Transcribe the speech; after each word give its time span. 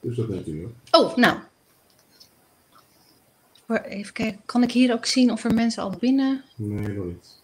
Dus 0.00 0.16
dat 0.16 0.46
u. 0.46 0.68
Oh, 0.90 1.16
nou. 1.16 1.38
Even 3.82 4.12
kijken, 4.12 4.40
kan 4.44 4.62
ik 4.62 4.72
hier 4.72 4.92
ook 4.92 5.06
zien 5.06 5.32
of 5.32 5.44
er 5.44 5.54
mensen 5.54 5.82
al 5.82 5.96
binnen? 5.98 6.44
Nee, 6.56 6.88
nog 6.88 7.04
niet. 7.04 7.38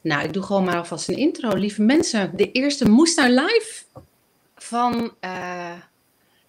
Nou, 0.00 0.24
ik 0.24 0.32
doe 0.32 0.42
gewoon 0.42 0.64
maar 0.64 0.76
alvast 0.76 1.08
een 1.08 1.16
intro. 1.16 1.54
Lieve 1.54 1.82
mensen, 1.82 2.36
de 2.36 2.52
eerste 2.52 2.88
Moest 2.88 3.16
naar 3.16 3.30
Live 3.30 3.84
van 4.56 5.14
uh, 5.20 5.72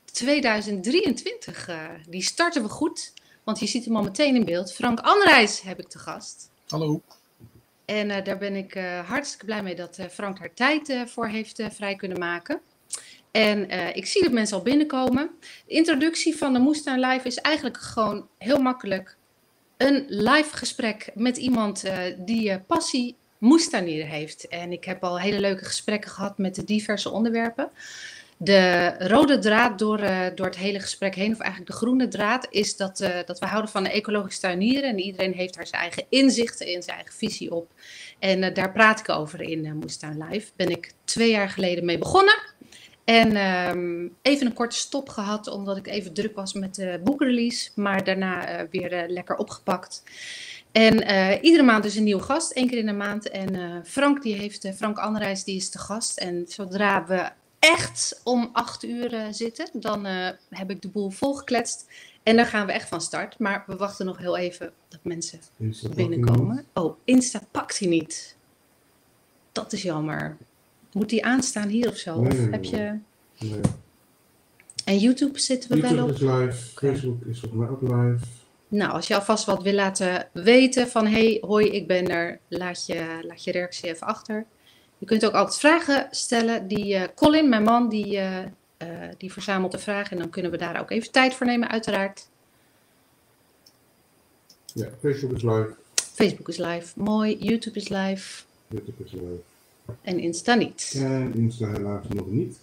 2023. 0.05 1.69
Uh, 1.69 1.89
die 2.09 2.21
starten 2.21 2.61
we 2.61 2.69
goed, 2.69 3.13
want 3.43 3.59
je 3.59 3.67
ziet 3.67 3.85
hem 3.85 3.95
al 3.95 4.03
meteen 4.03 4.35
in 4.35 4.45
beeld. 4.45 4.73
Frank 4.73 4.99
Anreis 4.99 5.61
heb 5.61 5.79
ik 5.79 5.87
te 5.87 5.99
gast. 5.99 6.49
Hallo. 6.67 7.01
En 7.85 8.09
uh, 8.09 8.23
daar 8.23 8.37
ben 8.37 8.55
ik 8.55 8.75
uh, 8.75 8.99
hartstikke 9.09 9.45
blij 9.45 9.63
mee 9.63 9.75
dat 9.75 9.99
Frank 10.11 10.39
daar 10.39 10.53
tijd 10.53 11.03
voor 11.05 11.27
heeft 11.27 11.63
vrij 11.71 11.95
kunnen 11.95 12.19
maken. 12.19 12.61
En 13.35 13.69
ik 13.95 14.05
zie 14.05 14.23
dat 14.23 14.31
mensen 14.31 14.57
al 14.57 14.63
binnenkomen. 14.63 15.29
De 15.39 15.73
introductie 15.73 16.35
van 16.35 16.53
de 16.53 16.59
Moestuin 16.59 16.99
Live 16.99 17.27
is 17.27 17.37
eigenlijk 17.37 17.77
gewoon 17.77 18.27
heel 18.37 18.61
makkelijk. 18.61 19.17
Een 19.77 20.05
live 20.07 20.57
gesprek 20.57 21.11
met 21.13 21.37
iemand 21.37 21.83
die 22.17 22.59
passie 22.59 23.15
moestuinieren 23.37 24.07
heeft. 24.07 24.47
En 24.47 24.71
ik 24.71 24.83
heb 24.83 25.03
al 25.03 25.19
hele 25.19 25.39
leuke 25.39 25.65
gesprekken 25.65 26.11
gehad 26.11 26.37
met 26.37 26.55
de 26.55 26.63
diverse 26.63 27.09
onderwerpen. 27.09 27.69
De 28.37 28.95
rode 28.99 29.39
draad 29.39 29.79
door, 29.79 29.99
uh, 29.99 30.25
door 30.35 30.45
het 30.45 30.57
hele 30.57 30.79
gesprek 30.79 31.15
heen, 31.15 31.31
of 31.31 31.39
eigenlijk 31.39 31.71
de 31.71 31.77
groene 31.77 32.07
draad, 32.07 32.47
is 32.49 32.77
dat, 32.77 33.01
uh, 33.01 33.09
dat 33.25 33.39
we 33.39 33.45
houden 33.45 33.71
van 33.71 33.83
de 33.83 33.91
ecologische 33.91 34.41
tuinieren. 34.41 34.89
En 34.89 34.99
iedereen 34.99 35.33
heeft 35.33 35.53
daar 35.53 35.67
zijn 35.67 35.81
eigen 35.81 36.05
inzichten 36.09 36.67
in, 36.67 36.83
zijn 36.83 36.95
eigen 36.95 37.15
visie 37.15 37.53
op. 37.53 37.71
En 38.19 38.43
uh, 38.43 38.53
daar 38.53 38.71
praat 38.71 38.99
ik 38.99 39.09
over 39.09 39.41
in 39.41 39.65
uh, 39.65 39.73
Moestuin 39.73 40.25
Live. 40.29 40.51
Ben 40.55 40.69
ik 40.69 40.93
twee 41.03 41.29
jaar 41.29 41.49
geleden 41.49 41.85
mee 41.85 41.97
begonnen. 41.97 42.54
En 43.05 43.37
um, 43.37 44.15
even 44.21 44.45
een 44.45 44.53
korte 44.53 44.75
stop 44.75 45.09
gehad, 45.09 45.47
omdat 45.47 45.77
ik 45.77 45.87
even 45.87 46.13
druk 46.13 46.35
was 46.35 46.53
met 46.53 46.75
de 46.75 47.01
boekrelease. 47.03 47.69
Maar 47.75 48.03
daarna 48.03 48.67
weer 48.69 49.05
lekker 49.07 49.35
opgepakt. 49.35 50.03
En 50.71 51.09
uh, 51.09 51.43
iedere 51.43 51.63
maand 51.63 51.83
dus 51.83 51.95
een 51.95 52.03
nieuwe 52.03 52.23
gast, 52.23 52.51
één 52.51 52.67
keer 52.67 52.77
in 52.77 52.85
de 52.85 52.93
maand. 52.93 53.29
En 53.29 53.81
Frank, 53.85 54.21
die 54.21 54.35
heeft, 54.35 54.69
Frank 54.75 54.97
Anreis, 54.97 55.43
die 55.43 55.55
is 55.55 55.71
de 55.71 55.79
gast. 55.79 56.17
En 56.17 56.45
zodra 56.47 57.05
we 57.05 57.29
echt 57.59 58.21
om 58.23 58.49
acht 58.53 58.83
uur 58.83 59.27
zitten, 59.31 59.69
dan 59.73 60.05
heb 60.49 60.69
ik 60.69 60.81
de 60.81 60.87
boel 60.87 61.09
volgekletst. 61.09 61.87
En 62.23 62.35
dan 62.35 62.45
gaan 62.45 62.65
we 62.65 62.71
echt 62.71 62.87
van 62.87 63.01
start. 63.01 63.39
Maar 63.39 63.63
we 63.67 63.75
wachten 63.75 64.05
nog 64.05 64.17
heel 64.17 64.37
even 64.37 64.71
dat 64.87 64.99
mensen 65.03 65.39
Insta 65.57 65.89
binnenkomen. 65.89 66.65
Oh, 66.73 66.97
Insta 67.03 67.41
pakt 67.51 67.79
hij 67.79 67.87
niet. 67.87 68.35
Dat 69.51 69.73
is 69.73 69.81
jammer. 69.81 70.37
Moet 70.95 71.09
die 71.09 71.25
aanstaan 71.25 71.67
hier 71.67 71.89
of 71.89 71.97
zo? 71.97 72.21
Nee, 72.21 72.31
of 72.31 72.51
heb 72.51 72.63
je... 72.63 72.97
Nee. 73.39 73.59
En 74.85 74.97
YouTube 74.97 75.39
zitten 75.39 75.69
we 75.69 75.81
wel 75.81 75.91
YouTube 75.91 76.11
op. 76.11 76.15
is 76.15 76.21
live, 76.21 76.69
Facebook 76.73 77.25
is 77.25 77.39
volgens 77.39 77.61
mij 77.61 77.69
ook 77.69 77.81
live. 77.81 78.25
Nou, 78.67 78.91
als 78.91 79.07
je 79.07 79.15
alvast 79.15 79.45
wat 79.45 79.63
wil 79.63 79.73
laten 79.73 80.27
weten 80.33 80.87
van 80.87 81.07
hey, 81.07 81.37
hoi, 81.41 81.65
ik 81.67 81.87
ben 81.87 82.07
er, 82.07 82.39
laat 82.47 82.85
je, 82.85 83.19
laat 83.21 83.43
je 83.43 83.51
reactie 83.51 83.89
even 83.89 84.07
achter. 84.07 84.45
Je 84.97 85.05
kunt 85.05 85.25
ook 85.25 85.33
altijd 85.33 85.59
vragen 85.59 86.07
stellen. 86.11 86.67
Die 86.67 86.95
uh, 86.95 87.03
Colin, 87.15 87.49
mijn 87.49 87.63
man, 87.63 87.89
die, 87.89 88.15
uh, 88.15 88.39
uh, 88.39 88.45
die 89.17 89.31
verzamelt 89.31 89.71
de 89.71 89.79
vragen 89.79 90.11
en 90.11 90.17
dan 90.17 90.29
kunnen 90.29 90.51
we 90.51 90.57
daar 90.57 90.79
ook 90.79 90.91
even 90.91 91.11
tijd 91.11 91.33
voor 91.33 91.45
nemen, 91.45 91.69
uiteraard. 91.69 92.27
Ja, 94.73 94.87
Facebook 95.01 95.35
is 95.35 95.41
live, 95.43 95.73
Facebook 95.95 96.49
is 96.49 96.57
live, 96.57 96.99
mooi. 96.99 97.37
YouTube 97.39 97.79
is 97.79 97.89
live 97.89 98.43
YouTube 98.69 99.03
is 99.03 99.11
live. 99.11 99.54
En 100.01 100.19
Insta 100.19 100.53
niet. 100.55 100.93
En 100.95 101.33
Insta 101.33 101.67
helaas 101.67 102.05
nog 102.07 102.27
niet. 102.27 102.57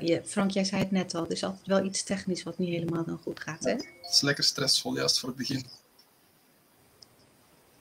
Je, 0.00 0.22
Frank, 0.24 0.50
jij 0.50 0.64
zei 0.64 0.82
het 0.82 0.90
net 0.90 1.14
al, 1.14 1.22
het 1.22 1.32
is 1.32 1.44
altijd 1.44 1.66
wel 1.66 1.84
iets 1.84 2.02
technisch 2.02 2.42
wat 2.42 2.58
niet 2.58 2.68
helemaal 2.68 3.04
dan 3.04 3.18
goed 3.22 3.40
gaat, 3.40 3.64
hè? 3.64 3.70
Het 3.70 4.12
is 4.12 4.20
lekker 4.20 4.44
stressvol, 4.44 4.96
juist 4.96 5.20
voor 5.20 5.28
het 5.28 5.38
begin. 5.38 5.64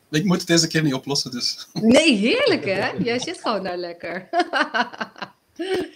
Ik 0.10 0.26
moet 0.26 0.38
het 0.38 0.48
deze 0.48 0.68
keer 0.68 0.84
niet 0.84 0.94
oplossen, 0.94 1.32
dus. 1.32 1.68
Nee, 1.74 2.16
heerlijk 2.16 2.66
hè? 2.66 2.90
Jij 2.90 3.20
zit 3.20 3.42
gewoon 3.42 3.64
daar 3.64 3.78
lekker. 3.78 4.30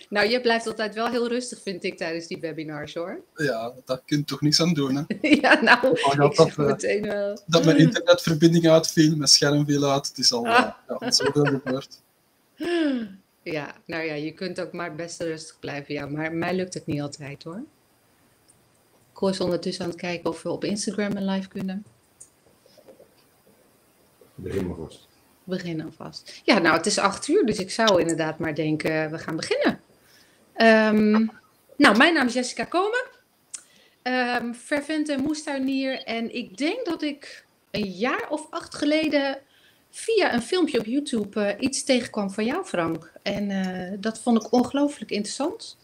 nou, 0.10 0.30
je 0.30 0.42
blijft 0.42 0.68
altijd 0.68 0.96
wel 0.96 1.08
heel 1.08 1.28
rustig, 1.28 1.62
vind 1.62 1.84
ik, 1.84 1.98
tijdens 1.98 2.28
die 2.28 2.40
webinars 2.40 2.94
hoor. 2.94 3.22
Ja, 3.36 3.74
daar 3.86 4.02
kun 4.06 4.18
je 4.18 4.24
toch 4.24 4.42
niks 4.42 4.62
aan 4.62 4.74
doen. 4.74 4.96
Hè? 4.96 5.04
ja, 5.42 5.62
nou, 5.62 5.82
dat, 5.82 6.32
ik 6.32 6.36
zeg 6.36 6.56
dat, 6.56 6.58
eh, 6.58 6.66
meteen 6.66 7.02
wel. 7.02 7.42
dat 7.46 7.66
mijn 7.66 7.78
internetverbinding 7.78 8.70
uitviel, 8.70 9.16
mijn 9.16 9.30
scherm 9.30 9.66
viel 9.66 9.92
uit. 9.92 10.08
Het 10.08 10.18
is 10.18 10.34
al 10.34 10.48
Ah. 10.48 10.72
uh, 10.90 10.98
ja, 11.00 11.12
zoveel 11.12 11.46
gebeurd. 11.46 12.02
Ja, 13.44 13.76
nou 13.86 14.04
ja, 14.04 14.14
je 14.14 14.32
kunt 14.32 14.62
ook 14.62 14.72
maar 14.72 14.96
best 14.96 15.22
rustig 15.22 15.60
blijven. 15.60 15.94
Ja, 15.94 16.06
maar 16.06 16.34
mij 16.34 16.56
lukt 16.56 16.74
het 16.74 16.86
niet 16.86 17.02
altijd 17.02 17.44
hoor. 17.44 17.64
Ik 19.14 19.22
is 19.30 19.40
ondertussen 19.40 19.84
aan 19.84 19.90
het 19.90 20.00
kijken 20.00 20.30
of 20.30 20.42
we 20.42 20.50
op 20.50 20.64
Instagram 20.64 21.16
een 21.16 21.26
live 21.26 21.48
kunnen. 21.48 21.86
Maar 24.36 24.76
vast. 24.76 25.08
Begin 25.46 25.84
alvast. 25.84 26.42
Ja, 26.44 26.60
nou, 26.60 26.78
het 26.78 26.86
is 26.86 26.98
acht 26.98 27.28
uur, 27.28 27.46
dus 27.46 27.58
ik 27.58 27.72
zou 27.72 28.02
inderdaad 28.02 28.40
maar 28.40 28.56
denken, 28.56 29.12
we 29.12 29.18
gaan 29.18 29.36
beginnen. 29.36 29.80
Ehm, 30.54 31.28
nou, 31.78 31.98
mijn 31.98 32.14
naam 32.14 32.28
is 32.28 32.34
Jessica 32.34 32.64
Komen. 32.64 33.04
Ehm 34.02 34.54
fervente 34.54 35.18
moestuinier. 35.18 36.04
En 36.04 36.36
ik 36.36 36.58
denk 36.58 36.86
dat 36.86 37.02
ik 37.02 37.46
een 37.72 37.92
jaar 37.92 38.30
of 38.30 38.48
acht 38.50 38.76
geleden 38.76 39.38
via 39.92 40.34
een 40.34 40.42
filmpje 40.42 40.80
op 40.80 40.86
YouTube 40.86 41.42
eh, 41.42 41.56
iets 41.60 41.84
tegenkwam 41.84 42.32
van 42.32 42.46
jou, 42.46 42.66
Frank. 42.66 43.12
En 43.24 43.50
eh, 43.52 43.98
dat 44.00 44.20
vond 44.20 44.44
ik 44.44 44.52
ongelooflijk 44.52 45.12
interessant. 45.12 45.78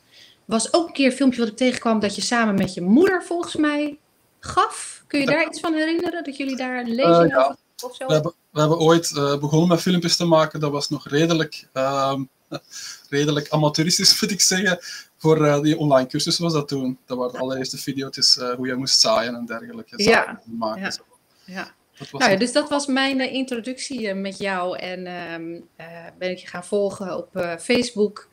was 0.46 0.74
ook 0.74 0.88
een 0.88 0.94
keer 0.94 1.06
een 1.06 1.12
filmpje 1.12 1.40
wat 1.40 1.50
ik 1.50 1.58
tegenkwam 1.58 2.00
dat 2.00 2.16
je 2.16 2.22
samen 2.22 2.56
met 2.56 2.74
je 2.74 2.82
moeder 2.82 3.24
volgens 3.24 3.56
mij 3.56 3.98
gaf. 4.40 5.04
Kun 5.08 5.20
je 5.20 5.26
daar 5.26 5.48
iets 5.48 5.60
van 5.60 5.74
herinneren? 5.74 6.24
Dat 6.24 6.38
jullie 6.38 6.56
daar 6.56 6.80
een 6.80 6.96
lezing 6.96 7.24
Eh, 7.24 7.30
ja. 7.30 7.44
over 7.44 7.56
of 7.84 7.96
zo? 7.96 8.08
We 8.08 8.14
hebben, 8.14 8.34
we 8.52 8.59
hebben 8.59 8.80
ooit 8.80 9.18
eh, 9.18 9.38
begonnen 9.38 9.68
met 9.68 9.81
filmpjes 9.81 10.16
te 10.16 10.25
maken. 10.25 10.59
Dat 10.59 10.72
was 10.72 10.90
nog 10.90 11.08
redelijk, 11.08 11.68
ehm, 11.74 12.24
redelijk 13.09 13.50
amateuristisch, 13.50 14.16
moet 14.22 14.31
ik 14.31 14.42
zeggen. 14.42 14.80
Voor 15.22 15.46
eh, 15.46 15.62
die 15.62 15.78
online 15.78 16.08
cursus 16.08 16.38
was 16.38 16.53
dat 16.53 16.68
toen. 16.68 16.97
Dat 17.06 17.18
waren 17.18 17.34
de 17.34 17.40
allereerste 17.40 17.78
video's 17.78 18.38
eh, 18.38 18.53
hoe 18.53 18.68
je 18.68 18.75
moest 18.75 19.00
zaaien 19.00 19.36
en 19.36 19.46
dergelijke. 19.46 20.03
Ja, 20.03 20.42
maken. 20.46 20.81
ja. 20.81 20.92
Zo. 20.92 21.02
Ja. 21.46 21.74
Dat 21.97 22.09
was 22.09 22.22
Nou 22.22 22.34
ja, 22.34 22.38
dus 22.40 22.52
dat 22.52 22.69
was 22.69 22.86
mijn 22.86 23.19
introductie 23.31 24.13
met 24.13 24.38
jou. 24.38 24.78
En 24.78 25.06
ehm, 25.06 25.62
eh, 25.75 26.08
ben 26.18 26.30
ik 26.30 26.38
je 26.38 26.48
gaan 26.48 26.66
volgen 26.66 27.18
op 27.18 27.58
Facebook. 27.59 28.30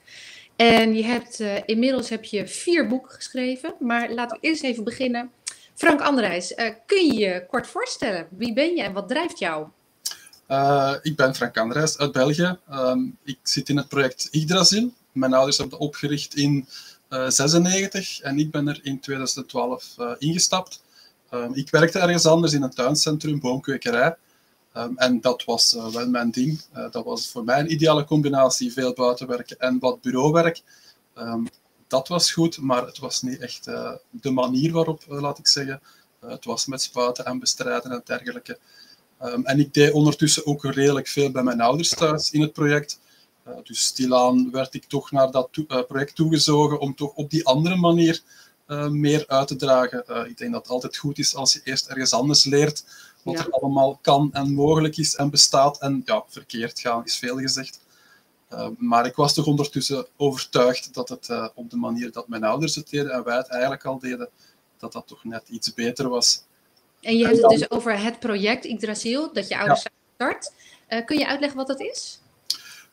En 0.56 0.94
je 0.94 1.04
hebt, 1.04 1.40
inmiddels 1.66 2.08
heb 2.08 2.24
je 2.24 2.46
vier 2.46 2.88
boeken 2.88 3.10
geschreven. 3.10 3.74
Maar 3.78 4.12
laten 4.12 4.38
we 4.40 4.48
eerst 4.48 4.62
even 4.62 4.84
beginnen. 4.84 5.30
Frank 5.78 6.00
Andrijs, 6.00 6.54
eh, 6.54 6.74
kun 6.86 7.06
je 7.06 7.14
je 7.14 7.46
kort 7.46 7.66
voorstellen? 7.66 8.26
Wie 8.30 8.52
ben 8.52 8.76
je 8.76 8.82
en 8.82 8.92
wat 8.92 9.08
drijft 9.08 9.38
jou? 9.38 9.66
Eh, 10.46 10.94
ik 11.02 11.16
ben 11.16 11.34
Frank 11.34 11.56
Andres 11.56 11.98
uit 11.98 12.12
België. 12.12 12.58
Ehm, 12.68 13.00
ik 13.24 13.38
zit 13.42 13.68
in 13.68 13.76
het 13.76 13.88
project 13.88 14.28
Yggdrasil. 14.30 14.92
Mijn 15.12 15.34
ouders 15.34 15.56
hebben 15.56 15.78
dat 15.78 15.88
opgericht 15.88 16.34
in 16.34 16.68
1996 17.08 18.20
en 18.20 18.38
ik 18.38 18.50
ben 18.50 18.68
er 18.68 18.80
in 18.82 19.00
2012 19.00 19.94
eh, 19.98 20.10
ingestapt. 20.18 20.82
Ehm, 21.30 21.52
ik 21.52 21.70
werkte 21.70 21.98
ergens 21.98 22.26
anders 22.26 22.52
in 22.52 22.62
een 22.62 22.74
tuincentrum, 22.74 23.40
boomkwekerij. 23.40 24.16
Ehm, 24.72 24.92
en 24.96 25.20
dat 25.20 25.44
was 25.44 25.76
eh, 25.76 25.86
wel 25.86 26.08
mijn 26.08 26.30
ding. 26.30 26.60
Eh, 26.72 26.90
dat 26.90 27.04
was 27.04 27.30
voor 27.30 27.44
mij 27.44 27.60
een 27.60 27.72
ideale 27.72 28.04
combinatie, 28.04 28.72
veel 28.72 28.92
buitenwerken 28.92 29.58
en 29.58 29.78
wat 29.78 30.00
bureauwerk. 30.00 30.62
Dat 31.88 32.08
was 32.08 32.32
goed, 32.32 32.58
maar 32.58 32.86
het 32.86 32.98
was 32.98 33.22
niet 33.22 33.38
echt 33.38 33.66
eh, 33.66 33.92
de 34.10 34.30
manier 34.30 34.72
waarop, 34.72 35.02
eh, 35.08 35.20
laat 35.20 35.38
ik 35.38 35.46
zeggen. 35.46 35.80
Eh, 36.20 36.30
het 36.30 36.44
was 36.44 36.66
met 36.66 36.82
spuiten 36.82 37.24
en 37.24 37.38
bestrijden 37.38 37.90
en 37.90 38.02
dergelijke. 38.04 38.58
Um, 39.22 39.44
en 39.44 39.58
ik 39.60 39.74
deed 39.74 39.92
ondertussen 39.92 40.46
ook 40.46 40.64
redelijk 40.64 41.08
veel 41.08 41.30
bij 41.30 41.42
mijn 41.42 41.60
ouders 41.60 41.88
thuis 41.88 42.30
in 42.30 42.40
het 42.40 42.52
project. 42.52 43.00
Uh, 43.48 43.54
dus 43.62 43.80
stilaan 43.84 44.50
werd 44.50 44.74
ik 44.74 44.84
toch 44.84 45.10
naar 45.10 45.30
dat 45.30 45.48
uh, 45.52 45.82
project 45.88 46.14
toegezogen 46.14 46.80
om 46.80 46.94
toch 46.94 47.14
op 47.14 47.30
die 47.30 47.46
andere 47.46 47.76
manier 47.76 48.22
uh, 48.68 48.88
meer 48.88 49.24
uit 49.26 49.48
te 49.48 49.56
dragen. 49.56 50.28
Ik 50.28 50.38
denk 50.38 50.52
dat 50.52 50.62
het 50.62 50.70
altijd 50.70 50.96
goed 50.96 51.18
is 51.18 51.34
als 51.34 51.52
je 51.52 51.60
eerst 51.64 51.86
ergens 51.86 52.12
anders 52.12 52.44
leert 52.44 52.84
wat 53.22 53.34
Ja. 53.34 53.44
er 53.44 53.50
allemaal 53.50 53.98
kan 54.02 54.30
en 54.32 54.52
mogelijk 54.52 54.96
is 54.96 55.14
en 55.14 55.30
bestaat. 55.30 55.78
En 55.78 56.02
ja, 56.04 56.24
verkeerd 56.28 56.80
gaan 56.80 57.04
is 57.04 57.16
veel 57.16 57.38
gezegd. 57.38 57.80
Uh, 58.52 58.68
maar 58.78 59.06
ik 59.06 59.14
was 59.14 59.34
toch 59.34 59.46
ondertussen 59.46 60.06
overtuigd 60.16 60.94
dat 60.94 61.08
het 61.08 61.28
uh, 61.28 61.48
op 61.54 61.70
de 61.70 61.76
manier 61.76 62.12
dat 62.12 62.28
mijn 62.28 62.44
ouders 62.44 62.74
het 62.74 62.90
deden 62.90 63.12
en 63.12 63.24
wij 63.24 63.36
het 63.36 63.48
eigenlijk 63.48 63.84
al 63.84 63.98
deden, 63.98 64.28
dat 64.78 64.92
dat 64.92 65.06
toch 65.06 65.24
net 65.24 65.48
iets 65.48 65.74
beter 65.74 66.08
was. 66.08 66.42
En 67.00 67.16
je 67.16 67.24
En 67.24 67.30
hebt 67.30 67.42
het 67.42 67.50
dus 67.50 67.70
over 67.70 68.00
het 68.00 68.18
project 68.18 68.64
Yggdrasil, 68.64 69.32
dat 69.32 69.48
je 69.48 69.58
ouders 69.58 69.80
zijn 69.82 69.94
gestart. 70.08 70.52
Eh, 70.86 71.04
kun 71.04 71.18
je 71.18 71.26
uitleggen 71.26 71.58
wat 71.58 71.66
dat 71.66 71.80
is? 71.80 72.20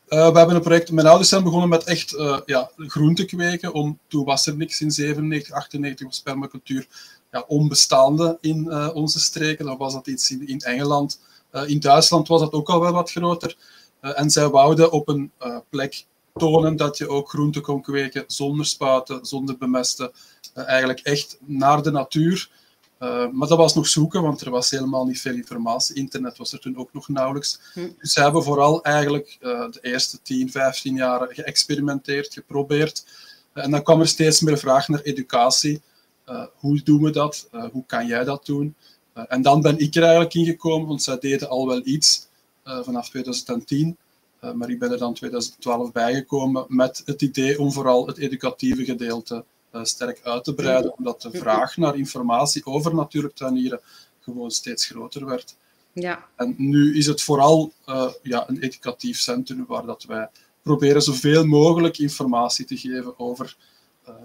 We 0.06 0.16
hebben 0.16 0.54
een 0.54 0.60
project, 0.60 0.90
mijn 0.90 1.06
ouders 1.06 1.28
zijn 1.28 1.42
begonnen 1.42 1.68
met 1.68 1.84
echt 1.84 2.10
ja, 2.46 2.70
groente 2.76 3.24
kweken. 3.24 3.72
Om, 3.72 3.98
toen 4.08 4.24
was 4.24 4.46
er 4.46 4.56
niks 4.56 4.80
in 4.80 4.90
97, 4.90 5.54
98 5.54 6.06
was 6.06 6.20
permacultuur 6.20 6.86
ja, 7.30 7.44
onbestaande 7.46 8.38
in 8.40 8.72
onze 8.92 9.20
streken. 9.20 9.64
Dan 9.64 9.76
was 9.76 9.92
dat 9.92 10.06
iets 10.06 10.30
in, 10.30 10.46
in 10.46 10.58
Engeland. 10.58 11.20
In 11.66 11.80
Duitsland 11.80 12.28
was 12.28 12.40
dat 12.40 12.52
ook 12.52 12.68
al 12.68 12.80
wel 12.80 12.92
wat 12.92 13.10
groter. 13.10 13.56
Uh, 14.02 14.20
en 14.20 14.30
zij 14.30 14.48
wouden 14.48 14.92
op 14.92 15.08
een 15.08 15.32
uh, 15.42 15.58
plek 15.70 16.06
tonen 16.36 16.76
dat 16.76 16.98
je 16.98 17.08
ook 17.08 17.28
groenten 17.28 17.62
kon 17.62 17.82
kweken 17.82 18.24
zonder 18.26 18.66
spuiten, 18.66 19.26
zonder 19.26 19.58
bemesten. 19.58 20.10
Uh, 20.54 20.66
eigenlijk 20.66 21.00
echt 21.00 21.38
naar 21.40 21.82
de 21.82 21.90
natuur. 21.90 22.50
Uh, 23.00 23.28
maar 23.30 23.48
dat 23.48 23.58
was 23.58 23.74
nog 23.74 23.86
zoeken, 23.86 24.22
want 24.22 24.40
er 24.40 24.50
was 24.50 24.70
helemaal 24.70 25.06
niet 25.06 25.20
veel 25.20 25.34
informatie. 25.34 25.96
Internet 25.96 26.38
was 26.38 26.52
er 26.52 26.58
toen 26.58 26.76
ook 26.76 26.92
nog 26.92 27.08
nauwelijks. 27.08 27.60
Hm. 27.72 27.88
Dus 27.98 28.12
ze 28.12 28.22
hebben 28.22 28.42
vooral 28.42 28.82
eigenlijk 28.82 29.38
uh, 29.40 29.70
de 29.70 29.78
eerste 29.80 30.22
10, 30.22 30.50
15 30.50 30.94
jaar 30.94 31.28
geëxperimenteerd, 31.30 32.32
geprobeerd. 32.32 33.06
en 33.52 33.70
dan 33.70 33.82
kwam 33.82 34.00
er 34.00 34.08
steeds 34.08 34.40
meer 34.40 34.58
vraag 34.58 34.88
naar 34.88 35.00
educatie. 35.00 35.82
hoe 36.54 36.82
doen 36.82 37.02
we 37.02 37.10
dat? 37.10 37.48
hoe 37.72 37.84
kan 37.86 38.06
jij 38.06 38.24
dat 38.24 38.46
doen? 38.46 38.74
en 39.28 39.42
dan 39.42 39.60
ben 39.60 39.78
ik 39.78 39.94
er 39.94 40.02
eigenlijk 40.02 40.34
ingekomen, 40.34 40.88
want 40.88 41.02
zij 41.02 41.18
deden 41.18 41.48
al 41.48 41.66
wel 41.66 41.80
iets 41.84 42.25
vanaf 42.66 43.08
2010. 43.08 43.96
Uh, 44.44 44.52
maar 44.52 44.70
ik 44.70 44.78
ben 44.78 44.92
er 44.92 44.98
dan 44.98 45.14
2012 45.14 45.92
bijgekomen 45.92 46.64
met 46.68 47.02
het 47.04 47.22
idee 47.22 47.60
om 47.60 47.72
vooral 47.72 48.06
het 48.06 48.18
educatieve 48.18 48.84
gedeelte 48.84 49.44
uh, 49.72 49.84
sterk 49.84 50.20
uit 50.22 50.44
te 50.44 50.54
breiden, 50.54 50.98
omdat 50.98 51.22
de 51.22 51.30
vraag 51.30 51.76
naar 51.76 51.96
informatie 51.96 52.66
over 52.66 52.94
natuurlijk 52.94 53.34
tuinieren 53.34 53.80
gewoon 54.20 54.50
steeds 54.50 54.86
groter 54.86 55.26
werd. 55.26 55.56
Ja. 55.92 56.26
En 56.36 56.54
nu 56.58 56.96
is 56.96 57.06
het 57.06 57.22
vooral 57.22 57.72
uh, 57.86 58.08
ja, 58.22 58.48
een 58.48 58.60
educatief 58.60 59.18
centrum 59.18 59.64
waar 59.66 59.86
dat 59.86 60.04
wij 60.04 60.28
proberen 60.62 61.02
zoveel 61.02 61.44
mogelijk 61.44 61.98
informatie 61.98 62.64
te 62.64 62.76
geven 62.76 63.18
over 63.18 63.56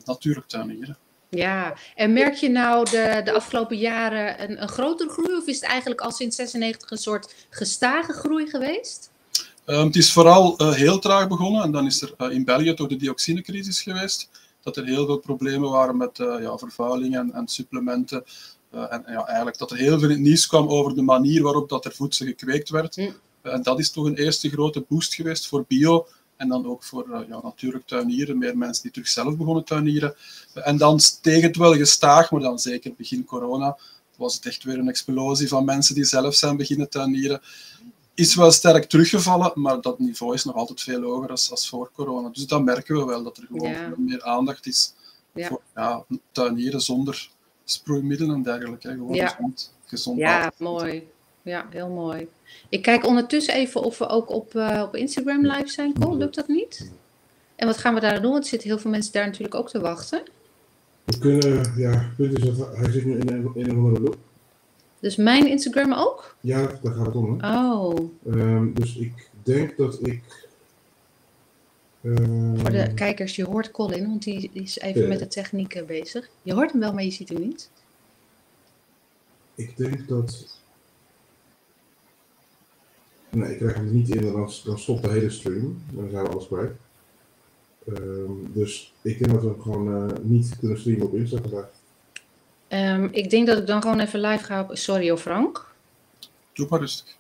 natuurlijk 0.06 0.48
tuinieren. 0.48 0.98
Ja, 1.38 1.74
en 1.96 2.14
merk 2.14 2.34
je 2.34 2.50
nou 2.50 2.90
de, 2.90 3.22
de 3.24 3.34
afgelopen 3.34 3.78
jaren 3.78 4.44
een, 4.44 4.62
een 4.62 4.68
grotere 4.68 5.10
groei 5.10 5.38
of 5.38 5.48
is 5.48 5.56
het 5.56 5.70
eigenlijk 5.70 6.02
al 6.02 6.12
sinds 6.12 6.36
96 6.36 6.92
een 6.92 6.98
soort 6.98 7.36
gestage 7.50 8.14
groei 8.14 8.50
geweest? 8.50 9.12
Um, 9.66 9.86
het 9.86 9.96
is 9.96 10.14
vooral 10.14 10.62
uh, 10.62 10.74
heel 10.74 11.00
traag 11.00 11.28
begonnen 11.28 11.64
en 11.64 11.72
dan 11.72 11.86
is 11.86 12.02
er 12.02 12.14
uh, 12.18 12.32
in 12.32 12.46
België 12.46 12.74
toch 12.74 12.88
de 12.88 12.96
dioxinecrisis 12.96 13.82
geweest. 13.82 14.30
Dat 14.64 14.78
er 14.78 14.86
heel 14.86 15.06
veel 15.06 15.18
problemen 15.18 15.70
waren 15.70 15.98
met 15.98 16.20
uh, 16.20 16.42
ja, 16.42 16.58
vervuiling 16.58 17.16
en, 17.16 17.34
en 17.34 17.48
supplementen. 17.48 18.24
en 18.72 19.04
ja, 19.08 19.26
eigenlijk 19.26 19.58
dat 19.58 19.72
er 19.72 19.78
heel 19.78 20.00
veel 20.00 20.10
in 20.10 20.16
het 20.16 20.24
nieuws 20.24 20.48
kwam 20.48 20.68
over 20.68 20.96
de 20.96 21.02
manier 21.02 21.42
waarop 21.42 21.70
dat 21.70 21.86
er 21.86 21.92
voedsel 21.92 22.26
gekweekt 22.26 22.70
werd. 22.70 22.98
Mm. 22.98 23.14
en 23.42 23.64
dat 23.64 23.80
is 23.80 23.92
toch 23.92 24.06
een 24.06 24.18
eerste 24.18 24.50
grote 24.50 24.86
boost 24.88 25.14
geweest 25.14 25.48
voor 25.48 25.66
bio. 25.68 26.08
En 26.42 26.48
dan 26.48 26.66
ook 26.66 26.84
voor 26.84 27.26
ja, 27.30 27.40
natuurlijk 27.44 27.88
tuinieren, 27.88 28.38
meer 28.38 28.58
mensen 28.58 28.84
die 28.84 28.92
terug 28.92 29.08
zelf 29.08 29.38
begonnen 29.38 29.64
tuinieren. 29.64 30.16
en 30.54 30.78
dan 30.78 31.00
steeg 31.00 31.42
het 31.42 31.56
wel 31.58 31.74
gestaag, 31.74 32.32
maar 32.32 32.42
dan 32.42 32.60
zeker 32.60 32.94
begin 32.98 33.26
corona 33.26 33.78
was 34.16 34.36
het 34.36 34.46
echt 34.46 34.64
weer 34.64 34.78
een 34.78 34.90
explosie 34.90 35.48
van 35.48 35.66
mensen 35.66 35.96
die 35.96 36.04
zelf 36.04 36.36
zijn 36.36 36.58
beginnen 36.58 36.90
tuinieren 36.90 37.42
is 38.14 38.36
wel 38.36 38.52
sterk 38.52 38.86
teruggevallen, 38.86 39.52
maar 39.56 39.82
dat 39.82 40.00
niveau 40.00 40.34
is 40.34 40.44
nog 40.44 40.56
altijd 40.56 40.82
veel 40.82 41.02
hoger 41.02 41.30
als, 41.30 41.52
als 41.52 41.70
voor 41.70 41.92
corona. 41.94 42.30
Dus 42.30 42.48
dat 42.48 42.64
merken 42.64 42.96
we 42.96 43.06
wel, 43.06 43.24
dat 43.24 43.38
er 43.38 43.46
gewoon 43.48 43.72
ja. 43.72 43.94
meer 43.98 44.24
aandacht 44.24 44.66
is 44.66 44.94
ja. 45.34 45.48
voor 45.48 45.62
ja, 45.76 46.06
tuinieren 46.32 46.82
zonder 46.82 47.30
sproeimiddelen 47.64 48.36
en 48.36 48.44
dergelijke. 48.44 48.88
Gewoon 48.88 49.14
ja. 49.16 49.28
gezond, 49.28 49.74
gezond 49.86 50.18
Ja, 50.18 50.52
mooi. 50.58 51.08
Ja, 51.42 51.68
heel 51.70 51.90
mooi. 51.90 52.28
Ik 52.70 52.82
kijk 52.82 53.06
ondertussen 53.06 53.54
even 53.54 53.84
of 53.84 53.98
we 53.98 54.08
ook 54.08 54.30
op, 54.30 54.54
uh, 54.54 54.84
op 54.86 54.96
Instagram 54.96 55.46
live 55.46 55.68
zijn. 55.68 55.94
Cool, 56.00 56.18
lukt 56.18 56.36
dat 56.36 56.48
niet? 56.48 56.92
En 57.56 57.68
wat 57.68 57.78
gaan 57.78 57.94
we 57.94 58.00
daar 58.00 58.22
doen? 58.22 58.32
Want 58.32 58.44
er 58.44 58.50
zitten 58.50 58.70
heel 58.70 58.80
veel 58.80 58.92
mensen 58.92 59.14
daar 59.14 59.26
natuurlijk 59.26 59.56
ook 59.56 59.70
te 59.70 59.80
wachten. 59.80 60.24
We 61.04 61.18
kunnen, 61.20 61.74
ja, 61.78 61.92
het 61.92 62.16
punt 62.16 62.38
is 62.38 62.58
dat 62.58 62.76
hij 62.76 62.92
zit 62.92 63.06
nu 63.06 63.20
in 63.20 63.30
een, 63.30 63.52
in 63.56 63.70
een 63.70 63.78
andere 63.78 64.00
loop. 64.00 64.18
Dus 65.00 65.16
mijn 65.16 65.48
Instagram 65.48 65.94
ook? 65.94 66.36
Ja, 66.40 66.80
daar 66.82 66.94
gaat 66.94 67.06
het 67.06 67.16
om. 67.16 67.40
Hè? 67.40 67.66
Oh. 67.66 68.10
Um, 68.28 68.74
dus 68.74 68.96
ik 68.96 69.30
denk 69.44 69.78
dat 69.78 70.08
ik. 70.08 70.48
Um, 72.04 72.60
Voor 72.60 72.72
de 72.72 72.94
kijkers, 72.94 73.36
je 73.36 73.46
hoort 73.46 73.72
Colin, 73.72 74.08
want 74.08 74.24
die, 74.24 74.50
die 74.54 74.64
is 74.64 74.80
even 74.80 75.02
ja. 75.02 75.08
met 75.08 75.20
de 75.20 75.28
techniek 75.28 75.84
bezig. 75.88 76.30
Je 76.42 76.54
hoort 76.54 76.72
hem 76.72 76.80
wel, 76.80 76.94
maar 76.94 77.04
je 77.04 77.12
ziet 77.12 77.30
hem 77.30 77.40
niet. 77.40 77.70
Ik 79.56 79.78
denk 79.78 80.08
dat. 80.08 80.60
Nee, 83.32 83.52
ik 83.52 83.58
krijg 83.58 83.76
hem 83.76 83.94
niet 83.94 84.10
in, 84.10 84.22
dan, 84.22 84.52
dan 84.66 84.80
stopt 84.80 85.04
de 85.04 85.10
hele 85.10 85.30
stream. 85.30 85.84
Dan 85.92 86.10
zijn 86.10 86.24
we 86.24 86.30
alles 86.30 86.48
kwijt. 86.48 86.72
Um, 87.88 88.52
dus 88.54 88.94
ik 89.02 89.20
denk 89.20 89.32
dat 89.32 89.42
we 89.42 89.48
hem 89.48 89.62
gewoon 89.62 90.10
uh, 90.10 90.18
niet 90.22 90.58
kunnen 90.60 90.80
streamen 90.80 91.06
op 91.06 91.14
Insta 91.14 91.38
vandaag. 91.42 91.70
Um, 92.70 93.10
ik 93.12 93.30
denk 93.30 93.48
dat 93.48 93.58
ik 93.58 93.68
dan 93.68 93.82
gewoon 93.82 94.00
even 94.00 94.20
live 94.20 94.44
ga 94.44 94.62
op 94.62 94.78
Sorry 94.78 95.18
Frank. 95.18 95.74
Doe 96.54 96.68
maar 96.70 96.80
rustig. 96.80 97.18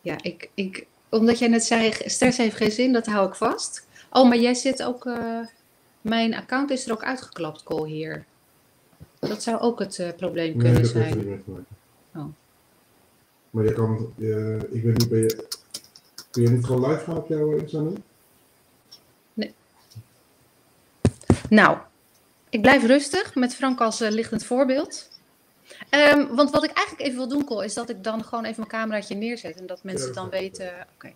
Ja, 0.00 0.22
ik, 0.22 0.50
ik, 0.54 0.86
omdat 1.08 1.38
jij 1.38 1.48
net 1.48 1.64
zei, 1.64 1.92
stress 2.04 2.38
heeft 2.38 2.56
geen 2.56 2.70
zin, 2.70 2.92
dat 2.92 3.06
hou 3.06 3.28
ik 3.28 3.34
vast. 3.34 3.86
Oh, 4.10 4.28
maar 4.28 4.38
jij 4.38 4.54
zit 4.54 4.82
ook, 4.82 5.04
uh, 5.04 5.40
mijn 6.00 6.34
account 6.34 6.70
is 6.70 6.86
er 6.86 6.92
ook 6.92 7.04
uitgeklapt, 7.04 7.62
Cole, 7.62 7.88
hier. 7.88 8.24
Dat 9.18 9.42
zou 9.42 9.60
ook 9.60 9.78
het 9.78 9.98
uh, 9.98 10.08
probleem 10.16 10.52
kunnen 10.52 10.72
nee, 10.72 10.82
dat 10.82 10.90
zijn. 10.90 11.04
Heeft 11.04 11.16
er 11.16 11.24
niet 11.24 11.46
mee 11.46 11.56
te 12.12 12.18
oh. 12.18 12.24
Maar 13.54 13.64
je 13.64 13.72
kan, 13.72 14.12
uh, 14.16 14.56
ik 14.56 14.82
weet 14.82 14.98
niet, 14.98 15.08
ben 15.08 15.18
je, 15.18 15.46
kun 16.30 16.42
je 16.42 16.50
niet 16.50 16.64
gewoon 16.64 16.90
live 16.90 17.04
gaan 17.04 17.16
op 17.16 17.28
jouw 17.28 17.82
nu? 17.82 17.92
Nee. 19.34 19.54
Nou, 21.48 21.78
ik 22.48 22.62
blijf 22.62 22.86
rustig 22.86 23.34
met 23.34 23.54
Frank 23.54 23.80
als 23.80 24.00
uh, 24.00 24.10
lichtend 24.10 24.44
voorbeeld. 24.44 25.08
Um, 25.90 26.34
want 26.34 26.50
wat 26.50 26.64
ik 26.64 26.70
eigenlijk 26.70 27.06
even 27.06 27.18
wil 27.18 27.28
doen, 27.28 27.44
Col, 27.44 27.62
is 27.62 27.74
dat 27.74 27.88
ik 27.88 28.04
dan 28.04 28.24
gewoon 28.24 28.44
even 28.44 28.56
mijn 28.56 28.82
cameraatje 28.82 29.14
neerzet 29.14 29.56
en 29.56 29.66
dat 29.66 29.82
mensen 29.82 30.08
ja, 30.08 30.14
dan 30.14 30.30
weten. 30.30 30.68
Oké. 30.94 31.12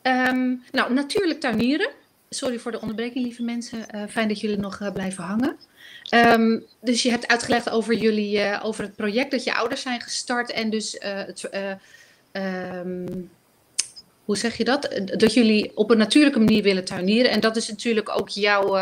Okay. 0.00 0.28
Um, 0.28 0.62
nou, 0.72 0.92
natuurlijk 0.92 1.40
tuinieren. 1.40 1.90
Sorry 2.28 2.58
voor 2.58 2.72
de 2.72 2.80
onderbreking, 2.80 3.24
lieve 3.24 3.42
mensen. 3.42 3.86
Uh, 3.94 4.02
fijn 4.08 4.28
dat 4.28 4.40
jullie 4.40 4.58
nog 4.58 4.92
blijven 4.92 5.24
hangen. 5.24 5.56
Um, 6.14 6.64
dus 6.80 7.02
je 7.02 7.10
hebt 7.10 7.28
uitgelegd 7.28 7.70
over 7.70 7.94
jullie, 7.94 8.38
uh, 8.38 8.60
over 8.64 8.84
het 8.84 8.96
project 8.96 9.30
dat 9.30 9.44
je 9.44 9.54
ouders 9.54 9.82
zijn 9.82 10.00
gestart 10.00 10.50
en 10.50 10.70
dus 10.70 10.96
het, 10.98 11.48
hoe 14.24 14.36
zeg 14.36 14.56
je 14.56 14.64
dat? 14.64 15.00
Dat 15.04 15.34
jullie 15.34 15.76
op 15.76 15.90
een 15.90 15.98
natuurlijke 15.98 16.38
manier 16.38 16.62
willen 16.62 16.84
tuinieren. 16.84 17.30
En 17.30 17.40
dat 17.40 17.56
is 17.56 17.68
natuurlijk 17.68 18.18
ook 18.18 18.28
jouw 18.28 18.76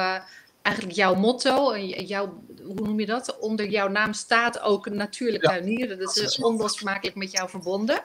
eigenlijk 0.63 0.97
jouw 0.97 1.15
motto, 1.15 1.79
jouw, 1.87 2.43
hoe 2.65 2.81
noem 2.81 3.01
je 3.01 3.07
dat? 3.07 3.39
Onder 3.39 3.69
jouw 3.69 3.89
naam 3.89 4.13
staat 4.13 4.61
ook 4.61 4.89
natuurlijk 4.89 5.43
ja, 5.43 5.51
tuinieren. 5.51 5.99
Dat 5.99 6.17
is 6.17 6.39
onlosmakelijk 6.39 7.17
met 7.17 7.33
jou 7.33 7.49
verbonden. 7.49 8.03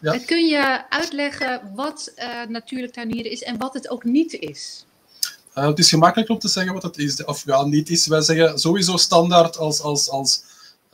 Ja. 0.00 0.18
Kun 0.26 0.46
je 0.46 0.90
uitleggen 0.90 1.72
wat 1.74 2.12
natuurlijk 2.48 2.92
tuinieren 2.92 3.30
is 3.30 3.42
en 3.42 3.58
wat 3.58 3.74
het 3.74 3.88
ook 3.88 4.04
niet 4.04 4.32
is? 4.32 4.84
Uh, 5.58 5.66
het 5.66 5.78
is 5.78 5.88
gemakkelijk 5.88 6.30
om 6.30 6.38
te 6.38 6.48
zeggen 6.48 6.72
wat 6.72 6.82
het 6.82 6.98
is 6.98 7.24
of 7.24 7.44
ja, 7.44 7.64
niet 7.64 7.90
is. 7.90 8.06
Wij 8.06 8.20
zeggen 8.20 8.58
sowieso 8.58 8.96
standaard 8.96 9.56
als, 9.56 9.80
als, 9.80 10.08
als 10.08 10.42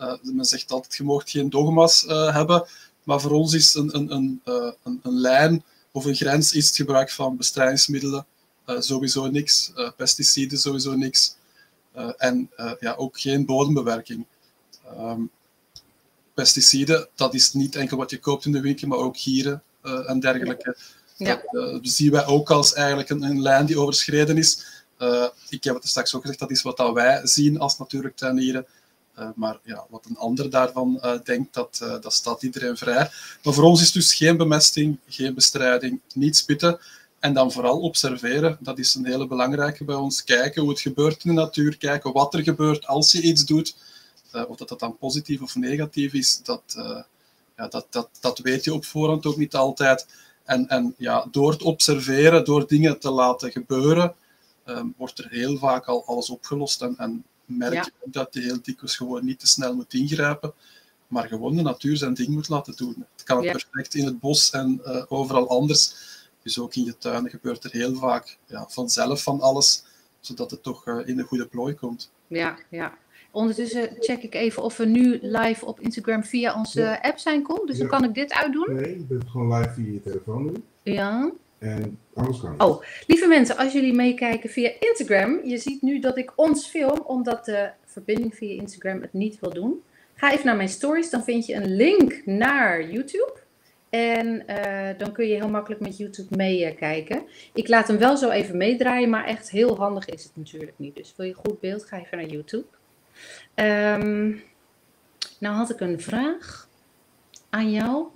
uh, 0.00 0.12
men 0.22 0.44
zegt 0.44 0.72
altijd, 0.72 0.96
je 0.96 1.04
mag 1.04 1.30
geen 1.30 1.50
dogma's 1.50 2.04
hebben. 2.08 2.66
Maar 3.04 3.20
voor 3.20 3.30
ons 3.30 3.52
is 3.52 3.74
een, 3.74 3.96
een, 3.96 4.12
een, 4.12 4.40
een, 4.44 5.00
een 5.02 5.20
lijn 5.20 5.64
of 5.92 6.04
een 6.04 6.14
grens 6.14 6.52
is 6.52 6.66
het 6.66 6.76
gebruik 6.76 7.10
van 7.10 7.36
bestrijdingsmiddelen 7.36 8.26
uh, 8.66 8.80
sowieso 8.80 9.26
niks. 9.26 9.72
Uh, 9.76 9.90
pesticiden 9.96 10.58
sowieso 10.58 10.94
niks. 10.94 11.36
Uh, 11.96 12.10
en 12.16 12.50
ja, 12.80 12.94
ook 12.94 13.20
geen 13.20 13.46
bodembewerking. 13.46 14.26
Um, 14.98 15.30
pesticiden, 16.34 17.08
dat 17.14 17.34
is 17.34 17.52
niet 17.52 17.76
enkel 17.76 17.96
wat 17.96 18.10
je 18.10 18.18
koopt 18.18 18.44
in 18.44 18.52
de 18.52 18.60
winkel, 18.60 18.88
maar 18.88 18.98
ook 18.98 19.18
gieren 19.18 19.62
en 20.06 20.20
dergelijke. 20.20 20.76
Ja. 21.18 21.42
Dat 21.50 21.80
zien 21.82 22.10
wij 22.10 22.26
ook 22.26 22.50
als 22.50 22.72
eigenlijk 22.72 23.08
een, 23.08 23.22
een 23.22 23.42
lijn 23.42 23.66
die 23.66 23.78
overschreden 23.78 24.36
is. 24.36 24.64
ik 25.48 25.64
heb 25.64 25.74
het 25.74 25.82
er 25.82 25.88
straks 25.88 26.14
ook 26.14 26.20
gezegd, 26.20 26.40
dat 26.40 26.50
is 26.50 26.62
wat 26.62 26.76
dat 26.76 26.92
wij 26.92 27.20
zien 27.22 27.58
als 27.58 27.78
natuurlijk 27.78 28.16
tuinieren. 28.16 28.66
Uh, 29.18 29.28
maar 29.34 29.58
ja, 29.62 29.86
wat 29.88 30.06
een 30.08 30.16
ander 30.16 30.50
daarvan 30.50 31.00
denkt, 31.24 31.54
dat, 31.54 31.78
dat 32.00 32.12
staat 32.12 32.42
iedereen 32.42 32.76
vrij. 32.76 33.10
Maar 33.42 33.54
voor 33.54 33.64
ons 33.64 33.82
is 33.82 33.92
dus 33.92 34.14
geen 34.14 34.36
bemesting, 34.36 34.98
geen 35.08 35.34
bestrijding, 35.34 36.00
niet 36.14 36.36
spitten. 36.36 36.78
En 37.18 37.34
dan 37.34 37.52
vooral 37.52 37.80
observeren, 37.80 38.56
dat 38.60 38.78
is 38.78 38.94
een 38.94 39.06
hele 39.06 39.26
belangrijke 39.26 39.84
bij 39.84 39.94
ons. 39.94 40.24
Kijken 40.24 40.60
hoe 40.62 40.70
het 40.70 40.80
gebeurt 40.80 41.24
in 41.24 41.34
de 41.34 41.40
natuur, 41.40 41.76
kijken 41.76 42.12
wat 42.12 42.34
er 42.34 42.42
gebeurt 42.42 42.86
als 42.86 43.12
je 43.12 43.20
iets 43.20 43.44
doet. 43.44 43.76
Of 44.48 44.56
dat 44.56 44.68
dat 44.68 44.80
dan 44.80 44.98
positief 44.98 45.40
of 45.40 45.56
negatief 45.56 46.12
is, 46.12 46.40
dat, 46.42 46.62
ja, 47.56 47.68
dat, 47.68 47.86
dat, 47.90 48.08
dat 48.20 48.38
weet 48.38 48.64
je 48.64 48.74
op 48.74 48.84
voorhand 48.84 49.26
ook 49.26 49.36
niet 49.36 49.54
altijd. 49.54 50.06
En, 50.48 50.68
en 50.68 50.94
ja, 50.98 51.26
door 51.30 51.50
het 51.50 51.62
observeren, 51.62 52.44
door 52.44 52.66
dingen 52.66 52.98
te 52.98 53.10
laten 53.10 53.50
gebeuren, 53.50 54.14
um, 54.64 54.94
wordt 54.96 55.18
er 55.18 55.26
heel 55.30 55.58
vaak 55.58 55.86
al 55.86 56.06
alles 56.06 56.30
opgelost. 56.30 56.82
En, 56.82 56.94
en 56.96 57.24
merk 57.44 57.84
je 57.84 57.92
ja. 58.04 58.10
dat 58.10 58.34
je 58.34 58.40
heel 58.40 58.58
dikwijls 58.62 58.96
gewoon 58.96 59.24
niet 59.24 59.40
te 59.40 59.46
snel 59.46 59.74
moet 59.74 59.94
ingrijpen, 59.94 60.52
maar 61.06 61.28
gewoon 61.28 61.56
de 61.56 61.62
natuur 61.62 61.96
zijn 61.96 62.14
ding 62.14 62.28
moet 62.28 62.48
laten 62.48 62.76
doen. 62.76 63.06
Het 63.12 63.24
kan 63.24 63.42
ja. 63.42 63.52
perfect 63.52 63.94
in 63.94 64.04
het 64.04 64.20
bos 64.20 64.50
en 64.50 64.80
uh, 64.84 65.04
overal 65.08 65.48
anders. 65.48 65.94
Dus 66.42 66.58
ook 66.58 66.74
in 66.74 66.84
je 66.84 66.98
tuin 66.98 67.30
gebeurt 67.30 67.64
er 67.64 67.70
heel 67.70 67.94
vaak 67.94 68.38
ja, 68.46 68.66
vanzelf 68.68 69.22
van 69.22 69.40
alles, 69.40 69.84
zodat 70.20 70.50
het 70.50 70.62
toch 70.62 70.86
uh, 70.86 71.08
in 71.08 71.18
een 71.18 71.26
goede 71.26 71.46
plooi 71.46 71.74
komt. 71.74 72.10
Ja, 72.26 72.58
ja. 72.70 72.98
Ondertussen 73.30 73.88
check 73.98 74.22
ik 74.22 74.34
even 74.34 74.62
of 74.62 74.76
we 74.76 74.84
nu 74.84 75.18
live 75.22 75.66
op 75.66 75.80
Instagram 75.80 76.24
via 76.24 76.54
onze 76.58 76.80
ja. 76.80 76.98
app 77.02 77.18
zijn, 77.18 77.42
Koen. 77.42 77.66
Dus 77.66 77.76
ja. 77.76 77.80
dan 77.80 77.90
kan 77.90 78.08
ik 78.08 78.14
dit 78.14 78.32
uitdoen. 78.32 78.74
Nee, 78.74 78.98
je 78.98 79.04
bent 79.08 79.24
gewoon 79.30 79.58
live 79.58 79.70
via 79.70 79.92
je 79.92 80.02
telefoon 80.02 80.46
doen. 80.46 80.64
Ja. 80.82 81.30
En 81.58 81.98
anders 82.14 82.40
kan 82.40 82.50
het. 82.50 82.62
Oh, 82.62 82.82
lieve 83.06 83.26
mensen, 83.26 83.56
als 83.56 83.72
jullie 83.72 83.94
meekijken 83.94 84.50
via 84.50 84.70
Instagram, 84.80 85.40
je 85.44 85.58
ziet 85.58 85.82
nu 85.82 86.00
dat 86.00 86.18
ik 86.18 86.32
ons 86.34 86.66
film, 86.66 87.00
omdat 87.00 87.44
de 87.44 87.70
verbinding 87.84 88.34
via 88.34 88.60
Instagram 88.60 89.00
het 89.00 89.12
niet 89.12 89.40
wil 89.40 89.50
doen. 89.50 89.82
Ga 90.14 90.32
even 90.32 90.46
naar 90.46 90.56
mijn 90.56 90.68
stories, 90.68 91.10
dan 91.10 91.24
vind 91.24 91.46
je 91.46 91.54
een 91.54 91.74
link 91.74 92.22
naar 92.24 92.90
YouTube. 92.90 93.36
En 93.90 94.46
eh, 94.46 94.98
dan 94.98 95.12
kun 95.12 95.26
je 95.26 95.34
heel 95.34 95.48
makkelijk 95.48 95.80
met 95.80 95.96
YouTube 95.96 96.36
meekijken. 96.36 97.22
ik 97.52 97.68
laat 97.68 97.88
hem 97.88 97.98
wel 97.98 98.16
zo 98.16 98.30
even 98.30 98.56
meedraaien, 98.56 99.10
maar 99.10 99.24
echt 99.24 99.50
heel 99.50 99.76
handig 99.76 100.08
is 100.08 100.24
het 100.24 100.36
natuurlijk 100.36 100.72
niet. 100.76 100.96
Dus 100.96 101.14
wil 101.16 101.26
je 101.26 101.34
goed 101.34 101.60
beeld, 101.60 101.84
ga 101.84 102.00
even 102.00 102.18
naar 102.18 102.26
YouTube. 102.26 102.66
Um, 103.54 104.42
nou 105.38 105.56
had 105.56 105.70
ik 105.70 105.80
een 105.80 106.00
vraag 106.00 106.68
aan 107.50 107.70
jou. 107.70 108.06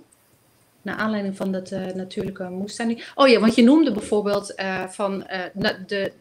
Naar 0.81 0.95
aanleiding 0.95 1.37
van 1.37 1.51
dat 1.51 1.71
uh, 1.71 1.85
natuurlijke 1.85 2.49
moestuin. 2.49 3.01
Oh 3.15 3.27
ja, 3.27 3.39
want 3.39 3.55
je 3.55 3.63
noemde 3.63 3.91
bijvoorbeeld 3.91 4.53
uh, 4.59 4.87
van 4.87 5.19
de 5.87 6.11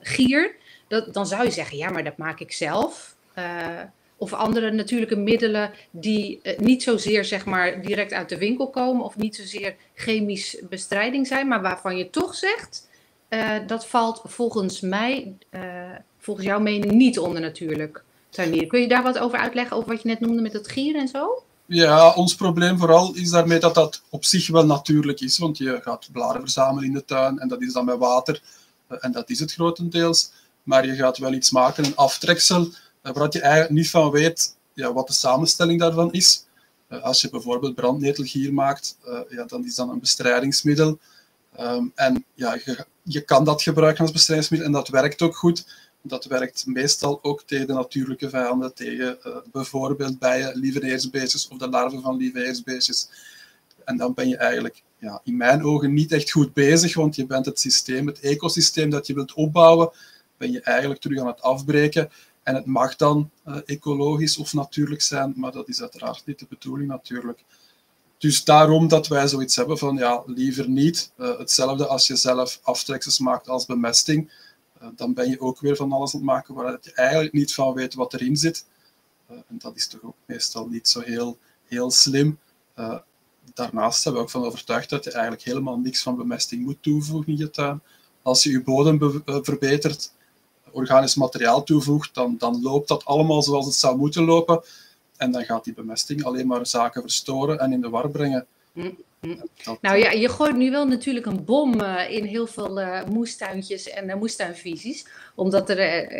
gier. 0.00 0.54
Dat, 0.88 1.14
dan 1.14 1.26
zou 1.26 1.44
je 1.44 1.50
zeggen, 1.50 1.76
ja, 1.76 1.90
maar 1.90 2.04
dat 2.04 2.16
maak 2.16 2.40
ik 2.40 2.52
zelf 2.52 3.16
of 4.16 4.32
andere 4.32 4.70
natuurlijke 4.70 5.16
middelen 5.16 5.70
die 5.90 6.40
niet 6.58 6.82
zozeer 6.82 7.24
zeg 7.24 7.44
maar, 7.44 7.82
direct 7.82 8.12
uit 8.12 8.28
de 8.28 8.38
winkel 8.38 8.70
komen 8.70 9.04
of 9.04 9.16
niet 9.16 9.36
zozeer 9.36 9.76
chemisch 9.94 10.62
bestrijding 10.68 11.26
zijn, 11.26 11.48
maar 11.48 11.62
waarvan 11.62 11.96
je 11.96 12.10
toch 12.10 12.34
zegt, 12.34 12.88
dat 13.66 13.86
valt 13.86 14.22
volgens 14.24 14.80
mij, 14.80 15.34
volgens 16.18 16.46
jouw 16.46 16.60
mening, 16.60 16.92
niet 16.92 17.18
onder 17.18 17.40
natuurlijk 17.40 18.04
Kun 18.68 18.80
je 18.80 18.88
daar 18.88 19.02
wat 19.02 19.18
over 19.18 19.38
uitleggen, 19.38 19.76
over 19.76 19.88
wat 19.88 20.02
je 20.02 20.08
net 20.08 20.20
noemde 20.20 20.42
met 20.42 20.52
het 20.52 20.68
gier 20.68 20.96
en 20.96 21.08
zo? 21.08 21.42
Ja, 21.66 22.12
ons 22.14 22.34
probleem 22.34 22.78
vooral 22.78 23.14
is 23.14 23.30
daarmee 23.30 23.58
dat 23.58 23.74
dat 23.74 24.02
op 24.08 24.24
zich 24.24 24.48
wel 24.48 24.66
natuurlijk 24.66 25.20
is, 25.20 25.38
want 25.38 25.58
je 25.58 25.80
gaat 25.82 26.08
blaren 26.12 26.40
verzamelen 26.40 26.84
in 26.84 26.92
de 26.92 27.04
tuin 27.04 27.38
en 27.38 27.48
dat 27.48 27.62
is 27.62 27.72
dan 27.72 27.84
met 27.84 27.98
water 27.98 28.42
en 29.00 29.12
dat 29.12 29.30
is 29.30 29.38
het 29.40 29.52
grotendeels. 29.52 30.30
Maar 30.62 30.86
je 30.86 30.94
gaat 30.94 31.18
wel 31.18 31.32
iets 31.32 31.50
maken, 31.50 31.84
een 31.84 31.96
aftreksel, 31.96 32.68
waar 33.02 33.26
je 33.30 33.40
eigenlijk 33.40 33.72
niet 33.72 33.90
van 33.90 34.10
weet 34.10 34.56
ja, 34.74 34.92
wat 34.92 35.06
de 35.06 35.12
samenstelling 35.12 35.80
daarvan 35.80 36.12
is. 36.12 36.46
Uh, 36.88 37.02
als 37.02 37.20
je 37.20 37.30
bijvoorbeeld 37.30 37.74
brandnetelgier 37.74 38.54
maakt, 38.54 38.98
ja, 39.28 39.44
dan 39.44 39.64
is 39.64 39.74
dat 39.74 39.88
een 39.88 40.00
bestrijdingsmiddel. 40.00 40.98
Um, 41.60 41.92
en 41.94 42.24
ja, 42.34 42.54
je, 42.64 42.86
je, 43.02 43.20
kan 43.20 43.44
dat 43.44 43.62
gebruiken 43.62 44.02
als 44.02 44.12
bestrijdingsmiddel 44.12 44.68
en 44.68 44.74
dat 44.74 44.88
werkt 44.88 45.22
ook 45.22 45.36
goed. 45.36 45.66
Dat 46.02 46.24
werkt 46.24 46.66
meestal 46.66 47.18
ook 47.22 47.42
tegen 47.42 47.66
de 47.66 47.72
natuurlijke 47.72 48.28
vijanden, 48.28 48.74
tegen 48.74 49.18
uh, 49.26 49.36
bijvoorbeeld 49.52 50.18
bijen, 50.18 50.58
lieveneersbeestjes 50.58 51.48
of 51.48 51.58
de 51.58 51.68
larven 51.68 52.02
van 52.02 52.16
lieveneersbeestjes. 52.16 53.08
En 53.84 53.96
dan 53.96 54.14
ben 54.14 54.28
je 54.28 54.36
eigenlijk 54.36 54.82
ja, 54.98 55.20
in 55.24 55.36
mijn 55.36 55.64
ogen 55.64 55.92
niet 55.92 56.12
echt 56.12 56.30
goed 56.30 56.52
bezig, 56.52 56.94
want 56.94 57.16
je 57.16 57.26
bent 57.26 57.46
het 57.46 57.60
systeem, 57.60 58.06
het 58.06 58.20
ecosysteem 58.20 58.90
dat 58.90 59.06
je 59.06 59.14
wilt 59.14 59.32
opbouwen, 59.32 59.90
ben 60.36 60.52
je 60.52 60.60
eigenlijk 60.60 61.00
terug 61.00 61.20
aan 61.20 61.26
het 61.26 61.42
afbreken. 61.42 62.10
En 62.42 62.54
het 62.54 62.66
mag 62.66 62.96
dan 62.96 63.30
uh, 63.48 63.56
ecologisch 63.64 64.36
of 64.38 64.52
natuurlijk 64.52 65.02
zijn, 65.02 65.32
maar 65.36 65.52
dat 65.52 65.68
is 65.68 65.80
uiteraard 65.80 66.22
niet 66.26 66.38
de 66.38 66.46
bedoeling 66.48 66.88
natuurlijk. 66.88 67.44
Dus 68.18 68.44
daarom 68.44 68.88
dat 68.88 69.08
wij 69.08 69.28
zoiets 69.28 69.56
hebben 69.56 69.78
van 69.78 69.96
ja, 69.96 70.22
liever 70.26 70.68
niet. 70.68 71.12
Hetzelfde 71.16 71.86
als 71.86 72.06
je 72.06 72.16
zelf 72.16 72.60
aftreksels 72.62 73.18
maakt 73.18 73.48
als 73.48 73.66
bemesting. 73.66 74.30
Uh, 74.82 74.88
dan 74.96 75.14
ben 75.14 75.28
je 75.30 75.40
ook 75.40 75.60
weer 75.60 75.76
van 75.76 75.92
alles 75.92 76.14
aan 76.14 76.20
het 76.20 76.28
maken 76.28 76.54
waar 76.54 76.78
je 76.80 76.92
eigenlijk 76.92 77.32
niet 77.32 77.54
van 77.54 77.74
weet 77.74 77.94
wat 77.94 78.14
erin 78.14 78.36
zit. 78.36 78.66
en 79.28 79.58
dat 79.58 79.76
is 79.76 79.86
toch 79.86 80.02
ook 80.02 80.16
meestal 80.26 80.66
niet 80.66 80.88
zo 80.88 81.00
heel, 81.00 81.38
heel 81.64 81.90
slim. 81.90 82.38
daarnaast 83.54 84.02
zijn 84.02 84.14
we 84.14 84.20
ook 84.20 84.30
van 84.30 84.44
overtuigd 84.44 84.90
dat 84.90 85.04
je 85.04 85.10
eigenlijk 85.10 85.42
helemaal 85.42 85.78
niks 85.78 86.02
van 86.02 86.16
bemesting 86.16 86.64
moet 86.64 86.82
toevoegen 86.82 87.32
in 87.32 87.38
je 87.38 87.50
tuin. 87.50 87.82
Als 88.22 88.42
je 88.42 88.50
je 88.50 88.62
bodem 88.62 89.22
verbetert, 89.24 90.12
organisch 90.70 91.14
materiaal 91.14 91.62
toevoegt, 91.62 92.14
dan, 92.14 92.36
dan 92.38 92.62
loopt 92.62 92.88
dat 92.88 93.04
allemaal 93.04 93.42
zoals 93.42 93.66
het 93.66 93.74
zou 93.74 93.96
moeten 93.96 94.24
lopen. 94.24 94.62
En 95.16 95.30
dan 95.30 95.44
gaat 95.44 95.64
die 95.64 95.74
bemesting 95.74 96.24
alleen 96.24 96.46
maar 96.46 96.66
zaken 96.66 97.02
verstoren 97.02 97.58
en 97.58 97.72
in 97.72 97.80
de 97.80 97.88
war 97.88 98.10
brengen. 98.10 98.46
Mm, 98.72 98.96
mm. 99.20 99.42
nou 99.80 99.96
ja, 99.96 100.10
je 100.10 100.28
gooit 100.28 100.56
nu 100.56 100.70
wel 100.70 100.86
natuurlijk 100.86 101.26
een 101.26 101.44
bom 101.44 101.80
uh, 101.80 102.10
in 102.10 102.24
heel 102.24 102.46
veel 102.46 102.80
uh, 102.80 103.04
moestuintjes 103.04 103.90
en 103.90 104.08
uh, 104.08 104.14
moestuinvisies. 104.14 105.06
Omdat 105.34 105.70
er, 105.70 106.10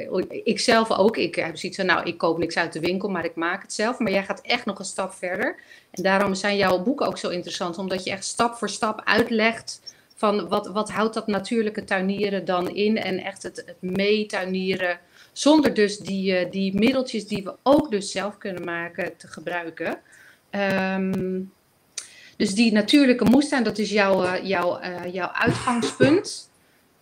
ik 0.44 0.60
zelf 0.60 0.90
ook, 0.90 1.16
ik 1.16 1.34
heb 1.34 1.56
zoiets 1.56 1.78
van, 1.78 1.86
nou, 1.86 2.06
ik 2.06 2.18
koop 2.18 2.38
niks 2.38 2.56
uit 2.56 2.72
de 2.72 2.80
winkel, 2.80 3.08
maar 3.08 3.24
ik 3.24 3.34
maak 3.34 3.62
het 3.62 3.72
zelf. 3.72 3.98
Maar 3.98 4.12
jij 4.12 4.24
gaat 4.24 4.40
echt 4.40 4.64
nog 4.64 4.78
een 4.78 4.84
stap 4.84 5.12
verder. 5.12 5.56
En 5.90 6.02
daarom 6.02 6.34
zijn 6.34 6.56
jouw 6.56 6.82
boeken 6.82 7.06
ook 7.06 7.18
zo 7.18 7.28
interessant, 7.28 7.78
omdat 7.78 8.04
je 8.04 8.10
echt 8.10 8.24
stap 8.24 8.54
voor 8.54 8.68
stap 8.68 9.00
uitlegt 9.04 9.80
van 10.14 10.48
wat, 10.48 10.66
wat 10.66 10.90
houdt 10.90 11.14
dat 11.14 11.26
natuurlijke 11.26 11.84
tuinieren 11.84 12.44
dan 12.44 12.74
in 12.74 12.96
en 12.96 13.18
echt 13.18 13.42
het, 13.42 13.62
het 13.66 13.76
meetuinieren 13.80 14.98
zonder 15.32 15.74
dus 15.74 15.98
die, 15.98 16.48
die 16.48 16.78
middeltjes 16.78 17.26
die 17.26 17.44
we 17.44 17.54
ook 17.62 17.90
dus 17.90 18.10
zelf 18.10 18.38
kunnen 18.38 18.64
maken 18.64 19.16
te 19.16 19.28
gebruiken. 19.28 19.98
Um, 20.50 21.52
dus 22.42 22.54
die 22.54 22.72
natuurlijke 22.72 23.24
moestuin, 23.24 23.62
dat 23.62 23.78
is 23.78 23.90
jouw, 23.90 24.24
uh, 24.24 24.34
jouw, 24.42 24.80
uh, 24.80 25.12
jouw 25.12 25.28
uitgangspunt. 25.28 26.50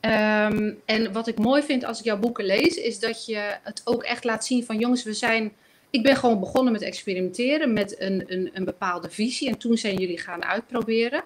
Um, 0.01 0.81
en 0.85 1.13
wat 1.13 1.29
ik 1.29 1.39
mooi 1.39 1.63
vind 1.63 1.85
als 1.85 1.99
ik 1.99 2.05
jouw 2.05 2.19
boeken 2.19 2.45
lees, 2.45 2.75
is 2.75 2.99
dat 2.99 3.27
je 3.27 3.57
het 3.63 3.81
ook 3.85 4.03
echt 4.03 4.25
laat 4.25 4.45
zien 4.45 4.65
van 4.65 4.79
jongens, 4.79 5.03
we 5.03 5.13
zijn... 5.13 5.53
Ik 5.91 6.03
ben 6.03 6.17
gewoon 6.17 6.41
begonnen 6.41 6.73
met 6.73 6.83
experimenteren 6.83 7.73
met 7.73 8.01
een, 8.01 8.25
een, 8.27 8.51
een 8.53 8.65
bepaalde 8.65 9.11
visie 9.11 9.49
en 9.49 9.59
toen 9.59 9.77
zijn 9.77 9.97
jullie 9.97 10.19
gaan 10.19 10.45
uitproberen. 10.45 11.23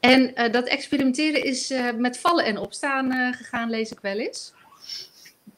En 0.00 0.32
uh, 0.34 0.52
dat 0.52 0.66
experimenteren 0.66 1.44
is 1.44 1.72
met 1.98 2.18
vallen 2.18 2.44
en 2.44 2.58
opstaan 2.58 3.34
gegaan, 3.34 3.70
lees 3.70 3.92
ik 3.92 3.98
wel 4.00 4.18
eens. 4.18 4.52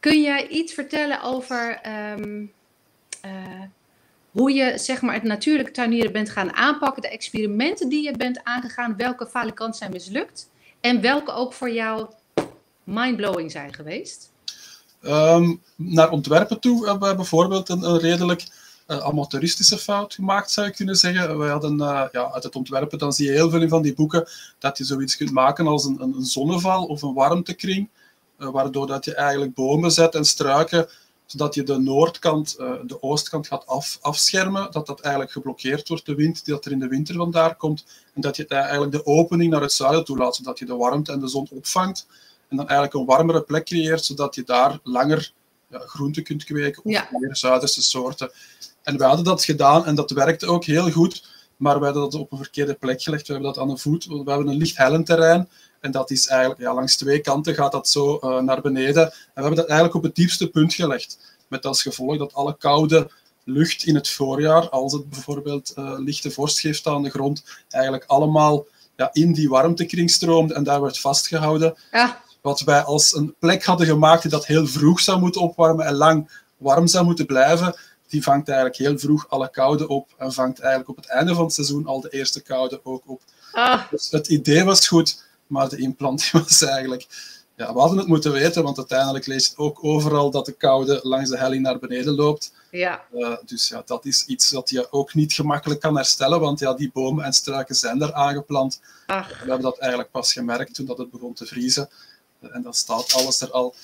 Kun 0.01 0.23
jij 0.23 0.49
iets 0.49 0.73
vertellen 0.73 1.23
over 1.23 1.81
um, 2.19 2.53
hoe 4.37 4.53
je 4.53 4.79
zeg 4.79 5.03
maar, 5.03 5.15
het 5.15 5.23
natuurlijke 5.23 5.71
tuinieren 5.71 6.13
bent 6.13 6.31
gaan 6.31 6.53
aanpakken, 6.55 7.03
de 7.03 7.09
experimenten 7.09 7.89
die 7.89 8.05
je 8.05 8.17
bent 8.17 8.41
aangegaan, 8.45 8.97
welke 8.97 9.27
falikant 9.27 9.77
zijn 9.77 9.93
mislukt 9.93 10.51
en 10.81 11.01
welke 11.01 11.33
ook 11.33 11.53
voor 11.53 11.71
jou 11.71 12.07
mindblowing 12.85 13.51
zijn 13.51 13.75
geweest? 13.75 14.33
Um, 15.03 15.63
naar 15.77 16.11
ontwerpen 16.11 16.61
toe 16.61 16.89
hebben 16.89 17.09
we 17.09 17.15
bijvoorbeeld 17.15 17.69
een, 17.69 17.99
redelijk 17.99 18.47
uh, 18.89 18.99
amateuristische 18.99 19.79
fout 19.79 20.15
gemaakt, 20.15 20.51
zou 20.51 20.67
je 20.67 20.73
kunnen 20.73 20.97
zeggen. 20.97 21.39
Wij 21.39 21.51
hadden 21.51 21.79
uh, 21.79 22.03
ja, 22.13 22.31
uit 22.33 22.43
het 22.43 22.57
ontwerpen, 22.57 22.99
dan 22.99 23.13
zie 23.13 23.27
je 23.27 23.33
heel 23.33 23.51
veel 23.51 23.63
in 23.63 23.69
van 23.69 23.83
die 23.83 23.95
boeken, 23.95 24.29
dat 24.59 24.79
je 24.79 24.85
zoiets 24.85 25.17
kunt 25.17 25.31
maken 25.31 25.67
als 25.67 25.85
een, 25.85 26.01
een 26.01 26.25
zonneval 26.25 26.85
of 26.85 27.03
een 27.03 27.15
warmtekring, 27.15 27.89
waardoor 28.37 28.87
dat 28.87 29.05
je 29.05 29.15
eigenlijk 29.15 29.55
bomen 29.55 29.91
zet 29.91 30.15
en 30.15 30.25
struiken, 30.25 30.89
zodat 31.27 31.55
je 31.55 31.63
de 31.63 31.79
noordkant, 31.79 32.57
de 32.87 33.03
oostkant 33.03 33.47
gaat 33.47 33.67
af, 33.67 33.99
afschermen, 34.01 34.71
dat 34.71 34.87
dat 34.87 35.01
eigenlijk 35.01 35.33
geblokkeerd 35.33 35.89
wordt, 35.89 36.07
de 36.07 36.15
wind 36.15 36.45
die 36.45 36.55
dat 36.55 36.65
er 36.65 36.73
in 36.73 36.79
de 36.79 36.89
winter 36.89 37.15
vandaar 37.15 37.57
komt, 37.57 37.85
en 38.15 38.21
dat 38.21 38.37
je 38.37 38.47
eigenlijk 38.47 38.93
de 38.93 39.07
opening 39.07 39.51
naar 39.51 39.61
het 39.61 39.73
zuiden 39.73 40.05
toelaat, 40.05 40.37
zodat 40.37 40.59
je 40.59 40.65
de 40.65 40.77
warmte 40.77 41.13
en 41.13 41.21
de 41.21 41.29
zon 41.29 41.49
opvangt, 41.51 42.07
en 42.49 42.57
dan 42.57 42.69
eigenlijk 42.69 42.99
een 42.99 43.17
warmere 43.17 43.43
plek 43.43 43.65
creëert, 43.65 44.05
zodat 44.05 44.35
je 44.35 44.43
daar 44.45 44.79
langer 44.83 45.33
ja, 45.71 45.79
groenten 45.79 46.23
kunt 46.23 46.45
kweken 46.45 46.85
of 46.85 46.93
ja. 46.93 47.09
meer 47.11 47.37
Zuiderse 47.37 47.83
soorten. 47.83 48.31
En 48.83 48.97
we 48.99 49.05
hadden 49.05 49.25
dat 49.25 49.45
gedaan 49.45 49.87
en 49.87 49.95
dat 49.95 50.11
werkte 50.11 50.47
ook 50.47 50.65
heel 50.65 50.91
goed, 50.91 51.29
maar 51.57 51.79
we 51.79 51.85
hadden 51.85 52.03
dat 52.03 52.15
op 52.15 52.33
een 52.33 52.39
verkeerde 52.39 52.75
plek 52.75 53.03
gelegd. 53.03 53.27
We 53.27 53.33
hebben 53.33 53.53
dat 53.53 53.63
aan 53.63 53.69
de 53.69 53.77
voet. 53.77 54.05
We 54.07 54.15
hebben 54.15 54.49
een 54.49 54.57
licht 54.57 54.77
hellend 54.77 55.07
terrein 55.07 55.49
en 55.81 55.91
dat 55.91 56.11
is 56.11 56.27
eigenlijk 56.27 56.61
ja, 56.61 56.75
langs 56.75 56.97
twee 56.97 57.21
kanten 57.21 57.55
gaat 57.55 57.73
dat 57.73 57.89
zo 57.89 58.19
uh, 58.23 58.39
naar 58.39 58.61
beneden. 58.61 59.03
En 59.03 59.13
we 59.35 59.41
hebben 59.41 59.57
dat 59.57 59.67
eigenlijk 59.67 59.95
op 59.97 60.03
het 60.03 60.15
diepste 60.15 60.49
punt 60.49 60.75
gelegd. 60.75 61.19
Met 61.49 61.67
als 61.67 61.83
gevolg 61.83 62.19
dat 62.19 62.35
alle 62.35 62.57
koude 62.57 63.11
lucht 63.45 63.85
in 63.85 63.95
het 63.95 64.09
voorjaar, 64.09 64.69
als 64.69 64.93
het 64.93 65.11
bijvoorbeeld 65.11 65.73
uh, 65.79 65.95
lichte 65.97 66.31
vorst 66.31 66.61
geeft 66.61 66.87
aan 66.87 67.03
de 67.03 67.11
grond, 67.11 67.45
eigenlijk 67.69 68.05
allemaal 68.07 68.67
ja, 68.97 69.11
in 69.13 69.33
die 69.33 69.49
warmtekring 69.49 70.11
stroomde 70.11 70.55
en 70.55 70.65
daar 70.65 70.81
werd 70.81 70.99
vastgehouden. 70.99 71.77
Ja. 71.93 72.21
Wat 72.41 72.61
wij 72.61 72.83
als 72.83 73.15
een 73.15 73.35
plek 73.39 73.65
hadden 73.65 73.87
gemaakt 73.87 74.23
die 74.23 74.31
dat 74.31 74.47
heel 74.47 74.67
vroeg 74.67 75.01
zou 75.01 75.21
moeten 75.21 75.41
opwarmen 75.41 75.87
en 75.87 75.95
lang 75.95 76.43
warm 76.57 76.87
zou 76.87 77.05
moeten 77.05 77.27
blijven, 77.27 77.77
die 78.09 78.23
vangt 78.23 78.49
eigenlijk 78.49 78.79
heel 78.79 78.99
vroeg 78.99 79.29
alle 79.29 79.51
koude 79.51 79.89
op 79.89 80.15
en 80.19 80.33
vangt 80.33 80.61
eigenlijk 80.61 80.91
op 80.91 80.97
het 80.97 81.07
einde 81.07 81.35
van 81.35 81.45
het 81.45 81.53
seizoen 81.53 81.87
al 81.87 82.01
de 82.01 82.11
eerste 82.11 82.43
koude 82.43 82.81
ook 82.83 83.03
op. 83.07 83.23
Ah. 83.53 83.91
Dus 83.91 84.11
het 84.11 84.29
idee 84.29 84.65
was 84.65 84.89
goed, 84.89 85.25
maar 85.47 85.69
de 85.69 85.79
implanting 85.79 86.31
was 86.45 86.63
eigenlijk... 86.63 87.07
Ja, 87.57 87.73
we 87.73 87.79
hadden 87.79 87.99
het 87.99 88.07
moeten 88.07 88.33
weten, 88.33 88.63
want 88.63 88.77
uiteindelijk 88.77 89.27
lees 89.27 89.47
je 89.47 89.57
ook 89.57 89.85
overal 89.85 90.31
dat 90.31 90.47
de 90.47 90.53
koude 90.53 91.01
langs 91.03 91.31
de 91.31 91.39
helling 91.39 91.63
naar 91.63 91.79
beneden 91.79 92.15
loopt. 92.15 92.53
Ja. 92.71 93.05
Uh, 93.15 93.37
dus 93.45 93.69
ja, 93.69 93.83
dat 93.87 94.05
is 94.05 94.25
iets 94.27 94.51
dat 94.51 94.71
je 94.71 94.93
ook 94.93 95.15
niet 95.15 95.33
gemakkelijk 95.33 95.81
kan 95.81 95.97
herstellen, 95.97 96.41
want 96.41 96.59
ja, 96.59 96.75
die 96.75 96.91
bomen 96.93 97.25
en 97.25 97.33
struiken 97.33 97.75
zijn 97.75 98.03
er 98.03 98.13
aangeplant. 98.13 98.81
Ach. 99.07 99.29
We 99.29 99.35
hebben 99.37 99.61
dat 99.61 99.79
eigenlijk 99.79 100.11
pas 100.11 100.33
gemerkt 100.33 100.75
toen 100.75 100.87
dat 100.87 100.99
het 100.99 101.11
begon 101.11 101.35
te 101.35 101.47
vriezen. 101.47 101.89
En 102.41 102.63
dan 102.63 102.75
staat 102.75 103.13
alles 103.15 103.41
er 103.41 103.51
al. 103.51 103.75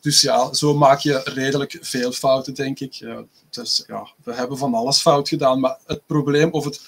Dus 0.00 0.20
ja, 0.20 0.52
zo 0.52 0.74
maak 0.74 0.98
je 0.98 1.20
redelijk 1.24 1.78
veel 1.80 2.12
fouten, 2.12 2.54
denk 2.54 2.80
ik. 2.80 3.06
dus 3.50 3.84
ja, 3.86 4.08
we 4.24 4.34
hebben 4.34 4.58
van 4.58 4.74
alles 4.74 5.00
fout 5.00 5.28
gedaan. 5.28 5.60
Maar 5.60 5.78
het 5.86 6.06
probleem 6.06 6.50
of 6.50 6.64
het 6.64 6.80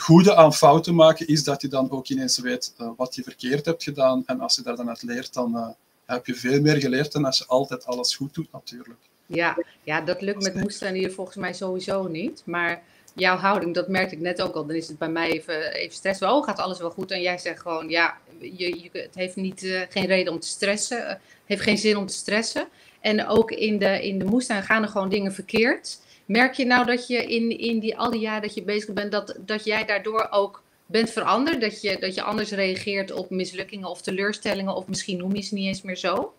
goede 0.00 0.34
aan 0.34 0.54
fouten 0.54 0.94
maken 0.94 1.26
is 1.26 1.44
dat 1.44 1.62
je 1.62 1.68
dan 1.68 1.90
ook 1.90 2.08
ineens 2.08 2.38
weet 2.38 2.74
uh, 2.78 2.88
wat 2.96 3.14
je 3.14 3.22
verkeerd 3.22 3.64
hebt 3.64 3.82
gedaan. 3.82 4.22
En 4.26 4.40
als 4.40 4.54
je 4.54 4.62
daar 4.62 4.76
dan 4.76 4.88
uit 4.88 5.02
leert, 5.02 5.34
dan 5.34 5.56
uh, 5.56 5.68
heb 6.04 6.26
je 6.26 6.34
veel 6.34 6.60
meer 6.60 6.76
geleerd 6.76 7.12
dan 7.12 7.24
als 7.24 7.38
je 7.38 7.46
altijd 7.46 7.86
alles 7.86 8.16
goed 8.16 8.34
doet 8.34 8.52
natuurlijk. 8.52 9.00
Ja, 9.26 9.56
ja 9.82 10.00
dat 10.00 10.20
lukt 10.20 10.42
met 10.42 10.54
moesten 10.54 10.94
hier 10.94 11.12
volgens 11.12 11.36
mij 11.36 11.52
sowieso 11.52 12.06
niet. 12.06 12.42
Maar 12.46 12.82
jouw 13.14 13.36
houding, 13.36 13.74
dat 13.74 13.88
merkte 13.88 14.14
ik 14.14 14.20
net 14.20 14.42
ook 14.42 14.54
al. 14.54 14.66
Dan 14.66 14.76
is 14.76 14.88
het 14.88 14.98
bij 14.98 15.08
mij 15.08 15.30
even, 15.30 15.72
even 15.72 15.94
stress. 15.94 16.22
Oh, 16.22 16.44
gaat 16.44 16.58
alles 16.58 16.78
wel 16.78 16.90
goed? 16.90 17.10
En 17.10 17.22
jij 17.22 17.38
zegt 17.38 17.60
gewoon, 17.60 17.88
ja, 17.88 18.16
je, 18.40 18.80
je, 18.82 18.88
het 18.92 19.14
heeft 19.14 19.36
niet, 19.36 19.62
uh, 19.62 19.80
geen 19.88 20.06
reden 20.06 20.32
om 20.32 20.40
te 20.40 20.46
stressen. 20.46 21.20
Heeft 21.44 21.62
geen 21.62 21.78
zin 21.78 21.96
om 21.96 22.06
te 22.06 22.14
stressen. 22.14 22.68
En 23.00 23.26
ook 23.26 23.50
in 23.50 23.78
de, 23.78 24.06
in 24.06 24.18
de 24.18 24.24
moestuin 24.24 24.62
gaan 24.62 24.82
er 24.82 24.88
gewoon 24.88 25.08
dingen 25.08 25.32
verkeerd. 25.32 25.98
Merk 26.26 26.54
je 26.54 26.64
nou 26.64 26.86
dat 26.86 27.06
je 27.06 27.26
in, 27.26 27.58
in 27.58 27.78
die, 27.78 27.98
al 27.98 28.10
die 28.10 28.20
jaren 28.20 28.42
dat 28.42 28.54
je 28.54 28.62
bezig 28.62 28.92
bent, 28.92 29.12
dat, 29.12 29.36
dat 29.40 29.64
jij 29.64 29.84
daardoor 29.84 30.28
ook 30.30 30.62
bent 30.86 31.10
veranderd? 31.10 31.60
Dat 31.60 31.80
je, 31.80 31.96
dat 32.00 32.14
je 32.14 32.22
anders 32.22 32.50
reageert 32.50 33.12
op 33.12 33.30
mislukkingen 33.30 33.88
of 33.88 34.02
teleurstellingen? 34.02 34.74
Of 34.74 34.86
misschien 34.86 35.18
noem 35.18 35.34
je 35.34 35.42
ze 35.42 35.54
niet 35.54 35.66
eens 35.66 35.82
meer 35.82 35.96
zo? 35.96 36.32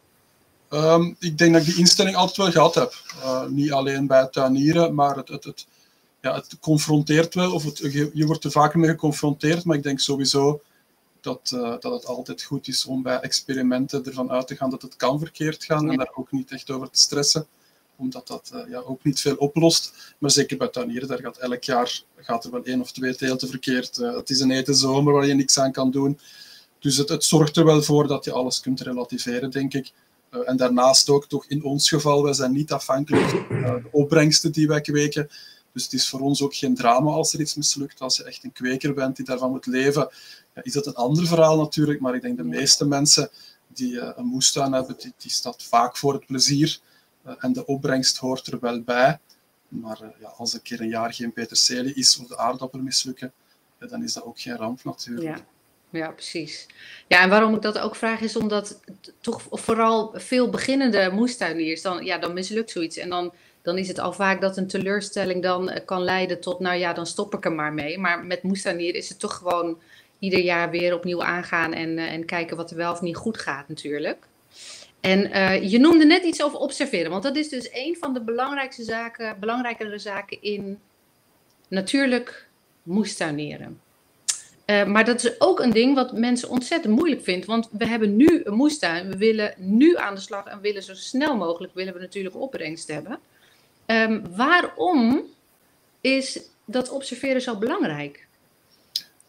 Um, 0.69 1.15
ik 1.19 1.37
denk 1.37 1.53
dat 1.53 1.61
ik 1.61 1.67
die 1.67 1.79
instelling 1.79 2.15
altijd 2.15 2.37
wel 2.37 2.51
gehad 2.51 2.75
heb. 2.75 2.93
Uh, 3.17 3.45
niet 3.45 3.71
alleen 3.71 4.07
bij 4.07 4.19
het 4.19 4.33
tuinieren, 4.33 4.93
maar 4.93 5.15
het, 5.15 5.27
het, 5.27 5.43
het, 5.43 5.65
ja, 6.21 6.35
het 6.35 6.57
confronteert 6.59 7.33
wel. 7.33 7.53
Of 7.53 7.63
het, 7.63 7.77
je, 7.77 8.11
je, 8.13 8.25
wordt 8.25 8.43
er 8.43 8.51
vaker 8.51 8.79
mee 8.79 8.89
geconfronteerd, 8.89 9.63
maar 9.63 9.77
ik 9.77 9.83
denk 9.83 9.99
sowieso 9.99 10.61
dat, 11.21 11.51
uh, 11.53 11.61
dat 11.61 11.93
het 11.93 12.05
altijd 12.05 12.43
goed 12.43 12.67
is 12.67 12.85
om 12.85 13.01
bij 13.01 13.19
experimenten 13.19 14.05
ervan 14.05 14.31
uit 14.31 14.47
te 14.47 14.55
gaan 14.55 14.69
dat 14.69 14.81
het 14.81 14.95
kan 14.95 15.19
verkeerd 15.19 15.63
gaan 15.63 15.85
ja. 15.85 15.91
en 15.91 15.97
daar 15.97 16.11
ook 16.15 16.31
niet 16.31 16.51
echt 16.51 16.71
over 16.71 16.89
te 16.89 16.99
stressen 16.99 17.47
omdat 17.95 18.27
dat 18.27 18.51
uh, 18.53 18.69
ja, 18.69 18.79
ook 18.79 19.03
niet 19.03 19.19
veel 19.19 19.35
oplost. 19.35 20.13
Maar 20.17 20.31
zeker 20.31 20.57
bij 20.57 20.67
tuinieren, 20.67 21.07
daar 21.07 21.19
gaat 21.19 21.37
elk 21.37 21.63
jaar 21.63 22.01
gaat 22.15 22.45
er 22.45 22.51
wel 22.51 22.63
één 22.63 22.81
of 22.81 22.91
twee 22.91 23.15
teelten 23.15 23.49
verkeerd. 23.49 23.97
Uh, 23.97 24.15
het 24.15 24.29
is 24.29 24.39
een 24.39 24.49
hete 24.49 24.73
zomer 24.73 25.13
waar 25.13 25.25
je 25.25 25.33
niks 25.33 25.59
aan 25.59 25.71
kan 25.71 25.91
doen. 25.91 26.19
Dus 26.79 26.97
het, 26.97 27.09
het 27.09 27.23
zorgt 27.23 27.57
er 27.57 27.65
wel 27.65 27.81
voor 27.81 28.07
dat 28.07 28.25
je 28.25 28.31
alles 28.31 28.59
kunt 28.59 28.81
relativeren, 28.81 29.51
denk 29.51 29.73
ik. 29.73 29.91
Uh, 30.31 30.49
en 30.49 30.57
daarnaast 30.57 31.09
ook 31.09 31.27
toch 31.27 31.45
in 31.47 31.63
ons 31.63 31.89
geval, 31.89 32.23
wij 32.23 32.33
zijn 32.33 32.51
niet 32.51 32.71
afhankelijk 32.71 33.29
van 33.29 33.47
de 33.49 33.89
opbrengsten 33.91 34.51
die 34.51 34.67
wij 34.67 34.81
kweken. 34.81 35.29
Dus 35.73 35.83
het 35.83 35.93
is 35.93 36.09
voor 36.09 36.19
ons 36.19 36.41
ook 36.41 36.55
geen 36.55 36.75
drama 36.75 37.11
als 37.11 37.33
er 37.33 37.39
iets 37.39 37.55
mislukt. 37.55 37.99
Als 37.99 38.17
je 38.17 38.23
echt 38.23 38.43
een 38.43 38.51
kweker 38.51 38.93
bent 38.93 39.15
die 39.15 39.25
daarvan 39.25 39.51
moet 39.51 39.65
leven, 39.65 40.09
is 40.61 40.73
dat 40.73 40.85
een 40.85 40.95
ander 40.95 41.27
verhaal 41.27 41.57
natuurlijk. 41.57 41.99
Maar 41.99 42.15
ik 42.15 42.21
denk 42.21 42.37
de 42.37 42.43
meeste 42.43 42.85
mensen 42.85 43.29
die 43.67 43.99
een 43.99 44.25
moestuin 44.25 44.73
hebben, 44.73 44.95
die 44.97 45.31
staat 45.31 45.63
vaak 45.63 45.97
voor 45.97 46.13
het 46.13 46.25
plezier. 46.25 46.79
Uh, 47.27 47.33
en 47.39 47.53
de 47.53 47.65
opbrengst 47.65 48.17
hoort 48.17 48.47
er 48.47 48.59
wel 48.59 48.81
bij. 48.81 49.19
Maar 49.67 49.99
uh, 50.01 50.07
ja, 50.19 50.27
als 50.27 50.53
een 50.53 50.61
keer 50.61 50.81
een 50.81 50.87
jaar 50.87 51.13
geen 51.13 51.33
peterselie 51.33 51.93
is 51.93 52.19
of 52.19 52.27
de 52.27 52.37
aardappelen 52.37 52.85
mislukken, 52.85 53.33
ja, 53.79 53.87
dan 53.87 54.03
is 54.03 54.13
dat 54.13 54.23
ook 54.23 54.39
geen 54.39 54.55
ramp 54.55 54.83
natuurlijk. 54.83 55.37
Ja. 55.37 55.45
Ja, 55.93 56.11
precies. 56.11 56.67
Ja, 57.07 57.21
en 57.21 57.29
waarom 57.29 57.55
ik 57.55 57.61
dat 57.61 57.79
ook 57.79 57.95
vraag 57.95 58.21
is 58.21 58.35
omdat 58.35 58.79
toch 59.21 59.41
vooral 59.49 60.11
veel 60.13 60.49
beginnende 60.49 61.09
moestuiniers, 61.11 61.81
dan, 61.81 62.05
ja, 62.05 62.17
dan 62.17 62.33
mislukt 62.33 62.71
zoiets. 62.71 62.97
En 62.97 63.09
dan, 63.09 63.33
dan 63.61 63.77
is 63.77 63.87
het 63.87 63.99
al 63.99 64.13
vaak 64.13 64.41
dat 64.41 64.57
een 64.57 64.67
teleurstelling 64.67 65.43
dan 65.43 65.79
kan 65.85 66.03
leiden 66.03 66.41
tot, 66.41 66.59
nou 66.59 66.77
ja, 66.77 66.93
dan 66.93 67.05
stop 67.05 67.33
ik 67.33 67.45
er 67.45 67.51
maar 67.51 67.73
mee. 67.73 67.97
Maar 67.97 68.25
met 68.25 68.43
moestuinier 68.43 68.95
is 68.95 69.09
het 69.09 69.19
toch 69.19 69.33
gewoon 69.33 69.81
ieder 70.19 70.39
jaar 70.39 70.69
weer 70.69 70.93
opnieuw 70.93 71.23
aangaan 71.23 71.73
en, 71.73 71.97
en 71.97 72.25
kijken 72.25 72.57
wat 72.57 72.71
er 72.71 72.77
wel 72.77 72.91
of 72.91 73.01
niet 73.01 73.15
goed 73.15 73.37
gaat 73.37 73.67
natuurlijk. 73.67 74.27
En 75.03 75.29
uh, 75.29 75.71
je 75.71 75.79
noemde 75.79 76.05
net 76.05 76.23
iets 76.23 76.43
over 76.43 76.59
observeren, 76.59 77.11
want 77.11 77.23
dat 77.23 77.35
is 77.35 77.49
dus 77.49 77.69
een 77.73 77.97
van 77.99 78.13
de 78.13 78.21
belangrijkste 78.21 78.83
zaken, 78.83 79.39
belangrijkere 79.39 79.97
zaken 79.97 80.41
in 80.41 80.79
natuurlijk 81.67 82.47
moestuineren. 82.83 83.81
Uh, 84.65 84.85
maar 84.85 85.05
dat 85.05 85.23
is 85.23 85.41
ook 85.41 85.59
een 85.59 85.71
ding 85.71 85.95
wat 85.95 86.13
mensen 86.13 86.49
ontzettend 86.49 86.95
moeilijk 86.95 87.23
vinden, 87.23 87.49
want 87.49 87.69
we 87.71 87.87
hebben 87.87 88.15
nu 88.15 88.41
een 88.43 88.53
moestuin, 88.53 89.09
we 89.09 89.17
willen 89.17 89.53
nu 89.57 89.97
aan 89.97 90.15
de 90.15 90.21
slag 90.21 90.45
en 90.45 90.61
willen 90.61 90.83
zo 90.83 90.93
snel 90.93 91.37
mogelijk, 91.37 91.73
willen 91.73 91.93
we 91.93 91.99
natuurlijk 91.99 92.35
opbrengst 92.35 92.87
hebben. 92.87 93.19
Um, 93.85 94.35
waarom 94.35 95.21
is 96.01 96.41
dat 96.65 96.89
observeren 96.89 97.41
zo 97.41 97.55
belangrijk? 97.55 98.27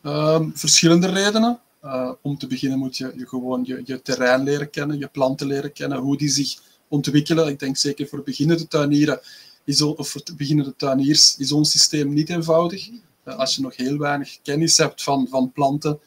Um, 0.02 0.52
verschillende 0.54 1.10
redenen. 1.10 1.60
Uh, 1.84 2.10
om 2.22 2.38
te 2.38 2.46
beginnen 2.46 2.78
moet 2.78 2.96
je, 2.96 3.12
je 3.16 3.26
gewoon 3.26 3.64
je, 3.64 3.82
je, 3.84 4.02
terrein 4.02 4.42
leren 4.42 4.70
kennen, 4.70 4.98
je 4.98 5.08
planten 5.08 5.46
leren 5.46 5.72
kennen, 5.72 5.98
hoe 5.98 6.16
die 6.16 6.28
zich 6.28 6.58
ontwikkelen. 6.88 7.48
Ik 7.48 7.58
denk 7.58 7.76
zeker 7.76 8.06
voor 8.06 8.22
beginnende 8.22 8.68
tuinieren 8.68 9.20
is, 9.64 9.82
of 9.82 10.08
voor 10.08 10.22
beginnende 10.36 10.76
tuiniers 10.76 11.36
is 11.36 11.52
ons 11.52 11.70
systeem 11.70 12.12
niet 12.12 12.30
eenvoudig. 12.30 12.88
Uh, 12.88 13.36
als 13.36 13.54
je 13.54 13.62
nog 13.62 13.76
heel 13.76 13.98
weinig 13.98 14.38
kennis 14.42 14.76
hebt 14.76 15.02
van, 15.02 15.26
van 15.30 15.52
planten, 15.52 15.98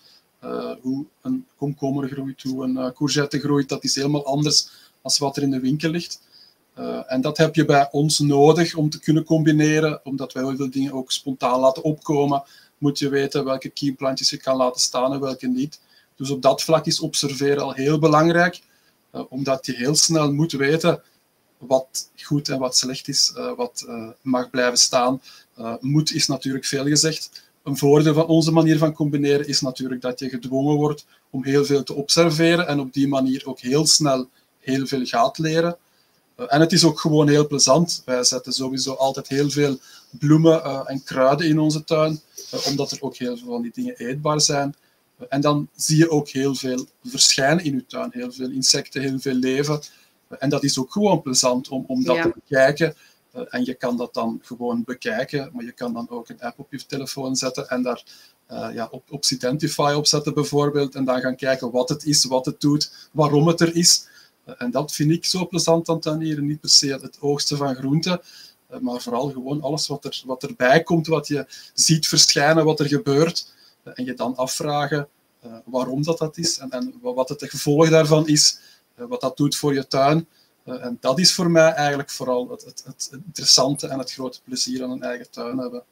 uh, 0.44 0.72
hoe 0.82 1.06
een 1.22 1.46
komkommer 1.58 2.10
groeit, 2.10 2.44
hoe 2.44 2.64
een 2.64 2.94
courgette 2.94 3.40
groeit, 3.40 3.70
dat 3.70 3.84
is 3.84 3.96
helemaal 3.96 4.26
anders 4.26 4.70
dan 5.02 5.12
wat 5.20 5.38
er 5.38 5.44
in 5.44 5.52
de 5.52 5.60
winkel 5.60 5.90
ligt. 5.90 6.22
en 7.08 7.22
dat 7.22 7.38
heb 7.38 7.56
je 7.56 7.66
bij 7.66 7.88
ons 7.92 8.20
nodig 8.20 8.76
om 8.76 8.90
te 8.90 9.00
kunnen 9.00 9.24
combineren, 9.24 10.00
omdat 10.04 10.34
wij 10.34 10.44
heel 10.44 10.56
veel 10.56 10.70
dingen 10.70 10.94
ook 10.94 11.12
spontaan 11.12 11.60
laten 11.60 11.84
opkomen 11.84 12.44
moet 12.78 13.00
je 13.00 13.10
weten 13.10 13.46
welke 13.46 13.70
kiemplantjes 13.70 14.30
je 14.30 14.38
kan 14.38 14.56
laten 14.56 14.82
staan 14.82 15.14
en 15.14 15.20
welke 15.20 15.48
niet. 15.48 15.80
Dus 16.16 16.30
op 16.30 16.42
dat 16.42 16.62
vlak 16.62 16.86
is 16.86 17.00
observeren 17.00 17.64
al 17.64 17.74
heel 17.74 18.00
belangrijk, 18.00 18.62
uh, 19.16 19.22
omdat 19.30 19.66
je 19.66 19.74
heel 19.76 19.96
snel 19.96 20.34
moet 20.34 20.52
weten 20.52 21.02
wat 21.58 22.10
goed 22.24 22.50
en 22.50 22.60
wat 22.60 22.78
slecht 22.78 23.08
is, 23.08 23.34
uh, 23.38 23.56
wat 23.56 23.86
uh, 23.88 24.10
mag 24.22 24.50
blijven 24.50 24.78
staan. 24.78 25.22
moet 25.80 26.14
is 26.14 26.28
natuurlijk 26.28 26.66
veel 26.66 26.86
gezegd. 26.86 27.46
Een 27.64 27.78
voordeel 27.78 28.14
van 28.14 28.26
onze 28.26 28.52
manier 28.52 28.78
van 28.78 28.94
combineren 28.94 29.48
is 29.48 29.62
natuurlijk 29.62 30.02
dat 30.02 30.20
je 30.20 30.30
gedwongen 30.30 30.76
wordt 30.76 31.06
om 31.30 31.44
heel 31.44 31.66
veel 31.66 31.84
te 31.84 31.94
observeren 31.94 32.68
en 32.68 32.80
op 32.80 32.94
die 32.94 33.08
manier 33.08 33.42
ook 33.46 33.60
heel 33.60 33.86
snel 33.86 34.30
heel 34.60 34.88
veel 34.88 35.06
gaat 35.06 35.38
leren. 35.38 35.78
en 36.48 36.60
het 36.60 36.72
is 36.72 36.84
ook 36.84 37.00
gewoon 37.00 37.28
heel 37.30 37.48
plezant. 37.48 38.02
Wij 38.06 38.24
zetten 38.24 38.54
sowieso 38.54 38.94
altijd 38.94 39.28
heel 39.28 39.50
veel 39.50 39.80
bloemen 40.10 40.86
en 40.86 41.04
kruiden 41.04 41.48
in 41.48 41.60
onze 41.60 41.84
tuin 41.84 42.22
omdat 42.68 42.92
er 42.92 43.02
ook 43.02 43.16
heel 43.16 43.38
veel 43.38 43.48
van 43.48 43.62
die 43.62 43.72
dingen 43.74 43.98
eetbaar 43.98 44.42
zijn. 44.42 44.76
En 45.30 45.42
dan 45.42 45.70
zie 45.76 45.98
je 45.98 46.10
ook 46.10 46.30
heel 46.30 46.56
veel 46.56 46.86
verschijnen 47.04 47.64
in 47.64 47.74
je 47.74 47.86
tuin, 47.86 48.10
heel 48.14 48.32
veel 48.32 48.50
insecten, 48.50 49.02
heel 49.02 49.20
veel 49.20 49.34
leven. 49.34 49.82
En 50.40 50.50
dat 50.50 50.64
is 50.64 50.80
ook 50.80 50.92
gewoon 50.92 51.22
plezant 51.22 51.70
om, 51.70 51.84
om 51.88 52.04
dat 52.04 52.16
ja. 52.16 52.22
te 52.22 52.32
bekijken. 52.36 52.96
En 53.50 53.66
je 53.66 53.74
kan 53.74 53.98
dat 53.98 54.14
dan 54.14 54.40
gewoon 54.44 54.84
bekijken, 54.84 55.50
maar 55.54 55.66
je 55.66 55.72
kan 55.72 55.94
dan 55.94 56.10
ook 56.10 56.30
een 56.30 56.42
app 56.42 56.60
op 56.60 56.72
je 56.72 56.86
telefoon 56.86 57.36
zetten 57.36 57.70
en 57.70 57.82
daar 57.82 58.04
uh, 58.52 58.70
ja, 58.74 58.88
op, 58.92 59.12
op 59.12 59.26
Identify 59.26 59.94
opzetten 59.96 60.34
bijvoorbeeld. 60.34 60.96
En 60.96 61.06
dan 61.06 61.20
gaan 61.20 61.36
kijken 61.36 61.72
wat 61.72 61.90
het 61.90 62.06
is, 62.06 62.26
wat 62.26 62.46
het 62.46 62.62
doet, 62.62 63.10
waarom 63.12 63.48
het 63.48 63.62
er 63.62 63.76
is. 63.76 64.08
En 64.58 64.72
dat 64.72 64.92
vind 64.92 65.12
ik 65.12 65.26
zo 65.26 65.48
plezant 65.48 65.90
aan 65.90 66.00
tuinieren. 66.00 66.46
Niet 66.46 66.60
per 66.60 66.70
se 66.70 66.88
het 66.88 67.18
oogsten 67.22 67.58
van 67.58 67.76
groenten, 67.76 68.22
eh, 68.22 68.26
maar 68.80 69.02
vooral 69.02 69.30
gewoon 69.30 69.62
alles 69.62 69.88
wat, 69.88 70.06
er, 70.06 70.22
wat 70.26 70.44
erbij 70.44 70.84
komt, 70.84 71.08
wat 71.08 71.28
je 71.28 71.46
ziet 71.74 72.08
verschijnen, 72.08 72.66
wat 72.66 72.80
er 72.80 72.88
gebeurt. 72.88 73.56
Eh, 73.88 73.94
en 73.96 74.06
je 74.06 74.14
dan 74.14 74.36
afvragen 74.36 75.08
uh, 75.46 75.54
waarom 75.66 76.04
dat, 76.04 76.18
dat 76.18 76.38
is 76.38 76.58
en, 76.58 76.94
wat 77.02 77.30
het 77.30 77.44
gevolg 77.50 77.90
daarvan 77.90 78.28
is, 78.28 78.60
uh, 79.00 79.06
wat 79.08 79.22
dat 79.22 79.38
doet 79.38 79.56
voor 79.56 79.74
je 79.74 79.88
tuin. 79.88 80.28
Uh, 80.66 80.86
en 80.86 80.98
dat 81.00 81.20
is 81.20 81.34
voor 81.34 81.52
mij 81.52 81.72
eigenlijk 81.72 82.10
vooral 82.10 82.50
het, 82.50 82.66
het, 82.66 82.84
het, 82.86 83.10
interessante 83.26 83.88
en 83.88 84.00
het 84.00 84.12
grote 84.12 84.40
plezier 84.44 84.84
aan 84.84 84.92
een 84.92 85.04
eigen 85.04 85.30
tuin 85.30 85.58
hebben. 85.58 85.84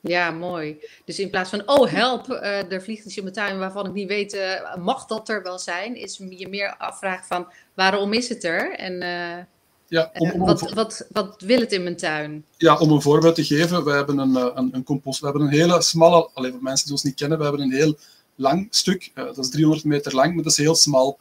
Ja, 0.00 0.30
mooi. 0.30 0.80
Dus 1.04 1.18
in 1.18 1.30
plaats 1.30 1.50
van, 1.50 1.68
oh 1.68 1.90
help, 1.90 2.28
er 2.30 2.82
vliegt 2.82 3.04
iets 3.04 3.16
in 3.16 3.22
mijn 3.22 3.34
tuin 3.34 3.58
waarvan 3.58 3.86
ik 3.86 3.92
niet 3.92 4.08
weet, 4.08 4.38
mag 4.78 5.06
dat 5.06 5.28
er 5.28 5.42
wel 5.42 5.58
zijn? 5.58 5.94
Is 5.94 6.20
je 6.28 6.48
meer 6.48 6.76
afvragen 6.76 7.26
van, 7.26 7.52
waarom 7.74 8.12
is 8.12 8.28
het 8.28 8.44
er? 8.44 8.74
En 8.76 9.02
ja, 9.92 10.10
om, 10.14 10.30
om 10.30 10.40
wat, 10.40 10.72
wat, 10.72 11.06
wat 11.10 11.34
wil 11.38 11.60
het 11.60 11.72
in 11.72 11.82
mijn 11.82 11.96
tuin? 11.96 12.44
Ja, 12.56 12.78
om 12.78 12.90
een 12.90 13.02
voorbeeld 13.02 13.34
te 13.34 13.44
geven, 13.44 13.84
we 13.84 13.90
hebben 13.90 14.18
een, 14.18 14.34
een, 14.34 14.68
een 14.72 14.84
compost, 14.84 15.20
we 15.20 15.26
hebben 15.26 15.44
een 15.44 15.52
hele 15.52 15.82
smalle, 15.82 16.30
alleen 16.34 16.52
voor 16.52 16.62
mensen 16.62 16.84
die 16.84 16.94
ons 16.94 17.02
niet 17.02 17.14
kennen, 17.14 17.38
we 17.38 17.44
hebben 17.44 17.62
een 17.62 17.72
heel 17.72 17.98
lang 18.34 18.66
stuk, 18.70 19.10
uh, 19.14 19.24
dat 19.24 19.38
is 19.38 19.50
300 19.50 19.84
meter 19.84 20.14
lang, 20.14 20.34
maar 20.34 20.42
dat 20.42 20.52
is 20.52 20.58
heel 20.58 20.74
smal. 20.74 21.18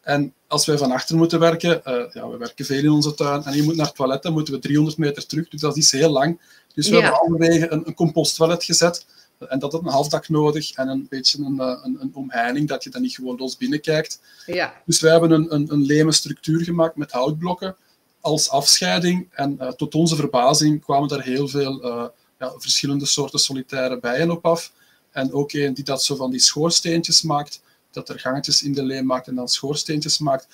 En 0.00 0.34
als 0.46 0.66
wij 0.66 0.78
van 0.78 0.90
achter 0.90 1.16
moeten 1.16 1.38
werken, 1.38 1.82
uh, 1.86 2.12
ja, 2.12 2.28
we 2.28 2.36
werken 2.36 2.64
veel 2.64 2.82
in 2.82 2.90
onze 2.90 3.14
tuin, 3.14 3.44
en 3.44 3.56
je 3.56 3.62
moet 3.62 3.76
naar 3.76 3.86
het 3.86 3.94
toilet, 3.94 4.22
dan 4.22 4.32
moeten 4.32 4.54
we 4.54 4.60
300 4.60 4.96
meter 4.96 5.26
terug, 5.26 5.48
dus 5.48 5.60
dat 5.60 5.76
is 5.76 5.92
heel 5.92 6.10
lang. 6.10 6.40
Dus 6.74 6.88
we 6.88 6.96
ja. 6.96 7.00
hebben 7.00 7.18
halverwege 7.18 7.72
een, 7.72 7.82
een 7.86 7.94
composttoilet 7.94 8.64
gezet, 8.64 9.06
en 9.48 9.58
dat 9.58 9.72
had 9.72 9.82
een 9.82 9.88
halfdak 9.88 10.28
nodig 10.28 10.72
en 10.72 10.88
een 10.88 11.06
beetje 11.08 11.38
een, 11.38 11.58
een, 11.58 11.96
een 12.00 12.10
omheining, 12.14 12.68
dat 12.68 12.84
je 12.84 12.90
dan 12.90 13.02
niet 13.02 13.14
gewoon 13.14 13.36
los 13.38 13.56
binnenkijkt. 13.56 14.20
Ja. 14.46 14.74
Dus 14.86 15.00
wij 15.00 15.10
hebben 15.10 15.30
een, 15.30 15.54
een, 15.54 15.72
een 15.72 15.82
leme 15.82 16.12
structuur 16.12 16.64
gemaakt 16.64 16.96
met 16.96 17.12
houtblokken, 17.12 17.76
als 18.22 18.50
afscheiding. 18.50 19.28
En 19.32 19.56
uh, 19.60 19.68
tot 19.68 19.94
onze 19.94 20.16
verbazing 20.16 20.84
kwamen 20.84 21.08
daar 21.08 21.22
heel 21.22 21.48
veel 21.48 21.84
uh, 21.84 22.04
ja, 22.38 22.52
verschillende 22.58 23.06
soorten 23.06 23.38
solitaire 23.38 23.98
bijen 23.98 24.30
op 24.30 24.46
af. 24.46 24.72
En 25.10 25.32
ook 25.32 25.52
een 25.52 25.74
die 25.74 25.84
dat 25.84 26.02
zo 26.02 26.16
van 26.16 26.30
die 26.30 26.40
schoorsteentjes 26.40 27.22
maakt, 27.22 27.62
dat 27.90 28.08
er 28.08 28.20
gangetjes 28.20 28.62
in 28.62 28.72
de 28.72 28.82
leem 28.82 29.06
maakt 29.06 29.28
en 29.28 29.34
dan 29.34 29.48
schoorsteentjes 29.48 30.18
maakt. 30.18 30.48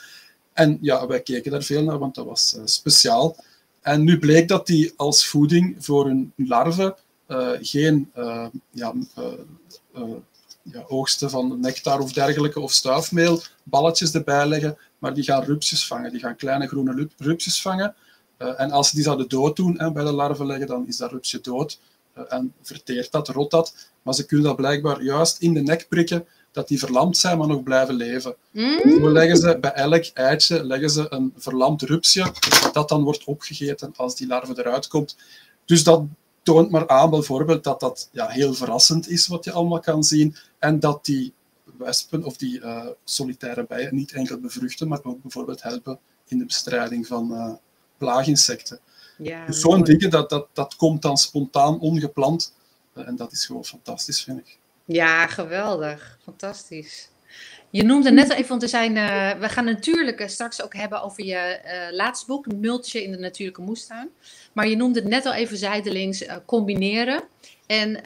En 0.53 0.79
ja, 0.81 1.07
wij 1.07 1.21
keken 1.21 1.51
daar 1.51 1.63
veel 1.63 1.83
naar, 1.83 1.99
want 1.99 2.15
dat 2.15 2.27
was 2.27 2.55
uh, 2.57 2.63
speciaal. 2.65 3.37
En 3.81 4.05
nu 4.05 4.19
bleek 4.19 4.49
dat 4.49 4.67
die 4.67 4.93
als 4.97 5.27
voeding 5.27 5.77
voor 5.79 6.07
hun 6.07 6.33
larven 6.37 6.95
geen 7.61 8.13
ja, 8.71 8.95
ja, 10.73 10.85
oogsten 10.89 11.31
van 11.31 11.61
nectar 11.61 12.01
of 12.01 12.13
dergelijke 12.13 12.61
of 12.61 12.73
stuifmeel, 12.73 13.43
balletjes 13.63 14.15
erbij 14.15 14.47
leggen, 14.47 14.79
maar 14.99 15.15
die 15.15 15.25
gaan 15.25 15.45
rupsjes 15.45 15.87
vangen. 15.87 16.11
Die 16.11 16.21
gaan 16.21 16.37
kleine 16.37 16.67
groene 16.67 17.09
rupsjes 17.17 17.63
vangen. 17.63 17.95
en 18.39 18.71
als 18.71 18.89
ze 18.89 18.95
die 18.95 19.05
zouden 19.05 19.29
dood 19.29 19.57
doen 19.57 19.79
en 19.79 19.93
bij 19.93 20.05
de 20.05 20.13
larven 20.13 20.47
leggen, 20.47 20.67
dan 20.67 20.87
is 20.87 20.97
dat 20.97 21.11
rupsje 21.11 21.41
dood 21.41 21.79
en 22.29 22.53
verteert 22.63 23.13
dat, 23.13 23.29
rot 23.29 23.51
dat. 23.51 23.75
Maar 24.03 24.15
ze 24.15 24.27
kunnen 24.27 24.47
dat 24.47 24.57
blijkbaar 24.57 25.03
juist 25.03 25.41
in 25.41 25.55
de 25.55 25.61
nek 25.61 25.87
prikken, 25.89 26.27
dat 26.53 26.69
die 26.69 26.79
verlamd 26.79 27.17
zijn, 27.17 27.39
maar 27.39 27.47
nog 27.47 27.63
blijven 27.63 27.95
leven. 27.95 28.35
Mm. 28.51 29.09
leggen 29.09 29.37
ze 29.37 29.59
bij 29.61 29.73
elk 29.73 30.05
eitje 30.05 30.65
leggen 30.65 30.91
ze 30.91 31.07
een 31.09 31.33
verlamd 31.37 31.83
rupsje, 31.83 32.33
dat 32.73 32.89
dan 32.89 33.03
wordt 33.03 33.25
opgegeten 33.25 33.93
als 33.97 34.17
die 34.17 34.27
larve 34.27 34.59
eruit 34.59 34.89
komt. 34.89 35.17
Dus 35.65 35.85
dat 35.85 36.03
toont 36.49 36.71
maar 36.71 36.89
aan 36.89 37.11
bijvoorbeeld 37.11 37.65
dat 37.65 37.81
dat 37.81 38.09
ja, 38.13 38.29
heel 38.29 38.55
verrassend 38.55 39.09
is 39.09 39.27
wat 39.27 39.45
je 39.45 39.53
allemaal 39.53 39.81
kan 39.81 40.05
zien 40.05 40.37
en 40.59 40.81
dat 40.81 41.05
die 41.05 41.33
wespen 41.79 42.25
of 42.25 42.37
die 42.37 42.61
uh, 42.61 42.87
solitaire 43.05 43.67
bijen 43.67 43.95
niet 43.95 44.13
enkel 44.13 44.39
bevruchten, 44.39 44.89
maar 44.89 45.01
ook 45.03 45.23
bijvoorbeeld 45.23 45.63
helpen 45.63 45.99
in 46.29 46.39
de 46.39 46.45
bestrijding 46.45 47.07
van 47.07 47.33
uh, 47.33 47.53
plaaginsecten. 47.99 48.81
Ja, 49.19 49.47
dus 49.47 49.61
zo'n 49.61 49.83
dingen, 49.83 50.11
dat, 50.11 50.31
dat, 50.31 50.49
dat 50.53 50.77
komt 50.77 51.03
dan 51.03 51.17
spontaan, 51.17 51.81
ongepland. 51.81 52.55
Uh, 52.95 53.09
en 53.09 53.17
dat 53.17 53.33
is 53.33 53.47
gewoon 53.47 53.65
fantastisch, 53.65 54.23
vind 54.23 54.39
ik. 54.39 54.59
Ja, 54.85 55.27
geweldig. 55.27 56.19
Fantastisch. 56.23 57.09
Je 57.71 57.85
noemde 57.85 58.11
net 58.11 58.31
even, 58.31 58.49
want 58.49 58.63
er 58.63 58.69
zijn, 58.69 58.97
uh, 58.97 59.31
we 59.31 59.49
gaan 59.49 59.65
natuurlijk 59.65 60.23
straks 60.27 60.63
ook 60.63 60.75
hebben 60.75 61.03
over 61.03 61.25
je 61.25 61.61
uh, 61.65 61.97
laatste 61.97 62.27
boek, 62.27 62.53
Multje 62.53 63.03
in 63.03 63.11
de 63.11 63.19
Natuurlijke 63.19 63.63
Moestuin. 63.63 64.11
Maar 64.53 64.69
je 64.69 64.77
noemde 64.77 65.01
het 65.01 65.09
net 65.09 65.27
al 65.27 65.33
even 65.33 65.57
zijdelings 65.57 66.25
combineren. 66.47 67.23
En 67.67 68.01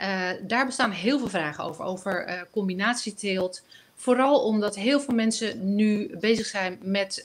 daar 0.46 0.66
bestaan 0.66 0.90
heel 0.90 1.18
veel 1.18 1.28
vragen 1.28 1.64
over, 1.64 1.84
over 1.84 2.46
combinatieteelt. 2.50 3.62
Vooral 3.94 4.40
omdat 4.40 4.76
heel 4.76 5.00
veel 5.00 5.14
mensen 5.14 5.74
nu 5.74 6.16
bezig 6.20 6.46
zijn 6.46 6.78
met 6.82 7.24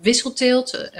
wisselteelt, 0.00 0.90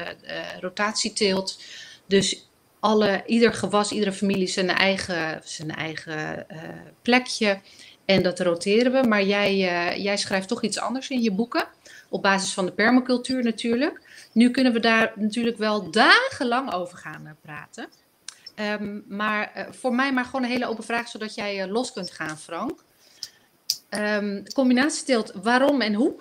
rotatieteelt. 0.61 1.63
Dus 2.07 2.49
alle, 2.81 3.23
ieder 3.27 3.53
gewas, 3.53 3.91
iedere 3.91 4.13
familie 4.13 4.47
zijn 4.47 4.71
eigen, 4.71 5.41
zijn 5.45 5.75
eigen 5.75 6.47
plekje. 7.03 7.61
En 8.11 8.23
dat 8.23 8.41
roteren 8.41 8.93
we. 8.93 9.09
Maar 9.09 9.25
jij, 9.25 9.55
uh, 9.55 10.05
jij 10.05 10.17
schrijft 10.17 10.49
toch 10.49 10.63
iets 10.63 10.79
anders 10.79 11.09
in 11.09 11.23
je 11.23 11.33
boeken. 11.33 11.65
Op 12.09 12.23
basis 12.23 12.53
van 12.53 12.67
de 12.67 12.73
permacultuur 12.73 13.43
natuurlijk. 13.43 14.01
Nu 14.33 14.51
kunnen 14.51 14.73
we 14.73 14.81
daar 14.81 15.13
natuurlijk 15.17 15.59
wel 15.59 15.91
dagenlang 15.91 16.73
over 16.73 16.99
gaan 16.99 17.23
uh, 17.25 17.31
praten. 17.43 17.89
Um, 18.81 19.05
maar 19.09 19.69
voor 19.71 19.95
mij 19.95 20.13
maar 20.13 20.25
gewoon 20.25 20.43
een 20.43 20.51
hele 20.51 20.69
open 20.69 20.85
vraag, 20.85 21.09
zodat 21.09 21.35
jij 21.35 21.69
los 21.69 21.93
kunt 21.93 22.11
gaan, 22.11 22.39
Frank. 22.39 22.83
Um, 23.91 24.53
combinatieteelt, 24.53 25.33
waarom 25.43 25.81
en 25.81 25.95
hoe? 25.95 26.15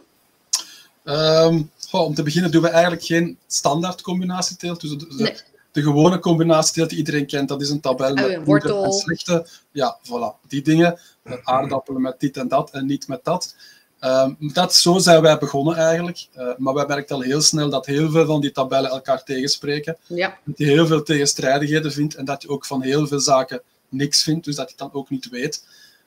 Um, 1.04 1.72
goh, 1.90 2.06
om 2.06 2.14
te 2.14 2.24
beginnen 2.24 2.52
doen 2.52 2.62
we 2.62 2.70
eigenlijk 2.70 3.04
geen 3.04 3.38
standaard 3.48 4.02
combinatieteelt. 4.02 4.82
Dus 4.82 4.96
nee 5.18 5.36
de 5.72 5.82
gewone 5.82 6.20
combinatie 6.20 6.86
die 6.86 6.98
iedereen 6.98 7.26
kent, 7.26 7.48
dat 7.48 7.62
is 7.62 7.70
een 7.70 7.80
tabel 7.80 8.14
met 8.14 8.38
oh, 8.38 8.46
wortel. 8.46 8.84
en 8.84 8.92
slechte. 8.94 9.48
Ja, 9.72 10.00
voilà, 10.04 10.48
die 10.48 10.62
dingen. 10.62 11.00
Aardappelen 11.44 12.02
met 12.02 12.20
dit 12.20 12.38
en 12.38 12.48
dat 12.48 12.72
en 12.72 12.86
niet 12.86 13.08
met 13.08 13.24
dat. 13.24 13.56
Um, 14.02 14.38
dat 14.54 14.76
zo 14.76 14.98
zijn 14.98 15.22
wij 15.22 15.38
begonnen 15.38 15.76
eigenlijk. 15.76 16.28
Uh, 16.38 16.48
maar 16.58 16.74
wij 16.74 16.86
merken 16.86 17.16
al 17.16 17.22
heel 17.22 17.42
snel 17.42 17.70
dat 17.70 17.86
heel 17.86 18.12
veel 18.12 18.26
van 18.26 18.42
die 18.42 18.52
tabellen 18.52 18.90
elkaar 18.90 19.24
tegenspreken. 19.24 19.98
Ja. 20.08 20.38
Dat 20.46 20.58
je 20.58 20.66
heel 20.66 20.88
veel 20.88 21.04
tegenstrijdigheden 21.04 21.92
vindt 21.92 22.16
en 22.16 22.26
dat 22.26 22.42
je 22.42 22.50
ook 22.50 22.66
van 22.66 22.82
heel 22.82 23.08
veel 23.08 23.20
zaken 23.20 23.62
niks 23.90 24.24
vindt, 24.24 24.46
dus 24.46 24.56
dat 24.56 24.66
je 24.66 24.76
het 24.78 24.92
dan 24.92 25.02
ook 25.02 25.10
niet 25.10 25.30
weet. 25.30 25.64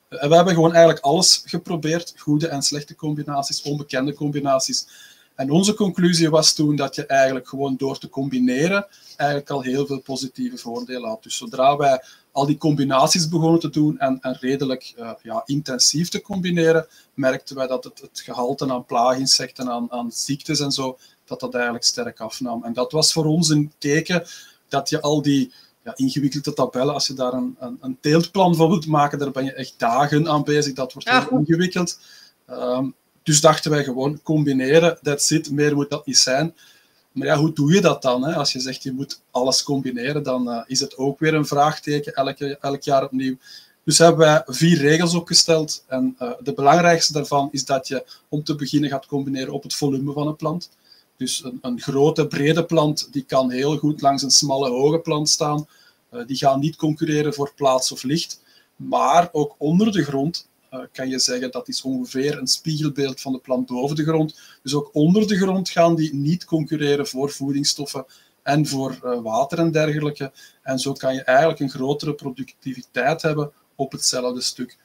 Uh, 0.09 0.23
en 0.23 0.29
we 0.29 0.35
hebben 0.35 0.55
gewoon 0.55 0.73
eigenlijk 0.73 1.05
alles 1.05 1.43
geprobeerd. 1.45 2.15
Goede 2.17 2.49
en 2.49 2.63
slechte 2.63 2.95
combinaties, 2.95 3.63
onbekende 3.63 4.15
combinaties. 4.15 4.87
En 5.43 5.51
onze 5.51 5.75
conclusie 5.75 6.31
was 6.31 6.55
toen 6.55 6.77
dat 6.77 6.95
je 6.95 7.07
eigenlijk 7.07 7.49
gewoon 7.49 7.77
door 7.77 7.99
te 7.99 8.09
combineren 8.09 8.87
eigenlijk 9.17 9.51
al 9.51 9.63
heel 9.63 9.87
veel 9.87 10.01
positieve 10.01 10.57
voordelen 10.57 11.09
had. 11.09 11.23
Dus 11.23 11.37
zodra 11.37 11.77
wij 11.77 12.03
al 12.33 12.47
die 12.47 12.57
combinaties 12.57 13.29
begonnen 13.29 13.61
te 13.61 13.71
doen 13.71 13.99
en, 13.99 14.19
en 14.21 14.37
redelijk 14.41 14.95
uh, 14.99 15.11
ja, 15.23 15.43
intensief 15.45 16.09
te 16.09 16.21
combineren, 16.21 16.87
merkten 17.15 17.57
wij 17.57 17.67
dat 17.67 17.85
het, 17.85 18.01
het 18.01 18.21
gehalte 18.21 18.73
aan 18.73 18.85
plaaginsecten, 18.85 19.71
aan, 19.71 19.93
aan 19.93 20.13
ziektes 20.13 20.61
en 20.61 20.73
zo, 20.73 20.99
dat 21.25 21.41
dat 21.41 21.55
eigenlijk 21.55 21.85
sterk 21.85 22.21
afnam. 22.21 22.65
En 22.65 22.73
dat 22.73 22.93
was 22.93 23.13
voor 23.13 23.25
ons 23.25 23.49
een 23.49 23.73
teken 23.79 24.25
dat 24.69 24.89
je 24.89 25.01
al 25.01 25.23
die 25.23 25.53
ja, 25.85 25.93
ingewikkelde 25.97 26.53
tabellen, 26.53 26.95
als 26.95 27.07
je 27.07 27.15
daar 27.15 27.33
een, 27.33 27.57
een, 27.59 27.79
een, 27.81 27.99
teeltplan 28.01 28.55
van 28.55 28.69
wilt 28.69 28.87
maken, 28.87 29.19
daar 29.19 29.31
ben 29.31 29.45
je 29.45 29.53
echt 29.53 29.75
dagen 29.77 30.29
aan 30.29 30.45
bezig. 30.45 30.75
Dat 30.75 30.93
wordt 30.93 31.11
heel 31.11 31.39
ingewikkeld. 31.39 31.99
Um, 32.51 32.95
dus 33.23 33.41
dachten 33.41 33.71
wij 33.71 33.85
gewoon 33.85 34.21
combineren, 34.23 34.99
that's 35.03 35.31
it, 35.31 35.51
meer 35.51 35.75
moet 35.75 35.91
dat 35.91 36.07
niet 36.07 36.19
zijn. 36.19 36.55
Maar 37.13 37.27
ja, 37.27 37.37
hoe 37.37 37.53
doe 37.53 37.73
je 37.73 37.81
dat 37.81 38.03
dan? 38.03 38.25
Hè? 38.25 38.35
Als 38.35 38.53
je 38.53 38.61
zegt 38.61 38.83
je 38.83 38.93
moet 38.93 39.21
alles 39.31 39.63
combineren, 39.63 40.23
dan 40.23 40.49
uh, 40.49 40.63
is 40.67 40.81
het 40.81 40.97
ook 40.97 41.19
weer 41.19 41.35
een 41.35 41.47
vraagteken 41.47 42.15
elke, 42.15 42.59
elk 42.61 42.83
jaar 42.83 43.05
opnieuw. 43.05 43.37
Dus 43.85 43.99
hebben 43.99 44.19
wij 44.19 44.43
vier 44.47 44.79
regels 44.79 45.15
opgesteld. 45.15 45.85
En 45.87 46.17
uh, 46.21 46.31
de 46.41 46.53
belangrijkste 46.53 47.13
daarvan 47.13 47.49
is 47.53 47.65
dat 47.65 47.89
je 47.89 48.05
om 48.29 48.45
te 48.45 48.55
beginnen 48.55 48.91
gaat 48.91 49.07
combineren 49.07 49.53
op 49.53 49.63
het 49.63 49.75
volume 49.75 50.13
van 50.13 50.27
een 50.27 50.37
plant. 50.37 50.71
Dus 51.17 51.45
een, 51.45 51.59
een 51.63 51.81
grote, 51.81 52.27
brede 52.27 52.65
plant 52.65 53.09
die 53.13 53.25
kan 53.25 53.51
heel 53.51 53.79
goed 53.79 54.01
langs 54.01 54.23
een 54.23 54.31
smalle, 54.31 54.69
hoge 54.69 54.99
plant 54.99 55.29
staan. 55.29 55.67
Uh, 56.11 56.27
die 56.27 56.37
gaan 56.37 56.61
niet 56.61 56.77
concurreren 56.77 57.35
voor 57.35 57.53
plaats 57.57 57.93
of 57.93 58.03
licht. 58.03 58.41
Maar 58.77 59.29
ook 59.33 59.55
onder 59.59 59.93
de 59.93 60.03
grond 60.03 60.49
kan 60.93 61.09
je 61.09 61.19
zeggen 61.19 61.51
dat 61.51 61.69
is 61.69 61.83
ongeveer 61.83 62.39
een 62.39 62.47
spiegelbeeld 62.47 63.21
van 63.21 63.33
de 63.33 63.39
plant 63.39 63.67
boven 63.67 63.97
de 63.97 64.05
grond. 64.05 64.41
Dus 64.63 64.75
ook 64.75 64.91
onder 64.93 65.27
de 65.27 65.37
grond 65.37 65.71
gaan 65.71 65.95
die 65.95 66.15
niet 66.15 66.45
concurreren 66.45 67.07
voor 67.07 67.31
voedingsstoffen 67.31 68.07
en 68.43 68.67
voor 68.67 68.99
uh, 69.05 69.23
water 69.23 69.59
en 69.59 69.71
dergelijke. 69.71 70.33
En 70.63 70.79
zo 70.79 70.93
kan 70.93 71.15
je 71.15 71.23
eigenlijk 71.23 71.61
een 71.61 71.71
grotere 71.71 72.15
productiviteit 72.15 73.23
hebben 73.23 73.53
op 73.75 73.93
hetzelfde 73.93 74.41
stuk. 74.41 74.77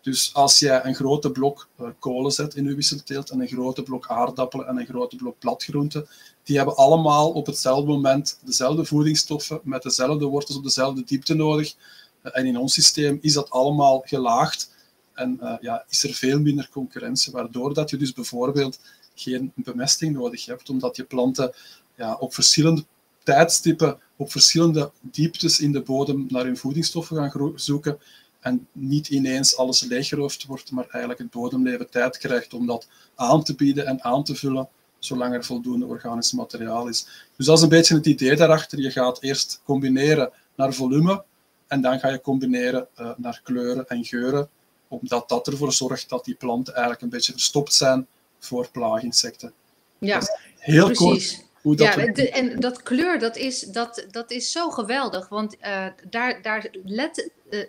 Dus 0.00 0.34
als 0.34 0.58
jij 0.58 0.84
een 0.84 0.94
grote 0.94 1.30
blok 1.30 1.68
uh, 1.80 1.88
kolen 1.98 2.32
zet 2.32 2.54
in 2.54 2.64
je 2.64 2.74
wisselteelt 2.74 3.30
en 3.30 3.40
een 3.40 3.48
grote 3.48 3.82
blok 3.82 4.08
aardappelen 4.08 4.66
en 4.66 4.78
een 4.78 4.86
grote 4.86 5.16
blok 5.16 5.38
bladgroenten, 5.38 6.08
die 6.42 6.56
hebben 6.56 6.76
allemaal 6.76 7.30
op 7.30 7.46
hetzelfde 7.46 7.86
moment 7.86 8.38
dezelfde 8.44 8.84
voedingsstoffen 8.84 9.60
met 9.62 9.82
dezelfde 9.82 10.24
wortels 10.24 10.56
op 10.56 10.64
dezelfde 10.64 11.04
diepte 11.04 11.34
nodig. 11.34 11.74
en 12.22 12.46
in 12.46 12.58
ons 12.58 12.72
systeem 12.72 13.18
is 13.20 13.32
dat 13.32 13.50
allemaal 13.50 14.02
gelaagd 14.04 14.74
en 15.16 15.38
uh, 15.42 15.54
ja, 15.60 15.84
is 15.88 16.04
er 16.04 16.14
veel 16.14 16.40
minder 16.40 16.68
concurrentie, 16.72 17.32
waardoor 17.32 17.74
dat 17.74 17.90
je 17.90 17.96
dus 17.96 18.12
bijvoorbeeld 18.12 18.80
geen 19.14 19.52
bemesting 19.54 20.14
nodig 20.14 20.46
hebt, 20.46 20.70
omdat 20.70 20.96
je 20.96 21.04
planten 21.04 21.52
ja, 21.94 22.14
op 22.14 22.34
verschillende 22.34 22.84
tijdstippen, 23.22 23.98
op 24.16 24.30
verschillende 24.30 24.90
dieptes 25.00 25.60
in 25.60 25.72
de 25.72 25.80
bodem 25.80 26.26
naar 26.28 26.44
hun 26.44 26.56
voedingsstoffen 26.56 27.30
gaan 27.30 27.52
zoeken 27.54 27.98
en 28.40 28.66
niet 28.72 29.08
ineens 29.08 29.56
alles 29.56 29.80
leeggeroofd 29.80 30.44
wordt, 30.44 30.70
maar 30.70 30.86
eigenlijk 30.88 31.18
het 31.18 31.30
bodemleven 31.30 31.90
tijd 31.90 32.18
krijgt 32.18 32.54
om 32.54 32.66
dat 32.66 32.88
aan 33.14 33.42
te 33.42 33.54
bieden 33.54 33.86
en 33.86 34.04
aan 34.04 34.24
te 34.24 34.34
vullen, 34.34 34.68
zolang 34.98 35.34
er 35.34 35.44
voldoende 35.44 35.86
organisch 35.86 36.32
materiaal 36.32 36.88
is. 36.88 37.06
Dus 37.36 37.46
dat 37.46 37.56
is 37.56 37.62
een 37.62 37.68
beetje 37.68 37.94
het 37.94 38.06
idee 38.06 38.36
daarachter. 38.36 38.80
Je 38.80 38.90
gaat 38.90 39.22
eerst 39.22 39.60
combineren 39.64 40.30
naar 40.56 40.74
volume 40.74 41.24
en 41.66 41.80
dan 41.80 41.98
ga 41.98 42.08
je 42.08 42.20
combineren 42.20 42.86
uh, 43.00 43.10
naar 43.16 43.40
kleuren 43.44 43.88
en 43.88 44.04
geuren 44.04 44.48
omdat 44.88 45.28
dat 45.28 45.46
ervoor 45.46 45.72
zorgt 45.72 46.08
dat 46.08 46.24
die 46.24 46.34
planten 46.34 46.72
eigenlijk 46.72 47.02
een 47.02 47.08
beetje 47.08 47.32
verstopt 47.32 47.74
zijn 47.74 48.06
voor 48.38 48.68
plaaginsecten. 48.70 49.52
Ja, 49.98 50.20
heel 50.58 50.84
precies. 50.84 51.36
kort 51.36 51.46
hoe 51.66 51.76
dat 51.76 51.94
ja, 51.94 52.26
en 52.30 52.60
dat 52.60 52.82
kleur, 52.82 53.18
dat 53.18 53.36
is, 53.36 53.60
dat, 53.60 54.06
dat 54.10 54.30
is 54.30 54.52
zo 54.52 54.70
geweldig, 54.70 55.28
want 55.28 55.56
uh, 55.60 55.86
daar, 56.10 56.42
daar 56.42 56.68
let, 56.84 57.30
uh, 57.50 57.60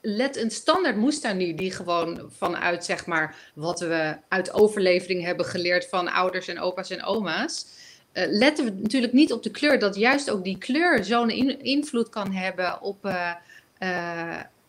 let 0.00 0.36
een 0.36 0.50
standaard 0.50 0.96
moestuin 0.96 1.36
nu, 1.36 1.54
die 1.54 1.70
gewoon 1.70 2.30
vanuit 2.36 2.84
zeg 2.84 3.06
maar 3.06 3.36
wat 3.54 3.80
we 3.80 4.16
uit 4.28 4.52
overlevering 4.52 5.24
hebben 5.24 5.46
geleerd 5.46 5.88
van 5.88 6.12
ouders 6.12 6.48
en 6.48 6.60
opa's 6.60 6.90
en 6.90 7.04
oma's, 7.04 7.66
uh, 8.12 8.24
letten 8.26 8.64
we 8.64 8.70
natuurlijk 8.70 9.12
niet 9.12 9.32
op 9.32 9.42
de 9.42 9.50
kleur, 9.50 9.78
dat 9.78 9.96
juist 9.96 10.30
ook 10.30 10.44
die 10.44 10.58
kleur 10.58 11.04
zo'n 11.04 11.30
in, 11.30 11.62
invloed 11.62 12.08
kan 12.08 12.32
hebben 12.32 12.80
op, 12.80 13.10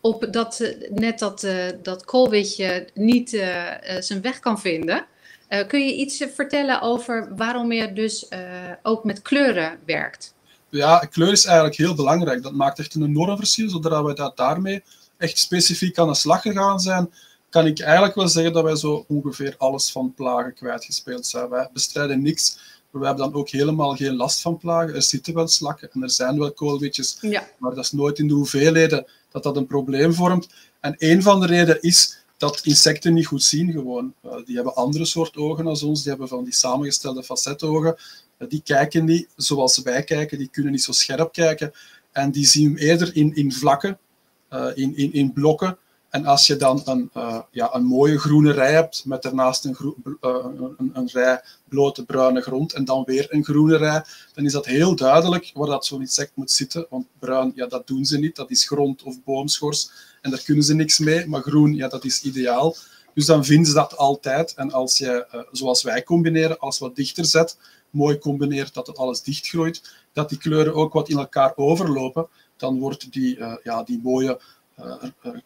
op 0.03 0.27
dat 0.31 0.59
eh, 0.59 0.89
net 0.89 1.19
dat, 1.19 1.43
uh, 1.43 1.65
dat 1.81 2.05
koolwitje 2.05 2.87
niet 2.93 3.33
uh, 3.33 3.67
zijn 3.99 4.21
weg 4.21 4.39
kan 4.39 4.59
vinden. 4.59 5.05
kun 5.67 5.85
je 5.85 5.95
iets 5.95 6.25
vertellen 6.33 6.81
over 6.81 7.35
waarom 7.35 7.71
je 7.71 7.93
dus 7.93 8.27
ook 8.81 9.03
met 9.03 9.21
kleuren 9.21 9.79
werkt? 9.85 10.33
Ja, 10.69 10.99
kleur 10.99 11.31
is 11.31 11.45
eigenlijk 11.45 11.75
heel 11.75 11.95
belangrijk. 11.95 12.43
Dat 12.43 12.53
maakt 12.53 12.79
echt 12.79 12.95
een 12.95 13.03
enorm 13.03 13.37
verschil. 13.37 13.69
Zodra 13.69 14.03
wij 14.03 14.13
dat 14.13 14.37
daarmee 14.37 14.83
echt 15.17 15.37
specifiek 15.37 15.97
aan 15.97 16.07
de 16.07 16.15
slag 16.15 16.41
gegaan 16.41 16.79
zijn, 16.79 17.13
kan 17.49 17.65
ik 17.65 17.79
eigenlijk 17.79 18.15
wel 18.15 18.27
zeggen 18.27 18.53
dat 18.53 18.63
wij 18.63 18.75
zo 18.75 19.05
ongeveer 19.07 19.55
alles 19.57 19.91
van 19.91 20.13
plagen 20.13 20.53
kwijtgespeeld 20.53 21.25
zijn. 21.25 21.49
Wij 21.49 21.69
bestrijden 21.73 22.21
niks 22.21 22.57
we 22.99 23.05
hebben 23.05 23.25
dan 23.31 23.33
ook 23.39 23.49
helemaal 23.49 23.95
geen 23.95 24.15
last 24.15 24.41
van 24.41 24.57
plagen. 24.57 24.95
Er 24.95 25.01
zitten 25.01 25.33
wel 25.33 25.47
slakken 25.47 25.89
en 25.91 26.03
er 26.03 26.09
zijn 26.09 26.39
wel 26.39 26.51
koolwitjes, 26.51 27.17
Ja. 27.21 27.47
maar 27.57 27.75
dat 27.75 27.83
is 27.83 27.91
nooit 27.91 28.19
in 28.19 28.27
de 28.27 28.33
hoeveelheden 28.33 29.05
dat 29.33 29.43
dat 29.43 29.57
een 29.57 29.67
probleem 29.67 30.13
vormt. 30.13 30.49
En 30.79 30.95
een 30.97 31.21
van 31.21 31.39
de 31.39 31.45
redenen 31.45 31.81
is 31.81 32.17
dat 32.37 32.61
insecten 32.63 33.13
niet 33.13 33.25
goed 33.25 33.43
zien 33.43 33.71
gewoon. 33.71 34.13
Uh, 34.25 34.31
die 34.45 34.55
hebben 34.55 34.75
andere 34.75 35.05
soort 35.05 35.37
ogen 35.37 35.67
als 35.67 35.83
ons, 35.83 36.01
die 36.01 36.09
hebben 36.09 36.27
van 36.27 36.43
die 36.43 36.53
samengestelde 36.53 37.23
facetogen. 37.23 37.95
Uh, 38.37 38.49
die 38.49 38.61
kijken 38.63 39.05
niet 39.05 39.27
zoals 39.35 39.81
wij 39.81 40.03
kijken, 40.03 40.37
die 40.37 40.49
kunnen 40.49 40.71
niet 40.71 40.83
zo 40.83 40.91
scherp 40.91 41.31
kijken. 41.31 41.73
En 42.11 42.31
die 42.31 42.47
zien 42.47 42.77
eerder 42.77 43.15
in, 43.15 43.35
in 43.35 43.51
vlakken, 43.51 43.97
uh, 44.49 44.67
in, 44.75 44.97
in, 44.97 45.13
in 45.13 45.33
blokken. 45.33 45.77
En 46.13 46.25
als 46.25 46.47
je 46.47 46.55
dan 46.55 46.81
een, 46.85 47.09
uh, 47.17 47.39
ja, 47.51 47.75
een 47.75 47.85
mooie 47.85 48.19
groene 48.19 48.51
rij 48.51 48.73
hebt 48.73 49.05
met 49.05 49.21
daarnaast 49.21 49.65
een, 49.65 49.77
uh, 50.21 50.45
een, 50.77 50.91
een, 50.93 51.09
rij 51.11 51.41
blote 51.69 52.05
bruine 52.05 52.41
grond 52.41 52.73
en 52.73 52.85
dan 52.85 53.03
weer 53.03 53.25
een 53.29 53.43
groene 53.43 53.77
rij, 53.77 54.03
dan 54.33 54.45
is 54.45 54.51
dat 54.51 54.65
heel 54.65 54.95
duidelijk 54.95 55.51
waar 55.53 55.67
dat 55.67 55.85
zo'n 55.85 56.01
insect 56.01 56.31
moet 56.35 56.51
zitten. 56.51 56.85
Want 56.89 57.05
bruin, 57.19 57.51
ja, 57.55 57.67
dat 57.67 57.87
doen 57.87 58.05
ze 58.05 58.17
niet. 58.17 58.35
Dat 58.35 58.51
is 58.51 58.67
grond 58.67 59.03
of 59.03 59.23
boomschors 59.23 59.91
en 60.21 60.31
daar 60.31 60.43
kunnen 60.43 60.63
ze 60.63 60.75
niks 60.75 60.99
mee. 60.99 61.27
Maar 61.27 61.41
groen, 61.41 61.75
ja, 61.75 61.87
dat 61.87 62.03
is 62.03 62.21
ideaal. 62.21 62.75
Dus 63.13 63.25
dan 63.25 63.45
vinden 63.45 63.65
ze 63.65 63.73
dat 63.73 63.97
altijd. 63.97 64.53
En 64.53 64.71
als 64.71 64.97
je, 64.97 65.27
uh, 65.33 65.41
zoals 65.51 65.83
wij 65.83 66.03
combineren, 66.03 66.59
als 66.59 66.79
wat 66.79 66.95
dichter 66.95 67.25
zet, 67.25 67.57
mooi 67.89 68.17
combineert 68.17 68.73
dat 68.73 68.87
het 68.87 68.97
alles 68.97 69.21
dichtgroeit, 69.21 69.93
dat 70.11 70.29
die 70.29 70.37
kleuren 70.37 70.73
ook 70.73 70.93
wat 70.93 71.09
in 71.09 71.17
elkaar 71.17 71.53
overlopen, 71.55 72.27
dan 72.57 72.79
wordt 72.79 73.11
die, 73.11 73.39
ja, 73.63 73.83
die 73.83 73.99
mooie 74.03 74.39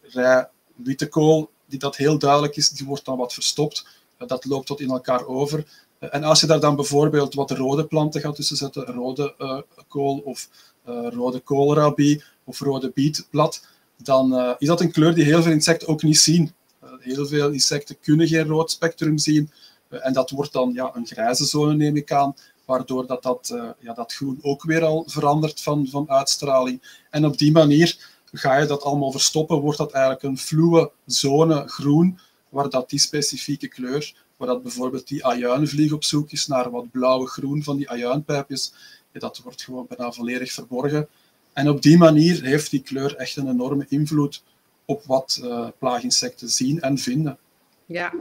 rij 0.02 0.48
witte 0.84 1.08
kool, 1.08 1.50
die 1.66 1.78
dat 1.78 1.96
heel 1.96 2.18
duidelijk 2.18 2.56
is, 2.56 2.68
die 2.68 2.86
wordt 2.86 3.04
dan 3.04 3.16
wat 3.16 3.34
verstopt. 3.34 3.86
Dat 4.26 4.44
loopt 4.44 4.68
wat 4.68 4.80
in 4.80 4.90
elkaar 4.90 5.26
over. 5.26 5.66
En 5.98 6.24
als 6.24 6.40
je 6.40 6.46
daar 6.46 6.60
dan 6.60 6.76
bijvoorbeeld 6.76 7.34
wat 7.34 7.50
rode 7.50 7.86
planten 7.86 8.20
gaat 8.20 8.34
tussen 8.34 8.56
zetten, 8.56 8.84
rode 8.84 9.34
uh, 9.38 9.58
kool 9.88 10.18
of 10.18 10.48
uh, 10.88 11.06
rode 11.10 11.40
koolrabi 11.40 12.22
of 12.44 12.60
rode 12.60 12.90
bietblad, 12.90 13.66
dan 13.96 14.56
is 14.58 14.66
dat 14.66 14.80
een 14.80 14.92
kleur 14.92 15.14
die 15.14 15.24
heel 15.24 15.42
veel 15.42 15.52
insecten 15.52 15.88
ook 15.88 16.02
niet 16.02 16.18
zien. 16.18 16.52
heel 16.98 17.26
veel 17.26 17.50
insecten 17.50 18.00
kunnen 18.00 18.28
geen 18.28 18.46
rood 18.46 18.70
spectrum 18.70 19.18
zien. 19.18 19.50
en 19.88 20.12
dat 20.12 20.30
wordt 20.30 20.52
dan 20.52 20.72
ja, 20.72 20.90
een 20.94 21.06
grijze 21.06 21.44
zone, 21.44 21.74
neem 21.74 21.96
ik 21.96 22.12
aan, 22.12 22.34
waardoor 22.64 23.06
dat, 23.06 23.22
dat, 23.22 23.54
ja, 23.78 23.92
dat 23.94 24.12
groen 24.12 24.38
ook 24.42 24.62
weer 24.62 24.84
al 24.84 25.04
verandert 25.06 25.60
van, 25.60 25.86
van 25.90 26.10
uitstraling. 26.10 27.04
En 27.10 27.24
op 27.24 27.38
die 27.38 27.52
manier 27.52 28.17
ga 28.32 28.56
je 28.58 28.66
dat 28.66 28.82
allemaal 28.82 29.10
verstoppen, 29.10 29.60
wordt 29.60 29.78
dat 29.78 29.92
eigenlijk 29.92 30.22
een 30.24 30.38
fluwe 30.38 30.90
zone 31.06 31.68
groen, 31.68 32.18
waar 32.48 32.70
dat 32.70 32.90
die 32.90 32.98
specifieke 32.98 33.68
kleur, 33.68 34.14
waar 34.36 34.48
dat 34.48 34.62
bijvoorbeeld 34.62 35.08
die 35.08 35.26
ajuinvlieg 35.26 35.92
op 35.92 36.04
zoek 36.04 36.30
is 36.30 36.46
naar 36.46 36.70
wat 36.70 36.90
blauwe-groen 36.90 37.62
van 37.62 37.76
die 37.76 37.90
ajuinpijpjes, 37.90 38.72
dat 39.12 39.38
wordt 39.38 39.62
gewoon 39.62 39.86
bijna 39.88 40.12
volledig 40.12 40.52
verborgen. 40.52 41.08
En 41.52 41.68
op 41.68 41.82
die 41.82 41.98
manier 41.98 42.42
heeft 42.42 42.70
die 42.70 42.82
kleur 42.82 43.16
echt 43.16 43.36
een 43.36 43.48
enorme 43.48 43.86
invloed 43.88 44.42
op 44.84 45.04
wat 45.04 45.40
uh, 45.42 45.68
plaaginsecten 45.78 46.48
zien 46.48 46.80
en 46.80 46.98
vinden. 46.98 47.38
Ja, 47.86 48.12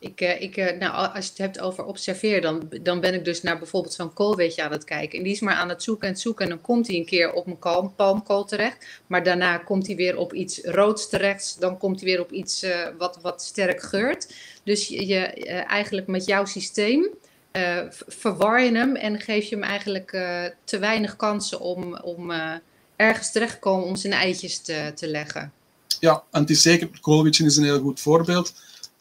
ik, 0.00 0.20
uh, 0.20 0.40
ik, 0.40 0.56
uh, 0.56 0.78
nou, 0.78 1.14
als 1.14 1.24
je 1.24 1.30
het 1.30 1.38
hebt 1.38 1.60
over 1.60 1.84
observeer, 1.84 2.40
dan, 2.40 2.68
dan 2.82 3.00
ben 3.00 3.14
ik 3.14 3.24
dus 3.24 3.42
naar 3.42 3.58
bijvoorbeeld 3.58 3.94
zo'n 3.94 4.12
koolweetje 4.12 4.62
aan 4.62 4.72
het 4.72 4.84
kijken. 4.84 5.18
En 5.18 5.24
die 5.24 5.32
is 5.32 5.40
maar 5.40 5.54
aan 5.54 5.68
het 5.68 5.82
zoeken 5.82 6.08
en 6.08 6.16
zoeken. 6.16 6.44
En 6.44 6.50
dan 6.50 6.60
komt 6.60 6.86
hij 6.86 6.96
een 6.96 7.04
keer 7.04 7.32
op 7.32 7.46
een 7.46 7.94
palmkool 7.96 8.44
terecht. 8.44 8.86
Maar 9.06 9.22
daarna 9.22 9.58
komt 9.58 9.86
hij 9.86 9.96
weer 9.96 10.16
op 10.16 10.32
iets 10.32 10.60
roods 10.64 11.08
terecht. 11.08 11.56
Dan 11.58 11.78
komt 11.78 12.00
hij 12.00 12.10
weer 12.10 12.20
op 12.20 12.32
iets 12.32 12.64
uh, 12.64 12.86
wat, 12.98 13.18
wat 13.22 13.42
sterk 13.42 13.82
geurt. 13.82 14.34
Dus 14.64 14.88
je, 14.88 15.18
eigenlijk 15.66 16.06
met 16.06 16.24
jouw 16.24 16.44
systeem 16.44 17.08
verwar 18.06 18.62
je 18.62 18.76
hem 18.76 18.96
en 18.96 19.20
geef 19.20 19.44
je 19.48 19.54
hem 19.54 19.64
eigenlijk 19.64 20.10
te 20.64 20.78
weinig 20.78 21.16
kansen 21.16 21.60
om, 21.60 21.96
om 21.96 22.32
ergens 22.96 23.32
terecht 23.32 23.52
te 23.52 23.58
komen 23.58 23.86
om 23.86 23.96
zijn 23.96 24.12
eitjes 24.12 24.58
te, 24.58 24.92
te 24.94 25.08
leggen. 25.08 25.52
Ja, 26.00 26.22
en 26.30 26.40
het 26.40 26.50
is 26.50 26.62
zeker, 26.62 26.90
koolwitje 27.00 27.44
is 27.44 27.56
een 27.56 27.64
heel 27.64 27.80
goed 27.80 28.00
voorbeeld. 28.00 28.52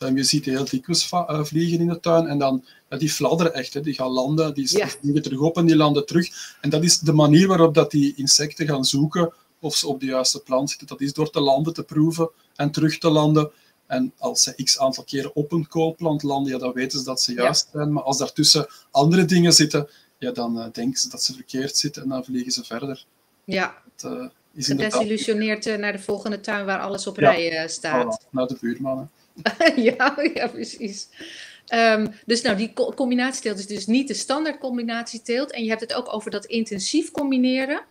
Um, 0.04 0.18
je 0.18 0.24
ziet 0.24 0.46
heel 0.46 0.66
dikwijls 0.66 1.12
uh, 1.12 1.44
vliegen 1.44 1.80
in 1.80 1.88
de 1.88 2.00
tuin 2.00 2.28
en 2.28 2.38
dan 2.38 2.66
ja, 2.90 2.98
die 2.98 3.10
fladderen 3.10 3.54
echt. 3.54 3.74
Hè. 3.74 3.82
Die 3.82 3.94
gaan 3.94 4.10
landen, 4.12 4.54
die 4.54 4.68
vliegen 4.68 5.22
terug 5.22 5.40
op 5.40 5.58
en 5.58 5.66
die 5.66 5.76
landen 5.76 6.06
terug. 6.06 6.56
En 6.62 6.70
dat 6.70 6.84
is 6.84 7.00
de 7.00 7.14
manier 7.14 7.48
waarop 7.48 7.74
dat 7.74 7.92
die 7.92 8.16
insecten 8.16 8.68
gaan 8.68 8.86
zoeken 8.86 9.34
of 9.60 9.76
ze 9.76 9.88
op 9.88 10.00
de 10.00 10.06
juiste 10.06 10.40
plant 10.40 10.70
zitten. 10.70 10.88
Dat 10.88 11.02
is 11.02 11.14
door 11.14 11.30
te 11.30 11.40
landen 11.40 11.74
te 11.74 11.84
proeven 11.84 12.30
en 12.56 12.72
terug 12.72 12.98
te 12.98 13.10
landen. 13.10 13.52
En 13.88 14.14
als 14.18 14.44
ze 14.44 14.64
x 14.64 14.80
aantal 14.80 15.04
keren 15.04 15.36
op 15.36 15.52
een 15.52 15.68
koolplant 15.68 16.24
landen, 16.24 16.52
ja, 16.52 16.58
dan 16.58 16.74
weten 16.74 17.00
ze 17.00 17.06
dat 17.06 17.22
ze 17.22 17.34
juist 17.34 17.70
zijn. 17.72 17.94
Maar 17.94 18.04
als 18.04 18.18
daartussen 18.18 18.68
andere 18.92 19.26
dingen 19.26 19.54
zitten, 19.54 19.90
ja, 20.18 20.32
dan 20.32 20.58
uh, 20.58 20.66
denken 20.72 21.00
ze 21.00 21.10
dat 21.10 21.24
ze 21.24 21.34
verkeerd 21.34 21.78
zitten 21.78 22.04
en 22.04 22.10
dan 22.10 22.24
vliegen 22.24 22.52
ze 22.52 22.64
verder. 22.64 23.06
Ja, 23.44 23.82
Het 23.96 24.12
uh, 24.12 24.26
is 24.54 24.68
gedesillusioneerd 24.68 25.66
uh, 25.66 25.78
naar 25.78 25.92
de 25.92 26.00
volgende 26.00 26.40
tuin 26.40 26.66
waar 26.66 26.80
alles 26.80 27.08
op 27.08 27.20
Ja. 27.20 27.32
rij 27.32 27.68
staat. 27.68 28.22
Voilà, 28.22 28.30
naar 28.30 28.48
de 28.48 28.58
buurmannen. 28.62 29.12
ja, 29.76 30.18
ja, 30.34 30.48
precies. 30.48 31.10
Ehm, 31.68 32.08
dus 32.26 32.42
nou, 32.42 32.58
die 32.58 32.74
co- 32.74 32.94
combinatieteelt 32.94 33.60
is 33.60 33.68
dus 33.68 33.86
niet 33.86 34.08
de 34.08 34.14
standaard 34.14 34.60
combinatieteelt. 34.60 35.52
En 35.52 35.64
je 35.64 35.70
hebt 35.70 35.82
het 35.82 35.94
ook 35.94 36.14
over 36.14 36.32
dat 36.32 36.46
intensief 36.46 37.12
combineren. 37.12 37.82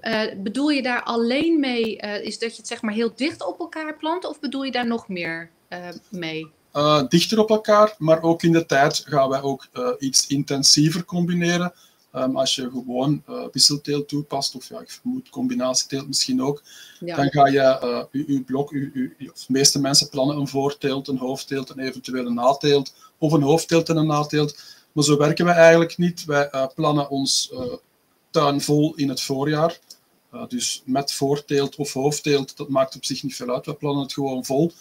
Eh, 0.00 0.22
bedoel 0.36 0.68
je 0.68 0.82
daar 0.82 1.02
alleen 1.02 1.60
mee, 1.60 1.98
eh, 1.98 2.24
is 2.24 2.38
dat 2.38 2.50
je 2.50 2.56
het 2.56 2.66
zeg 2.66 2.82
maar 2.82 2.94
heel 2.94 3.12
dicht 3.16 3.46
op 3.46 3.60
elkaar 3.60 3.96
plant? 3.96 4.24
Of 4.24 4.40
bedoel 4.40 4.62
je 4.62 4.70
daar 4.70 4.86
nog 4.86 5.08
meer 5.08 5.50
eh, 5.68 5.88
mee? 6.08 6.50
Dichter 7.08 7.38
op 7.38 7.50
elkaar, 7.50 7.94
maar 7.98 8.22
ook 8.22 8.42
in 8.42 8.52
de 8.52 8.66
tijd 8.66 9.04
gaan 9.06 9.28
wij 9.28 9.42
ook 9.42 9.68
iets 9.98 10.26
intensiever 10.26 11.04
combineren. 11.04 11.72
Um, 12.16 12.36
als 12.36 12.54
je 12.54 12.70
gewoon 12.70 13.22
uh, 13.28 13.44
wisselteelt 13.52 14.08
toepast, 14.08 14.54
of 14.54 14.68
ja, 14.68 14.80
ik 14.80 14.90
vermoed 14.90 15.28
combinatieteelt 15.28 16.06
misschien 16.06 16.42
ook, 16.42 16.62
Ja. 17.00 17.16
dan 17.16 17.30
ga 17.30 17.46
je 17.46 17.52
je, 18.10 18.24
je 18.26 18.42
blok, 18.42 18.70
of 19.32 19.44
de 19.46 19.52
meeste 19.52 19.80
mensen 19.80 20.08
plannen 20.08 20.36
een 20.36 20.48
voorteelt, 20.48 21.08
een 21.08 21.18
hoofdteelt 21.18 21.72
een 21.76 22.34
nateelt, 22.34 22.94
of 23.18 23.32
een 23.32 23.42
hoofdteelt 23.42 23.88
en 23.88 23.96
een 23.96 24.06
nateelt. 24.06 24.62
Maar 24.92 25.04
zo 25.04 25.16
werken 25.16 25.44
wij 25.44 25.54
eigenlijk 25.54 25.98
niet. 25.98 26.24
Wij 26.24 26.48
uh, 26.52 26.66
plannen 26.74 27.10
ons 27.10 27.52
tuin 28.30 28.60
vol 28.60 28.94
in 28.94 29.08
het 29.08 29.22
voorjaar. 29.22 29.78
Dus 30.48 30.82
met 30.84 31.12
voorteelt 31.12 31.76
of 31.76 31.92
hoofdteelt, 31.92 32.56
dat 32.56 32.68
maakt 32.68 32.96
op 32.96 33.04
zich 33.04 33.22
niet 33.22 33.36
veel 33.36 33.54
uit. 33.54 33.66
We 33.66 33.74
plannen 33.74 34.02
het 34.02 34.12
gewoon 34.12 34.44
vol. 34.44 34.72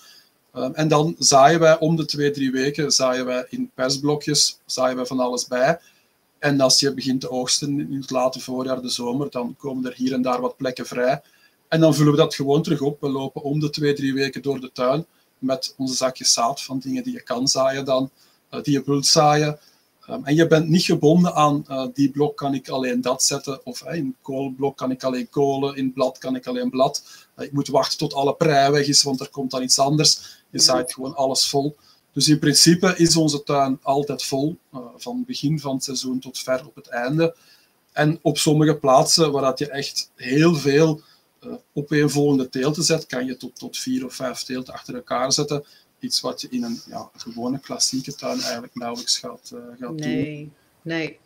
Um, 0.56 0.74
en 0.74 0.88
dan 0.88 1.16
zaaien 1.20 1.60
wij 1.60 1.80
om 1.80 1.96
de 1.96 2.06
twee, 2.06 2.32
drie 2.32 2.52
weken, 2.52 2.92
zaaien 2.92 3.26
wij 3.26 3.46
in 3.50 3.72
persblokjes, 3.74 4.60
zaaien 4.66 4.96
wij 4.96 5.06
van 5.06 5.20
alles 5.20 5.48
bij. 5.48 5.80
En 6.40 6.60
als 6.60 6.80
je 6.80 6.94
begint 6.94 7.22
te 7.22 7.30
oogsten 7.30 7.80
in 7.80 8.02
het 8.02 8.12
late 8.12 8.40
voorjaar, 8.40 8.82
de 8.82 8.90
zomer, 8.90 9.30
dan 9.30 9.56
komen 9.58 9.86
er 9.86 9.96
hier 9.96 10.14
en 10.14 10.22
daar 10.22 10.42
wat 10.42 10.58
plekken 10.58 10.86
vrij. 10.86 11.22
En 11.68 11.80
dan 11.80 11.96
vullen 11.96 12.12
we 12.12 12.18
dat 12.18 12.36
gewoon 12.36 12.64
terug 12.64 12.82
op. 12.82 13.02
We 13.02 13.10
lopen 13.10 13.44
om 13.44 13.60
de 13.60 13.70
twee, 13.70 13.94
drie 13.94 14.14
weken 14.14 14.42
door 14.42 14.60
de 14.60 14.72
tuin 14.72 15.06
met 15.40 15.74
onze 15.78 15.96
zakjes 15.96 16.34
zaad 16.34 16.62
van 16.62 16.80
dingen 16.80 17.04
die 17.04 17.14
je 17.14 17.22
kan 17.22 17.48
zaaien 17.48 17.86
dan, 17.86 18.10
uh, 18.52 18.62
die 18.62 18.74
je 18.74 18.84
wilt 18.86 19.06
zaaien. 19.06 19.60
Um, 20.10 20.26
en 20.26 20.36
je 20.36 20.48
bent 20.48 20.70
niet 20.70 20.84
gebonden 20.84 21.34
aan 21.34 21.66
uh, 21.70 21.86
die 21.94 22.12
blok 22.12 22.38
kan 22.38 22.54
ik 22.54 22.70
alleen 22.70 23.02
dat 23.02 23.24
zetten, 23.24 23.66
of 23.66 23.84
in 23.86 24.16
koolblok 24.22 24.78
kan 24.78 24.92
ik 24.92 25.04
alleen 25.04 25.30
kolen, 25.30 25.76
in 25.76 25.94
blad 25.94 26.18
kan 26.18 26.36
ik 26.36 26.48
alleen 26.48 26.70
blad. 26.70 27.04
ik 27.38 27.52
moet 27.52 27.68
wachten 27.68 27.98
tot 27.98 28.14
alle 28.14 28.36
prei 28.36 28.72
weg 28.72 28.88
is, 28.88 29.04
want 29.04 29.20
er 29.20 29.30
komt 29.30 29.52
dan 29.52 29.64
iets 29.64 29.80
anders. 29.80 30.44
Je 30.50 30.60
zaait 30.60 30.94
gewoon 30.94 31.16
alles 31.16 31.50
vol. 31.50 31.76
Dus 32.16 32.28
in 32.28 32.40
principe 32.40 32.94
is 32.98 33.16
onze 33.16 33.44
tuin 33.44 33.80
altijd 33.82 34.24
vol, 34.24 34.58
uh, 34.74 34.80
van 34.98 35.24
begin 35.28 35.60
van 35.60 35.76
het 35.76 35.84
seizoen 35.84 36.20
tot 36.20 36.40
ver 36.40 36.66
op 36.66 36.76
het 36.76 36.88
einde. 36.88 37.36
En 37.92 38.20
op 38.22 38.38
sommige 38.38 38.76
plaatsen 38.76 39.32
waar 39.32 39.42
dat 39.42 39.60
je 39.60 39.70
echt 39.70 40.12
heel 40.16 40.56
veel 40.56 41.02
uh, 41.44 41.54
opeenvolgende 41.74 42.50
teelten 42.50 42.84
zet, 42.84 43.06
kan 43.06 43.26
je 43.26 43.38
tot, 43.38 43.56
tot 43.56 43.78
vier 43.78 44.06
of 44.06 44.14
vijf 44.14 44.44
teelten 44.44 44.74
achter 44.74 44.96
elkaar 44.96 45.32
zetten. 45.32 45.66
Iets 46.00 46.22
wat 46.22 46.42
je 46.42 46.48
in 46.50 46.64
een 46.64 46.82
ja, 46.88 47.10
gewone 47.16 47.60
klassieke 47.60 48.16
tuin 48.16 48.40
eigenlijk 48.40 48.76
nauwelijks 48.76 49.18
gaat, 49.18 49.52
uh, 49.54 49.60
gaat 49.80 49.80
doen. 49.80 49.96
Nee, 49.96 50.52
nee. 50.82 51.20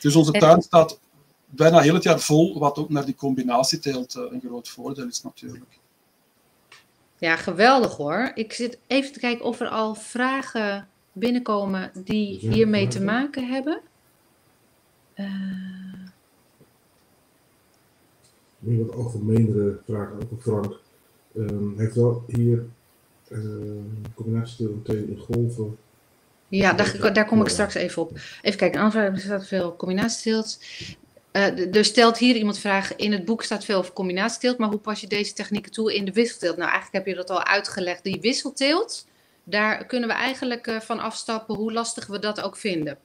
Dus 0.00 0.16
onze 0.16 0.32
tuin 0.32 0.62
staat 0.62 0.98
bijna 1.46 1.80
heel 1.80 1.94
het 1.94 2.02
jaar 2.02 2.20
vol, 2.20 2.58
wat 2.58 2.78
ook 2.78 2.88
naar 2.88 3.04
die 3.04 3.14
combinatieteelt 3.14 4.14
een 4.14 4.42
groot 4.44 4.68
voordeel 4.68 5.06
is 5.06 5.22
natuurlijk. 5.22 5.78
Ja, 7.18 7.36
geweldig 7.36 7.96
hoor. 7.96 8.30
Ik 8.34 8.52
zit 8.52 8.78
even 8.86 9.12
te 9.12 9.18
kijken 9.18 9.44
of 9.44 9.60
er 9.60 9.68
al 9.68 9.94
vragen 9.94 10.88
binnenkomen 11.12 11.90
die 12.04 12.46
er 12.46 12.52
hiermee 12.52 12.88
te 12.88 13.02
maken 13.02 13.48
hebben. 13.48 13.80
Eh, 15.14 15.26
Nu 18.58 18.84
wat 18.84 18.94
algemenere 18.94 19.78
vragen 19.84 20.14
ook 20.14 20.28
van 20.28 20.40
Frank. 20.40 20.80
Um, 21.36 21.74
heeft 21.78 21.94
wel 21.94 22.24
hier 22.26 22.64
uh, 23.28 23.40
meteen 24.58 25.08
in 25.08 25.18
golven. 25.18 25.76
Ja, 26.48 26.72
daar, 26.72 27.12
daar 27.12 27.26
kom 27.26 27.40
ik 27.40 27.48
straks 27.48 27.74
even 27.74 28.02
op. 28.02 28.18
Even 28.42 28.58
kijken, 28.58 28.80
anders 28.80 28.94
er 29.04 29.18
staat 29.20 29.46
veel 29.46 29.76
combinatieteelt. 29.76 30.60
Uh, 31.32 31.74
er 31.74 31.84
stelt 31.84 32.18
hier 32.18 32.36
iemand 32.36 32.58
vragen, 32.58 32.98
in 32.98 33.12
het 33.12 33.24
boek 33.24 33.42
staat 33.42 33.64
veel 33.64 33.78
over 33.78 33.92
combinatieteelt, 33.92 34.58
maar 34.58 34.68
hoe 34.68 34.78
pas 34.78 35.00
je 35.00 35.06
deze 35.06 35.32
technieken 35.32 35.72
toe 35.72 35.94
in 35.94 36.04
de 36.04 36.12
wisselteelt? 36.12 36.56
Nou, 36.56 36.70
eigenlijk 36.70 37.04
heb 37.04 37.14
je 37.14 37.20
dat 37.20 37.30
al 37.30 37.44
uitgelegd. 37.44 38.04
Die 38.04 38.20
wisselteelt, 38.20 39.06
daar 39.44 39.86
kunnen 39.86 40.08
we 40.08 40.14
eigenlijk 40.14 40.66
uh, 40.66 40.80
van 40.80 41.00
afstappen 41.00 41.54
hoe 41.54 41.72
lastig 41.72 42.06
we 42.06 42.18
dat 42.18 42.40
ook 42.40 42.56
vinden. 42.56 42.98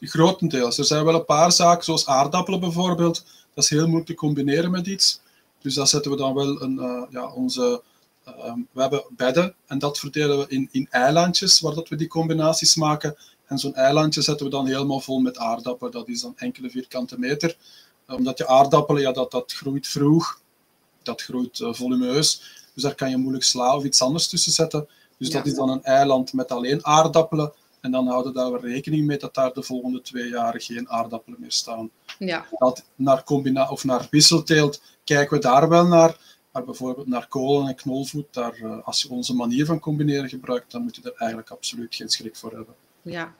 grotendeels. 0.00 0.78
Er 0.78 0.84
zijn 0.84 1.04
wel 1.04 1.14
een 1.14 1.24
paar 1.24 1.52
zaken, 1.52 1.84
zoals 1.84 2.06
aardappelen 2.06 2.60
bijvoorbeeld. 2.60 3.24
Dat 3.54 3.64
is 3.64 3.70
heel 3.70 3.86
moeilijk 3.86 4.06
te 4.06 4.14
combineren 4.14 4.70
met 4.70 4.86
iets. 4.86 5.20
Dus 5.60 5.74
daar 5.74 5.86
zetten 5.86 6.10
we 6.10 6.16
dan 6.16 6.34
wel 6.34 6.62
een, 6.62 6.74
uh, 6.74 7.02
ja, 7.10 7.32
onze. 7.32 7.82
Uh, 8.28 8.52
we 8.72 8.80
hebben 8.80 9.04
bedden 9.10 9.54
en 9.66 9.78
dat 9.78 9.98
verdelen 9.98 10.38
we 10.38 10.44
in, 10.48 10.68
in 10.72 10.86
eilandjes, 10.90 11.60
waar 11.60 11.74
dat 11.74 11.88
we 11.88 11.96
die 11.96 12.08
combinaties 12.08 12.74
maken. 12.74 13.16
En 13.52 13.58
zo'n 13.58 13.74
eilandje 13.74 14.22
zetten 14.22 14.46
we 14.46 14.52
dan 14.52 14.66
helemaal 14.66 15.00
vol 15.00 15.20
met 15.20 15.38
aardappelen. 15.38 15.92
Dat 15.92 16.08
is 16.08 16.20
dan 16.20 16.32
enkele 16.36 16.70
vierkante 16.70 17.18
meter. 17.18 17.56
Omdat 18.08 18.38
je 18.38 18.46
aardappelen, 18.46 19.02
ja, 19.02 19.12
dat, 19.12 19.30
dat 19.30 19.52
groeit 19.52 19.86
vroeg. 19.86 20.40
Dat 21.02 21.22
groeit 21.22 21.58
uh, 21.58 21.72
volumeus. 21.72 22.42
Dus 22.74 22.82
daar 22.82 22.94
kan 22.94 23.10
je 23.10 23.16
moeilijk 23.16 23.44
sla 23.44 23.76
of 23.76 23.84
iets 23.84 24.02
anders 24.02 24.28
tussen 24.28 24.52
zetten. 24.52 24.88
Dus 25.18 25.28
ja. 25.28 25.34
dat 25.34 25.46
is 25.46 25.54
dan 25.54 25.68
een 25.68 25.84
eiland 25.84 26.32
met 26.32 26.50
alleen 26.50 26.86
aardappelen. 26.86 27.52
En 27.80 27.90
dan 27.90 28.06
houden 28.06 28.32
we 28.32 28.38
daar 28.38 28.60
rekening 28.60 29.06
mee 29.06 29.18
dat 29.18 29.34
daar 29.34 29.52
de 29.52 29.62
volgende 29.62 30.02
twee 30.02 30.28
jaren 30.28 30.60
geen 30.60 30.88
aardappelen 30.88 31.40
meer 31.40 31.52
staan. 31.52 31.90
Ja. 32.18 32.46
Dat 32.58 32.84
naar, 32.94 33.24
combina 33.24 33.70
of 33.70 33.84
naar 33.84 34.06
wisselteelt 34.10 34.82
kijken 35.04 35.36
we 35.36 35.42
daar 35.42 35.68
wel 35.68 35.86
naar. 35.86 36.16
Maar 36.52 36.64
bijvoorbeeld 36.64 37.06
naar 37.06 37.28
kolen 37.28 37.68
en 37.68 37.74
knolvoet, 37.74 38.26
daar, 38.30 38.58
uh, 38.58 38.76
als 38.84 39.02
je 39.02 39.10
onze 39.10 39.34
manier 39.34 39.66
van 39.66 39.78
combineren 39.78 40.28
gebruikt, 40.28 40.70
dan 40.70 40.82
moet 40.82 40.96
je 40.96 41.02
er 41.02 41.14
eigenlijk 41.16 41.50
absoluut 41.50 41.94
geen 41.94 42.08
schrik 42.08 42.36
voor 42.36 42.50
hebben. 42.50 42.74
Ja, 43.02 43.34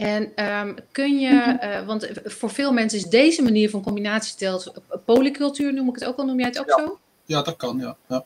en 0.00 0.46
um, 0.46 0.76
kun 0.92 1.18
je, 1.18 1.58
uh, 1.62 1.86
want 1.86 2.08
voor 2.24 2.50
veel 2.50 2.72
mensen 2.72 2.98
is 2.98 3.04
deze 3.04 3.42
manier 3.42 3.70
van 3.70 3.82
combinatiesteelt 3.82 4.72
polycultuur, 5.04 5.74
noem 5.74 5.88
ik 5.88 5.94
het 5.94 6.04
ook 6.04 6.16
al, 6.16 6.24
noem 6.24 6.38
jij 6.38 6.48
het 6.48 6.58
ook 6.58 6.68
ja. 6.68 6.78
zo? 6.78 6.98
Ja, 7.24 7.42
dat 7.42 7.56
kan, 7.56 7.78
ja. 7.78 7.96
ja. 8.06 8.24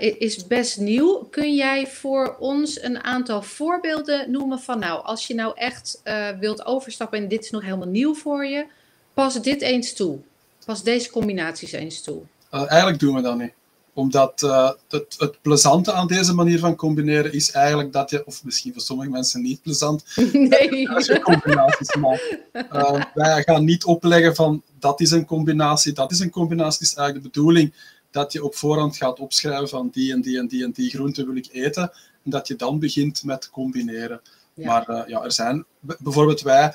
Uh, 0.00 0.20
is 0.20 0.46
best 0.46 0.78
nieuw. 0.78 1.28
Kun 1.30 1.54
jij 1.54 1.86
voor 1.86 2.36
ons 2.38 2.82
een 2.82 3.04
aantal 3.04 3.42
voorbeelden 3.42 4.30
noemen 4.30 4.58
van, 4.58 4.78
nou, 4.78 5.04
als 5.04 5.26
je 5.26 5.34
nou 5.34 5.52
echt 5.56 6.00
uh, 6.04 6.28
wilt 6.28 6.64
overstappen 6.66 7.18
en 7.18 7.28
dit 7.28 7.44
is 7.44 7.50
nog 7.50 7.62
helemaal 7.62 7.88
nieuw 7.88 8.14
voor 8.14 8.46
je, 8.46 8.66
pas 9.14 9.42
dit 9.42 9.62
eens 9.62 9.92
toe. 9.92 10.18
Pas 10.64 10.82
deze 10.82 11.10
combinaties 11.10 11.72
eens 11.72 12.02
toe. 12.02 12.22
Eigenlijk 12.50 12.98
doen 12.98 13.14
we 13.14 13.22
dat 13.22 13.38
niet. 13.38 13.52
Omdat 13.94 14.42
uh, 14.42 14.70
het, 14.88 15.14
het 15.18 15.42
plezante 15.42 15.92
aan 15.92 16.06
deze 16.06 16.34
manier 16.34 16.58
van 16.58 16.76
combineren 16.76 17.32
is 17.32 17.50
eigenlijk 17.50 17.92
dat 17.92 18.10
je, 18.10 18.26
of 18.26 18.44
misschien 18.44 18.72
voor 18.72 18.82
sommige 18.82 19.10
mensen 19.10 19.42
niet 19.42 19.62
plezant, 19.62 20.04
nee. 20.32 20.90
als 20.90 21.06
je 21.06 21.20
combinaties 21.20 21.94
maakt. 21.94 22.38
Uh, 22.72 23.04
wij 23.14 23.42
gaan 23.42 23.64
niet 23.64 23.84
opleggen 23.84 24.34
van 24.34 24.62
dat 24.78 25.00
is 25.00 25.10
een 25.10 25.24
combinatie, 25.24 25.92
dat 25.92 26.10
is 26.10 26.20
een 26.20 26.30
combinatie. 26.30 26.78
Het 26.78 26.88
is 26.90 26.94
eigenlijk 26.94 27.24
de 27.24 27.40
bedoeling 27.40 27.74
dat 28.10 28.32
je 28.32 28.44
op 28.44 28.54
voorhand 28.54 28.96
gaat 28.96 29.20
opschrijven 29.20 29.68
van 29.68 29.88
die 29.92 30.12
en 30.12 30.20
die 30.20 30.38
en 30.38 30.46
die 30.46 30.64
en 30.64 30.70
die 30.70 30.90
groente 30.90 31.26
wil 31.26 31.36
ik 31.36 31.48
eten. 31.52 31.92
En 32.24 32.30
dat 32.30 32.48
je 32.48 32.56
dan 32.56 32.78
begint 32.78 33.24
met 33.24 33.50
combineren. 33.50 34.20
Ja. 34.54 34.66
Maar 34.66 35.08
ja, 35.08 35.22
er 35.22 35.32
zijn, 35.32 35.64
bijvoorbeeld 35.80 36.40
wij 36.40 36.74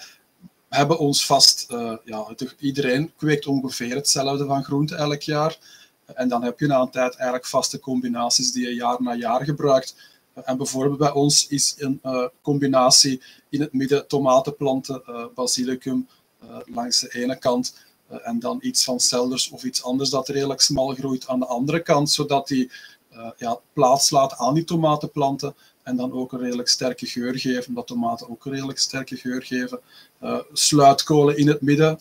hebben 0.69 0.97
ons 0.97 1.25
vast, 1.25 1.67
uh, 1.71 1.93
ja, 2.03 2.25
iedereen 2.59 3.11
kweekt 3.17 3.47
ongeveer 3.47 3.95
hetzelfde 3.95 4.45
van 4.45 4.63
groente 4.63 4.95
elk 4.95 5.21
jaar. 5.21 5.57
En 6.05 6.27
dan 6.29 6.43
heb 6.43 6.59
je 6.59 6.67
na 6.67 6.79
een 6.79 6.89
tijd 6.89 7.15
eigenlijk 7.15 7.45
vaste 7.45 7.79
combinaties 7.79 8.51
die 8.51 8.67
je 8.67 8.73
jaar 8.73 9.01
na 9.01 9.15
jaar 9.15 9.43
gebruikt. 9.43 9.95
En 10.43 10.57
bijvoorbeeld 10.57 10.97
bij 10.97 11.11
ons 11.11 11.47
is 11.47 11.75
een 11.77 11.99
uh, 12.03 12.25
combinatie 12.41 13.21
in 13.49 13.61
het 13.61 13.73
midden 13.73 14.07
tomatenplanten, 14.07 15.01
uh, 15.09 15.25
basilicum 15.35 16.07
langs 16.65 16.99
de 16.99 17.13
ene 17.13 17.37
kant 17.37 17.85
en 18.23 18.39
dan 18.39 18.59
iets 18.61 18.83
van 18.83 18.99
celders 18.99 19.49
of 19.49 19.63
iets 19.63 19.83
anders 19.83 20.09
dat 20.09 20.27
redelijk 20.27 20.61
smal 20.61 20.93
groeit 20.93 21.27
aan 21.27 21.39
de 21.39 21.45
andere 21.45 21.79
kant, 21.79 22.09
zodat 22.09 22.47
die 22.47 22.71
ja, 23.37 23.59
plaats 23.73 24.09
laat 24.09 24.37
aan 24.37 24.53
die 24.53 24.63
tomatenplanten 24.63 25.55
en 25.83 25.95
dan 25.95 26.11
ook 26.11 26.33
een 26.33 26.39
redelijk 26.39 26.67
sterke 26.67 27.05
geur 27.05 27.39
geven, 27.39 27.67
omdat 27.67 27.87
tomaten 27.87 28.29
ook 28.29 28.45
een 28.45 28.51
redelijk 28.51 28.79
sterke 28.79 29.15
geur 29.15 29.43
geven. 29.43 29.79
Sluitkolen 30.53 31.37
in 31.37 31.47
het 31.47 31.61
midden, 31.61 31.99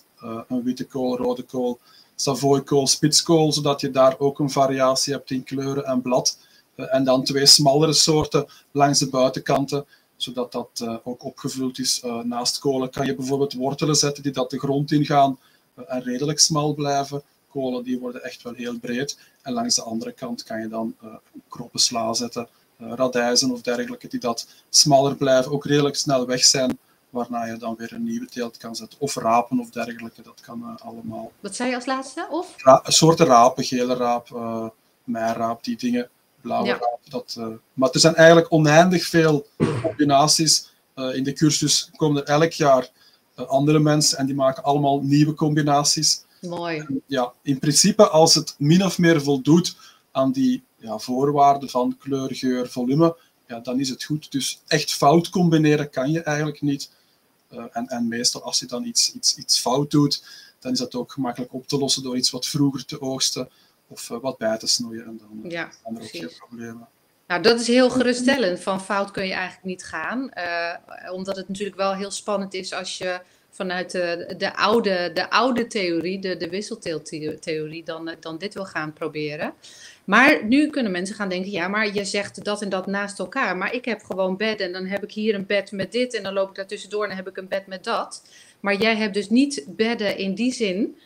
een 0.48 0.62
witte 0.62 0.84
kool, 0.84 1.16
rode 1.16 1.42
kool, 1.42 1.78
savoykool, 2.14 2.86
spitskool, 2.86 3.52
zodat 3.52 3.80
je 3.80 3.90
daar 3.90 4.18
ook 4.18 4.38
een 4.38 4.50
variatie 4.50 5.12
hebt 5.12 5.30
in 5.30 5.44
kleuren 5.44 5.84
en 5.84 6.02
blad. 6.02 6.38
Uh, 6.76 6.94
en 6.94 7.04
dan 7.04 7.24
twee 7.24 7.46
smallere 7.46 7.92
soorten 7.92 8.46
langs 8.70 8.98
de 8.98 9.08
buitenkanten, 9.08 9.86
zodat 10.16 10.52
dat 10.52 11.00
ook 11.04 11.24
opgevuld 11.24 11.78
is. 11.78 12.02
naast 12.22 12.58
kolen 12.58 12.90
kan 12.90 13.06
je 13.06 13.14
bijvoorbeeld 13.14 13.52
wortelen 13.52 13.94
zetten 13.94 14.22
die 14.22 14.32
dat 14.32 14.50
de 14.50 14.58
grond 14.58 14.92
ingaan 14.92 15.38
en 15.86 16.02
redelijk 16.02 16.38
smal 16.38 16.74
blijven. 16.74 17.22
Kolen 17.50 17.84
die 17.84 17.98
worden 17.98 18.22
echt 18.22 18.42
wel 18.42 18.52
heel 18.52 18.78
breed. 18.78 19.18
En 19.42 19.52
langs 19.52 19.74
de 19.74 19.82
andere 19.82 20.12
kant 20.12 20.42
kan 20.42 20.60
je 20.60 20.68
dan 20.68 20.94
kroppen 21.48 21.80
sla 21.80 22.14
zetten 22.14 22.48
uh, 22.78 22.92
radijzen 22.94 23.50
of 23.50 23.62
dergelijke, 23.62 24.08
die 24.08 24.20
dat 24.20 24.46
smaller 24.68 25.16
blijven, 25.16 25.52
ook 25.52 25.64
redelijk 25.64 25.96
snel 25.96 26.26
weg 26.26 26.44
zijn, 26.44 26.78
waarna 27.14 27.44
je 27.44 27.56
dan 27.56 27.74
weer 27.76 27.92
een 27.92 28.04
nieuwe 28.04 28.26
teelt 28.26 28.56
kan 28.56 28.76
zetten. 28.76 29.00
Of 29.00 29.14
rapen 29.14 29.60
of 29.60 29.70
dergelijke, 29.70 30.22
dat 30.22 30.40
kan 30.40 30.60
uh, 30.62 30.86
allemaal. 30.86 31.32
Wat 31.40 31.56
zei 31.56 31.68
je 31.68 31.74
als 31.74 31.86
laatste? 31.86 32.26
Of? 32.30 32.54
Ra 32.56 32.82
soorten 32.84 33.26
rapen, 33.26 33.64
gele 33.64 33.94
raap, 33.94 34.28
uh, 34.28 34.68
meiraap, 35.04 35.64
die 35.64 35.76
dingen, 35.76 36.08
blauwe 36.40 36.66
ja. 36.66 36.78
raap. 36.78 37.00
Dat, 37.08 37.40
maar 37.72 37.90
er 37.90 38.00
zijn 38.00 38.14
eigenlijk 38.14 38.52
oneindig 38.52 39.06
veel 39.06 39.46
combinaties. 39.82 40.72
in 40.94 41.24
de 41.24 41.32
cursus 41.32 41.90
komen 41.96 42.22
er 42.22 42.28
elk 42.28 42.52
jaar 42.52 42.90
andere 43.34 43.78
mensen 43.78 44.18
en 44.18 44.26
die 44.26 44.34
maken 44.34 44.62
allemaal 44.62 45.00
nieuwe 45.02 45.34
combinaties. 45.34 46.24
Mooi. 46.40 46.78
En, 46.78 47.02
ja, 47.06 47.32
in 47.42 47.58
principe, 47.58 48.08
als 48.08 48.34
het 48.34 48.54
min 48.58 48.84
of 48.84 48.98
meer 48.98 49.22
voldoet 49.22 49.76
aan 50.12 50.32
die 50.32 50.64
ja, 50.76 50.98
voorwaarden 50.98 51.68
van 51.68 51.96
kleur, 51.98 52.34
geur, 52.34 52.68
volume, 52.68 53.16
ja, 53.46 53.60
dan 53.60 53.80
is 53.80 53.88
het 53.88 54.04
goed. 54.04 54.32
Dus 54.32 54.60
echt 54.66 54.94
fout 54.94 55.28
combineren 55.28 55.90
kan 55.90 56.10
je 56.10 56.22
eigenlijk 56.22 56.60
niet. 56.60 56.90
Uh, 57.54 57.64
en, 57.72 57.86
en 57.86 58.08
meestal 58.08 58.42
als 58.42 58.58
je 58.58 58.66
dan 58.66 58.84
iets, 58.84 59.12
iets, 59.12 59.36
iets 59.36 59.60
fout 59.60 59.90
doet, 59.90 60.24
dan 60.58 60.72
is 60.72 60.78
dat 60.78 60.94
ook 60.94 61.12
gemakkelijk 61.12 61.52
op 61.52 61.66
te 61.66 61.78
lossen 61.78 62.02
door 62.02 62.16
iets 62.16 62.30
wat 62.30 62.46
vroeger 62.46 62.84
te 62.84 63.00
oogsten 63.00 63.48
of 63.88 64.10
uh, 64.10 64.18
wat 64.20 64.38
bij 64.38 64.58
te 64.58 64.66
snoeien. 64.66 65.04
En 65.04 65.18
dan 65.18 65.50
ja, 65.50 65.70
zijn 65.82 65.96
er 65.96 66.02
ook 66.02 66.08
geen 66.08 66.30
problemen. 66.38 66.88
Nou, 67.26 67.42
dat 67.42 67.60
is 67.60 67.66
heel 67.66 67.90
geruststellend. 67.90 68.60
Van 68.60 68.80
fout 68.80 69.10
kun 69.10 69.26
je 69.26 69.32
eigenlijk 69.32 69.64
niet 69.64 69.84
gaan. 69.84 70.30
Uh, 70.38 71.12
omdat 71.12 71.36
het 71.36 71.48
natuurlijk 71.48 71.76
wel 71.76 71.94
heel 71.94 72.10
spannend 72.10 72.54
is 72.54 72.72
als 72.72 72.98
je 72.98 73.20
vanuit 73.50 73.90
de, 73.90 74.34
de, 74.38 74.56
oude, 74.56 75.10
de 75.14 75.30
oude 75.30 75.66
theorie, 75.66 76.20
de, 76.20 76.36
de 76.36 76.48
wisselteeltheorie, 76.48 77.84
dan, 77.84 78.14
dan 78.20 78.38
dit 78.38 78.54
wil 78.54 78.64
gaan 78.64 78.92
proberen. 78.92 79.54
Maar 80.04 80.44
nu 80.44 80.70
kunnen 80.70 80.92
mensen 80.92 81.16
gaan 81.16 81.28
denken, 81.28 81.50
ja, 81.50 81.68
maar 81.68 81.94
je 81.94 82.04
zegt 82.04 82.44
dat 82.44 82.62
en 82.62 82.68
dat 82.68 82.86
naast 82.86 83.18
elkaar. 83.18 83.56
Maar 83.56 83.74
ik 83.74 83.84
heb 83.84 84.02
gewoon 84.02 84.36
bedden 84.36 84.66
en 84.66 84.72
dan 84.72 84.86
heb 84.86 85.02
ik 85.02 85.12
hier 85.12 85.34
een 85.34 85.46
bed 85.46 85.72
met 85.72 85.92
dit 85.92 86.14
en 86.14 86.22
dan 86.22 86.32
loop 86.32 86.48
ik 86.48 86.54
daar 86.54 86.66
tussendoor 86.66 87.02
en 87.02 87.08
dan 87.08 87.16
heb 87.16 87.28
ik 87.28 87.36
een 87.36 87.48
bed 87.48 87.66
met 87.66 87.84
dat. 87.84 88.22
Maar 88.60 88.74
jij 88.74 88.96
hebt 88.96 89.14
dus 89.14 89.30
niet 89.30 89.64
bedden 89.68 90.16
in 90.16 90.34
die 90.34 90.52
zin 90.52 90.96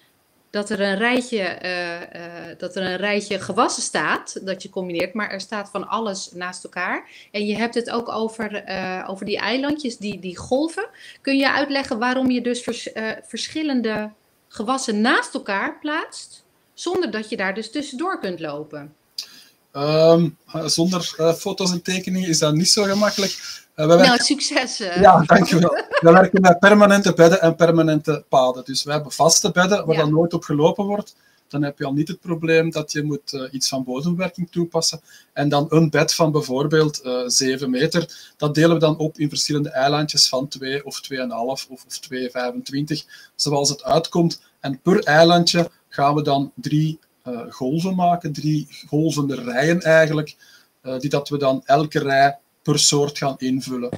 dat 0.51 0.71
er 0.71 0.81
een 0.81 0.97
rijtje, 0.97 1.59
uh, 1.63 2.01
uh, 2.01 2.59
dat 2.59 2.77
er 2.77 2.83
een 2.83 2.97
rijtje 2.97 3.41
gewassen 3.41 3.83
staat, 3.83 4.47
dat 4.47 4.63
je 4.63 4.71
combineert, 4.71 5.15
maar 5.15 5.31
er 5.31 5.41
staat 5.41 5.71
van 5.71 5.89
alles 5.89 6.33
naast 6.33 6.65
elkaar. 6.65 7.09
En 7.31 7.47
je 7.47 7.57
hebt 7.57 7.75
het 7.75 7.91
ook 7.91 8.09
over, 8.09 8.69
uh, 8.69 9.05
over 9.09 9.27
die 9.27 9.39
eilandjes, 9.39 9.97
die, 9.97 10.19
die 10.19 10.37
golven. 10.37 10.89
Kun 11.21 11.37
je 11.37 11.53
uitleggen 11.53 11.99
waarom 11.99 12.31
je 12.31 12.41
dus 12.41 12.63
vers, 12.63 12.89
verschillende 13.23 14.11
gewassen 14.49 15.01
naast 15.01 15.35
elkaar 15.35 15.79
plaatst, 15.79 16.45
zonder 16.81 17.11
dat 17.11 17.29
je 17.29 17.37
daar 17.37 17.55
dus 17.55 17.71
tussendoor 17.71 18.19
kunt 18.21 18.41
lopen? 18.41 18.95
Um, 19.73 20.37
zonder 20.65 21.03
foto's 21.39 21.73
en 21.73 21.83
tekeningen 21.83 22.29
is 22.29 22.39
dat 22.39 22.55
niet 22.55 22.69
zo 22.69 22.83
gemakkelijk. 22.83 23.31
Uh, 23.77 23.87
nou, 23.87 23.99
werken... 23.99 24.25
succes. 24.25 24.81
Uh. 24.81 25.01
Ja, 25.01 25.23
dankjewel. 25.27 25.71
we 26.01 26.13
werken 26.13 26.41
met 26.41 26.59
permanente 26.59 27.13
bedden 27.13 27.41
en 27.41 27.57
permanente 27.57 28.25
paden. 28.29 28.65
Dus 28.65 28.83
we 28.83 28.93
hebben 28.93 29.13
vaste 29.13 29.51
bedden 29.51 29.87
waar 29.87 29.97
ja. 29.97 30.03
dan 30.03 30.13
nooit 30.13 30.35
op 30.35 30.43
gelopen 30.43 30.85
wordt. 30.85 31.17
Dan 31.49 31.63
heb 31.63 31.79
je 31.79 31.85
al 31.85 31.93
niet 31.93 32.09
het 32.09 32.21
probleem 32.21 32.71
dat 32.71 32.93
je 32.93 33.03
moet 33.03 33.49
iets 33.51 33.69
van 33.69 33.85
bodemwerking 33.85 34.51
toepassen. 34.51 35.01
En 35.33 35.49
dan 35.49 35.67
een 35.69 35.91
bed 35.91 36.15
van 36.15 36.33
bijvoorbeeld 36.33 37.01
7 37.27 37.71
meter, 37.71 38.33
dat 38.37 38.55
delen 38.55 38.73
we 38.73 38.79
dan 38.79 38.97
op 38.97 39.19
in 39.19 39.29
verschillende 39.29 39.71
eilandjes 39.71 40.29
van 40.29 40.49
2 40.49 40.85
of 40.85 41.01
2,5 41.13 41.19
of, 41.39 41.67
of 41.69 41.85
2,25, 42.13 43.07
zoals 43.35 43.69
het 43.69 43.83
uitkomt. 43.83 44.41
En 44.61 44.81
per 44.81 45.05
eilandje 45.05 45.71
gaan 45.89 46.15
we 46.15 46.23
dan 46.23 46.53
drie 46.55 46.99
golven 47.49 47.95
maken, 47.95 48.33
drie 48.33 48.69
golvende 48.87 49.35
rijen 49.35 49.81
eigenlijk, 49.81 50.37
die 50.99 51.11
dat 51.11 51.29
we 51.29 51.39
dan 51.39 51.63
elke 51.65 51.99
rij 51.99 52.39
per 52.63 52.79
soort 52.79 53.19
gaan 53.19 53.35
invullen. 53.39 53.91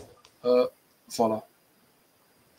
Uh, 0.45 0.67
voilà. 1.11 1.49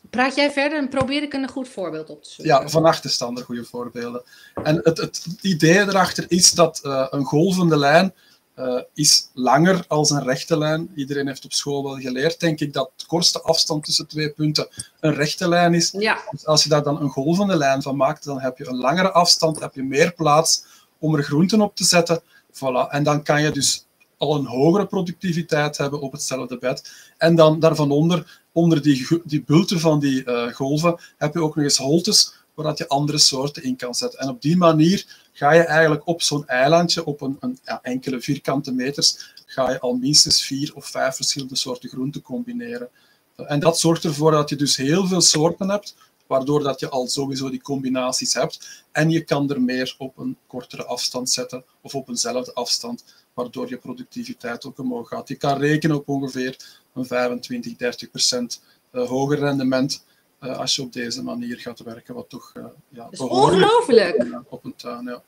Praat 0.09 0.35
jij 0.35 0.51
verder 0.51 0.77
en 0.77 0.89
probeer 0.89 1.23
ik 1.23 1.33
een 1.33 1.49
goed 1.49 1.69
voorbeeld 1.69 2.09
op 2.09 2.23
te 2.23 2.29
zoeken. 2.29 2.55
Ja, 2.55 2.69
van 2.69 2.85
achter 2.85 3.09
staan 3.09 3.37
er 3.37 3.43
goede 3.43 3.63
voorbeelden. 3.63 4.23
En 4.63 4.79
het, 4.83 4.97
het 4.97 5.37
idee 5.41 5.79
erachter 5.79 6.25
is 6.27 6.51
dat 6.51 6.79
een 7.09 7.25
golvende 7.25 7.77
lijn 7.77 8.13
uh, 8.55 8.81
is 8.93 9.29
langer 9.33 9.85
als 9.87 10.09
een 10.09 10.23
rechte 10.23 10.57
lijn. 10.57 10.91
Iedereen 10.95 11.27
heeft 11.27 11.45
op 11.45 11.53
school 11.53 11.83
wel 11.83 11.95
geleerd, 11.95 12.39
denk 12.39 12.59
ik, 12.59 12.73
dat 12.73 12.91
de 12.95 13.05
kortste 13.05 13.41
afstand 13.41 13.83
tussen 13.83 14.07
twee 14.07 14.29
punten 14.29 14.67
een 14.99 15.13
rechte 15.13 15.47
lijn 15.47 15.73
is. 15.73 15.91
Ja. 15.97 16.17
Dus 16.31 16.45
als 16.45 16.63
je 16.63 16.69
daar 16.69 16.83
dan 16.83 17.01
een 17.01 17.09
golvende 17.09 17.55
lijn 17.55 17.81
van 17.81 17.95
maakt, 17.95 18.23
dan 18.23 18.39
heb 18.39 18.57
je 18.57 18.67
een 18.67 18.77
langere 18.77 19.11
afstand, 19.11 19.59
heb 19.59 19.75
je 19.75 19.83
meer 19.83 20.13
plaats 20.13 20.63
om 20.99 21.15
er 21.15 21.23
groenten 21.23 21.61
op 21.61 21.75
te 21.75 21.83
zetten. 21.83 22.21
Voilà. 22.53 22.89
En 22.89 23.03
dan 23.03 23.23
kan 23.23 23.41
je 23.41 23.51
dus 23.51 23.85
al 24.17 24.35
een 24.35 24.45
hogere 24.45 24.85
productiviteit 24.85 25.77
hebben 25.77 26.01
op 26.01 26.11
hetzelfde 26.11 26.57
bed. 26.57 26.91
En 27.17 27.35
dan 27.35 27.59
daarvan 27.59 27.91
onder, 27.91 28.41
onder 28.51 28.81
die, 28.81 29.21
die 29.23 29.43
bulten 29.43 29.79
van 29.79 29.99
die 29.99 30.25
uh, 30.25 30.47
golven, 30.47 30.99
heb 31.17 31.33
je 31.33 31.41
ook 31.41 31.55
nog 31.55 31.65
eens 31.65 31.77
holtes 31.77 32.33
waar 32.53 32.73
je 32.75 32.87
andere 32.87 33.17
soorten 33.17 33.63
in 33.63 33.75
kan 33.75 33.95
zetten. 33.95 34.19
En 34.19 34.29
op 34.29 34.41
die 34.41 34.57
manier 34.57 35.29
ga 35.31 35.51
je 35.51 35.63
eigenlijk 35.63 36.07
op 36.07 36.21
zo'n 36.21 36.47
eilandje, 36.47 37.05
op 37.05 37.21
een, 37.21 37.37
een 37.39 37.59
ja, 37.63 37.79
enkele 37.81 38.21
vierkante 38.21 38.71
meters, 38.71 39.33
ga 39.45 39.71
je 39.71 39.79
al 39.79 39.93
minstens 39.93 40.45
vier 40.45 40.71
of 40.75 40.85
vijf 40.85 41.15
verschillende 41.15 41.55
soorten 41.55 41.89
groenten 41.89 42.21
combineren. 42.21 42.89
En 43.35 43.59
dat 43.59 43.79
zorgt 43.79 44.03
ervoor 44.03 44.31
dat 44.31 44.49
je 44.49 44.55
dus 44.55 44.77
heel 44.77 45.07
veel 45.07 45.21
soorten 45.21 45.69
hebt, 45.69 45.95
waardoor 46.27 46.63
dat 46.63 46.79
je 46.79 46.89
al 46.89 47.07
sowieso 47.07 47.49
die 47.49 47.61
combinaties 47.61 48.33
hebt. 48.33 48.83
En 48.91 49.09
je 49.09 49.23
kan 49.23 49.49
er 49.49 49.61
meer 49.61 49.95
op 49.97 50.17
een 50.17 50.37
kortere 50.47 50.85
afstand 50.85 51.29
zetten 51.29 51.63
of 51.81 51.95
op 51.95 52.09
eenzelfde 52.09 52.53
afstand, 52.53 53.03
waardoor 53.33 53.69
je 53.69 53.77
productiviteit 53.77 54.65
ook 54.65 54.79
omhoog 54.79 55.07
gaat. 55.07 55.27
Je 55.27 55.35
kan 55.35 55.57
rekenen 55.57 55.95
op 55.95 56.09
ongeveer 56.09 56.57
een 56.93 57.05
25, 57.05 57.75
30 57.75 58.09
procent 58.09 58.61
eh, 58.91 59.07
hoger 59.07 59.39
rendement 59.39 60.03
uh, 60.41 60.59
als 60.59 60.75
je 60.75 60.81
op 60.81 60.93
deze 60.93 61.23
manier 61.23 61.59
gaat 61.59 61.79
werken, 61.79 62.15
wat 62.15 62.29
toch 62.29 62.53
uh, 62.57 62.65
ja, 62.89 63.09
ongelooflijk 63.17 64.41
op 64.49 64.65
een 64.65 64.75
tuin. 64.75 65.05
Ja. 65.05 65.21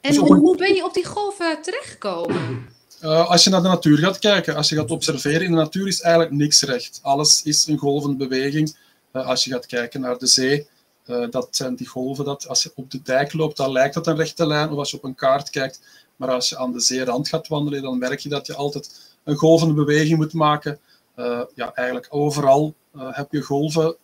En 0.00 0.10
dus 0.10 0.16
hoe, 0.16 0.36
hoe, 0.36 0.56
ben 0.56 0.74
je 0.74 0.84
op 0.84 0.94
die 0.94 1.06
golven 1.06 1.62
terechtgekomen? 1.62 2.68
Uh, 3.02 3.30
als 3.30 3.44
je 3.44 3.50
naar 3.50 3.62
de 3.62 3.68
natuur 3.68 3.98
gaat 3.98 4.18
kijken, 4.18 4.56
als 4.56 4.68
je 4.68 4.76
gaat 4.76 4.90
observeren, 4.90 5.42
in 5.42 5.50
de 5.50 5.56
natuur 5.56 5.86
is 5.86 6.00
eigenlijk 6.00 6.34
niks 6.34 6.62
recht. 6.62 6.98
Alles 7.02 7.42
is 7.42 7.66
een 7.66 7.78
golvende 7.78 8.16
beweging. 8.16 8.76
als 9.12 9.44
je 9.44 9.50
gaat 9.50 9.66
kijken 9.66 10.00
naar 10.00 10.18
de 10.18 10.26
zee, 10.26 10.66
dat 11.30 11.48
zijn 11.50 11.74
die 11.74 11.86
golven. 11.86 12.24
Dat 12.24 12.48
als 12.48 12.62
je 12.62 12.72
op 12.74 12.90
de 12.90 13.02
dijk 13.02 13.32
loopt, 13.32 13.56
dan 13.56 13.72
lijkt 13.72 13.94
dat 13.94 14.06
een 14.06 14.16
rechte 14.16 14.46
lijn. 14.46 14.70
Of 14.70 14.78
als 14.78 14.90
je 14.90 14.96
op 14.96 15.04
een 15.04 15.14
kaart 15.14 15.50
kijkt, 15.50 15.80
maar 16.16 16.30
als 16.30 16.48
je 16.48 16.58
aan 16.58 16.72
de 16.72 16.80
zeerand 16.80 17.28
gaat 17.28 17.48
wandelen, 17.48 17.82
dan 17.82 17.98
merk 17.98 18.20
je 18.20 18.28
dat 18.28 18.46
je 18.46 18.54
altijd 18.54 19.14
een 19.24 19.36
golvende 19.36 19.74
beweging 19.74 20.16
moet 20.16 20.32
maken. 20.32 20.78
ja, 21.54 21.74
eigenlijk 21.74 22.06
overal 22.10 22.74
eh, 22.94 23.08
heb 23.10 23.32
je 23.32 23.40
golven 23.40 23.96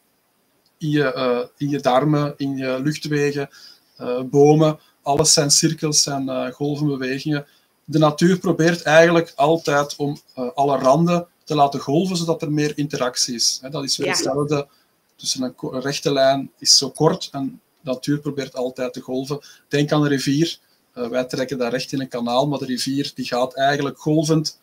in 0.78 0.90
je, 0.90 1.12
eh, 1.12 1.40
in 1.56 1.68
je 1.68 1.80
darmen, 1.80 2.34
in 2.36 2.56
je 2.56 2.80
luchtwegen, 2.82 3.48
eh, 3.96 4.20
bomen. 4.20 4.78
Alles 5.02 5.32
zijn 5.32 5.50
cirkels 5.50 6.06
en 6.06 6.52
golvenbewegingen. 6.52 7.46
De 7.84 7.98
natuur 7.98 8.38
probeert 8.38 8.82
eigenlijk 8.82 9.32
altijd 9.36 9.96
om 9.96 10.18
alle 10.54 10.78
randen 10.78 11.26
te 11.44 11.54
laten 11.54 11.80
golven, 11.80 12.16
zodat 12.16 12.42
er 12.42 12.52
meer 12.52 12.78
interactie 12.78 13.34
is. 13.34 13.60
Dat 13.70 13.84
is 13.84 13.96
weer 13.96 14.08
hetzelfde 14.08 14.68
tussen 15.16 15.42
een 15.42 15.80
rechte 15.80 16.12
lijn 16.12 16.50
is 16.58 16.78
zo 16.78 16.90
kort 16.90 17.28
en 17.32 17.60
de 17.80 17.90
natuur 17.90 18.18
probeert 18.18 18.54
altijd 18.54 18.92
te 18.92 19.00
golven. 19.00 19.40
Denk 19.68 19.92
aan 19.92 20.02
een 20.02 20.08
rivier. 20.08 20.58
wij 20.92 21.24
trekken 21.24 21.58
daar 21.58 21.70
recht 21.70 21.92
in 21.92 22.00
een 22.00 22.08
kanaal, 22.08 22.48
maar 22.48 22.58
de 22.58 22.64
rivier 22.64 23.12
die 23.14 23.24
gaat 23.24 23.54
eigenlijk 23.54 23.98
golvend 23.98 24.58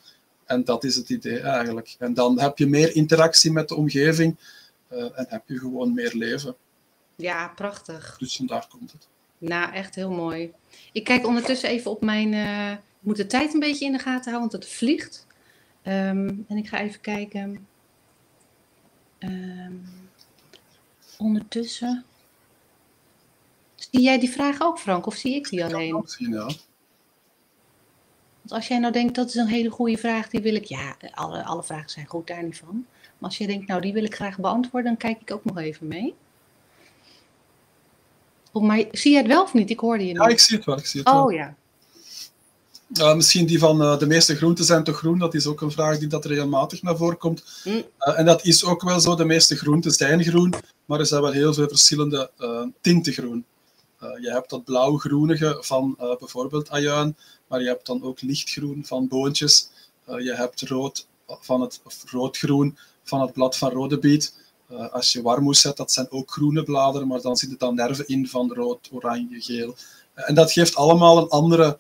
en 0.45 0.63
dat 0.63 0.83
is 0.83 0.95
het 0.95 1.09
idee 1.09 1.39
eigenlijk. 1.39 1.95
En 1.99 2.13
dan 2.13 2.39
heb 2.39 2.57
je 2.57 2.67
meer 2.67 2.95
interactie 2.95 3.51
met 3.51 3.67
de 3.67 3.75
omgeving 3.75 4.37
uh, 4.91 5.19
en 5.19 5.25
heb 5.29 5.43
je 5.47 5.57
gewoon 5.57 5.93
meer 5.93 6.11
leven. 6.15 6.55
Ja, 7.15 7.47
prachtig. 7.47 8.15
Dus 8.19 8.35
daar 8.35 8.67
komt 8.69 8.91
het. 8.91 9.07
Nou, 9.37 9.73
echt 9.73 9.95
heel 9.95 10.11
mooi. 10.11 10.51
Ik 10.91 11.03
kijk 11.03 11.25
ondertussen 11.25 11.69
even 11.69 11.91
op 11.91 12.01
mijn. 12.01 12.33
Uh, 12.33 12.71
ik 12.71 12.79
moet 12.99 13.17
de 13.17 13.25
tijd 13.25 13.53
een 13.53 13.59
beetje 13.59 13.85
in 13.85 13.91
de 13.91 13.99
gaten 13.99 14.31
houden, 14.31 14.49
want 14.51 14.63
het 14.63 14.73
vliegt. 14.73 15.27
Um, 15.83 16.45
en 16.47 16.57
ik 16.57 16.67
ga 16.67 16.79
even 16.79 17.01
kijken. 17.01 17.67
Um, 19.19 19.83
ondertussen. 21.17 22.05
Zie 23.75 24.01
jij 24.01 24.19
die 24.19 24.29
vraag 24.29 24.61
ook, 24.61 24.79
Frank, 24.79 25.05
of 25.05 25.15
zie 25.15 25.35
ik 25.35 25.49
die 25.49 25.63
alleen? 25.63 25.87
Ik 25.87 25.91
kan 25.91 26.07
zien, 26.07 26.31
ja. 26.31 26.49
Want 28.43 28.55
als 28.55 28.67
jij 28.67 28.79
nou 28.79 28.93
denkt, 28.93 29.15
dat 29.15 29.27
is 29.27 29.35
een 29.35 29.47
hele 29.47 29.69
goede 29.69 29.97
vraag, 29.97 30.29
die 30.29 30.41
wil 30.41 30.55
ik, 30.55 30.65
ja, 30.65 30.95
alle, 31.13 31.43
alle 31.43 31.63
vragen 31.63 31.89
zijn 31.89 32.05
goed, 32.05 32.27
daar 32.27 32.43
niet 32.43 32.57
van. 32.57 32.85
Maar 33.17 33.29
als 33.29 33.37
je 33.37 33.47
denkt, 33.47 33.67
nou, 33.67 33.81
die 33.81 33.93
wil 33.93 34.03
ik 34.03 34.15
graag 34.15 34.37
beantwoorden, 34.37 34.91
dan 34.91 34.97
kijk 34.97 35.21
ik 35.21 35.31
ook 35.31 35.45
nog 35.45 35.57
even 35.57 35.87
mee. 35.87 36.15
Oh, 38.51 38.63
maar 38.63 38.83
zie 38.91 39.11
je 39.11 39.17
het 39.17 39.27
wel 39.27 39.43
of 39.43 39.53
niet? 39.53 39.69
Ik 39.69 39.79
hoorde 39.79 40.03
je 40.05 40.13
niet. 40.13 40.21
Ja, 40.21 40.27
ik 40.27 40.39
zie 40.39 40.55
het 40.57 40.65
wel. 40.65 40.77
Ik 40.77 40.85
zie 40.85 40.99
het 40.99 41.09
oh 41.09 41.15
wel. 41.15 41.29
ja. 41.29 41.55
Uh, 42.97 43.15
misschien 43.15 43.45
die 43.45 43.59
van 43.59 43.81
uh, 43.81 43.97
de 43.97 44.07
meeste 44.07 44.35
groenten 44.35 44.65
zijn 44.65 44.83
toch 44.83 44.97
groen. 44.97 45.19
Dat 45.19 45.33
is 45.33 45.47
ook 45.47 45.61
een 45.61 45.71
vraag 45.71 45.97
die 45.97 46.07
dat 46.07 46.25
regelmatig 46.25 46.81
naar 46.81 46.97
voren 46.97 47.17
komt. 47.17 47.43
Mm. 47.63 47.73
Uh, 47.73 48.19
en 48.19 48.25
dat 48.25 48.45
is 48.45 48.65
ook 48.65 48.81
wel 48.81 48.99
zo. 48.99 49.15
De 49.15 49.25
meeste 49.25 49.55
groenten 49.55 49.91
zijn 49.91 50.23
groen, 50.23 50.53
maar 50.85 50.99
er 50.99 51.05
zijn 51.05 51.21
wel 51.21 51.31
heel 51.31 51.53
veel 51.53 51.67
verschillende 51.67 52.31
tinten 52.81 53.13
groen. 53.13 53.45
je 53.99 54.31
hebt 54.31 54.49
dat 54.49 54.63
blauw-groenige 54.63 55.57
van 55.61 55.95
bijvoorbeeld 55.97 56.69
ajuin. 56.69 57.15
Maar 57.53 57.61
je 57.61 57.67
hebt 57.67 57.85
dan 57.85 58.03
ook 58.03 58.21
lichtgroen 58.21 58.85
van 58.85 59.07
boontjes. 59.07 59.69
Uh, 60.09 60.19
je 60.19 60.35
hebt 60.35 60.61
rood 60.61 61.07
van 61.27 61.61
het, 61.61 61.81
of 61.83 62.03
roodgroen 62.11 62.77
van 63.03 63.21
het 63.21 63.33
blad 63.33 63.57
van 63.57 63.69
rode 63.69 63.99
biet. 63.99 64.35
Uh, 64.71 64.89
als 64.89 65.11
je 65.11 65.21
warmoes 65.21 65.61
zet, 65.61 65.77
dat 65.77 65.91
zijn 65.91 66.11
ook 66.11 66.31
groene 66.31 66.63
bladeren, 66.63 67.07
maar 67.07 67.21
dan 67.21 67.35
zitten 67.35 67.57
dan 67.57 67.75
nerven 67.75 68.07
in 68.07 68.27
van 68.27 68.53
rood, 68.53 68.89
oranje, 68.91 69.41
geel. 69.41 69.75
Uh, 70.15 70.29
en 70.29 70.35
dat 70.35 70.51
geeft 70.51 70.75
allemaal 70.75 71.17
een 71.17 71.29
andere 71.29 71.79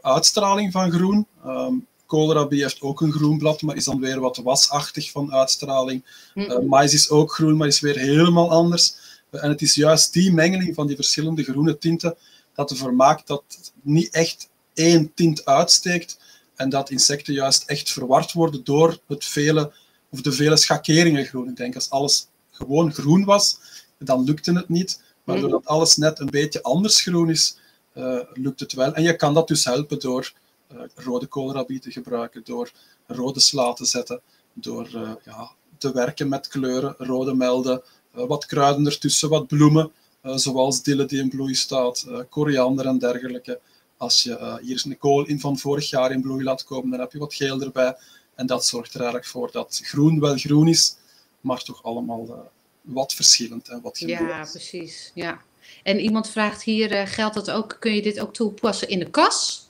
uitstraling 0.00 0.72
van 0.72 0.90
groen. 0.92 1.26
Um, 1.46 1.86
koolrabi 2.06 2.60
heeft 2.60 2.80
ook 2.80 3.00
een 3.00 3.12
groen 3.12 3.38
blad, 3.38 3.62
maar 3.62 3.76
is 3.76 3.84
dan 3.84 4.00
weer 4.00 4.20
wat 4.20 4.36
wasachtig 4.36 5.10
van 5.10 5.32
uitstraling. 5.32 6.04
Uh, 6.34 6.58
mais 6.58 6.94
is 6.94 7.10
ook 7.10 7.32
groen, 7.32 7.56
maar 7.56 7.66
is 7.66 7.80
weer 7.80 7.98
helemaal 7.98 8.50
anders. 8.50 8.94
en 9.30 9.48
het 9.48 9.62
is 9.62 9.74
juist 9.74 10.12
die 10.12 10.32
mengeling 10.32 10.74
van 10.74 10.86
die 10.86 10.96
verschillende 10.96 11.42
groene 11.42 11.78
tinten 11.78 12.16
dat 12.54 12.70
ervoor 12.70 12.94
maakt 12.94 13.26
dat 13.26 13.42
het 13.48 13.72
niet 13.82 14.10
echt 14.10 14.49
één 14.80 15.14
tint 15.14 15.44
uitsteekt 15.44 16.18
en 16.54 16.68
dat 16.68 16.90
insecten 16.90 17.34
juist 17.34 17.62
echt 17.66 17.90
verward 17.90 18.32
worden 18.32 18.64
door 18.64 18.98
het 19.06 19.24
vele, 19.24 19.72
of 20.10 20.20
de 20.20 20.32
vele 20.32 20.56
schakeringen 20.56 21.24
groen. 21.24 21.48
Ik 21.48 21.56
denk 21.56 21.74
als 21.74 21.90
alles 21.90 22.26
gewoon 22.50 22.92
groen 22.92 23.24
was, 23.24 23.58
dan 23.98 24.24
lukte 24.24 24.52
het 24.52 24.68
niet. 24.68 25.02
Maar 25.24 25.36
mhm. 25.36 25.48
doordat 25.48 25.66
alles 25.66 25.96
net 25.96 26.18
een 26.18 26.30
beetje 26.30 26.62
anders 26.62 27.00
groen 27.00 27.30
is, 27.30 27.56
uh, 27.94 28.20
lukt 28.34 28.60
het 28.60 28.72
wel. 28.72 28.94
En 28.94 29.02
je 29.02 29.16
kan 29.16 29.34
dat 29.34 29.48
dus 29.48 29.64
helpen 29.64 30.00
door 30.00 30.32
uh, 30.72 30.80
rode 30.94 31.26
koolrabi 31.26 31.78
te 31.78 31.90
gebruiken, 31.90 32.40
door 32.44 32.70
rode 33.06 33.40
sla 33.40 33.72
te 33.72 33.84
zetten, 33.84 34.20
door 34.52 34.90
uh, 34.94 35.10
ja, 35.24 35.50
te 35.78 35.92
werken 35.92 36.28
met 36.28 36.48
kleuren, 36.48 36.94
rode 36.98 37.34
melden, 37.34 37.82
wat 38.12 38.46
kruiden 38.46 38.86
ertussen, 38.86 39.28
wat 39.28 39.46
bloemen, 39.46 39.92
zoals 40.22 40.82
dille 40.82 41.04
die 41.04 41.20
in 41.20 41.28
bloei 41.28 41.54
staat, 41.54 42.06
koriander 42.28 42.86
en 42.86 42.98
dergelijke. 42.98 43.60
Als 44.00 44.22
je 44.22 44.30
uh, 44.30 44.56
hier 44.56 44.82
een 44.84 44.98
kool 44.98 45.26
in 45.26 45.40
van 45.40 45.58
vorig 45.58 45.90
jaar 45.90 46.12
in 46.12 46.20
bloei 46.20 46.44
laat 46.44 46.64
komen, 46.64 46.90
dan 46.90 47.00
heb 47.00 47.12
je 47.12 47.18
wat 47.18 47.34
geel 47.34 47.60
erbij. 47.60 47.96
En 48.34 48.46
dat 48.46 48.66
zorgt 48.66 48.94
er 48.94 49.00
eigenlijk 49.00 49.30
voor 49.30 49.50
dat 49.52 49.80
groen 49.82 50.20
wel 50.20 50.36
groen 50.36 50.68
is, 50.68 50.96
maar 51.40 51.62
toch 51.62 51.82
allemaal 51.82 52.26
uh, 52.28 52.34
wat 52.80 53.14
verschillend 53.14 53.68
en 53.68 53.80
wat 53.80 53.98
Ja, 53.98 54.46
precies. 54.50 55.10
Ja. 55.14 55.40
En 55.82 56.00
iemand 56.00 56.28
vraagt 56.28 56.62
hier, 56.62 56.92
uh, 56.92 57.06
geldt 57.06 57.34
dat 57.34 57.50
ook, 57.50 57.76
kun 57.80 57.94
je 57.94 58.02
dit 58.02 58.20
ook 58.20 58.34
toepassen 58.34 58.88
in 58.88 58.98
de 58.98 59.10
kas? 59.10 59.68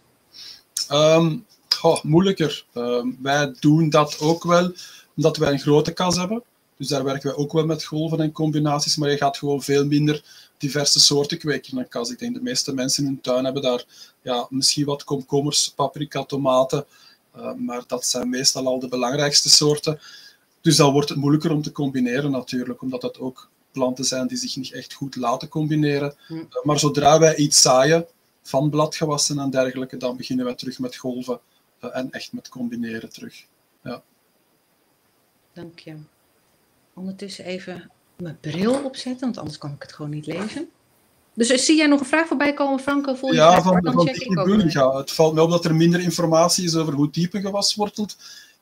Um, 0.91 1.47
goh, 1.69 2.03
moeilijker. 2.03 2.65
Um, 2.75 3.19
wij 3.23 3.55
doen 3.61 3.91
dat 3.91 4.21
ook 4.21 4.45
wel, 4.45 4.73
omdat 5.17 5.37
wij 5.37 5.53
een 5.53 5.61
grote 5.61 5.93
kas 5.93 6.17
hebben. 6.17 6.43
Dus 6.81 6.89
daar 6.89 7.05
werken 7.05 7.31
we 7.31 7.37
ook 7.37 7.53
wel 7.53 7.67
met 7.67 7.85
golven 7.85 8.21
en 8.21 8.33
combinaties, 8.33 8.97
maar 8.97 9.11
je 9.11 9.17
gaat 9.17 9.37
gewoon 9.37 9.63
veel 9.63 9.87
minder 9.87 10.25
diverse 10.59 11.01
soorten 11.01 11.39
kweken 11.39 11.73
in 11.73 11.79
een 11.79 11.89
kas. 11.89 12.11
Ik 12.11 12.19
denk 12.19 12.35
de 12.35 12.43
meeste 12.43 12.75
mensen 12.75 13.03
in 13.03 13.09
hun 13.09 13.21
tuin 13.21 13.45
hebben 13.45 13.63
daar 13.63 13.85
ja, 14.23 14.47
misschien 14.51 14.85
wat 14.85 15.05
komkommers, 15.05 15.73
paprika, 15.77 16.25
tomaten, 16.25 16.87
uh, 17.37 17.55
maar 17.55 17.83
dat 17.87 18.05
zijn 18.05 18.29
meestal 18.29 18.67
al 18.67 18.79
de 18.79 18.89
belangrijkste 18.89 19.51
soorten. 19.51 20.01
Dus 20.61 20.77
dan 20.77 20.93
wordt 20.93 21.09
het 21.09 21.19
moeilijker 21.19 21.53
om 21.53 21.63
te 21.63 21.73
combineren 21.73 22.31
natuurlijk, 22.31 22.83
omdat 22.83 23.01
dat 23.01 23.19
ook 23.19 23.49
planten 23.73 24.05
zijn 24.05 24.27
die 24.27 24.39
zich 24.39 24.57
niet 24.57 24.73
echt 24.73 24.93
goed 24.93 25.17
laten 25.17 25.49
combineren. 25.49 26.15
Hm. 26.27 26.35
Uh, 26.35 26.45
maar 26.63 26.79
zodra 26.79 27.19
wij 27.19 27.37
iets 27.37 27.63
zaaien 27.63 28.07
van 28.43 28.71
bladgewassen 28.71 29.39
en 29.39 29.51
dergelijke, 29.51 29.97
dan 29.97 30.17
beginnen 30.17 30.45
wij 30.45 30.55
terug 30.55 30.79
met 30.79 30.97
golven 30.97 31.41
uh, 31.85 31.97
en 31.97 32.11
echt 32.11 32.33
met 32.33 32.49
combineren 32.49 33.11
terug. 33.11 33.45
Ja. 33.83 34.03
Dank 35.53 35.79
je 35.79 35.97
ondertussen 37.01 37.45
even 37.45 37.91
mijn 38.17 38.39
bril 38.41 38.85
opzetten, 38.85 39.21
want 39.21 39.39
anders 39.39 39.59
kan 39.59 39.73
ik 39.73 39.83
het 39.83 39.93
gewoon 39.93 40.11
niet 40.11 40.27
lezen. 40.27 40.69
Dus 41.35 41.65
zie 41.65 41.77
jij 41.77 41.87
nog 41.87 42.01
een 42.01 42.07
vraag 42.07 42.27
voorbij 42.27 42.55
komen, 42.55 42.81
Franco? 42.81 43.17
Je 43.21 43.35
ja, 43.35 43.63
van, 43.63 43.81
van 43.83 44.07
check 44.07 44.73
ja, 44.73 44.97
Het 44.97 45.13
valt 45.13 45.35
me 45.35 45.43
op 45.43 45.51
dat 45.51 45.65
er 45.65 45.75
minder 45.75 46.01
informatie 46.01 46.65
is 46.65 46.77
over 46.77 46.93
hoe 46.93 47.11
diep 47.11 47.35
een 47.35 47.41
gewas 47.41 47.75
wortelt. 47.75 48.17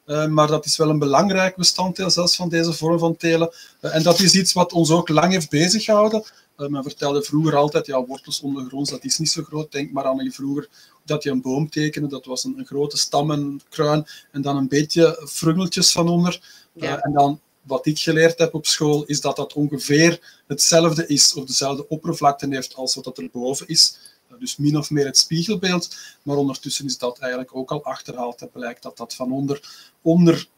Uh, 0.06 0.26
maar 0.26 0.46
dat 0.46 0.64
is 0.64 0.76
wel 0.76 0.90
een 0.90 0.98
belangrijk 0.98 1.56
bestanddeel 1.56 2.10
zelfs 2.10 2.36
van 2.36 2.48
deze 2.48 2.72
vorm 2.72 2.98
van 2.98 3.16
telen. 3.16 3.50
Uh, 3.80 3.94
en 3.94 4.02
dat 4.02 4.18
is 4.18 4.34
iets 4.34 4.52
wat 4.52 4.72
ons 4.72 4.90
ook 4.90 5.08
lang 5.08 5.32
heeft 5.32 5.50
bezighouden. 5.50 6.24
Uh, 6.58 6.68
men 6.68 6.82
vertelde 6.82 7.22
vroeger 7.22 7.56
altijd, 7.56 7.86
ja, 7.86 8.04
wortels 8.04 8.40
ondergronds, 8.40 8.90
dat 8.90 9.04
is 9.04 9.18
niet 9.18 9.30
zo 9.30 9.42
groot. 9.42 9.72
Denk 9.72 9.92
maar 9.92 10.04
aan 10.04 10.24
je 10.24 10.32
vroeger 10.32 10.68
dat 11.04 11.22
je 11.22 11.30
een 11.30 11.40
boom 11.40 11.70
tekende. 11.70 12.08
Dat 12.08 12.24
was 12.24 12.44
een, 12.44 12.58
een 12.58 12.66
grote 12.66 12.96
stam 12.96 13.30
en 13.30 13.60
kruin 13.68 14.06
en 14.32 14.42
dan 14.42 14.56
een 14.56 14.68
beetje 14.68 15.26
frungeltjes 15.28 15.92
van 15.92 16.08
onder. 16.08 16.40
Ja. 16.72 16.98
en 16.98 17.12
dan 17.12 17.40
wat 17.68 17.86
ik 17.86 17.98
geleerd 17.98 18.38
heb 18.38 18.54
op 18.54 18.66
school, 18.66 19.04
is 19.04 19.20
dat 19.20 19.36
dat 19.36 19.52
ongeveer 19.52 20.42
hetzelfde 20.46 21.06
is, 21.06 21.34
of 21.34 21.44
dezelfde 21.44 21.88
oppervlakte 21.88 22.46
heeft 22.50 22.74
als 22.74 22.94
wat 22.94 23.18
er 23.18 23.28
boven 23.32 23.68
is. 23.68 23.96
dus 24.38 24.56
min 24.56 24.78
of 24.78 24.90
meer 24.90 25.06
het 25.06 25.18
spiegelbeeld. 25.18 25.96
Maar 26.22 26.36
ondertussen 26.36 26.86
is 26.86 26.98
dat 26.98 27.18
eigenlijk 27.18 27.56
ook 27.56 27.70
al 27.70 27.84
achterhaald. 27.84 28.40
Het 28.40 28.52
blijkt 28.52 28.82
dat 28.82 28.96
dat 28.96 29.14
van 29.14 29.32
onder, 29.32 29.68
onder 30.02 30.48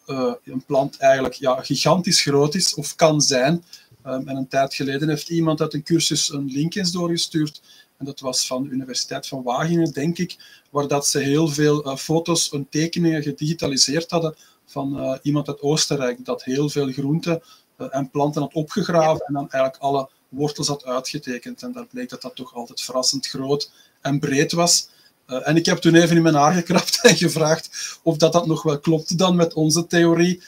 een 0.45 0.65
plant 0.67 0.97
eigenlijk 0.97 1.35
ja, 1.35 1.63
gigantisch 1.63 2.23
groot 2.23 2.55
is 2.55 2.75
of 2.75 2.95
kan 2.95 3.21
zijn. 3.21 3.65
Um, 4.07 4.29
en 4.29 4.37
een 4.37 4.49
tijd 4.49 4.75
geleden 4.75 5.09
heeft 5.09 5.29
iemand 5.29 5.61
uit 5.61 5.75
een 5.75 5.83
cursus 5.83 6.33
een 6.33 6.51
link 6.51 6.75
eens 6.75 6.93
doorgestuurd. 6.93 7.61
En 7.99 8.05
dat 8.05 8.21
was 8.21 8.47
van 8.47 8.63
de 8.63 8.69
Universiteit 8.69 9.27
van 9.27 9.43
Wageningen, 9.43 9.93
denk 9.93 10.19
ik, 10.19 10.37
waar 10.71 10.89
dat 10.89 11.07
ze 11.07 11.19
heel 11.19 11.49
veel 11.49 11.87
uh, 11.87 11.97
foto's 11.97 12.51
en 12.51 12.67
tekeningen 12.71 13.23
gedigitaliseerd 13.23 14.11
hadden 14.11 14.35
van 14.71 15.01
uh, 15.01 15.15
iemand 15.23 15.49
uit 15.49 15.61
Oostenrijk, 15.61 16.25
dat 16.25 16.45
heel 16.45 16.69
veel 16.69 16.93
groenten 16.93 17.43
uh, 17.79 17.87
en 17.91 18.11
planten 18.11 18.43
had 18.43 18.55
opgegraven 18.55 19.27
en 19.27 19.33
dan 19.33 19.51
eigenlijk 19.51 19.83
alle 19.83 20.09
wortels 20.29 20.69
had 20.69 20.85
uitgetekend. 20.85 21.63
En 21.63 21.73
daar 21.73 21.87
bleek 21.87 22.09
dat 22.09 22.23
dat 22.23 22.37
toch 22.37 22.55
altijd 22.55 22.81
verrassend 22.81 23.27
groot 23.27 23.71
en 24.01 24.19
breed 24.19 24.53
was. 24.53 24.89
Uh, 25.27 25.49
en 25.49 25.57
ik 25.57 25.67
heb 25.67 25.79
toen 25.79 25.95
even 25.95 26.17
in 26.17 26.23
mijn 26.23 26.35
haar 26.35 26.53
gekrapt 26.53 27.01
en 27.07 27.17
gevraagd 27.17 27.99
of 28.03 28.17
dat, 28.17 28.33
dat 28.33 28.47
nog 28.47 28.63
wel 28.63 28.81
klopte 28.81 29.17
dan 29.17 29.37
met 29.37 29.55
onze 29.55 29.87
theorie. 29.87 30.43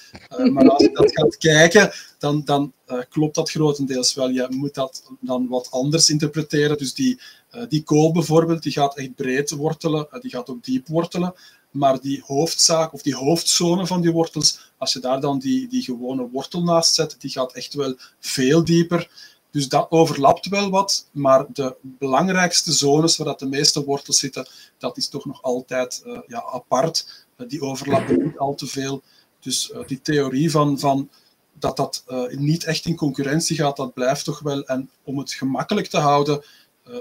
Maar 0.53 0.69
als 0.69 0.83
je 0.83 0.91
dat 0.93 1.13
gaat 1.13 1.37
kijken, 1.37 1.93
dan, 2.19 2.45
dan 2.45 2.73
klopt 3.09 3.35
dat 3.35 3.51
grotendeels 3.51 4.15
wel. 4.15 4.29
Je 4.29 4.47
moet 4.51 4.75
dat 4.75 5.03
dan 5.21 5.49
wat 5.49 5.71
anders 5.71 6.11
interpreteren. 6.11 6.79
Dus 6.79 6.95
die, 6.95 7.21
die 7.69 7.83
kool 7.83 8.13
bijvoorbeeld, 8.13 8.63
die 8.63 8.73
gaat 8.73 8.97
echt 8.97 9.15
breed 9.15 9.51
wortelen, 9.51 10.09
die 10.21 10.31
gaat 10.31 10.51
ook 10.51 10.65
diep 10.65 10.89
wortelen. 10.89 11.35
Maar 11.73 12.01
die 12.01 12.23
hoofdzaak 12.27 12.93
of 12.93 13.03
die 13.03 13.15
hoofdzone 13.15 13.87
van 13.87 14.01
die 14.01 14.13
wortels, 14.13 14.73
als 14.77 14.93
je 14.93 15.01
daar 15.01 15.21
dan 15.21 15.39
die, 15.39 15.69
die 15.69 15.83
gewone 15.83 16.29
wortel 16.29 16.63
naast 16.63 16.95
zet, 16.95 17.17
die 17.19 17.31
gaat 17.31 17.53
echt 17.53 17.75
wel 17.75 17.95
veel 18.21 18.65
dieper. 18.65 19.11
Dus 19.51 19.69
dat 19.69 19.91
overlapt 19.91 20.49
wel 20.49 20.71
wat, 20.71 21.09
maar 21.11 21.47
de 21.53 21.77
belangrijkste 21.83 22.73
zones 22.73 23.17
waar 23.17 23.27
dat 23.27 23.39
de 23.39 23.47
meeste 23.47 23.85
wortels 23.85 24.19
zitten, 24.19 24.49
dat 24.79 24.97
is 24.97 25.09
toch 25.09 25.25
nog 25.25 25.43
altijd 25.43 26.03
uh, 26.07 26.19
ja, 26.27 26.43
apart. 26.43 27.27
Uh, 27.37 27.49
die 27.49 27.63
overlappen 27.63 28.23
niet 28.25 28.39
al 28.39 28.55
te 28.55 28.67
veel. 28.67 29.03
Dus 29.41 29.71
uh, 29.71 29.87
die 29.87 30.01
theorie 30.03 30.51
van, 30.51 30.79
van 30.79 31.11
dat 31.59 31.77
dat 31.77 32.05
niet 32.31 32.65
echt 32.65 32.87
in 32.87 32.97
concurrentie 32.97 33.57
gaat, 33.57 33.77
dat 33.77 33.95
blijft 33.95 34.25
toch 34.25 34.41
wel. 34.41 34.65
En 34.65 34.91
om 35.03 35.19
het 35.19 35.33
gemakkelijk 35.33 35.87
te 35.87 35.99
houden, 35.99 36.45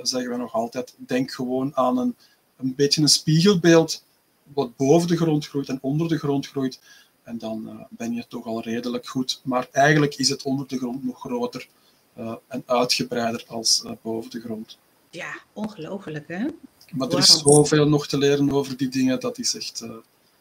zeggen 0.01 0.31
we 0.31 0.37
nog 0.37 0.53
altijd, 0.53 0.95
denk 0.97 1.31
gewoon 1.31 1.75
aan 1.75 1.97
een, 1.97 2.15
een 2.57 2.75
beetje 2.75 3.01
een 3.01 3.07
spiegelbeeld 3.07 4.03
wat 4.53 4.75
boven 4.75 5.07
de 5.07 5.17
grond 5.17 5.47
groeit 5.47 5.69
en 5.69 5.79
onder 5.81 6.07
de 6.07 6.17
grond 6.17 6.47
groeit. 6.47 6.79
En 7.23 7.37
dan 7.37 7.87
ben 7.89 8.13
je 8.13 8.27
toch 8.27 8.45
al 8.45 8.61
redelijk 8.61 9.07
goed. 9.07 9.41
Maar 9.43 9.67
eigenlijk 9.71 10.15
is 10.15 10.29
het 10.29 10.43
onder 10.43 10.67
de 10.67 10.77
grond 10.77 11.03
nog 11.03 11.19
groter 11.19 11.67
uh, 12.17 12.33
en 12.47 12.63
uitgebreider 12.65 13.43
als 13.47 13.83
uh, 13.85 13.91
boven 14.01 14.31
de 14.31 14.39
grond. 14.39 14.77
Ja, 15.09 15.33
ongelooflijk 15.53 16.27
hè? 16.27 16.45
Maar 16.91 17.09
er 17.09 17.17
is 17.17 17.39
zoveel 17.39 17.87
nog 17.87 18.07
te 18.07 18.17
leren 18.17 18.51
over 18.51 18.77
die 18.77 18.89
dingen, 18.89 19.19
dat 19.19 19.37
is 19.37 19.55
echt... 19.55 19.81
Uh... 19.81 19.91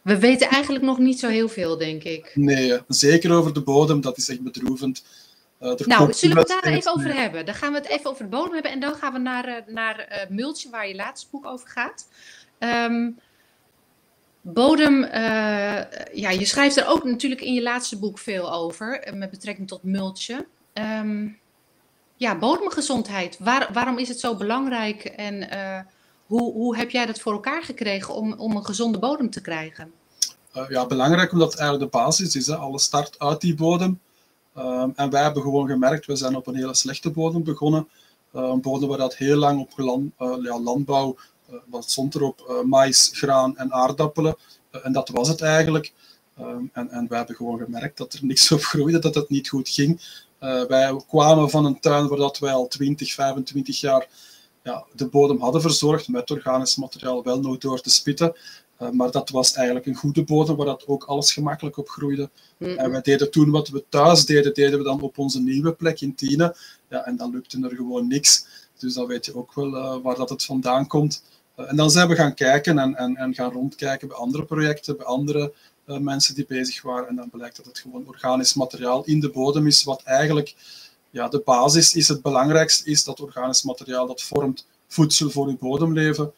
We 0.02 0.18
weten 0.18 0.48
eigenlijk 0.48 0.84
nog 0.84 0.98
niet 0.98 1.18
zo 1.18 1.28
heel 1.28 1.48
veel, 1.48 1.78
denk 1.78 2.02
ik. 2.02 2.32
Nee, 2.34 2.78
zeker 2.88 3.32
over 3.32 3.52
de 3.52 3.62
bodem, 3.62 4.00
dat 4.00 4.16
is 4.16 4.28
echt 4.28 4.40
bedroevend. 4.40 5.04
nou, 5.58 6.12
zullen 6.12 6.36
we 6.36 6.40
het 6.40 6.48
daar 6.48 6.72
even 6.72 6.92
over 6.92 7.14
hebben? 7.14 7.46
Dan 7.46 7.54
gaan 7.54 7.72
we 7.72 7.78
het 7.78 7.88
even 7.88 8.10
over 8.10 8.24
de 8.24 8.30
bodem 8.30 8.52
hebben 8.52 8.72
en 8.72 8.80
dan 8.80 8.94
gaan 8.94 9.12
we 9.12 9.18
naar, 9.18 9.64
naar 9.66 10.26
multje, 10.28 10.70
waar 10.70 10.88
je 10.88 10.94
laatste 10.94 11.26
boek 11.30 11.46
over 11.46 11.68
gaat. 11.68 12.08
Um, 12.58 13.18
Bodem, 14.40 15.02
uh, 15.02 15.10
ja, 16.12 16.30
je 16.30 16.44
schrijft 16.44 16.76
er 16.76 16.86
ook 16.86 17.04
natuurlijk 17.04 17.40
in 17.40 17.54
je 17.54 17.62
laatste 17.62 17.98
boek 17.98 18.18
veel 18.18 18.52
over, 18.52 19.12
met 19.14 19.30
betrekking 19.30 19.68
tot 19.68 19.82
multje. 19.82 20.46
Um, 20.74 21.38
ja, 22.16 22.38
bodemgezondheid. 22.38 23.38
Waar, 23.38 23.68
waarom 23.72 23.98
is 23.98 24.08
het 24.08 24.20
zo 24.20 24.36
belangrijk 24.36 25.04
en 25.04 25.34
uh, 25.34 25.78
hoe, 26.26 26.52
hoe 26.52 26.76
heb 26.76 26.90
jij 26.90 27.06
dat 27.06 27.20
voor 27.20 27.32
elkaar 27.32 27.62
gekregen 27.62 28.14
om, 28.14 28.32
om 28.32 28.56
een 28.56 28.64
gezonde 28.64 28.98
bodem 28.98 29.30
te 29.30 29.40
krijgen? 29.40 29.92
Uh, 30.56 30.68
ja, 30.68 30.86
belangrijk 30.86 31.32
omdat 31.32 31.50
het 31.50 31.60
eigenlijk 31.60 31.92
de 31.92 31.98
basis 31.98 32.36
is. 32.36 32.46
Hè. 32.46 32.56
Alles 32.56 32.82
start 32.82 33.18
uit 33.18 33.40
die 33.40 33.54
bodem. 33.54 34.00
Um, 34.58 34.92
en 34.96 35.10
wij 35.10 35.22
hebben 35.22 35.42
gewoon 35.42 35.68
gemerkt, 35.68 36.06
we 36.06 36.16
zijn 36.16 36.36
op 36.36 36.46
een 36.46 36.54
hele 36.54 36.74
slechte 36.74 37.10
bodem 37.10 37.44
begonnen. 37.44 37.88
Uh, 38.34 38.54
bodem 38.54 38.88
waar 38.88 38.98
dat 38.98 39.16
heel 39.16 39.36
lang 39.36 39.60
op 39.60 39.72
land, 39.76 40.12
ja, 40.18 40.60
landbouw, 40.60 41.16
wat 41.66 41.90
stond 41.90 42.14
erop, 42.14 42.62
mais, 42.64 43.10
graan 43.12 43.56
en 43.56 43.72
aardappelen. 43.72 44.36
en 44.70 44.92
dat 44.92 45.08
was 45.08 45.28
het 45.28 45.40
eigenlijk. 45.40 45.92
Um, 46.40 46.70
en, 46.72 46.90
en 46.90 47.08
wij 47.08 47.18
hebben 47.18 47.36
gewoon 47.36 47.58
gemerkt 47.58 47.96
dat 47.96 48.12
er 48.12 48.24
niks 48.24 48.50
op 48.52 48.62
groeide, 48.62 48.98
dat 48.98 49.14
het 49.14 49.28
niet 49.28 49.48
goed 49.48 49.68
ging. 49.68 50.00
Uh, 50.40 50.64
wij 50.64 50.96
kwamen 51.08 51.50
van 51.50 51.64
een 51.64 51.80
tuin 51.80 52.08
waar 52.08 52.18
dat 52.18 52.38
wij 52.38 52.52
al 52.52 52.68
20, 52.68 53.12
25 53.12 53.80
jaar 53.80 54.08
ja, 54.62 54.84
de 54.92 55.06
bodem 55.06 55.40
hadden 55.40 55.60
verzorgd 55.60 56.08
met 56.08 56.30
organisch 56.30 56.76
materiaal, 56.76 57.22
wel 57.22 57.40
nooit 57.40 57.60
door 57.60 57.80
te 57.80 57.90
spitten. 57.90 58.36
Uh, 58.82 58.90
maar 58.90 59.10
dat 59.10 59.30
was 59.30 59.52
eigenlijk 59.52 59.86
een 59.86 59.94
goede 59.94 60.24
bodem 60.24 60.56
waar 60.56 60.66
dat 60.66 60.86
ook 60.86 61.04
alles 61.04 61.32
gemakkelijk 61.32 61.76
op 61.76 61.88
groeide. 61.88 62.30
Mm 62.56 62.68
-hmm. 62.68 62.78
En 62.78 62.90
wij 62.90 63.00
deden 63.00 63.30
toen 63.30 63.50
wat 63.50 63.68
we 63.68 63.84
thuis 63.88 64.24
deden, 64.24 64.54
deden 64.54 64.78
we 64.78 64.84
dan 64.84 65.00
op 65.00 65.18
onze 65.18 65.40
nieuwe 65.40 65.72
plek 65.72 66.00
in 66.00 66.14
Tiene. 66.14 66.56
Ja, 66.88 67.06
en 67.06 67.16
dan 67.16 67.30
lukte 67.30 67.60
er 67.62 67.76
gewoon 67.76 68.08
niks. 68.08 68.46
Dus 68.78 68.94
dan 68.94 69.06
weet 69.06 69.26
je 69.26 69.36
ook 69.36 69.54
wel 69.54 69.74
uh, 69.74 69.96
waar 70.02 70.16
dat 70.16 70.28
het 70.28 70.44
vandaan 70.44 70.86
komt. 70.86 71.22
En 71.68 71.76
dan 71.76 71.90
zijn 71.90 72.08
we 72.08 72.14
gaan 72.14 72.34
kijken 72.34 72.78
en, 72.78 72.94
en, 72.94 73.16
en 73.16 73.34
gaan 73.34 73.52
rondkijken 73.52 74.08
bij 74.08 74.16
andere 74.16 74.44
projecten, 74.44 74.96
bij 74.96 75.06
andere 75.06 75.52
uh, 75.86 75.98
mensen 75.98 76.34
die 76.34 76.46
bezig 76.46 76.82
waren. 76.82 77.08
En 77.08 77.16
dan 77.16 77.30
blijkt 77.30 77.56
dat 77.56 77.66
het 77.66 77.78
gewoon 77.78 78.06
organisch 78.06 78.54
materiaal 78.54 79.04
in 79.04 79.20
de 79.20 79.30
bodem 79.30 79.66
is, 79.66 79.84
wat 79.84 80.02
eigenlijk 80.02 80.54
ja, 81.10 81.28
de 81.28 81.42
basis 81.44 81.94
is. 81.94 82.08
Het 82.08 82.22
belangrijkste 82.22 82.90
is 82.90 83.04
dat 83.04 83.20
organisch 83.20 83.62
materiaal 83.62 84.06
dat 84.06 84.22
vormt 84.22 84.66
voedsel 84.86 85.30
voor 85.30 85.46
uw 85.46 85.58
bodemleven. 85.58 86.32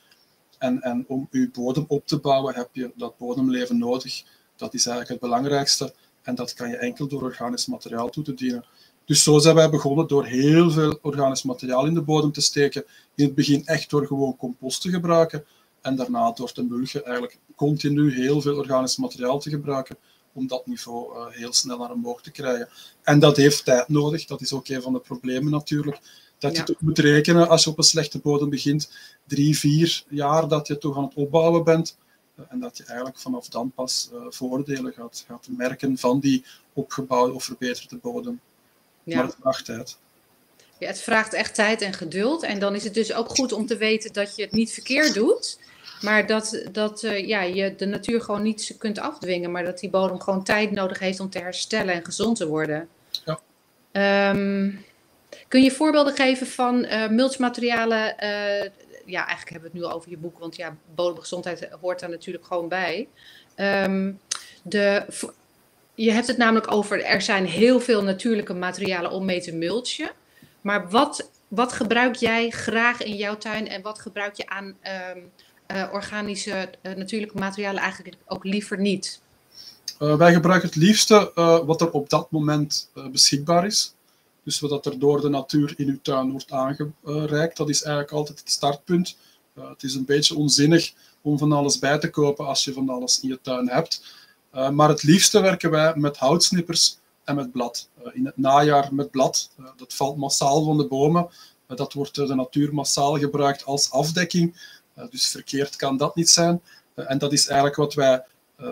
En, 0.58 0.82
en 0.82 1.04
om 1.08 1.28
uw 1.30 1.50
bodem 1.50 1.84
op 1.88 2.06
te 2.06 2.18
bouwen 2.18 2.54
heb 2.54 2.68
je 2.72 2.92
dat 2.94 3.18
bodemleven 3.18 3.78
nodig. 3.78 4.22
Dat 4.56 4.74
is 4.74 4.86
eigenlijk 4.86 5.20
het 5.20 5.30
belangrijkste. 5.30 5.94
En 6.22 6.34
dat 6.34 6.54
kan 6.54 6.68
je 6.68 6.76
enkel 6.76 7.06
door 7.06 7.22
organisch 7.22 7.66
materiaal 7.66 8.10
toe 8.10 8.24
te 8.24 8.34
dienen. 8.34 8.64
Dus 9.12 9.22
zo 9.22 9.38
zijn 9.38 9.54
wij 9.54 9.70
begonnen 9.70 10.06
door 10.06 10.24
heel 10.24 10.70
veel 10.70 10.98
organisch 11.02 11.42
materiaal 11.42 11.86
in 11.86 11.94
de 11.94 12.00
bodem 12.02 12.32
te 12.32 12.40
steken. 12.40 12.84
In 13.14 13.24
het 13.24 13.34
begin 13.34 13.66
echt 13.66 13.90
door 13.90 14.06
gewoon 14.06 14.36
compost 14.36 14.80
te 14.80 14.90
gebruiken. 14.90 15.44
En 15.80 15.96
daarna 15.96 16.32
door 16.32 16.52
te 16.52 16.62
mulchen 16.62 17.04
eigenlijk 17.04 17.38
continu 17.56 18.14
heel 18.14 18.40
veel 18.40 18.56
organisch 18.56 18.96
materiaal 18.96 19.38
te 19.38 19.50
gebruiken 19.50 19.96
om 20.32 20.46
dat 20.46 20.66
niveau 20.66 21.16
uh, 21.16 21.26
heel 21.28 21.52
snel 21.52 21.78
naar 21.78 21.90
omhoog 21.90 22.22
te 22.22 22.30
krijgen. 22.30 22.68
En 23.02 23.18
dat 23.18 23.36
heeft 23.36 23.64
tijd 23.64 23.88
nodig. 23.88 24.24
Dat 24.24 24.40
is 24.40 24.52
ook 24.52 24.68
een 24.68 24.82
van 24.82 24.92
de 24.92 24.98
problemen 24.98 25.50
natuurlijk. 25.50 25.98
Dat 26.38 26.56
je 26.56 26.62
toch 26.62 26.80
moet 26.80 26.98
rekenen 26.98 27.48
als 27.48 27.64
je 27.64 27.70
op 27.70 27.78
een 27.78 27.84
slechte 27.84 28.18
bodem 28.18 28.50
begint, 28.50 28.92
drie, 29.26 29.58
vier 29.58 30.04
jaar 30.08 30.48
dat 30.48 30.66
je 30.66 30.78
toch 30.78 30.96
aan 30.96 31.04
het 31.04 31.14
opbouwen 31.14 31.64
bent. 31.64 31.96
Uh, 32.38 32.44
en 32.48 32.60
dat 32.60 32.76
je 32.76 32.84
eigenlijk 32.84 33.18
vanaf 33.18 33.48
dan 33.48 33.72
pas 33.74 34.10
uh, 34.12 34.20
voordelen 34.28 34.92
gaat, 34.92 35.24
gaat 35.26 35.48
merken 35.56 35.98
van 35.98 36.20
die 36.20 36.44
opgebouwde 36.72 37.32
of 37.32 37.44
verbeterde 37.44 37.96
bodem. 37.96 38.40
Ja. 39.03 39.16
Maar 39.16 39.24
het 39.24 39.36
vraagt 39.40 39.64
tijd. 39.64 39.98
Ja, 40.78 40.86
het 40.86 41.00
vraagt 41.00 41.32
echt 41.32 41.55
tijd 41.55 41.80
en 41.80 41.92
geduld. 41.92 42.42
En 42.42 42.59
dan 42.59 42.74
is 42.74 42.84
het 42.84 42.94
dus 42.94 43.12
ook 43.12 43.28
goed 43.28 43.53
om 43.53 43.66
te 43.66 43.76
weten 43.76 44.12
dat 44.12 44.36
je 44.36 44.42
het 44.42 44.53
niet 44.53 44.72
verkeerd 44.72 45.14
doet. 45.14 45.59
Maar 46.00 46.26
dat, 46.26 46.62
dat 46.72 47.03
uh, 47.03 47.26
ja, 47.26 47.42
je 47.42 47.74
de 47.76 47.86
natuur 47.86 48.20
gewoon 48.20 48.42
niet 48.42 48.74
kunt 48.78 48.98
afdwingen, 48.98 49.50
maar 49.50 49.64
dat 49.64 49.78
die 49.78 49.90
bodem 49.90 50.20
gewoon 50.20 50.44
tijd 50.44 50.70
nodig 50.70 50.98
heeft 50.98 51.20
om 51.20 51.30
te 51.30 51.38
herstellen 51.38 51.94
en 51.94 52.05
gezond 52.05 52.36
te 52.36 52.46
worden. 52.46 52.88
Ja. 53.24 54.30
Um, 54.30 54.84
kun 55.48 55.62
je 55.62 55.70
voorbeelden 55.70 56.14
geven 56.14 56.46
van 56.46 56.84
uh, 56.84 57.09
multimaterialen? 57.09 58.14
Uh, 58.24 58.70
ja, 59.05 59.26
eigenlijk 59.26 59.50
hebben 59.50 59.70
we 59.72 59.78
het 59.78 59.86
nu 59.86 59.94
over 59.94 60.11
je 60.11 60.16
boek, 60.16 60.38
want 60.38 60.57
ja, 60.57 60.76
bodemgezondheid 60.94 61.68
hoort 61.80 62.00
daar 62.00 62.11
natuurlijk 62.11 62.46
gewoon 62.46 62.68
bij. 62.68 63.09
Um, 63.57 64.20
de, 64.62 65.05
je 65.95 66.12
hebt 66.12 66.26
het 66.26 66.36
namelijk 66.36 66.72
over, 66.72 67.05
er 67.05 67.22
zijn 67.22 67.47
heel 67.47 67.80
veel 67.80 68.03
natuurlijke 68.03 68.55
materialen 68.55 69.11
om 69.11 69.24
mee 69.24 69.40
te 69.40 69.53
mulchen. 69.53 70.11
Maar 70.61 70.90
wat, 70.90 71.30
wat 71.49 71.72
gebruik 71.72 72.14
jij 72.14 72.51
graag 72.51 73.03
in 73.03 73.16
jouw 73.16 73.36
tuin 73.36 73.68
en 73.68 73.82
wat 73.82 73.99
gebruik 73.99 74.36
je 74.36 74.49
aan 74.49 74.64
um, 74.64 75.30
uh, 75.72 75.88
organische 75.93 76.70
uh, 76.82 76.95
natuurlijke 76.95 77.38
materialen 77.38 77.82
eigenlijk 77.82 78.16
ook 78.26 78.45
liever 78.45 78.80
niet? 78.80 79.20
Uh, 80.01 80.16
wij 80.16 80.32
gebruiken 80.32 80.68
het 80.68 80.78
liefste 80.78 81.32
wat 81.66 81.80
er 81.80 81.90
op 81.90 82.11
dat 82.11 82.30
moment 82.30 82.90
beschikbaar 83.11 83.66
is. 83.66 83.95
Dus 84.45 84.61
wat 84.61 84.86
er 84.86 84.99
door 84.99 85.20
de 85.20 85.28
natuur 85.28 85.74
in 85.76 85.88
uw 85.88 85.99
tuin 86.03 86.30
wordt 86.30 86.51
aangereikt, 86.51 87.57
dat 87.57 87.68
is 87.68 87.82
eigenlijk 87.82 88.14
altijd 88.14 88.38
het 88.38 88.51
startpunt. 88.51 89.16
het 89.55 89.82
is 89.82 89.95
een 89.95 90.05
beetje 90.05 90.36
onzinnig 90.36 90.93
om 91.20 91.38
van 91.38 91.53
alles 91.53 91.78
bij 91.78 91.99
te 91.99 92.11
kopen 92.11 92.47
als 92.47 92.64
je 92.64 92.72
van 92.72 92.88
alles 92.88 93.20
in 93.20 93.28
je 93.28 93.40
tuin 93.43 93.68
hebt. 93.68 94.21
Maar 94.53 94.88
het 94.88 95.03
liefste 95.03 95.40
werken 95.40 95.70
wij 95.70 95.92
met 95.96 96.16
houtsnippers 96.16 96.98
en 97.24 97.34
met 97.34 97.53
blad. 97.53 97.88
in 98.12 98.26
het 98.26 98.36
najaar 98.36 98.94
met 98.94 99.11
blad. 99.11 99.50
dat 99.76 99.94
valt 99.94 100.16
massaal 100.16 100.64
van 100.64 100.76
de 100.76 100.86
bomen. 100.86 101.28
dat 101.66 101.92
wordt 101.92 102.14
door 102.14 102.26
de 102.26 102.34
natuur 102.34 102.74
massaal 102.74 103.18
gebruikt 103.18 103.64
als 103.64 103.90
afdekking. 103.90 104.76
Dus 105.11 105.28
verkeerd 105.28 105.76
kan 105.76 105.96
dat 105.96 106.16
niet 106.16 106.30
zijn. 106.30 106.62
En 106.94 107.18
dat 107.18 107.32
is 107.32 107.46
eigenlijk 107.46 107.76
wat 107.76 107.94
wij 107.94 108.24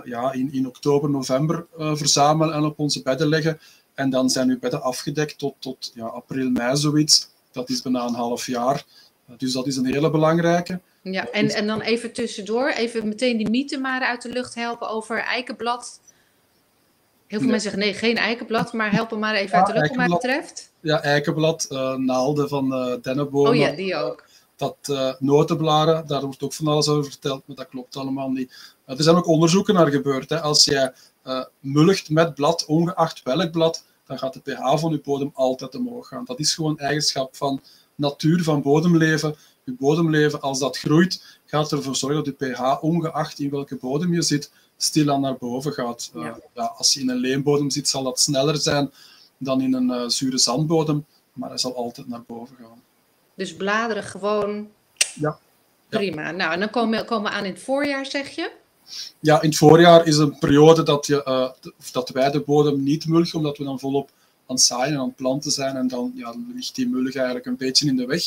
ja, 0.05 0.33
in, 0.33 0.53
in 0.53 0.67
oktober, 0.67 1.11
november 1.11 1.67
verzamelen 1.77 2.55
en 2.55 2.65
op 2.65 2.79
onze 2.79 3.03
bedden 3.03 3.29
leggen. 3.29 3.61
En 3.95 4.11
dan 4.11 4.31
zijn 4.31 4.51
uw 4.51 4.59
bedden 4.59 4.83
afgedekt 4.83 5.39
tot, 5.39 5.55
tot 5.59 5.91
ja, 5.95 6.07
april, 6.07 6.51
mei 6.51 6.77
zoiets. 6.77 7.29
Dat 7.53 7.69
is 7.69 7.83
bijna 7.83 8.07
een 8.07 8.15
half 8.15 8.47
jaar. 8.47 8.85
dus 9.27 9.53
dat 9.53 9.67
is 9.67 9.77
een 9.77 9.87
hele 9.87 10.11
belangrijke. 10.11 10.81
Ja, 11.03 11.31
en, 11.31 11.49
en 11.49 11.67
dan 11.67 11.81
even 11.81 12.13
tussendoor, 12.13 12.69
even 12.69 13.09
meteen 13.09 13.37
die 13.37 13.51
mythe 13.51 13.79
maar 13.79 14.01
uit 14.03 14.23
de 14.23 14.29
lucht 14.29 14.55
helpen 14.55 14.89
over 14.89 15.19
eikenblad. 15.23 16.01
Heel 17.27 17.39
veel 17.39 17.49
Nee. 17.49 17.51
mensen 17.51 17.71
zeggen 17.71 17.91
nee, 17.91 17.95
geen 17.95 18.17
eikenblad, 18.17 18.73
maar 18.73 18.93
help 18.93 19.11
hem 19.11 19.19
maar 19.19 19.35
even 19.35 19.59
Ja, 19.59 19.65
uit 19.65 19.67
de 19.67 19.73
lucht 19.73 19.89
wat 19.89 19.97
mij 19.97 20.07
betreft. 20.09 20.73
Ja, 20.81 21.03
eikenblad, 21.03 21.65
eh, 21.71 21.95
naalden 21.95 22.49
van 22.49 22.73
eh 22.75 22.95
dennenbomen. 23.03 23.51
Oh 23.51 23.57
ja, 23.57 23.71
die 23.71 23.97
ook. 23.97 24.25
dat 24.57 24.77
eh, 24.83 25.13
notenblaren, 25.19 26.07
daar 26.07 26.21
wordt 26.21 26.43
ook 26.43 26.53
van 26.53 26.67
alles 26.67 26.89
over 26.89 27.11
verteld, 27.11 27.43
maar 27.47 27.57
dat 27.57 27.69
klopt 27.69 27.97
allemaal 27.97 28.31
niet. 28.31 28.75
Er 28.87 29.03
zijn 29.03 29.17
ook 29.17 29.27
onderzoeken 29.27 29.75
naar 29.75 29.91
gebeurd. 29.91 30.31
Hè. 30.31 30.41
Als 30.41 30.65
jij 30.65 30.93
mulcht 31.61 32.11
met 32.11 32.35
blad, 32.35 32.65
ongeacht 32.67 33.23
welk 33.23 33.51
blad, 33.51 33.85
dan 34.07 34.19
gaat 34.19 34.33
de 34.33 34.41
pH 34.41 34.79
van 34.79 34.91
je 34.91 35.01
bodem 35.01 35.31
altijd 35.35 35.75
omhoog 35.75 36.09
gaan. 36.09 36.25
Dat 36.25 36.39
is 36.39 36.55
gewoon 36.55 36.79
eigenschap 36.79 37.37
van 37.37 37.63
natuur, 37.95 38.43
van 38.43 38.63
bodemleven. 38.63 39.35
Je 39.65 39.73
bodemleven, 39.79 40.41
als 40.41 40.59
dat 40.59 40.79
groeit, 40.79 41.39
gaat 41.47 41.73
ervoor 41.73 41.97
zorgen 41.97 42.25
dat 42.25 42.35
je 42.39 42.53
pH, 42.53 42.83
ongeacht 42.83 43.39
in 43.39 43.51
welke 43.51 43.77
bodem 43.77 44.15
je 44.15 44.23
zit, 44.23 44.51
stilaan 44.77 45.21
naar 45.21 45.37
boven 45.39 45.73
gaat. 45.73 46.11
Eh, 46.15 46.23
Ja. 46.23 46.39
ja, 46.55 46.65
als 46.77 46.95
je 46.95 47.01
in 47.01 47.09
een 47.09 47.17
leembodem 47.17 47.71
zit, 47.71 47.89
zal 47.89 48.03
dat 48.03 48.21
sneller 48.21 48.57
zijn 48.57 48.91
dan 49.39 49.61
in 49.61 49.75
een 49.75 49.91
eh, 49.91 50.09
zure 50.09 50.39
zandbodem, 50.39 51.07
maar 51.33 51.49
hij 51.49 51.59
zal 51.59 51.75
altijd 51.77 52.09
naar 52.09 52.23
boven 52.27 52.57
gaan. 52.61 52.83
Dus 53.35 53.57
bladeren 53.57 54.03
gewoon 54.03 54.69
Ja. 55.15 55.39
prima. 55.89 56.31
Nou, 56.31 56.53
en 56.53 56.61
dan 56.61 56.71
komen, 56.71 57.05
komen 57.05 57.31
we 57.31 57.37
aan 57.37 57.45
in 57.45 57.53
het 57.53 57.63
voorjaar, 57.63 58.07
zeg 58.07 58.29
je? 58.29 58.51
Ja, 59.21 59.43
in 59.43 59.49
het 59.49 59.59
voorjaar 59.59 60.07
is 60.07 60.17
een 60.17 60.39
periode 60.39 60.83
dat, 60.83 61.07
je, 61.07 61.23
eh, 61.23 61.51
dat 61.93 62.09
wij 62.09 62.31
de 62.31 62.41
bodem 62.41 62.83
niet 62.83 63.07
mulchen, 63.07 63.39
omdat 63.39 63.59
we 63.59 63.65
dan 63.65 63.79
volop 63.79 64.11
aan 64.47 64.57
het 64.57 64.65
zaaien 64.65 64.93
en 64.95 64.99
aan 65.01 65.07
het 65.07 65.17
planten 65.17 65.51
zijn. 65.51 65.77
En 65.77 65.89
dan 65.89 66.13
ja, 66.15 66.35
ligt 66.55 66.75
die 66.75 66.89
mulch 66.89 67.15
eigenlijk 67.15 67.47
een 67.47 67.57
beetje 67.57 67.87
in 67.87 67.97
de 67.97 68.07
weg. 68.07 68.23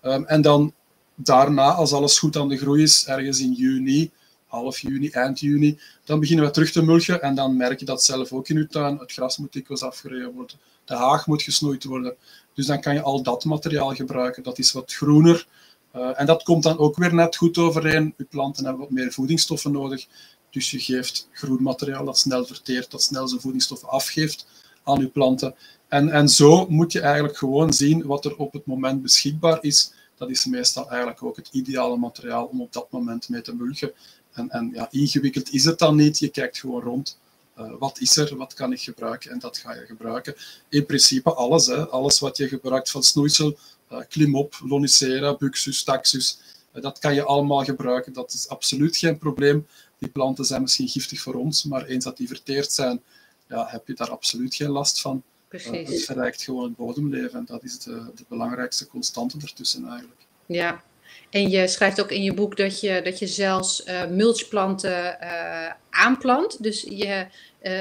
Ehm, 0.00 0.24
en 0.24 0.42
dan 0.42 0.72
daarna, 1.14 1.72
als 1.72 1.92
alles 1.92 2.18
goed 2.18 2.36
aan 2.36 2.48
de 2.48 2.56
groei 2.56 2.82
is, 2.82 3.06
ergens 3.06 3.40
in 3.40 3.52
juni, 3.52 4.10
half 4.46 4.78
juni, 4.78 5.08
eind 5.08 5.40
juni, 5.40 5.78
dan 6.04 6.20
beginnen 6.20 6.44
we 6.44 6.50
terug 6.50 6.70
te 6.70 6.82
mulchen. 6.82 7.22
En 7.22 7.34
dan 7.34 7.56
merk 7.56 7.78
je 7.78 7.84
dat 7.84 8.02
zelf 8.02 8.32
ook 8.32 8.48
in 8.48 8.58
je 8.58 8.66
tuin. 8.66 8.98
Het 8.98 9.12
gras 9.12 9.36
moet 9.38 9.52
dikwijls 9.52 9.82
afgereden 9.82 10.32
worden. 10.32 10.56
De 10.84 10.94
haag 10.94 11.26
moet 11.26 11.42
gesnoeid 11.42 11.84
worden. 11.84 12.16
Dus 12.54 12.66
dan 12.66 12.80
kan 12.80 12.94
je 12.94 13.02
al 13.02 13.22
dat 13.22 13.44
materiaal 13.44 13.94
gebruiken. 13.94 14.42
Dat 14.42 14.58
is 14.58 14.72
wat 14.72 14.92
groener. 14.92 15.46
Eh, 15.90 16.20
en 16.20 16.26
dat 16.26 16.42
komt 16.42 16.62
dan 16.62 16.78
ook 16.78 16.96
weer 16.96 17.14
net 17.14 17.36
goed 17.36 17.58
overeen. 17.58 18.14
Je 18.16 18.24
planten 18.24 18.64
hebben 18.64 18.82
wat 18.82 18.90
meer 18.90 19.12
voedingsstoffen 19.12 19.72
nodig. 19.72 20.06
Dus 20.50 20.70
je 20.70 20.78
geeft 20.78 21.28
groen 21.32 21.62
materiaal 21.62 22.04
dat 22.04 22.18
snel 22.18 22.46
verteert, 22.46 22.90
dat 22.90 23.02
snel 23.02 23.28
zijn 23.28 23.40
voedingsstoffen 23.40 23.88
afgeeft 23.88 24.46
aan 24.82 25.00
je 25.00 25.08
planten. 25.08 25.54
En, 25.88 26.10
en 26.10 26.28
zo 26.28 26.66
moet 26.68 26.92
je 26.92 27.00
eigenlijk 27.00 27.36
gewoon 27.36 27.72
zien 27.72 28.06
wat 28.06 28.24
er 28.24 28.36
op 28.36 28.52
het 28.52 28.66
moment 28.66 29.02
beschikbaar 29.02 29.58
is. 29.60 29.92
Dat 30.16 30.30
is 30.30 30.46
meestal 30.46 30.88
eigenlijk 30.88 31.22
ook 31.22 31.36
het 31.36 31.48
ideale 31.52 31.96
materiaal 31.96 32.44
om 32.44 32.60
op 32.60 32.72
dat 32.72 32.90
moment 32.90 33.28
mee 33.28 33.42
te 33.42 33.54
mulchen. 33.54 33.92
En, 34.32 34.50
en 34.50 34.70
ja, 34.74 34.88
ingewikkeld 34.90 35.52
is 35.52 35.64
het 35.64 35.78
dan 35.78 35.96
niet. 35.96 36.18
Je 36.18 36.28
kijkt 36.28 36.58
gewoon 36.58 36.82
rond. 36.82 37.18
Eh, 37.54 37.72
wat 37.78 38.00
is 38.00 38.16
er? 38.16 38.36
Wat 38.36 38.54
kan 38.54 38.72
ik 38.72 38.80
gebruiken? 38.80 39.30
En 39.30 39.38
dat 39.38 39.58
ga 39.58 39.74
je 39.74 39.86
gebruiken. 39.86 40.34
In 40.68 40.86
principe 40.86 41.34
alles. 41.34 41.66
Hè. 41.66 41.88
Alles 41.88 42.18
wat 42.18 42.36
je 42.36 42.48
gebruikt 42.48 42.90
van 42.90 43.02
snoeisel, 43.02 43.58
eh, 43.88 43.98
klimop, 44.08 44.58
lonicera, 44.64 45.36
buxus, 45.36 45.82
taxus. 45.82 46.38
Eh, 46.72 46.82
dat 46.82 46.98
kan 46.98 47.14
je 47.14 47.22
allemaal 47.22 47.64
gebruiken. 47.64 48.12
Dat 48.12 48.32
is 48.32 48.48
absoluut 48.48 48.96
geen 48.96 49.18
probleem. 49.18 49.66
Die 49.98 50.08
planten 50.08 50.44
zijn 50.44 50.62
misschien 50.62 50.88
giftig 50.88 51.20
voor 51.20 51.34
ons, 51.34 51.64
maar 51.64 51.84
eens 51.84 52.04
dat 52.04 52.16
die 52.16 52.28
verteerd 52.28 52.72
zijn, 52.72 53.02
ja, 53.48 53.66
heb 53.68 53.86
je 53.86 53.94
daar 53.94 54.10
absoluut 54.10 54.54
geen 54.54 54.70
last 54.70 55.00
van. 55.00 55.22
Eh, 55.48 55.60
het 55.60 55.72
Precies. 55.72 56.04
verrijkt 56.04 56.42
gewoon 56.42 56.64
het 56.64 56.76
bodemleven 56.76 57.38
en 57.38 57.44
dat 57.44 57.64
is 57.64 57.78
de, 57.78 58.10
de 58.14 58.24
belangrijkste 58.28 58.86
constante 58.86 59.36
ertussen 59.42 59.88
eigenlijk. 59.88 60.20
Ja. 60.46 60.82
En 61.30 61.50
je 61.50 61.68
schrijft 61.68 62.00
ook 62.00 62.10
in 62.10 62.22
je 62.22 62.34
boek 62.34 62.56
dat 62.56 62.80
je, 62.80 63.00
dat 63.04 63.18
je 63.18 63.26
zelfs 63.26 63.84
eh 63.84 64.06
mulchplanten 64.06 65.20
eh, 65.20 65.72
aanplant. 65.90 66.62
Dus 66.62 66.82
je 66.82 67.26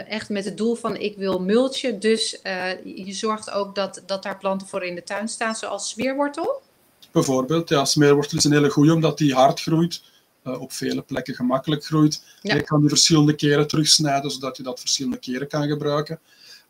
echt 0.08 0.30
met 0.30 0.46
het 0.46 0.58
doel 0.58 0.76
van 0.76 0.96
ik 0.96 1.18
wil 1.18 1.40
mulchen. 1.40 2.00
Dus 2.00 2.40
je 2.84 3.14
zorgt 3.14 3.52
ook 3.52 3.76
dat, 3.76 4.04
dat 4.06 4.24
daar 4.24 4.38
planten 4.38 4.68
voor 4.68 4.84
in 4.84 4.96
de 4.96 5.04
tuin 5.04 5.28
staan, 5.28 5.56
zoals 5.56 5.90
smeerwortel. 5.90 6.62
Bijvoorbeeld, 7.12 7.70
ja, 7.70 7.86
smeerwortel 7.86 8.38
is 8.38 8.44
een 8.44 8.52
hele 8.52 8.70
goede 8.70 8.94
omdat 8.94 9.18
die 9.18 9.34
hard 9.34 9.62
groeit, 9.62 10.02
op 10.44 10.72
vele 10.72 11.02
plekken 11.02 11.36
gemakkelijk 11.36 11.86
groeit. 11.86 12.24
Ja. 12.42 12.56
Je 12.56 12.62
kan 12.62 12.80
die 12.80 12.90
verschillende 12.90 13.36
keren 13.36 13.68
terugsnijden, 13.68 14.32
zodat 14.32 14.58
je 14.58 14.64
dat 14.64 14.80
verschillende 14.80 15.18
keren 15.18 15.48
kan 15.48 15.68
gebruiken. 15.68 16.20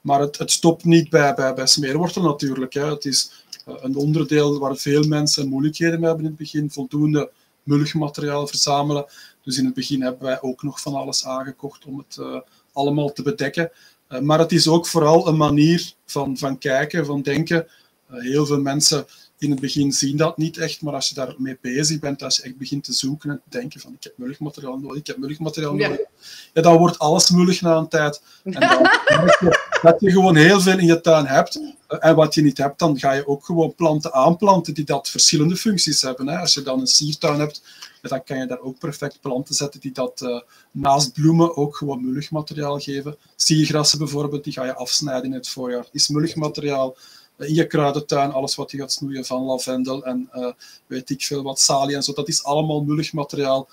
Maar 0.02 0.20
het, 0.20 0.38
het 0.38 0.52
stopt 0.52 0.84
niet 0.84 1.10
bij, 1.10 1.34
bij, 1.34 1.54
bij 1.54 1.68
smeerwortel 1.68 2.22
natuurlijk. 2.22 2.74
Hè. 2.74 2.86
Het 2.86 3.06
is 3.06 3.32
eh, 3.66 3.76
een 3.78 3.96
onderdeel 3.96 4.60
waar 4.60 4.76
veel 4.76 5.04
mensen 5.04 5.48
moeilijkheden 5.48 6.00
mee 6.00 6.08
hebben 6.08 6.26
in 6.26 6.32
het 6.32 6.40
begin, 6.40 6.72
voldoende 6.72 7.32
mulchmateriaal 7.64 8.48
verzamelen. 8.48 9.06
Dus 9.44 9.58
in 9.58 9.66
het 9.66 9.74
begin 9.74 10.02
hebben 10.02 10.28
wij 10.28 10.42
ook 10.42 10.64
nog 10.64 10.82
van 10.82 10.94
alles 10.94 11.26
aangekocht 11.26 11.86
om 11.86 11.98
het 11.98 12.18
eh, 12.18 12.40
allemaal 12.74 13.14
te 13.14 13.22
bedekken. 13.22 13.72
Eh, 14.08 14.20
maar 14.20 14.40
het 14.40 14.52
is 14.52 14.68
ook 14.68 14.88
vooral 14.88 15.28
een 15.28 15.38
manier 15.38 15.94
van, 16.06 16.38
van 16.38 16.58
kijken, 16.58 17.06
van 17.06 17.22
denken. 17.22 17.68
Heel 18.08 18.46
veel 18.46 18.62
mensen 18.62 19.06
in 19.40 19.52
het 19.52 19.60
begin 19.60 19.92
zien 19.92 20.18
dat 20.18 20.38
niet 20.38 20.58
echt, 20.58 20.82
maar 20.82 20.94
als 20.94 21.10
je 21.10 21.16
daarmee 21.16 21.58
bezig 21.62 22.00
bent, 22.00 22.24
als 22.24 22.36
je 22.36 22.44
echt 22.44 22.58
begint 22.58 22.84
te 22.84 22.94
zoeken 22.94 23.30
en 23.30 23.42
te 23.50 23.60
denken 23.60 23.80
van 23.80 23.94
ik 23.94 24.04
heb 24.04 24.14
mulchmateriaal 24.18 24.78
nodig, 24.78 24.98
ik 24.98 25.08
heb 25.08 25.18
mulchmateriaal 25.18 25.76
Ja. 25.76 25.88
nodig, 25.88 26.06
ja, 26.54 26.62
dan 26.62 26.78
wordt 26.78 27.00
alles 27.00 27.30
mullig 27.30 27.62
na 27.62 27.76
een 27.76 27.88
tijd. 27.88 28.22
En 28.44 28.52
dan 28.52 28.62
je 29.40 29.66
dat 29.82 29.96
je 30.00 30.12
gewoon 30.12 30.36
heel 30.36 30.62
veel 30.62 30.78
in 30.78 30.86
je 30.86 31.02
tuin 31.02 31.26
hebt. 31.26 31.60
En 31.88 32.16
wat 32.16 32.34
je 32.34 32.42
niet 32.42 32.58
hebt, 32.58 32.80
dan 32.80 33.00
ga 33.00 33.12
je 33.12 33.28
ook 33.28 33.46
gewoon 33.46 33.76
planten 33.76 34.14
aanplanten 34.14 34.74
die 34.74 34.86
dat 34.86 35.10
verschillende 35.10 35.56
functies 35.56 36.02
hebben. 36.02 36.28
Hè. 36.28 36.38
Als 36.38 36.54
je 36.54 36.62
dan 36.62 36.80
een 36.80 36.88
siertuin 36.88 37.40
hebt, 37.40 37.62
dan 38.02 38.24
kan 38.24 38.38
je 38.38 38.46
daar 38.46 38.60
ook 38.60 38.80
perfect 38.80 39.22
planten 39.22 39.56
zetten 39.56 39.80
die 39.80 39.92
dat 39.92 40.22
eh, 40.22 40.40
naast 40.72 41.14
bloemen 41.14 41.58
ook 41.58 41.76
gewoon 41.76 42.12
mulchmateriaal 42.12 42.80
geven. 42.80 43.18
Siergrassen 43.36 43.98
bijvoorbeeld, 44.00 44.44
die 44.44 44.54
ga 44.54 44.66
je 44.66 44.76
afsnijden 44.76 45.26
in 45.26 45.34
het 45.34 45.50
voorjaar. 45.50 45.86
Is 45.92 46.08
mulchmateriaal. 46.08 46.96
Eh, 46.96 47.17
In 47.38 47.54
je 47.54 47.68
kruidentuin, 47.68 48.32
alles 48.32 48.56
wat 48.56 48.72
je 48.72 48.78
gaat 48.78 48.92
snoeien 48.92 49.26
van 49.26 49.42
lavendel 49.42 50.06
en 50.06 50.30
eh, 50.32 50.52
weet 50.88 51.10
ik 51.10 51.24
veel 51.24 51.44
wat, 51.44 51.60
salie 51.60 51.96
en 51.96 52.04
zo, 52.04 52.14
dat 52.14 52.28
is 52.28 52.44
allemaal 52.44 52.84
mulchmateriaal. 52.84 53.68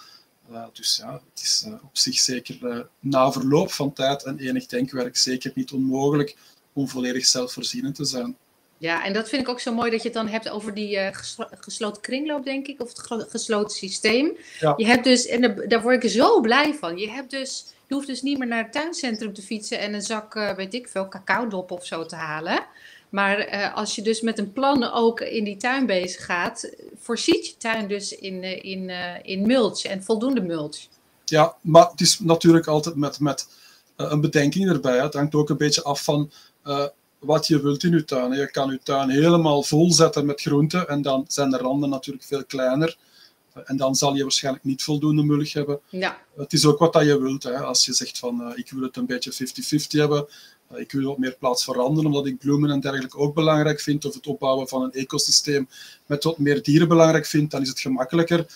Uh, 0.51 0.65
dus 0.73 0.97
ja, 0.97 1.13
het 1.13 1.43
is 1.43 1.67
op 1.83 1.97
zich 1.97 2.19
zeker 2.19 2.87
na 3.01 3.33
verloop 3.33 3.73
van 3.73 3.93
tijd 3.93 4.23
en 4.23 4.39
enig 4.39 4.67
denkwerk 4.67 5.17
zeker 5.17 5.53
niet 5.55 5.73
onmogelijk 5.73 6.37
om 6.73 6.89
volledig 6.89 7.27
zelfvoorzienend 7.27 7.95
te 7.95 8.05
zijn. 8.05 8.37
Ja, 8.79 9.05
en 9.05 9.13
dat 9.13 9.29
vind 9.29 9.43
ik 9.43 9.49
ook 9.49 9.61
zo 9.61 9.75
mooi 9.75 9.91
dat 9.91 10.03
je 10.03 10.09
het 10.09 10.17
dan 10.17 10.29
hebt 10.29 10.49
over 10.49 10.75
die 10.75 10.97
uh, 10.97 11.09
geslo 11.13 11.47
gesloten 11.51 12.03
kringloop, 12.03 12.45
denk 12.45 12.67
ik, 12.67 12.81
of 12.81 12.89
het 12.89 13.31
gesloten 13.31 13.77
systeem. 13.77 14.37
Ja. 14.61 14.75
Je 14.77 14.87
hebt 14.87 15.05
dus, 15.05 15.27
en 15.27 15.69
daar 15.69 15.83
word 15.83 16.05
ik 16.05 16.11
zo 16.11 16.41
blij 16.41 16.75
van, 16.75 16.99
je 16.99 17.11
hebt 17.11 17.31
dus, 17.31 17.65
je 17.87 17.95
hoeft 17.95 18.07
dus 18.07 18.23
niet 18.23 18.39
meer 18.39 18.49
naar 18.49 18.63
het 18.63 18.73
tuincentrum 18.73 19.33
te 19.33 19.43
fietsen 19.43 19.79
en 19.79 19.95
een 19.95 20.03
zak, 20.03 20.35
uh, 20.35 20.55
weet 20.55 20.75
ik 20.75 20.89
veel, 20.89 21.09
cacaodop 21.09 21.71
of 21.71 21.87
zo 21.87 22.07
te 22.07 22.17
halen. 22.17 22.67
Maar 23.15 23.55
uh, 23.55 23.75
als 23.75 23.95
je 23.95 24.03
dus 24.03 24.21
met 24.21 24.39
een 24.39 24.53
plan 24.53 24.93
ook 24.93 25.21
in 25.21 25.45
die 25.45 25.57
tuin 25.57 25.87
bezig 25.87 26.25
gaat, 26.25 26.71
voorziet 26.97 27.47
je 27.47 27.57
tuin 27.57 27.89
dus 27.89 28.17
in, 28.17 28.43
uh, 28.43 28.65
in, 28.65 28.89
uh, 28.89 28.97
in 29.23 29.47
mulch 29.47 29.85
en 29.85 30.03
voldoende 30.03 30.41
mulch. 30.41 30.87
Ja, 31.25 31.57
maar 31.61 31.91
het 31.91 32.01
is 32.01 32.19
natuurlijk 32.19 32.67
altijd 32.67 32.95
met, 32.95 33.21
met 33.21 33.49
een 33.97 34.21
bedenking 34.21 34.69
erbij. 34.69 34.99
Het 34.99 35.15
hangt 35.15 35.35
ook 35.35 35.49
een 35.49 35.57
beetje 35.57 35.83
af 35.83 36.05
van 36.05 36.31
uh, 36.65 36.87
wat 37.19 37.47
je 37.47 37.63
wilt 37.63 37.85
in 37.85 37.91
je 37.91 38.05
tuin. 38.05 38.33
Je 38.33 38.51
kan 38.51 38.71
je 38.71 38.81
tuin 38.83 39.11
helemaal 39.11 39.63
vol 39.63 39.93
zetten 39.93 40.27
met 40.27 40.41
groenten 40.41 40.89
en 40.89 41.03
dan 41.03 41.25
zijn 41.29 41.51
de 41.51 41.59
randen 41.59 41.91
natuurlijk 41.91 42.25
veel 42.25 42.45
kleiner. 42.45 42.97
En 43.65 43.77
dan 43.77 43.95
zal 43.95 44.15
je 44.15 44.23
waarschijnlijk 44.23 44.65
niet 44.65 44.83
voldoende 44.83 45.23
mulch 45.23 45.53
hebben. 45.53 45.81
Ja. 45.89 46.19
Het 46.37 46.53
is 46.53 46.67
ook 46.67 46.79
wat 46.79 46.93
dat 46.93 47.05
je 47.05 47.21
wilt. 47.21 47.43
Hè. 47.43 47.59
Als 47.59 47.85
je 47.85 47.93
zegt 47.93 48.19
van 48.19 48.41
uh, 48.41 48.59
ik 48.59 48.71
wil 48.71 48.83
het 48.83 48.97
een 48.97 49.07
beetje 49.07 49.33
50-50 49.33 49.87
hebben, 49.89 50.27
ik 50.77 50.93
wil 50.93 51.09
wat 51.09 51.19
meer 51.19 51.37
plaats 51.39 51.65
voor 51.65 51.75
randen, 51.75 52.07
omdat 52.07 52.27
ik 52.27 52.39
bloemen 52.39 52.71
en 52.71 52.81
dergelijke 52.81 53.19
ook 53.19 53.35
belangrijk 53.35 53.81
vind, 53.81 54.05
of 54.05 54.15
het 54.15 54.27
opbouwen 54.27 54.69
van 54.69 54.83
een 54.83 54.93
ecosysteem 54.93 55.69
met 56.07 56.25
wat 56.25 56.39
meer 56.39 56.63
dieren 56.63 56.89
belangrijk 56.89 57.27
vind, 57.27 57.51
dan 57.51 57.63
is 57.63 57.69
het 57.69 57.81
gemakkelijker. 57.81 58.47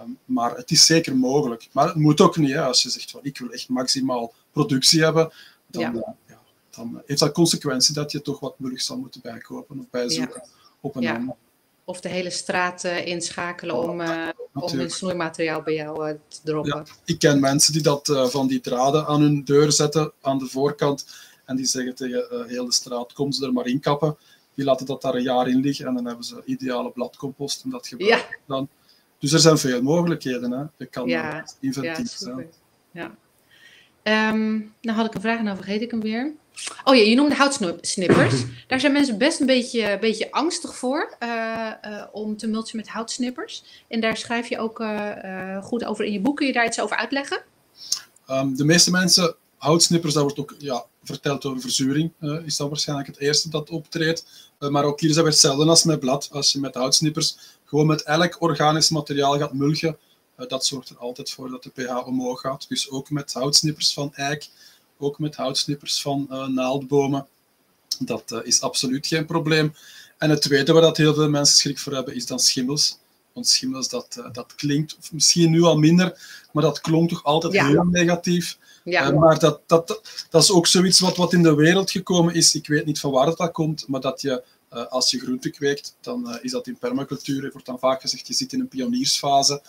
Um, 0.00 0.18
maar 0.24 0.56
het 0.56 0.70
is 0.70 0.86
zeker 0.86 1.16
mogelijk. 1.16 1.68
Maar 1.72 1.86
het 1.86 1.96
moet 1.96 2.20
ook 2.20 2.36
niet. 2.36 2.52
Hè. 2.52 2.62
Als 2.62 2.82
je 2.82 2.90
zegt 2.90 3.10
van 3.10 3.20
ik 3.22 3.38
wil 3.38 3.50
echt 3.50 3.68
maximaal 3.68 4.32
productie 4.52 5.02
hebben, 5.02 5.32
dan, 5.66 5.82
ja. 5.82 5.92
Uh, 5.92 6.02
ja, 6.26 6.38
dan 6.70 7.02
heeft 7.06 7.20
dat 7.20 7.32
consequentie 7.32 7.94
dat 7.94 8.12
je 8.12 8.22
toch 8.22 8.40
wat 8.40 8.58
mulch 8.58 8.80
zal 8.80 8.96
moeten 8.96 9.20
bijkopen 9.20 9.78
of 9.78 9.84
bijzoeken 9.90 10.42
ja. 10.44 10.50
op 10.80 10.96
een 10.96 11.08
ander 11.08 11.36
of 11.84 12.00
de 12.00 12.08
hele 12.08 12.30
straat 12.30 12.84
uh, 12.84 13.06
inschakelen 13.06 13.76
om, 13.76 14.00
uh, 14.00 14.28
om 14.54 14.78
hun 14.78 14.90
snoeimateriaal 14.90 15.62
bij 15.62 15.74
jou 15.74 16.18
te 16.28 16.38
droppen. 16.44 16.76
Ja, 16.76 16.92
ik 17.04 17.18
ken 17.18 17.40
mensen 17.40 17.72
die 17.72 17.82
dat 17.82 18.28
van 18.30 18.46
die 18.46 18.60
draden 18.60 19.06
aan 19.06 19.20
hun 19.20 19.44
deur 19.44 19.72
zetten 19.72 20.12
aan 20.20 20.38
de 20.38 20.46
voorkant 20.46 21.06
en 21.50 21.56
die 21.56 21.66
zeggen 21.66 21.94
tegen 21.94 22.46
heel 22.46 22.64
de 22.64 22.72
straat, 22.72 23.12
kom 23.12 23.32
ze 23.32 23.46
er 23.46 23.52
maar 23.52 23.66
in 23.66 23.80
kappen. 23.80 24.16
Die 24.54 24.64
laten 24.64 24.86
dat 24.86 25.02
daar 25.02 25.14
een 25.14 25.22
jaar 25.22 25.48
in 25.48 25.60
liggen 25.60 25.86
en 25.86 25.94
dan 25.94 26.06
hebben 26.06 26.24
ze 26.24 26.42
ideale 26.44 26.90
bladcompost 26.90 27.64
en 27.64 27.70
dat 27.70 27.86
gebruiken 27.86 28.28
ja. 28.30 28.36
dan. 28.46 28.68
Dus 29.18 29.32
er 29.32 29.38
zijn 29.38 29.58
veel 29.58 29.82
mogelijkheden. 29.82 30.50
Hè. 30.50 30.64
Je 30.76 30.86
kan 30.86 31.08
ja. 31.08 31.46
inventief 31.60 32.18
ja, 32.18 32.24
zijn. 32.24 32.46
Ja. 32.90 33.14
Um, 34.32 34.74
nou 34.80 34.96
had 34.96 35.06
ik 35.06 35.14
een 35.14 35.20
vraag 35.20 35.38
en 35.38 35.44
dan 35.44 35.56
vergeet 35.56 35.82
ik 35.82 35.90
hem 35.90 36.00
weer. 36.00 36.32
Oh 36.84 36.94
ja, 36.94 37.02
je 37.02 37.14
noemde 37.14 37.34
houtsnippers. 37.34 38.44
Daar 38.68 38.80
zijn 38.80 38.92
mensen 38.92 39.18
best 39.18 39.40
een 39.40 39.46
beetje, 39.46 39.98
beetje 40.00 40.32
angstig 40.32 40.76
voor 40.76 41.16
om 42.12 42.36
te 42.36 42.46
mulchen 42.46 42.76
met 42.76 42.88
houtsnippers. 42.88 43.84
En 43.88 44.00
daar 44.00 44.16
schrijf 44.16 44.48
je 44.48 44.58
ook 44.58 44.84
goed 45.64 45.84
over 45.84 46.04
in 46.04 46.12
je 46.12 46.20
boek. 46.20 46.36
Kun 46.36 46.46
je 46.46 46.52
daar 46.52 46.66
iets 46.66 46.80
over 46.80 46.96
uitleggen? 46.96 47.42
Um, 48.30 48.56
de 48.56 48.64
meeste 48.64 48.90
mensen, 48.90 49.34
houtsnippers, 49.56 50.14
dat 50.14 50.22
wordt 50.22 50.38
ook 50.38 50.54
ja, 50.58 50.84
verteld 51.02 51.44
over 51.44 51.60
verzuring, 51.60 52.12
is 52.44 52.56
dat 52.56 52.68
waarschijnlijk 52.68 53.08
het 53.08 53.18
eerste 53.18 53.48
dat 53.48 53.70
optreedt. 53.70 54.24
maar 54.58 54.84
ook 54.84 55.00
hier 55.00 55.08
is 55.08 55.14
dat 55.14 55.24
weer 55.24 55.32
hetzelfde 55.32 55.64
als 55.64 55.84
met 55.84 56.00
blad. 56.00 56.28
Als 56.32 56.52
je 56.52 56.58
met 56.58 56.74
houtsnippers 56.74 57.36
gewoon 57.64 57.86
met 57.86 58.02
elk 58.02 58.36
organisch 58.40 58.88
materiaal 58.88 59.38
gaat 59.38 59.52
mulchen, 59.52 59.98
uh, 60.38 60.48
dat 60.48 60.66
zorgt 60.66 60.88
er 60.88 60.96
altijd 60.96 61.30
voor 61.30 61.50
dat 61.50 61.62
de 61.62 61.70
pH 61.70 62.06
omhoog 62.06 62.40
gaat. 62.40 62.68
Dus 62.68 62.90
ook 62.90 63.10
met 63.10 63.32
houtsnippers 63.32 63.92
van 63.92 64.14
eik, 64.14 64.48
ook 64.98 65.18
met 65.18 65.36
houtsnippers 65.36 66.02
van 66.02 66.26
naaldbomen. 66.54 67.26
Dat 67.98 68.40
is 68.44 68.60
absoluut 68.60 69.06
geen 69.06 69.26
probleem. 69.26 69.74
En 70.18 70.30
het 70.30 70.42
tweede 70.42 70.72
waar 70.72 70.82
dat 70.82 70.96
heel 70.96 71.14
veel 71.14 71.28
mensen 71.28 71.56
schrik 71.56 71.78
voor 71.78 71.92
hebben, 71.92 72.14
is 72.14 72.26
dan 72.26 72.38
schimmels. 72.38 72.98
Want 73.32 73.48
schimmels, 73.48 73.88
dat, 73.88 74.22
dat 74.32 74.54
klinkt 74.54 74.96
misschien 75.12 75.50
nu 75.50 75.62
al 75.62 75.78
minder, 75.78 76.18
maar 76.52 76.62
dat 76.62 76.80
klonk 76.80 77.08
toch 77.08 77.24
altijd 77.24 77.52
ja. 77.52 77.66
heel 77.66 77.84
negatief. 77.84 78.58
Ja. 78.90 79.10
maar 79.10 79.38
dat, 79.38 79.60
dat, 79.66 80.00
dat 80.30 80.42
is 80.42 80.50
ook 80.50 80.66
zoiets 80.66 81.00
wat, 81.00 81.16
wat 81.16 81.32
in 81.32 81.42
de 81.42 81.54
wereld 81.54 81.90
gekomen 81.90 82.34
is. 82.34 82.54
Ik 82.54 82.66
weet 82.66 82.86
niet 82.86 83.00
van 83.00 83.10
waar 83.10 83.34
dat 83.36 83.50
komt, 83.50 83.88
maar 83.88 84.00
dat 84.00 84.20
je 84.20 84.42
uh, 84.72 84.86
als 84.86 85.10
je 85.10 85.18
groente 85.18 85.50
kweekt, 85.50 85.96
dan 86.00 86.28
uh, 86.28 86.36
is 86.40 86.50
dat 86.50 86.66
in 86.66 86.78
permacultuur. 86.78 87.44
Er 87.44 87.50
wordt 87.52 87.66
dan 87.66 87.78
vaak 87.78 88.00
gezegd, 88.00 88.26
je 88.26 88.34
zit 88.34 88.52
in 88.52 88.60
een 88.60 88.68
pioniersfase. 88.68 89.62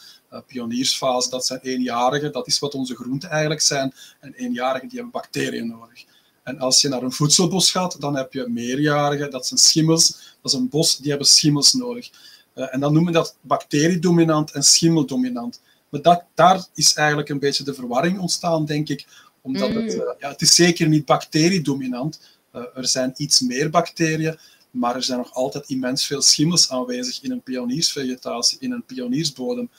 Pioniersfase, 0.48 1.30
dat 1.30 1.46
zijn 1.46 1.60
eenjarigen. 1.60 2.32
Dat 2.32 2.48
is 2.48 2.60
wat 2.60 2.74
onze 2.74 2.96
groenten 2.96 3.30
eigenlijk 3.30 3.62
zijn. 3.62 3.94
En 4.20 4.34
eenjarigen, 4.34 4.88
die 4.88 4.98
hebben 4.98 5.22
bacteriën 5.22 5.68
nodig. 5.68 6.04
En 6.44 6.60
als 6.60 6.82
je 6.82 6.88
naar 6.88 7.04
een 7.04 7.12
voedselbos 7.12 7.72
gaat, 7.72 8.02
dan 8.02 8.16
heb 8.16 8.34
je 8.34 8.48
meerjarigen. 8.48 9.32
Dat 9.32 9.48
zijn 9.48 9.60
schimmels. 9.60 10.08
Dat 10.42 10.52
is 10.52 10.54
een 10.54 10.70
bos, 10.70 10.98
die 10.98 11.10
hebben 11.10 11.28
schimmels 11.28 11.74
nodig. 11.74 12.10
en 12.54 12.80
dan 12.80 12.94
noemen 12.94 13.12
we 13.12 13.18
dat 13.18 13.36
bacteriedominant 13.42 14.52
en 14.52 14.64
schimmeldominant. 14.64 15.62
Maar 15.92 16.02
dat, 16.02 16.24
daar 16.34 16.66
is 16.74 16.94
eigenlijk 16.94 17.30
een 17.30 17.40
beetje 17.40 17.64
de 17.64 17.74
verwarring 17.74 18.20
ontstaan, 18.20 18.66
denk 18.66 18.90
ik. 18.90 19.06
Omdat 19.42 19.74
het, 19.74 19.96
mm. 19.96 20.16
ja, 20.20 20.30
het 20.30 20.42
is 20.42 20.56
zeker 20.56 20.88
niet 20.88 21.06
bacteriedominant. 21.06 22.40
er 22.52 22.88
zijn 22.88 23.14
iets 23.16 23.40
meer 23.40 23.70
bacteriën. 23.70 24.38
Maar 24.72 24.96
er 24.96 25.04
zijn 25.04 25.18
nog 25.18 25.34
altijd 25.34 25.70
immens 25.70 26.06
veel 26.06 26.22
schimmels 26.22 26.70
aanwezig 26.70 27.22
in 27.22 27.32
een 27.32 27.42
pioniersvegetatie, 27.42 28.58
in 28.60 28.72
een 28.72 28.86
pioniersbodem. 28.86 29.70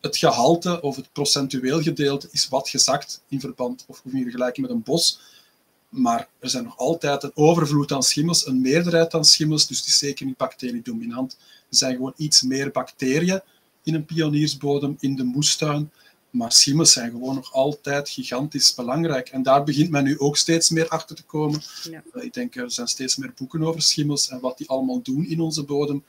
Het 0.00 0.16
gehalte 0.16 0.80
of 0.80 0.96
het 0.96 1.12
procentueel 1.12 1.82
gedeelte 1.82 2.28
is 2.30 2.48
wat 2.48 2.68
gezakt 2.68 3.22
in 3.28 3.40
verband 3.40 3.84
of 3.88 4.02
in 4.04 4.22
vergelijking 4.22 4.66
met 4.66 4.76
een 4.76 4.82
bos. 4.82 5.20
Maar 5.88 6.28
er 6.38 6.48
zijn 6.48 6.64
nog 6.64 6.78
altijd 6.78 7.22
een 7.22 7.32
overvloed 7.34 7.92
aan 7.92 8.02
schimmels, 8.02 8.46
een 8.46 8.60
meerderheid 8.60 9.14
aan 9.14 9.24
schimmels, 9.24 9.66
dus 9.66 9.78
het 9.78 9.86
is 9.86 9.98
zeker 9.98 10.26
niet 10.26 10.36
bacteriedominant. 10.36 11.36
Er 11.70 11.76
zijn 11.76 11.94
gewoon 11.94 12.14
iets 12.16 12.42
meer 12.42 12.70
bacteriën 12.70 13.40
in 13.88 13.94
een 13.94 14.04
pioniersbodem, 14.04 14.96
in 15.00 15.16
de 15.16 15.24
moestuin. 15.24 15.90
Maar 16.30 16.52
schimmels 16.52 16.92
zijn 16.92 17.10
gewoon 17.10 17.34
nog 17.34 17.52
altijd 17.52 18.08
gigantisch 18.08 18.74
belangrijk. 18.74 19.28
En 19.28 19.42
daar 19.42 19.64
begint 19.64 19.90
men 19.90 20.04
nu 20.04 20.18
ook 20.18 20.36
steeds 20.36 20.70
meer 20.70 20.88
achter 20.88 21.16
te 21.16 21.22
komen. 21.22 21.62
Ja. 21.90 22.02
Uh, 22.14 22.24
ik 22.24 22.34
denk, 22.34 22.56
er 22.56 22.70
zijn 22.70 22.88
steeds 22.88 23.16
meer 23.16 23.32
boeken 23.36 23.62
over 23.62 23.82
schimmels 23.82 24.28
en 24.28 24.40
wat 24.40 24.58
die 24.58 24.68
allemaal 24.68 25.02
doen 25.02 25.26
in 25.26 25.40
onze 25.40 25.64
bodem. 25.64 26.04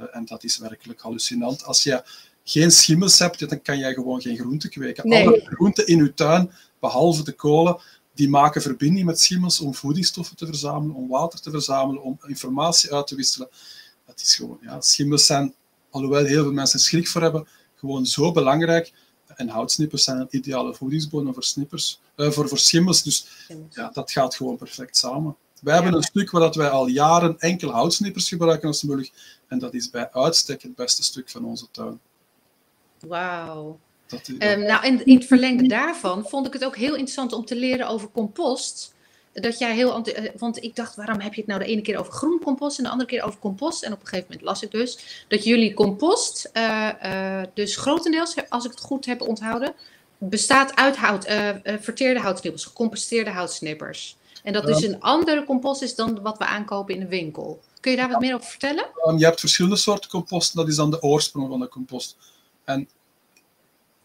Uh, 0.00 0.06
en 0.12 0.24
dat 0.24 0.44
is 0.44 0.58
werkelijk 0.58 1.00
hallucinant. 1.00 1.64
Als 1.64 1.82
je 1.82 2.02
geen 2.44 2.70
schimmels 2.70 3.18
hebt, 3.18 3.48
dan 3.48 3.62
kan 3.62 3.78
jij 3.78 3.94
gewoon 3.94 4.20
geen 4.20 4.36
groenten 4.36 4.70
kweken. 4.70 5.08
Nee. 5.08 5.26
Alle 5.26 5.40
groenten 5.44 5.86
in 5.86 6.04
je 6.04 6.14
tuin, 6.14 6.50
behalve 6.80 7.24
de 7.24 7.32
kolen, 7.32 7.80
die 8.14 8.28
maken 8.28 8.62
verbinding 8.62 9.06
met 9.06 9.20
schimmels 9.20 9.60
om 9.60 9.74
voedingsstoffen 9.74 10.36
te 10.36 10.46
verzamelen, 10.46 10.96
om 10.96 11.08
water 11.08 11.40
te 11.40 11.50
verzamelen, 11.50 12.02
om 12.02 12.18
informatie 12.26 12.92
uit 12.92 13.06
te 13.06 13.14
wisselen. 13.14 13.48
Dat 14.06 14.20
is 14.20 14.36
gewoon, 14.36 14.58
ja, 14.62 14.80
schimmels 14.80 15.26
zijn, 15.26 15.54
alhoewel 15.94 16.24
heel 16.24 16.42
veel 16.42 16.52
mensen 16.52 16.80
schrik 16.80 17.08
voor 17.08 17.22
hebben, 17.22 17.46
gewoon 17.74 18.06
zo 18.06 18.32
belangrijk 18.32 18.92
en 19.36 19.48
houtsnippers 19.48 20.04
zijn 20.04 20.18
een 20.18 20.28
ideale 20.30 20.74
voedingsbodem 20.74 21.34
voor, 21.34 21.44
snippers, 21.44 22.00
uh, 22.16 22.30
voor, 22.30 22.48
voor 22.48 22.58
schimmels. 22.58 23.02
Dus 23.02 23.26
ja, 23.70 23.90
dat 23.92 24.12
gaat 24.12 24.34
gewoon 24.34 24.56
perfect 24.56 24.96
samen. 24.96 25.36
Wij 25.60 25.74
hebben 25.74 25.94
een 25.94 26.02
stuk 26.02 26.30
waar 26.30 26.40
dat 26.40 26.54
wij 26.54 26.68
al 26.68 26.86
jaren 26.86 27.38
enkel 27.38 27.70
houtsnippers 27.70 28.28
gebruiken 28.28 28.68
als 28.68 28.82
mulch. 28.82 29.10
En 29.48 29.58
dat 29.58 29.74
is 29.74 29.90
bij 29.90 30.12
uitstek 30.12 30.62
het 30.62 30.74
beste 30.74 31.02
stuk 31.02 31.30
van 31.30 31.44
onze 31.44 31.66
tuin. 31.70 32.00
Wauw. 33.00 33.78
Um, 34.38 34.62
nou, 34.62 34.86
in 35.04 35.14
het 35.14 35.26
verlengde 35.26 35.68
daarvan 35.68 36.24
vond 36.28 36.46
ik 36.46 36.52
het 36.52 36.64
ook 36.64 36.76
heel 36.76 36.92
interessant 36.92 37.32
om 37.32 37.44
te 37.44 37.56
leren 37.56 37.88
over 37.88 38.10
compost 38.10 38.93
dat 39.34 39.58
jij 39.58 39.74
heel. 39.74 40.04
Eh, 40.04 40.30
want 40.38 40.62
ik 40.62 40.76
dacht, 40.76 40.96
waarom 40.96 41.20
heb 41.20 41.34
je 41.34 41.40
het 41.40 41.50
nou 41.50 41.60
de 41.60 41.66
ene 41.66 41.82
keer 41.82 41.98
over 41.98 42.12
groen 42.12 42.40
compost 42.42 42.78
en 42.78 42.84
de 42.84 42.90
andere 42.90 43.08
keer 43.08 43.22
over 43.22 43.38
compost? 43.38 43.82
En 43.82 43.92
op 43.92 44.00
een 44.00 44.06
gegeven 44.06 44.26
moment 44.28 44.46
las 44.46 44.62
ik 44.62 44.70
dus 44.70 45.24
dat 45.28 45.44
jullie 45.44 45.74
compost, 45.74 46.50
uh, 46.52 46.90
uh, 47.04 47.42
dus 47.54 47.76
grotendeels, 47.76 48.34
als 48.48 48.64
ik 48.64 48.70
het 48.70 48.80
goed 48.80 49.06
heb 49.06 49.20
onthouden, 49.20 49.74
bestaat 50.18 50.76
uit 50.76 50.96
hout, 50.96 51.26
verteerde 51.80 52.20
houtsnippers, 52.20 52.64
gecomposteerde 52.64 53.30
houtsnippers. 53.30 54.16
En 54.42 54.52
dat 54.52 54.66
dus 54.66 54.82
een 54.82 55.00
andere 55.00 55.44
compost 55.44 55.82
is 55.82 55.94
dan 55.94 56.22
wat 56.22 56.38
we 56.38 56.44
aankopen 56.44 56.94
in 56.94 57.00
de 57.00 57.06
winkel. 57.06 57.60
Kun 57.80 57.90
je 57.90 57.96
daar 57.96 58.08
wat 58.08 58.20
meer 58.20 58.34
over 58.34 58.50
vertellen? 58.50 58.86
Um, 59.06 59.18
je 59.18 59.24
hebt 59.24 59.40
verschillende 59.40 59.76
soorten 59.76 60.10
compost, 60.10 60.54
dat 60.54 60.68
is 60.68 60.76
dan 60.76 60.90
de 60.90 61.02
oorsprong 61.02 61.48
van 61.48 61.60
de 61.60 61.68
compost. 61.68 62.16
En 62.64 62.88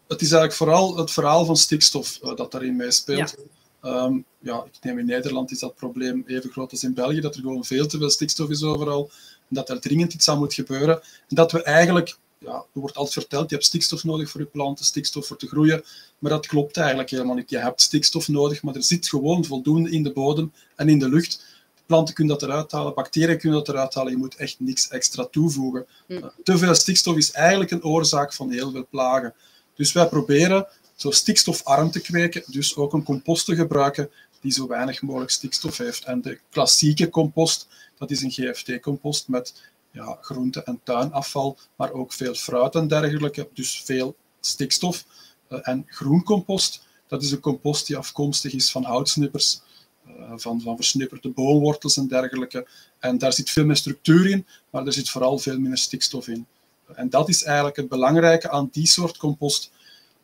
het 0.08 0.20
is 0.20 0.32
eigenlijk 0.32 0.52
vooral 0.52 0.96
het 0.96 1.10
verhaal 1.10 1.44
van 1.44 1.56
stikstof 1.56 2.18
dat 2.18 2.52
daarin 2.52 2.76
meespeelt. 2.76 3.34
Ja. 3.36 3.44
Um, 3.82 4.24
ja, 4.38 4.64
ik 4.72 4.84
neem 4.84 4.98
in 4.98 5.06
Nederland 5.06 5.50
is 5.50 5.58
dat 5.58 5.74
probleem 5.74 6.24
even 6.26 6.50
groot 6.50 6.70
als 6.70 6.82
in 6.82 6.94
België, 6.94 7.20
dat 7.20 7.34
er 7.34 7.40
gewoon 7.40 7.64
veel 7.64 7.86
te 7.86 7.98
veel 7.98 8.10
stikstof 8.10 8.50
is 8.50 8.62
overal. 8.62 9.10
En 9.48 9.54
dat 9.54 9.68
er 9.68 9.80
dringend 9.80 10.14
iets 10.14 10.28
aan 10.28 10.38
moet 10.38 10.54
gebeuren. 10.54 11.02
En 11.02 11.36
dat 11.36 11.52
we 11.52 11.62
eigenlijk, 11.62 12.16
ja, 12.38 12.54
er 12.54 12.80
wordt 12.80 12.96
altijd 12.96 13.14
verteld, 13.14 13.48
je 13.48 13.54
hebt 13.54 13.66
stikstof 13.66 14.04
nodig 14.04 14.30
voor 14.30 14.40
je 14.40 14.46
planten, 14.46 14.84
stikstof 14.84 15.26
voor 15.26 15.36
te 15.36 15.46
groeien. 15.46 15.84
Maar 16.18 16.30
dat 16.30 16.46
klopt 16.46 16.76
eigenlijk 16.76 17.10
helemaal 17.10 17.34
niet. 17.34 17.50
Je 17.50 17.58
hebt 17.58 17.80
stikstof 17.80 18.28
nodig, 18.28 18.62
maar 18.62 18.74
er 18.74 18.82
zit 18.82 19.08
gewoon 19.08 19.44
voldoende 19.44 19.90
in 19.90 20.02
de 20.02 20.12
bodem 20.12 20.52
en 20.76 20.88
in 20.88 20.98
de 20.98 21.08
lucht. 21.08 21.44
Planten 21.86 22.14
kunnen 22.14 22.38
dat 22.38 22.48
eruit 22.48 22.72
halen, 22.72 22.94
bacteriën 22.94 23.38
kunnen 23.38 23.58
dat 23.58 23.68
eruit 23.68 23.94
halen. 23.94 24.12
Je 24.12 24.18
moet 24.18 24.36
echt 24.36 24.60
niks 24.60 24.88
extra 24.88 25.24
toevoegen. 25.30 25.86
Hm. 26.06 26.28
Te 26.42 26.58
veel 26.58 26.74
stikstof 26.74 27.16
is 27.16 27.30
eigenlijk 27.30 27.70
een 27.70 27.84
oorzaak 27.84 28.32
van 28.32 28.50
heel 28.50 28.70
veel 28.70 28.86
plagen. 28.90 29.34
Dus 29.74 29.92
wij 29.92 30.08
proberen 30.08 30.66
zo 31.00 31.10
stikstofarm 31.10 31.90
te 31.90 32.00
kweken, 32.00 32.42
dus 32.46 32.76
ook 32.76 32.92
een 32.92 33.02
compost 33.02 33.44
te 33.44 33.54
gebruiken 33.54 34.10
die 34.40 34.52
zo 34.52 34.66
weinig 34.66 35.02
mogelijk 35.02 35.30
stikstof 35.30 35.78
heeft. 35.78 36.04
En 36.04 36.20
de 36.20 36.40
klassieke 36.50 37.08
compost, 37.08 37.68
dat 37.98 38.10
is 38.10 38.22
een 38.22 38.30
GFT-compost 38.30 39.28
met 39.28 39.54
ja, 39.90 40.18
groente- 40.20 40.62
en 40.62 40.80
tuinafval, 40.82 41.58
maar 41.76 41.92
ook 41.92 42.12
veel 42.12 42.34
fruit 42.34 42.74
en 42.74 42.88
dergelijke, 42.88 43.48
dus 43.54 43.82
veel 43.84 44.16
stikstof. 44.40 45.04
Uh, 45.48 45.58
en 45.62 45.84
groencompost, 45.86 46.86
dat 47.06 47.22
is 47.22 47.30
een 47.30 47.40
compost 47.40 47.86
die 47.86 47.96
afkomstig 47.96 48.52
is 48.52 48.70
van 48.70 48.84
houtsnippers, 48.84 49.60
uh, 50.08 50.32
van, 50.36 50.60
van 50.60 50.76
versnipperde 50.76 51.28
boomwortels 51.28 51.96
en 51.96 52.06
dergelijke. 52.08 52.66
En 52.98 53.18
daar 53.18 53.32
zit 53.32 53.50
veel 53.50 53.64
meer 53.64 53.76
structuur 53.76 54.30
in, 54.30 54.46
maar 54.70 54.86
er 54.86 54.92
zit 54.92 55.10
vooral 55.10 55.38
veel 55.38 55.58
minder 55.58 55.78
stikstof 55.78 56.28
in. 56.28 56.46
En 56.94 57.10
dat 57.10 57.28
is 57.28 57.42
eigenlijk 57.42 57.76
het 57.76 57.88
belangrijke 57.88 58.50
aan 58.50 58.68
die 58.72 58.86
soort 58.86 59.16
compost 59.16 59.70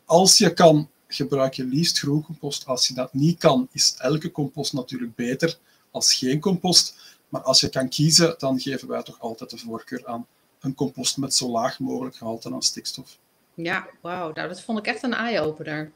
als 0.07 0.37
je 0.37 0.53
kan, 0.53 0.89
gebruik 1.07 1.53
je 1.53 1.63
liefst 1.63 1.99
groencompost. 1.99 2.65
Als 2.65 2.87
je 2.87 2.93
dat 2.93 3.13
niet 3.13 3.39
kan, 3.39 3.67
is 3.71 3.95
elke 3.97 4.31
compost 4.31 4.73
natuurlijk 4.73 5.15
beter 5.15 5.57
als 5.91 6.13
geen 6.13 6.39
compost. 6.39 7.15
Maar 7.29 7.41
als 7.41 7.59
je 7.59 7.69
kan 7.69 7.89
kiezen, 7.89 8.35
dan 8.37 8.59
geven 8.59 8.87
wij 8.87 9.03
toch 9.03 9.19
altijd 9.19 9.49
de 9.49 9.57
voorkeur 9.57 10.07
aan 10.07 10.27
een 10.59 10.75
compost 10.75 11.17
met 11.17 11.33
zo 11.33 11.49
laag 11.49 11.79
mogelijk 11.79 12.15
gehalte 12.15 12.53
aan 12.53 12.61
stikstof. 12.61 13.17
Ja, 13.53 13.87
wauw. 14.01 14.31
Nou, 14.33 14.47
dat 14.47 14.61
vond 14.61 14.79
ik 14.79 14.87
echt 14.87 15.03
een 15.03 15.13
eye-opener. 15.13 15.91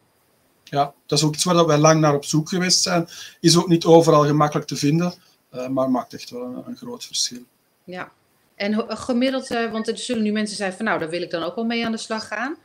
Ja, 0.63 0.93
dat 1.05 1.17
is 1.17 1.25
ook 1.25 1.33
iets 1.33 1.43
waar 1.43 1.65
wij 1.65 1.77
lang 1.77 1.99
naar 1.99 2.15
op 2.15 2.25
zoek 2.25 2.49
geweest 2.49 2.81
zijn. 2.81 3.07
Is 3.39 3.57
ook 3.57 3.67
niet 3.67 3.85
overal 3.85 4.25
gemakkelijk 4.25 4.67
te 4.67 4.75
vinden, 4.75 5.13
uh, 5.53 5.67
maar 5.67 5.91
maakt 5.91 6.13
echt 6.13 6.29
wel 6.29 6.41
een, 6.41 6.63
een, 6.67 6.77
groot 6.77 7.05
verschil. 7.05 7.43
Ja, 7.83 8.11
en 8.55 8.97
gemiddeld, 8.97 9.51
uh, 9.51 9.71
want 9.71 9.87
er 9.87 9.97
zullen 9.97 10.23
nu 10.23 10.31
mensen 10.31 10.57
zijn 10.57 10.73
van 10.73 10.85
nou, 10.85 10.99
daar 10.99 11.09
wil 11.09 11.21
ik 11.21 11.29
dan 11.29 11.43
ook 11.43 11.55
wel 11.55 11.65
mee 11.65 11.85
aan 11.85 11.91
de 11.91 11.97
slag 11.97 12.27
gaan. 12.27 12.57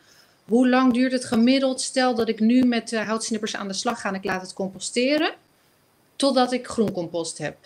Hoe 0.49 0.69
lang 0.69 0.93
duurt 0.93 1.13
het 1.13 1.25
gemiddeld? 1.25 1.81
Stel 1.81 2.15
dat 2.15 2.29
ik 2.29 2.41
nu 2.41 2.63
met 2.63 2.97
houtsnippers 2.97 3.57
aan 3.57 3.69
de 3.69 3.75
slag 3.75 4.01
ga 4.01 4.09
en 4.09 4.15
ik 4.15 4.25
laat 4.25 4.43
het 4.43 4.53
composteren, 4.53 5.35
totdat 6.17 6.53
ik 6.53 6.67
groencompost 6.67 7.39
heb. 7.39 7.57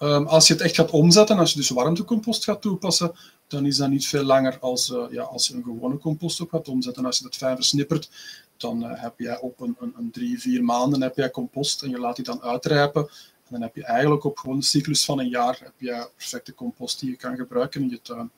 Um, 0.00 0.26
als 0.26 0.46
je 0.46 0.52
het 0.52 0.62
echt 0.62 0.74
gaat 0.74 0.90
omzetten, 0.90 1.38
als 1.38 1.52
je 1.52 1.58
dus 1.58 1.68
warmtecompost 1.68 2.44
gaat 2.44 2.62
toepassen, 2.62 3.14
dan 3.46 3.66
is 3.66 3.76
dat 3.76 3.88
niet 3.88 4.06
veel 4.06 4.22
langer 4.22 4.58
als, 4.58 4.88
uh, 4.88 5.04
ja, 5.10 5.22
als 5.22 5.48
je 5.48 5.54
een 5.54 5.62
gewone 5.62 5.98
compost 5.98 6.40
op 6.40 6.50
gaat 6.50 6.68
omzetten. 6.68 7.04
Als 7.04 7.16
je 7.16 7.22
dat 7.22 7.36
fijn 7.36 7.56
versnippert, 7.56 8.10
dan 8.56 8.82
uh, 8.82 8.90
heb 8.94 9.14
jij 9.18 9.38
op 9.40 9.60
een, 9.60 9.76
een, 9.80 9.94
een, 9.98 10.10
drie, 10.10 10.40
vier 10.40 10.64
maanden 10.64 11.02
heb 11.02 11.16
jij 11.16 11.30
compost 11.30 11.82
en 11.82 11.90
je 11.90 11.98
laat 11.98 12.16
die 12.16 12.24
dan 12.24 12.42
uitrijpen. 12.42 13.02
En 13.46 13.52
dan 13.52 13.62
heb 13.62 13.76
je 13.76 13.84
eigenlijk 13.84 14.24
op 14.24 14.38
gewoon 14.38 14.56
een 14.56 14.62
cyclus 14.62 15.04
van 15.04 15.18
een 15.18 15.28
jaar 15.28 15.58
heb 15.62 15.72
je 15.76 16.08
perfecte 16.16 16.54
compost 16.54 17.00
die 17.00 17.10
je 17.10 17.16
kan 17.16 17.36
gebruiken 17.36 17.82
in 17.82 17.88
je 17.88 18.02
tuin. 18.02 18.30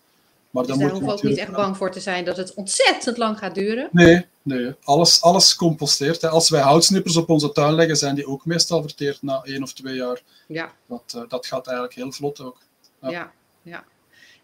Maar 0.51 0.63
Dus 0.63 0.73
dan 0.73 0.81
daar 0.81 0.89
moet 0.89 0.99
je 0.99 1.05
hoeven 1.05 1.23
we 1.23 1.29
ook 1.29 1.37
niet 1.37 1.47
echt 1.49 1.57
bang 1.57 1.77
voor 1.77 1.91
te 1.91 2.01
zijn 2.01 2.25
dat 2.25 2.37
het 2.37 2.55
ontzettend 2.55 3.17
lang 3.17 3.39
gaat 3.39 3.55
duren. 3.55 3.89
Nee, 3.93 4.27
nee. 4.43 4.75
Alles, 4.83 5.23
alles 5.23 5.57
composteert. 5.57 6.23
Hè. 6.23 6.29
Als 6.29 6.51
wij 6.51 6.61
houtsnippers 6.61 7.17
op 7.17 7.29
onze 7.29 7.53
tuin 7.53 7.75
leggen, 7.75 7.97
zijn 7.97 8.15
die 8.15 8.27
ook 8.27 8.45
meestal 8.45 8.83
verteerd 8.83 9.23
na 9.23 9.41
één 9.43 9.63
of 9.63 9.73
twee 9.73 9.95
jaar. 9.95 10.23
Ja, 10.47 10.73
Dat, 10.87 11.03
eh, 11.15 11.23
dat 11.29 11.47
gaat 11.47 11.67
eigenlijk 11.67 11.97
heel 11.97 12.13
vlot 12.13 12.41
ook. 12.41 12.59
Ja. 13.01 13.11
ja, 13.11 13.33
ja. 13.63 13.85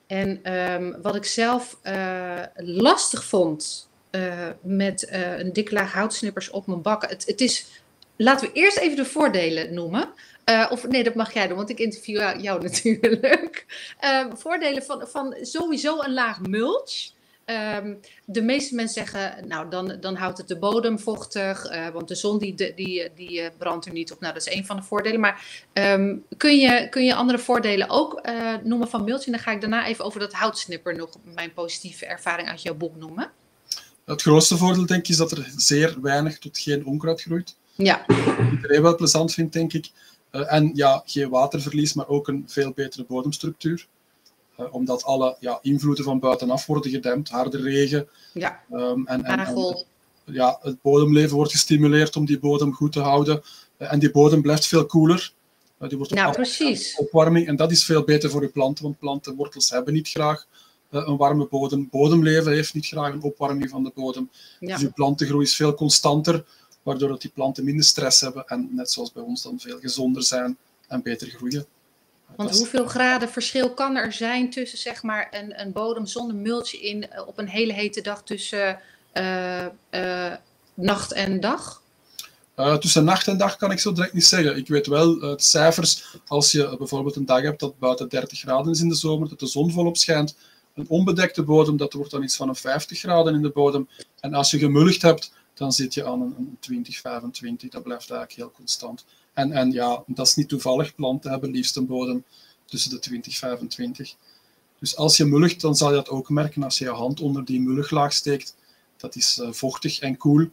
En 0.07 0.41
ehm, 0.43 0.93
wat 1.03 1.15
ik 1.15 1.25
zelf 1.25 1.79
eh, 1.83 2.41
lastig 2.55 3.25
vond 3.25 3.89
eh, 4.11 4.49
met 4.61 5.07
een 5.11 5.53
dikke 5.53 5.75
laag 5.75 5.93
houtsnippers 5.93 6.51
op 6.51 6.67
mijn 6.67 6.83
bakken. 6.83 7.09
Het, 7.09 7.27
het 7.27 7.41
is, 7.41 7.67
laten 8.17 8.47
we 8.47 8.53
eerst 8.53 8.77
even 8.77 8.97
de 8.97 9.05
voordelen 9.05 9.75
noemen. 9.75 10.09
Eh, 10.45 10.67
of 10.71 10.89
nee, 10.89 11.05
dat 11.05 11.15
mag 11.15 11.33
jij 11.33 11.49
doen, 11.49 11.57
want 11.57 11.71
ik 11.71 11.79
interview 11.79 12.41
jou, 12.41 12.63
natuurlijk. 12.69 13.67
Eh, 13.99 14.27
voordelen 14.35 14.83
van, 14.83 15.07
van 15.09 15.37
sowieso 15.41 16.01
een 16.01 16.13
laag 16.13 16.41
mulch. 16.41 17.13
Ehm, 17.45 17.95
de 18.25 18.43
meeste 18.43 18.75
mensen 18.75 18.95
zeggen, 18.95 19.49
nou 19.49 19.71
dan, 19.71 19.97
dan 20.01 20.15
houdt 20.15 20.39
het 20.39 20.49
de 20.49 20.59
bodem 20.59 20.99
vochtig, 20.99 21.65
eh, 21.65 21.89
want 21.89 22.09
de 22.09 22.15
zon 22.15 22.39
die, 22.39 22.55
die, 22.55 23.11
die, 23.15 23.41
eh, 23.41 23.51
brandt 23.59 23.87
er 23.87 23.93
niet 23.93 24.13
op. 24.13 24.21
Nou, 24.21 24.35
dat 24.35 24.47
is 24.47 24.55
een 24.55 24.67
van 24.67 24.77
de 24.77 24.83
voordelen. 24.83 25.21
Maar 25.21 25.67
ehm, 25.73 26.17
kun, 26.37 26.59
je, 26.59 26.89
kun 26.89 27.05
je 27.05 27.15
andere 27.15 27.39
voordelen 27.39 27.89
ook 27.89 28.21
noemen 28.63 28.89
van 28.89 29.05
mulch? 29.05 29.27
En 29.27 29.33
dan 29.33 29.41
ga 29.41 29.53
ik 29.53 29.61
daarna 29.61 29.87
even 29.87 30.05
over 30.05 30.21
dat 30.21 30.33
houtsnipper 30.33 30.97
nog 30.97 31.11
mijn 31.35 31.53
positieve 31.53 32.07
ervaring 32.07 32.49
uit 32.49 32.63
jouw 32.63 32.75
boek 32.75 32.97
noemen. 32.97 33.31
Het 34.05 34.23
grootste 34.23 34.57
voordeel, 34.57 34.87
denk 34.87 35.01
ik, 35.01 35.09
is 35.09 35.17
dat 35.17 35.33
er 35.33 35.53
zeer 35.57 35.97
weinig 36.03 36.39
tot 36.39 36.59
geen 36.59 36.87
onkruid 36.87 37.23
groeit. 37.23 37.57
Ja, 37.75 38.05
Iedereen 38.51 38.83
wel 38.83 38.97
plezant 38.97 39.35
vindt, 39.35 39.53
denk 39.53 39.73
ik. 39.73 39.91
Eh, 40.35 40.53
en 40.53 40.71
ja, 40.75 41.03
geen 41.07 41.29
waterverlies, 41.29 41.95
maar 41.95 42.09
ook 42.09 42.29
een 42.29 42.45
veel 42.47 42.73
betere 42.73 43.05
bodemstructuur. 43.05 43.87
Eh, 44.57 44.75
omdat 44.75 45.05
alle 45.05 45.37
ja, 45.41 45.59
invloeden 45.63 46.05
van 46.05 46.19
buitenaf 46.19 46.67
worden 46.67 46.91
gedempt, 46.91 47.29
harde 47.29 47.59
regen. 47.59 48.09
ja, 48.33 48.61
ehm, 48.71 49.05
en, 49.05 49.25
en, 49.25 49.85
ja, 50.25 50.59
het 50.63 50.83
bodemleven 50.83 51.37
wordt 51.37 51.51
gestimuleerd 51.51 52.17
om 52.17 52.25
die 52.25 52.39
bodem 52.39 52.73
goed 52.73 52.93
te 52.93 53.01
houden. 53.01 53.43
Eh, 53.77 53.93
en 53.93 53.99
die 53.99 54.11
bodem 54.11 54.43
blijft 54.43 54.67
veel 54.67 54.87
koeler. 54.87 55.33
Die 55.79 55.97
wordt 55.97 56.15
Nou, 56.15 56.33
precies. 56.33 56.97
opwarming. 56.97 57.47
En 57.47 57.57
dat 57.57 57.71
is 57.71 57.85
veel 57.85 58.05
beter 58.05 58.31
voor 58.31 58.43
je 58.43 58.49
planten, 58.49 58.85
want 58.85 58.99
plantenwortels 58.99 59.71
hebben 59.71 59.95
niet 59.95 60.09
graag 60.09 60.47
een 60.91 61.17
warme 61.17 61.47
bodem. 61.47 61.89
Bodemleven 61.91 62.53
heeft 62.53 62.75
niet 62.75 62.87
graag 62.87 63.13
een 63.13 63.23
opwarming 63.23 63.71
van 63.71 63.83
de 63.83 63.93
bodem. 63.95 64.31
Ja. 64.61 64.73
Dus 64.73 64.81
je 64.81 64.91
plantengroei 64.91 65.45
is 65.45 65.57
veel 65.57 65.75
constanter, 65.75 66.45
waardoor 66.85 67.09
dat 67.09 67.21
die 67.21 67.31
planten 67.35 67.65
minder 67.65 67.85
stress 67.85 68.21
hebben 68.21 68.47
en 68.47 68.69
net 68.71 68.91
zoals 68.91 69.13
bij 69.13 69.23
ons 69.23 69.43
dan 69.43 69.61
veel 69.61 69.79
gezonder 69.81 70.23
zijn 70.23 70.57
en 70.89 71.03
beter 71.03 71.29
groeien. 71.29 71.67
Want 72.37 72.51
is- 72.51 72.59
hoeveel 72.59 72.87
graden 72.87 73.29
verschil 73.29 73.75
kan 73.75 73.97
er 73.97 74.13
zijn 74.13 74.51
tussen 74.51 74.79
zeg 74.79 75.03
maar, 75.03 75.29
een, 75.31 75.61
een 75.61 75.73
bodem 75.73 76.07
zonder 76.07 76.37
mulch 76.37 76.81
in 76.81 77.11
eh, 77.11 77.27
op 77.27 77.39
een 77.39 77.49
hele 77.49 77.73
hete 77.73 78.01
dag 78.01 78.23
tussen 78.23 78.81
eh, 79.13 79.65
eh, 79.91 80.33
nacht 80.75 81.13
en 81.13 81.41
dag? 81.41 81.83
Tussen 82.81 83.05
nacht 83.05 83.29
en 83.29 83.37
dag 83.39 83.57
kan 83.57 83.71
ik 83.71 83.79
zo 83.79 83.93
direct 83.93 84.13
niet 84.13 84.25
zeggen. 84.25 84.57
Ik 84.57 84.69
weet 84.69 84.87
wel 84.87 85.19
de 85.19 85.35
cijfers, 85.37 86.17
als 86.27 86.53
je 86.53 86.75
bijvoorbeeld 86.79 87.17
een 87.17 87.25
dag 87.25 87.43
hebt 87.43 87.61
dat 87.61 87.79
buiten 87.79 88.09
30 88.09 88.39
graden 88.39 88.73
is 88.73 88.81
in 88.81 88.89
de 88.89 88.95
zomer, 88.95 89.29
dat 89.29 89.41
de 89.41 89.47
zon 89.47 89.73
volop 89.73 89.97
schijnt, 89.97 90.37
een 90.75 90.89
onbedekte 90.89 91.43
bodem, 91.43 91.77
dat 91.77 91.93
wordt 91.93 92.11
dan 92.11 92.23
iets 92.23 92.37
van 92.37 92.49
een 92.49 92.57
50 92.57 92.99
graden 92.99 93.35
in 93.35 93.43
de 93.43 93.51
bodem. 93.51 93.89
En 94.21 94.35
als 94.35 94.51
je 94.51 94.59
gemulligd 94.59 95.03
hebt, 95.03 95.33
dan 95.55 95.73
zit 95.73 95.95
je 95.95 96.05
aan 96.05 96.21
een, 96.21 96.35
een 96.39 96.57
20, 96.61 96.99
25, 96.99 97.71
dat 97.71 97.83
blijft 97.83 98.11
eigenlijk 98.11 98.41
heel 98.41 98.53
constant. 98.57 99.05
En, 99.33 99.53
en 99.53 99.73
ja, 99.73 100.03
dat 100.07 100.27
is 100.27 100.35
niet 100.35 100.49
toevallig, 100.49 100.95
planten 100.95 101.31
hebben 101.31 101.51
liefst 101.51 101.77
een 101.77 101.87
bodem 101.87 102.25
tussen 102.65 102.91
de 102.91 102.99
20 102.99 103.39
25. 103.39 104.15
Dus 104.79 104.97
als 104.97 105.17
je 105.17 105.25
mulligt, 105.25 105.61
dan 105.61 105.77
zal 105.77 105.89
je 105.89 105.95
dat 105.95 106.09
ook 106.09 106.29
merken 106.29 106.63
als 106.63 106.79
je 106.79 106.85
je 106.85 106.91
hand 106.91 107.21
onder 107.21 107.45
die 107.45 107.61
mulliglaag 107.61 108.13
steekt. 108.13 108.55
Dat 108.97 109.17
is 109.17 109.39
eh, 109.39 109.53
vochtig 109.53 110.01
en 110.01 110.17
koel. 110.17 110.49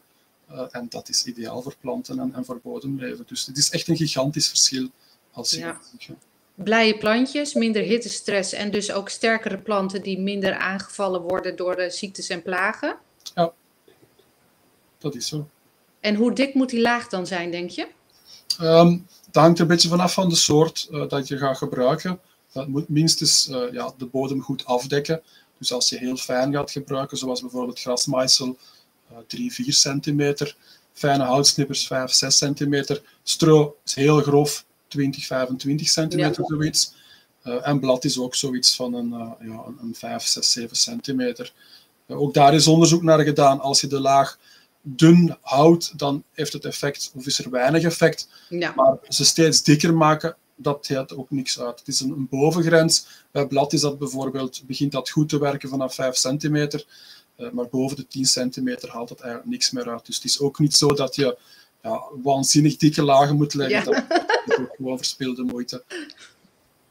Eh, 0.48 0.66
en 0.72 0.86
dat 0.90 1.10
is 1.10 1.26
ideaal 1.26 1.62
voor 1.62 1.76
planten 1.82 2.20
en, 2.20 2.34
en 2.34 2.46
voor 2.46 2.60
bodemleven. 2.64 3.26
Dus 3.28 3.46
het 3.46 3.58
is 3.58 3.70
echt 3.70 3.88
een 3.88 3.98
gigantisch 3.98 4.48
verschil 4.48 4.90
als 5.32 5.50
je 5.50 5.60
Ja. 5.60 5.80
ja. 5.98 6.16
Blije 6.56 6.98
plantjes, 6.98 7.54
minder 7.54 7.82
hittestress 7.82 8.54
en 8.54 8.72
dus 8.72 8.92
ook 8.92 9.10
sterkere 9.10 9.58
planten 9.58 10.02
die 10.02 10.20
minder 10.20 10.56
aangevallen 10.56 11.22
worden 11.22 11.56
door 11.56 11.76
de 11.76 11.90
ziektes 11.90 12.30
en 12.30 12.42
plagen. 12.42 12.98
Dat 15.02 15.16
is 15.16 15.28
zo. 15.28 15.50
En 16.00 16.16
hoe 16.16 16.34
dik 16.34 16.54
moet 16.54 16.70
die 16.70 16.82
laag 16.82 17.08
dan 17.08 17.28
zijn, 17.28 17.52
denk 17.52 17.70
je? 17.70 17.88
Ehm 18.60 18.98
dat 19.32 19.44
hangt 19.44 19.60
een 19.60 19.68
beetje 19.68 19.90
vanaf 19.90 20.14
van 20.14 20.30
de 20.30 20.36
soort 20.36 20.88
eh, 20.92 21.08
dat 21.08 21.28
je 21.28 21.38
gaat 21.38 21.58
gebruiken. 21.58 22.20
Dat 22.52 22.68
moet 22.68 22.90
minstens 22.90 23.48
eh, 23.50 23.72
ja, 23.72 23.94
de 23.98 24.06
bodem 24.06 24.42
goed 24.42 24.66
afdekken. 24.66 25.22
Dus 25.58 25.74
als 25.74 25.90
je 25.90 25.98
heel 25.98 26.16
fijn 26.16 26.54
gaat 26.54 26.72
gebruiken, 26.72 27.18
zoals 27.18 27.42
bijvoorbeeld 27.42 27.80
grasmaaisel, 27.80 28.58
eh 29.10 29.18
3, 29.28 29.52
4 29.54 29.74
centimeter. 29.74 30.56
Fijne 30.94 31.24
houtsnippers 31.24 31.88
5, 31.88 32.12
6 32.12 32.38
centimeter. 32.38 33.02
Stro 33.24 33.78
is 33.86 33.96
heel 33.96 34.22
grof, 34.22 34.66
20, 34.88 35.26
25 35.26 35.88
centimeter 35.90 36.44
zoiets. 36.48 36.94
Eh, 37.42 37.68
en 37.68 37.80
blad 37.80 38.04
is 38.06 38.20
ook 38.20 38.36
zoiets 38.36 38.76
van 38.76 38.94
een, 38.94 39.14
eh, 39.14 39.48
ja, 39.48 39.64
een- 39.68 39.78
een 39.82 39.96
5, 39.96 40.24
6, 40.26 40.52
7 40.52 40.76
centimeter. 40.78 41.54
Eh, 42.06 42.22
ook 42.22 42.34
daar 42.34 42.54
is 42.54 42.68
onderzoek 42.68 43.04
naar 43.04 43.20
gedaan. 43.20 43.60
Als 43.60 43.82
je 43.82 43.88
de 43.88 44.00
laag 44.00 44.38
dun 44.82 45.38
houdt, 45.42 45.98
dan 46.00 46.24
heeft 46.32 46.54
het 46.54 46.66
effect, 46.66 47.12
of 47.16 47.26
is 47.26 47.40
er 47.40 47.50
weinig 47.50 47.84
effect. 47.84 48.28
Ja, 48.50 48.74
Maar 48.76 48.98
ze 49.08 49.26
steeds 49.26 49.64
dikker 49.64 49.94
maken, 49.94 50.36
dat 50.56 50.88
heeft 50.88 51.16
ook 51.16 51.32
niks 51.32 51.60
uit. 51.60 51.80
Het 51.80 51.88
is 51.88 52.00
een, 52.00 52.12
een 52.12 52.28
bovengrens. 52.30 53.08
Bij 53.32 53.48
blad 53.48 53.74
is 53.74 53.82
dat 53.82 54.00
bijvoorbeeld, 54.00 54.64
begint 54.66 54.92
dat 54.92 55.10
goed 55.10 55.30
te 55.30 55.40
werken 55.40 55.70
vanaf 55.70 55.96
5 55.96 56.16
centimeter. 56.16 56.86
Eh, 57.36 57.50
maar 57.50 57.70
boven 57.70 57.98
de 57.98 58.08
10 58.08 58.26
centimeter 58.26 58.90
haalt 58.90 59.10
het 59.10 59.20
eigenlijk 59.20 59.52
niks 59.52 59.72
meer 59.72 59.90
uit. 59.90 60.06
Dus 60.06 60.16
het 60.16 60.26
is 60.26 60.40
ook 60.40 60.60
niet 60.60 60.76
zo 60.76 60.88
dat 60.88 61.16
je 61.16 61.38
ja, 61.82 62.02
waanzinnig 62.24 62.78
dikke 62.78 63.04
lagen 63.04 63.36
moet 63.36 63.54
leggen. 63.54 63.94
Ja. 63.94 64.06
Dat 64.08 64.44
is 64.46 64.58
ook 64.58 64.76
gewoon 64.76 64.98
verspilde 64.98 65.44
moeite. 65.44 65.84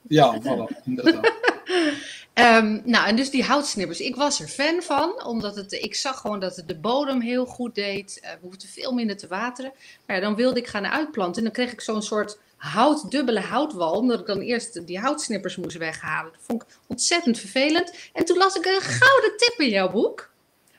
Ja, 0.08 0.40
voilà, 0.40 0.84
inderdaad. 0.84 1.32
Ehm, 2.40 2.80
nou, 2.84 3.06
en 3.06 3.16
dus 3.16 3.30
die 3.30 3.44
houtsnippers. 3.44 4.00
Ik 4.00 4.16
was 4.16 4.40
er 4.40 4.48
fan 4.48 4.82
van, 4.82 5.24
omdat 5.24 5.56
het, 5.56 5.72
ik 5.72 5.94
zag 5.94 6.20
gewoon 6.20 6.40
dat 6.40 6.56
het 6.56 6.68
de 6.68 6.78
bodem 6.78 7.20
heel 7.20 7.46
goed 7.46 7.74
deed. 7.74 8.18
Eh, 8.20 8.30
we 8.30 8.38
hoefden 8.40 8.68
veel 8.68 8.92
minder 8.92 9.16
te 9.16 9.26
wateren. 9.26 9.72
Maar 10.06 10.20
dan 10.20 10.34
wilde 10.34 10.60
ik 10.60 10.66
gaan 10.66 10.86
uitplanten. 10.86 11.36
En 11.36 11.42
dan 11.42 11.52
kreeg 11.52 11.72
ik 11.72 11.80
zo'n 11.80 12.02
soort 12.02 12.38
hout, 12.56 13.10
dubbele 13.10 13.40
houtwal, 13.40 13.92
omdat 13.92 14.20
ik 14.20 14.26
dan 14.26 14.40
eerst 14.40 14.86
die 14.86 14.98
houtsnippers 14.98 15.56
moest 15.56 15.76
weghalen. 15.76 16.32
Dat 16.32 16.42
vond 16.46 16.62
ik 16.62 16.68
ontzettend 16.86 17.38
vervelend. 17.38 17.92
En 18.12 18.24
toen 18.24 18.38
las 18.38 18.56
ik 18.56 18.64
een 18.64 18.80
gouden 18.80 19.36
tip 19.36 19.54
in 19.58 19.68
jouw 19.68 19.90
boek. 19.90 20.30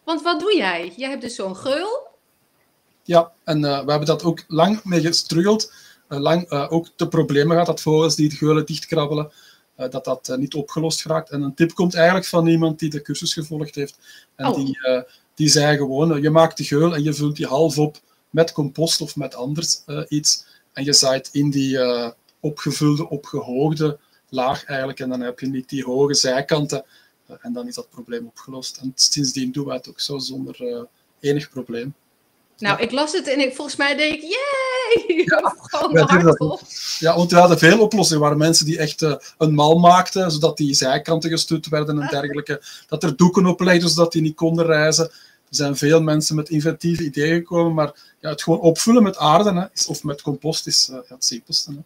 Want 0.04 0.22
wat 0.22 0.40
doe 0.40 0.56
jij? 0.56 0.94
Jij 0.98 1.10
hebt 1.10 1.22
dus 1.22 1.36
zo'n 1.36 1.56
geul. 1.56 2.08
Ja, 3.04 3.32
en 3.44 3.66
eh, 3.66 3.84
we 3.84 3.90
hebben 3.90 4.08
dat 4.08 4.24
ook 4.24 4.44
lang 4.48 4.84
mee 4.84 5.02
gestruggeld. 5.02 5.74
Eh, 6.08 6.20
lang 6.20 6.52
ook 6.52 6.88
de 6.96 7.08
problemen 7.08 7.52
gehad 7.52 7.66
dat 7.66 7.82
vogels 7.82 8.16
die 8.16 8.28
het 8.28 8.38
geulen 8.38 8.66
dichtkrabbelen, 8.66 9.32
dat 9.90 10.06
dat 10.06 10.30
eh, 10.30 10.38
niet 10.38 10.54
opgelost 10.54 11.06
raakt. 11.06 11.30
En 11.30 11.42
een 11.42 11.54
tip 11.56 11.74
komt 11.74 11.96
eigenlijk 11.96 12.26
van 12.26 12.48
iemand 12.48 12.80
die 12.80 12.90
de 12.90 13.02
cursus 13.02 13.34
gevolgd 13.34 13.76
heeft. 13.76 13.98
En 14.36 14.48
Oh. 14.48 14.56
die, 14.56 14.80
eh, 14.82 15.02
die 15.36 15.50
zei 15.50 15.78
gewoon, 15.78 16.14
eh, 16.16 16.22
je 16.22 16.30
maakt 16.30 16.58
de 16.58 16.64
geul 16.64 16.96
en 16.96 17.04
je 17.04 17.14
vult 17.14 17.36
die 17.36 17.46
half 17.48 17.78
op 17.78 17.98
met 18.30 18.52
compost 18.52 19.02
of 19.02 19.16
met 19.16 19.36
anders 19.36 19.82
eh, 19.86 20.02
iets. 20.08 20.46
En 20.74 20.84
je 20.84 20.94
zaait 20.94 21.30
in 21.32 21.50
die 21.50 21.80
eh, 21.80 22.10
opgevulde, 22.40 23.10
opgehoogde 23.10 24.00
laag 24.30 24.66
eigenlijk. 24.66 25.00
En 25.00 25.10
dan 25.10 25.22
heb 25.22 25.40
je 25.40 25.48
niet 25.48 25.70
die 25.70 25.84
hoge 25.84 26.14
zijkanten. 26.14 26.86
Eh, 27.28 27.36
en 27.42 27.54
dan 27.54 27.68
is 27.68 27.76
dat 27.76 27.90
probleem 27.90 28.28
opgelost. 28.28 28.78
En 28.78 28.92
sindsdien 28.96 29.52
doen 29.52 29.66
wij 29.66 29.76
het 29.76 29.90
ook 29.90 30.00
zo 30.00 30.18
zonder 30.18 30.68
eh, 30.68 30.82
enig 31.20 31.50
probleem. 31.50 31.94
Nou, 32.62 32.82
ik 32.82 32.92
las 32.92 33.12
het 33.12 33.28
en 33.28 33.40
ik, 33.40 33.56
volgens 33.56 33.76
mij 33.76 33.96
denk 33.96 34.14
ik, 34.14 34.22
hard 36.10 36.24
dat 36.24 36.40
op. 36.40 36.62
Ja, 37.00 37.16
want 37.16 37.32
we 37.32 37.38
hadden 37.38 37.58
veel 37.60 37.80
oplossingen. 37.80 38.22
Er 38.22 38.28
waren 38.30 38.44
mensen 38.46 38.66
die 38.66 38.78
echt 38.78 39.02
eh, 39.02 39.14
een 39.38 39.54
mal 39.54 39.80
maakten, 39.80 40.32
zodat 40.32 40.58
die 40.58 40.74
zijkanten 40.74 41.30
gestut 41.30 41.68
werden 41.68 42.02
en 42.02 42.08
dergelijke. 42.10 42.62
Dat 42.88 43.04
er 43.04 43.16
doeken 43.16 43.46
op 43.46 43.60
legden, 43.62 43.90
zodat 43.90 44.12
die 44.12 44.22
niet 44.22 44.36
konden 44.36 44.66
reizen. 44.66 45.06
Er 45.06 45.58
zijn 45.58 45.76
veel 45.78 46.02
mensen 46.02 46.36
met 46.36 46.50
inventieve 46.50 47.04
ideeën 47.04 47.36
gekomen, 47.36 47.74
maar 47.74 47.94
ja, 48.20 48.30
het 48.30 48.44
gewoon 48.44 48.60
opvullen 48.60 49.04
met 49.04 49.18
aarde 49.18 49.54
hè, 49.54 49.66
is- 49.74 49.86
of 49.88 50.04
met 50.04 50.22
compost 50.22 50.68
is 50.68 50.88
eh, 50.90 50.96
ja, 51.10 51.16
het 51.16 51.26
simpelste. 51.26 51.72
Hè. 51.72 51.78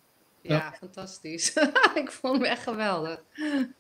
Ja, 0.48 0.74
fantastisch. 0.80 1.54
ik 2.04 2.12
vond 2.12 2.34
hem 2.34 2.44
echt 2.44 2.64
geweldig. 2.64 3.24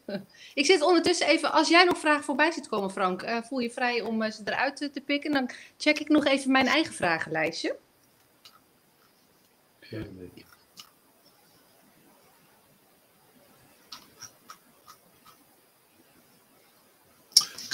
ik 0.53 0.66
zit 0.66 0.82
ondertussen 0.82 1.28
even, 1.28 1.51
als 1.51 1.70
jij 1.70 1.84
nog 1.84 1.97
vragen 1.97 2.24
voorbij 2.24 2.51
ziet 2.51 2.68
komen, 2.68 2.91
Frank, 2.91 3.22
eh, 3.22 3.38
voel 3.41 3.59
je 3.59 3.72
vrij 3.72 4.01
om 4.01 4.22
eh, 4.22 4.32
ze 4.32 4.41
eruit 4.45 4.78
te, 4.78 4.89
te 4.89 5.01
pikken. 5.01 5.32
Dan 5.32 5.49
check 5.78 5.99
ik 5.99 6.09
nog 6.09 6.26
even 6.26 6.51
mijn 6.51 6.68
eigen 6.68 6.93
vragenlijstje. 6.93 7.78
Ja, 9.80 9.97
nee. 9.97 10.45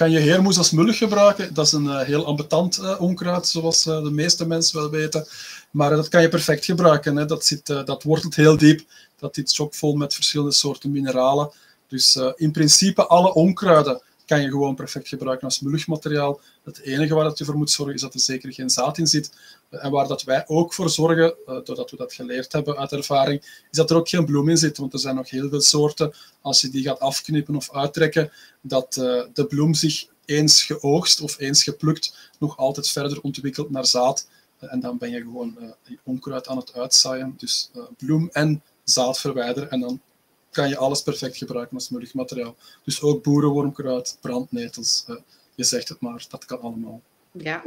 Kan 0.01 0.11
je 0.11 0.19
heermoes 0.19 0.57
als 0.57 0.71
mullig 0.71 0.97
gebruiken? 0.97 1.53
Dat 1.53 1.65
is 1.65 1.71
een 1.71 1.89
eh, 1.89 2.05
heel 2.05 2.25
ambetant 2.25 2.77
eh, 2.77 3.01
onkruid, 3.01 3.47
zoals 3.47 3.85
eh, 3.85 4.03
de 4.03 4.11
meeste 4.11 4.47
mensen 4.47 4.79
wel 4.79 4.89
weten. 4.89 5.27
Maar 5.71 5.91
eh, 5.91 5.97
dat 5.97 6.07
kan 6.07 6.21
je 6.21 6.29
perfect 6.29 6.65
gebruiken. 6.65 7.15
Hè. 7.15 7.25
Dat, 7.25 7.45
zit, 7.45 7.69
eh, 7.69 7.85
dat 7.85 8.03
wortelt 8.03 8.35
heel 8.35 8.57
diep. 8.57 8.81
Dat 9.19 9.35
zit 9.35 9.53
chockvol 9.53 9.95
met 9.95 10.13
verschillende 10.13 10.53
soorten 10.53 10.91
mineralen. 10.91 11.51
Dus 11.87 12.15
eh, 12.15 12.31
in 12.35 12.51
principe 12.51 13.05
alle 13.05 13.33
onkruiden 13.33 14.01
kan 14.25 14.41
je 14.41 14.49
gewoon 14.49 14.75
perfect 14.75 15.07
gebruiken 15.07 15.45
als 15.45 15.59
mulchmateriaal. 15.59 16.39
Het 16.63 16.79
enige 16.79 17.13
waar 17.13 17.23
dat 17.23 17.37
je 17.37 17.45
voor 17.45 17.57
moet 17.57 17.71
zorgen 17.71 17.95
is 17.95 18.01
dat 18.01 18.13
er 18.13 18.19
zeker 18.19 18.53
geen 18.53 18.69
zaad 18.69 18.97
in 18.97 19.07
zit. 19.07 19.31
En 19.69 19.91
waar 19.91 20.07
dat 20.07 20.23
wij 20.23 20.43
ook 20.47 20.73
voor 20.73 20.89
zorgen, 20.89 21.33
doordat 21.45 21.91
we 21.91 21.97
dat 21.97 22.13
geleerd 22.13 22.51
hebben 22.51 22.77
uit 22.77 22.91
ervaring, 22.91 23.41
is 23.41 23.77
dat 23.77 23.89
er 23.89 23.95
ook 23.95 24.09
geen 24.09 24.25
bloem 24.25 24.49
in 24.49 24.57
zit. 24.57 24.77
Want 24.77 24.93
er 24.93 24.99
zijn 24.99 25.15
nog 25.15 25.29
heel 25.29 25.49
veel 25.49 25.61
soorten, 25.61 26.13
als 26.41 26.61
je 26.61 26.69
die 26.69 26.83
gaat 26.83 26.99
afknippen 26.99 27.55
of 27.55 27.73
uittrekken, 27.73 28.31
dat 28.61 28.93
de 29.33 29.45
bloem 29.49 29.73
zich 29.73 30.05
eens 30.25 30.63
geoogst 30.63 31.21
of 31.21 31.39
eens 31.39 31.63
geplukt 31.63 32.31
nog 32.39 32.57
altijd 32.57 32.89
verder 32.89 33.21
ontwikkelt 33.21 33.69
naar 33.69 33.85
zaad. 33.85 34.27
En 34.69 34.79
dan 34.79 34.97
ben 34.97 35.09
je 35.09 35.21
gewoon 35.21 35.57
uh, 35.59 35.97
onkruid 36.03 36.47
aan 36.47 36.57
het 36.57 36.73
uitzaaien. 36.73 37.33
Dus 37.37 37.69
uh, 37.75 37.83
bloem 37.97 38.29
en 38.31 38.63
zaad 38.83 39.19
verwijderen. 39.19 39.71
En 39.71 39.79
dan 39.79 40.01
kan 40.49 40.69
je 40.69 40.77
alles 40.77 41.03
perfect 41.03 41.37
gebruiken 41.37 41.75
als 41.75 41.89
mulchmateriaal. 41.89 42.55
Dus 42.83 43.01
ook 43.01 43.23
boerenwormkruid, 43.23 44.17
brandnetels. 44.21 45.05
Uh, 45.07 45.15
je 45.55 45.63
zegt 45.63 45.89
het 45.89 45.99
maar, 45.99 46.25
dat 46.29 46.45
kan 46.45 46.61
allemaal. 46.61 47.01
Ja, 47.31 47.63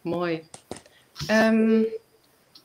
mooi. 0.00 0.48
Um, 1.30 1.86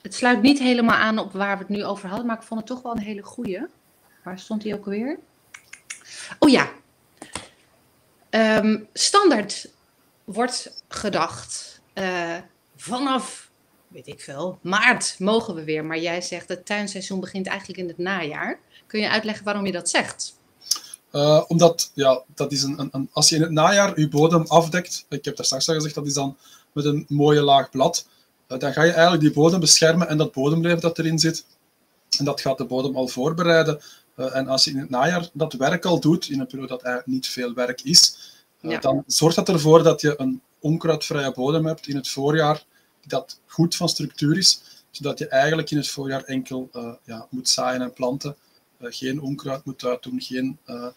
het 0.02 0.16
sluit 0.16 0.42
niet 0.42 0.60
helemaal 0.60 0.98
aan 0.98 1.20
op 1.20 1.32
waar 1.32 1.58
we 1.58 1.64
het 1.64 1.74
nu 1.74 1.86
over 1.86 2.08
hadden, 2.08 2.26
maar 2.28 2.38
ik 2.38 2.44
vond 2.44 2.60
het 2.60 2.70
toch 2.70 2.82
wel 2.82 2.92
een 2.92 3.02
hele 3.02 3.24
goeie. 3.24 3.62
Waar 4.24 4.40
stond 4.40 4.64
hij 4.64 4.74
ook 4.74 4.86
alweer? 4.86 5.20
Oh 6.40 6.50
ja. 6.50 6.70
Um, 8.30 8.88
standaard 8.94 9.70
wordt 10.24 10.84
gedacht 10.88 11.82
vanaf, 12.82 13.52
weet 13.88 14.08
ik 14.08 14.22
veel, 14.22 14.60
maart 14.62 15.16
mogen 15.20 15.56
we 15.56 15.64
weer. 15.64 15.86
Maar 15.86 16.00
jij 16.00 16.22
zegt 16.22 16.50
het 16.50 16.66
tuinseizoen 16.66 17.20
begint 17.20 17.48
eigenlijk 17.48 17.80
in 17.80 17.88
het 17.88 17.98
najaar. 17.98 18.60
Kun 18.88 19.00
je 19.00 19.10
uitleggen 19.10 19.46
waarom 19.46 19.66
je 19.66 19.72
dat 19.72 19.90
zegt? 19.90 20.38
Uh, 21.12 21.44
omdat, 21.48 21.92
ja, 21.94 22.24
dat 22.36 22.52
is 22.52 22.64
een, 22.64 22.90
een, 22.92 23.10
als 23.12 23.30
je 23.30 23.36
in 23.36 23.42
het 23.42 23.52
najaar 23.52 24.00
je 24.00 24.10
bodem 24.10 24.46
afdekt, 24.48 25.06
ik 25.10 25.26
heb 25.26 25.36
daar 25.36 25.46
straks 25.46 25.70
al 25.70 25.76
gezegd, 25.76 25.96
dat 25.96 26.06
is 26.06 26.14
dan 26.14 26.38
met 26.74 26.86
een 26.86 27.06
mooie 27.08 27.42
laag 27.42 27.70
blad, 27.70 28.08
uh, 28.48 28.60
dan 28.60 28.74
ga 28.74 28.84
je 28.84 28.92
eigenlijk 28.92 29.22
die 29.22 29.32
bodem 29.34 29.60
beschermen 29.60 30.08
en 30.08 30.18
dat 30.18 30.32
bodemleven 30.32 30.82
dat 30.82 31.00
erin 31.00 31.20
zit. 31.20 31.46
En 32.18 32.26
dat 32.26 32.42
gaat 32.42 32.58
de 32.58 32.66
bodem 32.66 32.96
al 32.96 33.08
voorbereiden. 33.08 33.82
Uh, 34.16 34.36
en 34.36 34.48
als 34.48 34.64
je 34.64 34.72
in 34.72 34.80
het 34.80 34.90
najaar 34.90 35.30
dat 35.34 35.54
werk 35.54 35.86
al 35.86 36.00
doet, 36.00 36.30
in 36.30 36.40
een 36.40 36.48
periode 36.48 36.72
dat 36.72 36.82
eigenlijk 36.82 37.14
niet 37.14 37.28
veel 37.28 37.54
werk 37.54 37.82
is, 37.82 38.18
ja. 38.62 38.80
dan 38.80 39.04
zorgt 39.08 39.36
dat 39.36 39.50
ervoor 39.50 39.84
dat 39.84 40.02
je 40.02 40.14
een 40.18 40.42
onkruidvrije 40.60 41.32
bodem 41.32 41.66
hebt 41.66 41.88
in 41.88 41.96
het 41.96 42.10
voorjaar, 42.10 42.64
dat 43.08 43.40
goed 43.46 43.76
van 43.76 43.90
structuur 43.90 44.38
is, 44.38 44.62
zodat 44.92 45.20
je 45.20 45.28
eigenlijk 45.28 45.72
in 45.72 45.78
het 45.78 45.88
voorjaar 45.90 46.24
enkel 46.24 46.70
uh, 46.76 46.94
ja, 47.04 47.28
moet 47.30 47.50
zaaien 47.50 47.82
en 47.82 47.94
planten, 47.94 48.36
uh, 48.80 48.88
geen 48.92 49.22
onkruid 49.22 49.66
moet 49.66 49.86
uitdoen, 49.86 50.22
geen, 50.22 50.58
uh, 50.66 50.88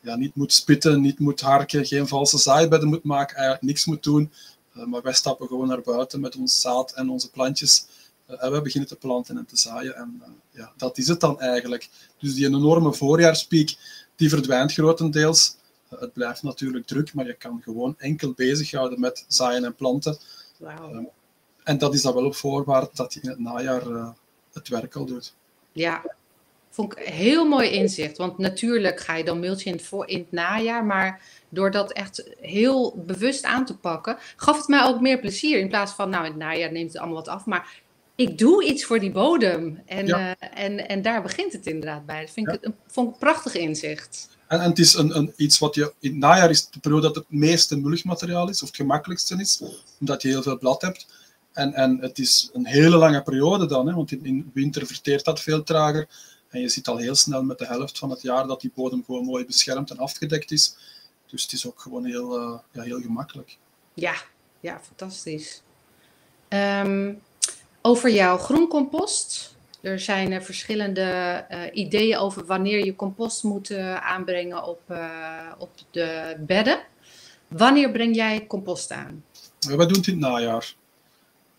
ja, 0.00 0.16
niet 0.16 0.34
moet 0.34 0.52
spitten, 0.52 1.00
niet 1.00 1.18
moet 1.18 1.40
harken, 1.40 1.86
geen 1.86 2.08
valse 2.08 2.38
zaaibedden 2.38 2.88
moet 2.88 3.04
maken, 3.04 3.36
eigenlijk 3.36 3.66
niks 3.66 3.84
moet 3.84 4.02
doen. 4.02 4.32
maar 4.72 5.02
wij 5.02 5.12
stappen 5.12 5.46
gewoon 5.46 5.68
naar 5.68 5.82
buiten 5.82 6.20
met 6.20 6.36
ons 6.36 6.60
zaad 6.60 6.92
en 6.92 7.10
onze 7.10 7.30
plantjes 7.30 7.86
en 8.26 8.52
we 8.52 8.62
beginnen 8.62 8.88
te 8.88 8.96
planten 8.96 9.36
en 9.36 9.46
te 9.46 9.56
zaaien. 9.56 9.96
En 9.96 10.22
ja, 10.50 10.72
dat 10.76 10.98
is 10.98 11.08
het 11.08 11.20
dan 11.20 11.40
eigenlijk. 11.40 11.88
Dus 12.18 12.34
die 12.34 12.46
enorme 12.46 12.92
voorjaarspiek, 12.92 13.76
die 14.16 14.28
verdwijnt 14.28 14.72
grotendeels 14.72 15.56
het 15.98 16.12
blijft 16.12 16.42
natuurlijk 16.42 16.86
druk, 16.86 17.14
maar 17.14 17.26
je 17.26 17.34
kan 17.34 17.60
gewoon 17.64 17.94
enkel 17.98 18.32
bezighouden 18.32 19.00
met 19.00 19.24
zaaien 19.28 19.64
en 19.64 19.74
planten. 19.74 20.18
Wow. 20.58 20.94
Um, 20.94 21.08
en 21.64 21.78
dat 21.78 21.94
is 21.94 22.02
dan 22.02 22.14
wel 22.14 22.24
op 22.24 22.34
voorwaarde 22.34 22.90
dat 22.94 23.14
je 23.14 23.20
in 23.20 23.28
het 23.28 23.38
najaar 23.38 23.86
uh, 23.86 24.08
het 24.52 24.68
werk 24.68 24.96
al 24.96 25.04
doet. 25.04 25.34
Ja, 25.72 26.02
vond 26.70 26.92
ik 26.92 27.06
een 27.06 27.12
heel 27.12 27.48
mooi 27.48 27.70
inzicht. 27.70 28.16
Want 28.16 28.38
natuurlijk 28.38 29.00
ga 29.00 29.16
je 29.16 29.24
dan 29.24 29.40
mulchen 29.40 29.66
in 29.66 29.72
het, 29.72 29.82
voor, 29.82 30.08
in 30.08 30.18
het 30.18 30.32
najaar, 30.32 30.84
maar 30.84 31.22
door 31.48 31.70
dat 31.70 31.92
echt 31.92 32.30
heel 32.40 33.02
bewust 33.06 33.44
aan 33.44 33.64
te 33.64 33.76
pakken, 33.76 34.16
gaf 34.36 34.56
het 34.56 34.68
mij 34.68 34.84
ook 34.84 35.00
meer 35.00 35.18
plezier. 35.20 35.58
In 35.58 35.68
plaats 35.68 35.92
van, 35.92 36.10
nou, 36.10 36.24
in 36.24 36.30
het 36.30 36.40
najaar 36.40 36.72
neemt 36.72 36.92
het 36.92 36.98
allemaal 36.98 37.16
wat 37.16 37.28
af, 37.28 37.46
maar 37.46 37.80
ik 38.14 38.38
doe 38.38 38.64
iets 38.64 38.84
voor 38.84 39.00
die 39.00 39.10
bodem. 39.10 39.82
En, 39.86 40.06
ja. 40.06 40.18
uh, 40.18 40.48
en, 40.64 40.88
en 40.88 41.02
daar 41.02 41.22
begint 41.22 41.52
het 41.52 41.66
inderdaad 41.66 42.06
bij. 42.06 42.20
Dat 42.20 42.30
vind 42.30 42.48
ik, 42.48 42.58
ja. 42.60 42.68
het, 42.68 42.76
vond 42.86 43.06
ik 43.08 43.12
een 43.12 43.18
prachtig 43.18 43.54
inzicht. 43.54 44.31
En, 44.52 44.60
het 44.60 44.78
is 44.78 44.94
een, 44.94 45.16
een, 45.16 45.32
iets 45.36 45.58
wat 45.58 45.74
je 45.74 45.92
in 45.98 46.10
het 46.10 46.18
najaar 46.18 46.50
is 46.50 46.68
de 46.68 46.80
periode 46.80 47.06
dat 47.06 47.14
het 47.14 47.24
meeste 47.28 47.76
mulchmateriaal 47.76 48.48
is, 48.48 48.62
of 48.62 48.68
het 48.68 48.76
gemakkelijkste 48.76 49.36
is, 49.40 49.62
omdat 50.00 50.22
je 50.22 50.28
heel 50.28 50.42
veel 50.42 50.58
blad 50.58 50.82
hebt. 50.82 51.06
En, 51.52 51.74
en 51.74 51.98
het 52.00 52.18
is 52.18 52.50
een 52.52 52.66
hele 52.66 52.96
lange 52.96 53.22
periode 53.22 53.66
dan, 53.66 53.86
hè, 53.86 53.94
want 53.94 54.12
in, 54.12 54.24
in 54.24 54.50
winter 54.54 54.86
verteert 54.86 55.24
dat 55.24 55.40
veel 55.40 55.62
trager. 55.62 56.08
En 56.48 56.60
je 56.60 56.68
ziet 56.68 56.88
al 56.88 56.96
heel 56.96 57.14
snel 57.14 57.42
met 57.42 57.58
de 57.58 57.66
helft 57.66 57.98
van 57.98 58.10
het 58.10 58.22
jaar 58.22 58.46
dat 58.46 58.60
die 58.60 58.72
bodem 58.74 59.04
gewoon 59.04 59.24
mooi 59.24 59.44
beschermd 59.44 59.90
en 59.90 59.98
afgedekt 59.98 60.50
is. 60.50 60.76
Dus 61.26 61.42
het 61.42 61.52
is 61.52 61.66
ook 61.66 61.80
gewoon 61.80 62.04
heel, 62.04 62.40
uh, 62.40 62.58
ja, 62.72 62.82
heel 62.82 63.00
gemakkelijk. 63.00 63.56
Ja, 63.94 64.14
ja 64.60 64.80
fantastisch. 64.82 65.62
Um, 66.48 67.22
over 67.82 68.10
jouw 68.10 68.38
groencompost. 68.38 69.56
Er 69.82 70.00
zijn 70.00 70.32
uh, 70.32 70.40
verschillende 70.40 71.44
uh, 71.50 71.60
ideeën 71.72 72.18
over 72.18 72.44
wanneer 72.46 72.84
je 72.84 72.96
compost 72.96 73.42
moet 73.42 73.70
uh, 73.70 73.94
aanbrengen 73.94 74.64
op, 74.64 74.80
op 75.58 75.70
de 75.90 76.36
bedden. 76.38 76.80
Wanneer 77.48 77.90
breng 77.90 78.14
jij 78.14 78.46
compost 78.46 78.90
aan? 78.90 79.24
Wij 79.58 79.86
doen 79.86 79.96
het 79.96 80.06
in 80.06 80.12
het 80.12 80.22
najaar. 80.22 80.74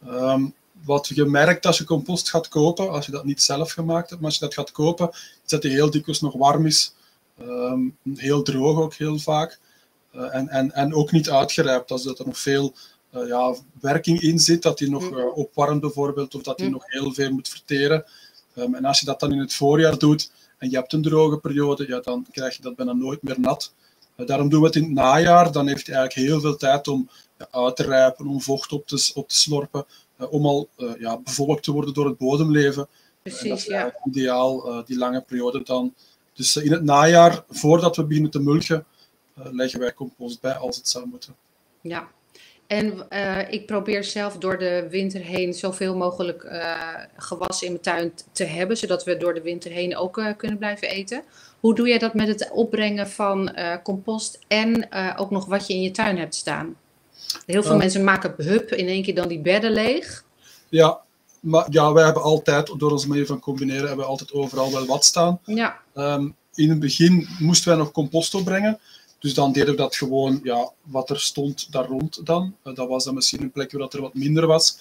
Um, 0.08 0.54
wat 0.84 1.08
je 1.08 1.26
merkt 1.26 1.66
als 1.66 1.78
je 1.78 1.84
compost 1.84 2.30
gaat 2.30 2.48
kopen, 2.48 2.90
als 2.90 3.06
je 3.06 3.12
dat 3.12 3.26
niet 3.26 3.42
zelf 3.42 3.72
gemaakt 3.72 4.10
hebt, 4.10 4.22
maar 4.22 4.30
als 4.30 4.40
je 4.40 4.46
dat 4.46 4.54
gaat 4.54 4.72
kopen, 4.72 5.10
is 5.12 5.40
dat 5.46 5.62
die 5.62 5.72
heel 5.72 5.92
dikwijls 5.92 6.22
nog 6.22 6.34
warm 6.34 6.66
is. 6.66 6.96
Um, 7.42 7.98
heel 8.16 8.44
droog 8.44 8.80
ook 8.80 8.94
heel 8.94 9.20
vaak. 9.20 9.60
en, 10.12 10.50
en, 10.50 10.72
en 10.72 10.94
ook 10.94 11.12
niet 11.12 11.30
uitgerijpt, 11.30 11.92
als 11.92 12.04
dat 12.04 12.20
er 12.20 12.26
nog 12.26 12.38
veel 12.38 12.74
uh, 13.16 13.28
ja, 13.28 13.56
werking 13.82 14.22
in 14.22 14.40
zit, 14.40 14.62
dat 14.62 14.78
die 14.78 14.90
nog 14.90 15.12
uh, 15.12 15.38
opwarmt 15.38 15.82
bijvoorbeeld, 15.82 16.36
of 16.36 16.42
dat 16.42 16.58
die 16.58 16.70
nog 16.70 16.84
heel 16.86 17.14
veel 17.14 17.32
moet 17.32 17.50
verteren. 17.50 18.06
Um, 18.56 18.76
en 18.76 18.86
als 18.86 19.00
je 19.00 19.06
dat 19.06 19.20
dan 19.20 19.32
in 19.32 19.40
het 19.40 19.54
voorjaar 19.54 19.98
doet 19.98 20.32
en 20.58 20.70
je 20.70 20.76
hebt 20.76 20.94
een 20.94 21.02
droge 21.02 21.38
periode, 21.38 21.88
ja, 21.88 22.00
dan 22.00 22.26
krijg 22.32 22.56
je 22.56 22.62
dat 22.62 22.76
bijna 22.76 22.94
nooit 22.94 23.24
meer 23.24 23.40
nat. 23.40 23.74
Uh, 24.18 24.28
daarom 24.28 24.50
doen 24.50 24.60
we 24.60 24.66
het 24.66 24.76
in 24.76 24.84
het 24.84 24.92
najaar, 24.92 25.52
dan 25.52 25.68
heeft 25.68 25.88
hij 25.88 25.96
eigenlijk 25.96 26.30
heel 26.30 26.42
veel 26.42 26.58
tijd 26.58 26.88
om 26.88 27.10
uit 27.52 27.76
te 27.76 27.84
rijpen, 27.84 28.28
om 28.28 28.42
vocht 28.42 28.72
op 28.72 28.88
te, 28.88 29.12
op 29.14 29.28
te 29.28 29.36
slorpen, 29.36 29.86
om 30.30 30.46
al 30.46 30.70
ja, 31.00 31.18
bevolkt 31.18 31.64
te 31.64 31.72
worden 31.72 31.94
door 31.94 32.06
het 32.06 32.18
bodemleven. 32.18 32.88
Precies, 33.22 33.50
dat 33.50 33.58
is 33.58 33.66
ja. 33.66 33.96
ideaal, 34.06 34.84
die 34.86 34.98
lange 34.98 35.22
periode 35.22 35.64
dan. 35.64 35.94
Dus 36.34 36.56
in 36.56 36.72
het 36.72 36.84
najaar, 36.84 37.44
voordat 37.50 37.96
we 37.96 38.04
beginnen 38.04 38.32
te 38.32 38.40
mulchen, 38.40 38.86
leggen 39.34 39.80
wij 39.80 39.94
compost 39.94 40.42
bij 40.42 40.54
als 40.54 40.76
het 40.76 40.90
zou 40.90 41.08
moeten. 41.08 41.36
Ja, 41.82 42.08
en 42.74 43.06
uh, 43.10 43.52
ik 43.52 43.66
probeer 43.66 44.04
zelf 44.04 44.38
door 44.38 44.58
de 44.58 44.88
winter 44.90 45.22
heen 45.22 45.54
zoveel 45.54 45.96
mogelijk 45.96 46.44
uh, 46.44 46.74
gewassen 47.18 47.68
in 47.68 47.72
mijn 47.72 47.84
tuin 47.84 48.14
te 48.32 48.44
hebben, 48.44 48.78
zodat 48.78 49.04
we 49.04 49.18
door 49.18 49.34
de 49.34 49.42
winter 49.42 49.72
heen 49.72 49.98
ook 49.98 50.18
uh, 50.18 50.28
kunnen 50.38 50.58
blijven 50.58 50.90
eten. 50.90 51.24
Hoe 51.60 51.76
doe 51.76 51.88
jij 51.88 51.98
dat 51.98 52.14
met 52.14 52.28
het 52.28 52.50
opbrengen 52.52 53.10
van 53.10 53.56
compost 53.84 54.40
en 54.48 54.88
ook 55.18 55.32
nog 55.32 55.46
wat 55.46 55.68
je 55.68 55.74
in 55.74 55.82
je 55.82 55.92
tuin 55.92 56.18
hebt 56.18 56.36
staan? 56.36 56.76
Heel 57.46 57.64
veel 57.64 57.78
mensen 57.78 58.04
maken 58.04 58.34
hup 58.38 58.72
in 58.72 58.88
één 58.88 59.04
keer 59.04 59.16
dan 59.16 59.28
die 59.28 59.40
bedden 59.40 59.72
leeg. 59.72 60.24
Ja, 60.70 61.00
maar 61.40 61.66
ja, 61.70 61.94
wij 61.94 62.04
hebben 62.04 62.24
altijd, 62.24 62.74
door 62.78 62.92
onze 62.92 63.08
manier 63.08 63.26
van 63.26 63.40
combineren, 63.40 63.88
hebben 63.88 64.06
we 64.06 64.12
altijd 64.12 64.34
overal 64.34 64.72
wel 64.72 64.86
wat 64.86 65.06
staan. 65.06 65.40
Ja. 65.46 65.80
Um, 65.96 66.36
in 66.54 66.70
het 66.70 66.80
begin 66.80 67.28
moesten 67.40 67.70
wij 67.70 67.78
nog 67.78 67.92
compost 67.92 68.36
opbrengen. 68.36 68.80
Dus 69.24 69.34
dan 69.34 69.52
deden 69.52 69.70
we 69.70 69.76
dat 69.76 69.96
gewoon, 69.96 70.40
ja, 70.44 70.72
wat 70.82 71.10
er 71.10 71.20
stond 71.20 71.72
daar 71.72 71.86
rond 71.86 72.26
dan. 72.26 72.56
Uh, 72.64 72.76
dat 72.76 72.88
was 72.88 73.04
dan 73.04 73.14
misschien 73.14 73.42
een 73.42 73.52
plek 73.52 73.72
waar 73.72 73.88
er 73.90 74.02
wat 74.02 74.14
minder 74.14 74.48
was. 74.48 74.78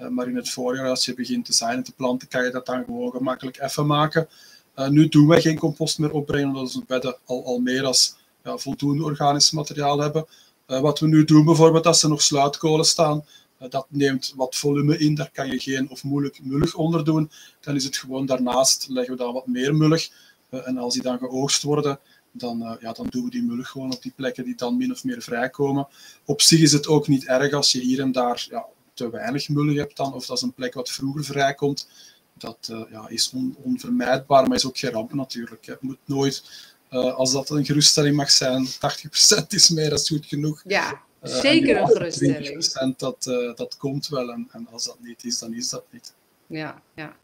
Uh, 0.00 0.08
maar 0.08 0.28
in 0.28 0.36
het 0.36 0.50
voorjaar, 0.50 0.88
als 0.88 1.04
je 1.04 1.14
begint 1.14 1.44
te 1.44 1.52
zaaien 1.52 1.76
en 1.76 1.84
te 1.84 1.92
planten, 1.92 2.28
kan 2.28 2.44
je 2.44 2.50
dat 2.50 2.66
dan 2.66 2.84
gewoon 2.84 3.10
gemakkelijk 3.10 3.60
even 3.60 3.86
maken. 3.86 4.28
Uh, 4.76 4.88
nu 4.88 5.08
doen 5.08 5.26
wij 5.26 5.40
geen 5.40 5.58
compost 5.58 5.98
meer 5.98 6.10
opbrengen, 6.10 6.46
omdat 6.46 6.62
onze 6.62 6.82
bedden 6.86 7.16
al, 7.24 7.44
al 7.44 7.58
meer 7.58 7.84
als 7.84 8.14
ja, 8.44 8.56
voldoende 8.56 9.04
organisch 9.04 9.50
materiaal 9.50 9.98
hebben. 9.98 10.26
wat 10.66 10.98
we 10.98 11.06
nu 11.06 11.24
doen 11.24 11.44
bijvoorbeeld, 11.44 11.86
als 11.86 12.02
er 12.02 12.08
nog 12.08 12.22
sluitkolen 12.22 12.84
staan, 12.84 13.24
dat 13.68 13.86
neemt 13.88 14.32
wat 14.36 14.56
volume 14.56 14.98
in, 14.98 15.14
daar 15.14 15.30
kan 15.32 15.48
je 15.48 15.58
geen 15.58 15.90
of 15.90 16.04
moeilijk 16.04 16.40
mullig 16.42 16.74
onder 16.74 17.04
doen. 17.04 17.30
Dan 17.60 17.74
is 17.74 17.84
het 17.84 17.96
gewoon 17.96 18.26
daarnaast, 18.26 18.86
leggen 18.88 19.16
we 19.16 19.22
dan 19.22 19.32
wat 19.32 19.46
meer 19.46 19.74
mullig. 19.74 20.10
en 20.50 20.78
als 20.78 20.94
die 20.94 21.02
dan 21.02 21.18
geoogst 21.18 21.62
worden, 21.62 21.98
dan, 22.36 22.62
uh, 22.62 22.72
ja, 22.80 22.92
dan 22.92 23.06
doen 23.10 23.24
we 23.24 23.30
die 23.30 23.42
mulch 23.42 23.68
gewoon 23.68 23.92
op 23.92 24.02
die 24.02 24.12
plekken 24.16 24.44
die 24.44 24.54
dan 24.54 24.76
min 24.76 24.92
of 24.92 25.04
meer 25.04 25.22
vrijkomen. 25.22 25.88
Op 26.24 26.40
zich 26.40 26.60
is 26.60 26.72
het 26.72 26.86
ook 26.86 27.08
niet 27.08 27.26
erg 27.26 27.52
als 27.52 27.72
je 27.72 27.80
hier 27.80 28.00
en 28.00 28.12
daar 28.12 28.46
ja, 28.50 28.66
te 28.94 29.10
weinig 29.10 29.48
mulch 29.48 29.76
hebt 29.76 29.96
dan, 29.96 30.14
of 30.14 30.26
dat 30.26 30.36
is 30.36 30.42
een 30.42 30.52
plek 30.52 30.74
wat 30.74 30.90
vroeger 30.90 31.24
vrijkomt. 31.24 31.88
Dat 32.38 32.68
uh, 32.70 32.80
ja, 32.90 33.08
is 33.08 33.30
on, 33.34 33.56
onvermijdbaar, 33.62 34.48
maar 34.48 34.56
is 34.56 34.66
ook 34.66 34.78
geen 34.78 34.90
ramp 34.90 35.12
natuurlijk. 35.12 35.66
Het 35.66 35.82
moet 35.82 35.98
nooit, 36.04 36.42
uh, 36.90 37.14
als 37.14 37.32
dat 37.32 37.50
een 37.50 37.64
geruststelling 37.64 38.16
mag 38.16 38.30
zijn, 38.30 38.66
80% 38.66 38.70
is 39.48 39.68
meer 39.68 39.90
dan 39.90 39.98
goed 39.98 40.26
genoeg. 40.26 40.62
Ja, 40.66 41.00
zeker 41.22 41.80
een 41.80 41.88
geruststelling. 41.88 42.92
20% 42.94 42.96
dat, 42.96 43.22
dat 43.56 43.76
komt 43.76 44.08
wel 44.08 44.32
en, 44.32 44.48
en 44.52 44.68
als 44.70 44.84
dat 44.84 44.96
niet 45.00 45.24
is, 45.24 45.38
dan 45.38 45.54
is 45.54 45.68
dat 45.68 45.84
niet. 45.90 46.14
Ja, 46.46 46.82
ja. 46.94 47.16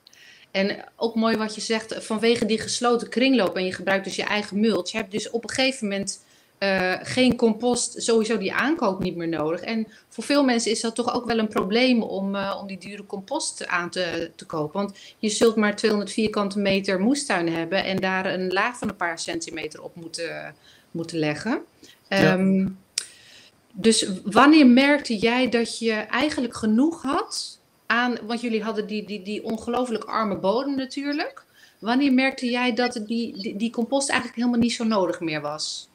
En 0.50 0.84
ook 0.96 1.14
mooi 1.14 1.36
wat 1.36 1.54
je 1.54 1.60
zegt, 1.60 2.04
vanwege 2.04 2.46
die 2.46 2.60
gesloten 2.60 3.08
kringloop 3.08 3.56
en 3.56 3.64
je 3.64 3.72
gebruikt 3.72 4.04
dus 4.04 4.16
je 4.16 4.22
eigen 4.22 4.60
mulch, 4.60 4.90
je 4.90 4.96
hebt 4.96 5.10
dus 5.10 5.30
op 5.30 5.42
een 5.42 5.50
gegeven 5.50 5.88
moment 5.88 6.20
uh, 6.58 6.94
geen 7.02 7.36
compost, 7.36 8.02
sowieso 8.02 8.38
die 8.38 8.52
aankoop 8.52 9.02
niet 9.02 9.16
meer 9.16 9.28
nodig. 9.28 9.60
En 9.60 9.86
voor 10.08 10.24
veel 10.24 10.44
mensen 10.44 10.70
is 10.70 10.80
dat 10.80 10.94
toch 10.94 11.14
ook 11.14 11.26
wel 11.26 11.38
een 11.38 11.48
probleem 11.48 12.02
om, 12.02 12.34
uh, 12.34 12.58
om 12.60 12.66
die 12.66 12.78
dure 12.78 13.06
compost 13.06 13.66
aan 13.66 13.90
te, 13.90 14.30
te 14.34 14.46
kopen. 14.46 14.80
Want 14.80 14.98
je 15.18 15.28
zult 15.28 15.56
maar 15.56 15.76
200 15.76 16.12
vierkante 16.12 16.58
meter 16.58 17.00
moestuin 17.00 17.48
hebben 17.48 17.84
en 17.84 17.96
daar 17.96 18.26
een 18.26 18.52
laag 18.52 18.78
van 18.78 18.88
een 18.88 18.96
paar 18.96 19.18
centimeter 19.18 19.82
op 19.82 19.96
moeten, 19.96 20.54
moeten 20.90 21.18
leggen. 21.18 21.62
Ja. 22.08 22.32
Um, 22.32 22.78
dus 23.72 24.10
wanneer 24.24 24.66
merkte 24.66 25.16
jij 25.16 25.48
dat 25.48 25.78
je 25.78 25.92
eigenlijk 25.92 26.56
genoeg 26.56 27.02
had 27.02 27.59
aan, 27.90 28.18
want 28.26 28.40
jullie 28.40 28.62
hadden 28.62 28.86
die, 28.86 29.06
die, 29.06 29.22
die 29.22 29.44
ongelooflijk 29.44 30.04
arme 30.04 30.36
bodem 30.36 30.76
natuurlijk. 30.76 31.44
Wanneer 31.78 32.12
merkte 32.12 32.50
jij 32.50 32.74
dat 32.74 33.00
die, 33.06 33.42
die, 33.42 33.56
die 33.56 33.70
compost 33.70 34.08
eigenlijk 34.08 34.38
helemaal 34.38 34.60
niet 34.60 34.72
zo 34.72 34.84
nodig 34.84 35.20
meer 35.20 35.40
was? 35.40 35.88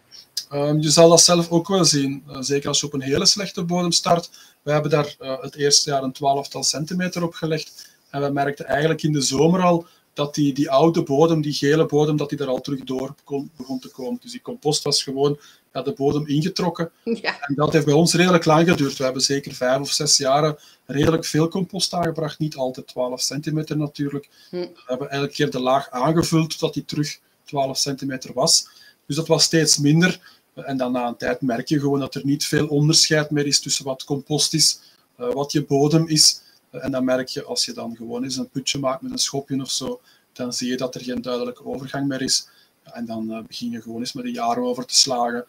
Um, 0.53 0.81
je 0.81 0.89
zal 0.89 1.09
dat 1.09 1.21
zelf 1.21 1.49
ook 1.49 1.67
wel 1.67 1.85
zien, 1.85 2.23
uh, 2.29 2.37
zeker 2.39 2.67
als 2.67 2.79
je 2.79 2.85
op 2.85 2.93
een 2.93 3.01
hele 3.01 3.25
slechte 3.25 3.63
bodem 3.63 3.91
start. 3.91 4.29
We 4.61 4.71
hebben 4.71 4.91
daar 4.91 5.15
uh, 5.19 5.41
het 5.41 5.55
eerste 5.55 5.89
jaar 5.89 6.03
een 6.03 6.11
twaalftal 6.11 6.63
centimeter 6.63 7.23
op 7.23 7.33
gelegd. 7.33 7.89
En 8.09 8.21
we 8.21 8.29
merkten 8.29 8.65
eigenlijk 8.65 9.03
in 9.03 9.11
de 9.11 9.21
zomer 9.21 9.61
al 9.61 9.85
dat 10.15 10.35
die, 10.35 10.53
die 10.53 10.69
oude 10.69 11.03
bodem, 11.03 11.41
die 11.41 11.53
gele 11.53 11.85
bodem, 11.85 12.17
dat 12.17 12.29
die 12.29 12.39
er 12.39 12.47
al 12.47 12.61
terug 12.61 12.83
door 12.83 13.15
kon, 13.23 13.51
begon 13.57 13.79
te 13.79 13.89
komen. 13.89 14.19
Dus 14.21 14.31
die 14.31 14.41
compost 14.41 14.83
was 14.83 15.03
gewoon 15.03 15.39
ja, 15.73 15.81
de 15.81 15.93
bodem 15.93 16.27
ingetrokken. 16.27 16.91
Ja. 17.03 17.41
En 17.41 17.55
dat 17.55 17.73
heeft 17.73 17.85
bij 17.85 17.93
ons 17.93 18.13
redelijk 18.13 18.45
lang 18.45 18.69
geduurd. 18.69 18.97
We 18.97 19.03
hebben 19.03 19.21
zeker 19.21 19.53
vijf 19.53 19.79
of 19.79 19.91
zes 19.91 20.17
jaren 20.17 20.57
redelijk 20.85 21.25
veel 21.25 21.47
compost 21.47 21.93
aangebracht. 21.93 22.39
Niet 22.39 22.55
altijd 22.55 22.87
12 22.87 23.21
centimeter 23.21 23.77
natuurlijk. 23.77 24.29
Hm. 24.49 24.55
We 24.55 24.83
hebben 24.85 25.09
elke 25.09 25.33
keer 25.33 25.49
de 25.49 25.59
laag 25.59 25.89
aangevuld 25.89 26.57
tot 26.57 26.73
die 26.73 26.85
terug 26.85 27.19
12 27.43 27.77
centimeter 27.77 28.33
was. 28.33 28.67
Dus 29.05 29.15
dat 29.15 29.27
was 29.27 29.43
steeds 29.43 29.77
minder. 29.77 30.19
En 30.53 30.77
dan 30.77 30.91
na 30.91 31.07
een 31.07 31.17
tijd 31.17 31.41
merk 31.41 31.67
je 31.67 31.79
gewoon 31.79 31.99
dat 31.99 32.15
er 32.15 32.25
niet 32.25 32.45
veel 32.45 32.67
onderscheid 32.67 33.31
meer 33.31 33.45
is 33.45 33.59
tussen 33.59 33.85
wat 33.85 34.03
compost 34.03 34.53
is, 34.53 34.79
uh, 35.19 35.33
wat 35.33 35.51
je 35.51 35.65
bodem 35.65 36.07
is. 36.07 36.41
En 36.81 36.91
dan 36.91 37.03
merk 37.03 37.27
je 37.27 37.43
als 37.43 37.65
je 37.65 37.73
dan 37.73 37.95
gewoon 37.95 38.23
eens 38.23 38.37
een 38.37 38.49
putje 38.49 38.79
maakt 38.79 39.01
met 39.01 39.11
een 39.11 39.17
schopje 39.17 39.61
of 39.61 39.71
zo, 39.71 40.01
dan 40.33 40.53
zie 40.53 40.69
je 40.69 40.77
dat 40.77 40.95
er 40.95 41.01
geen 41.01 41.21
duidelijke 41.21 41.65
overgang 41.65 42.07
meer 42.07 42.21
is. 42.21 42.47
En 42.83 43.05
dan 43.05 43.31
uh, 43.31 43.39
begin 43.47 43.71
je 43.71 43.81
gewoon 43.81 43.99
eens 43.99 44.13
met 44.13 44.25
een 44.25 44.31
jaar 44.31 44.57
over 44.57 44.85
te 44.85 44.95
slagen, 44.95 45.45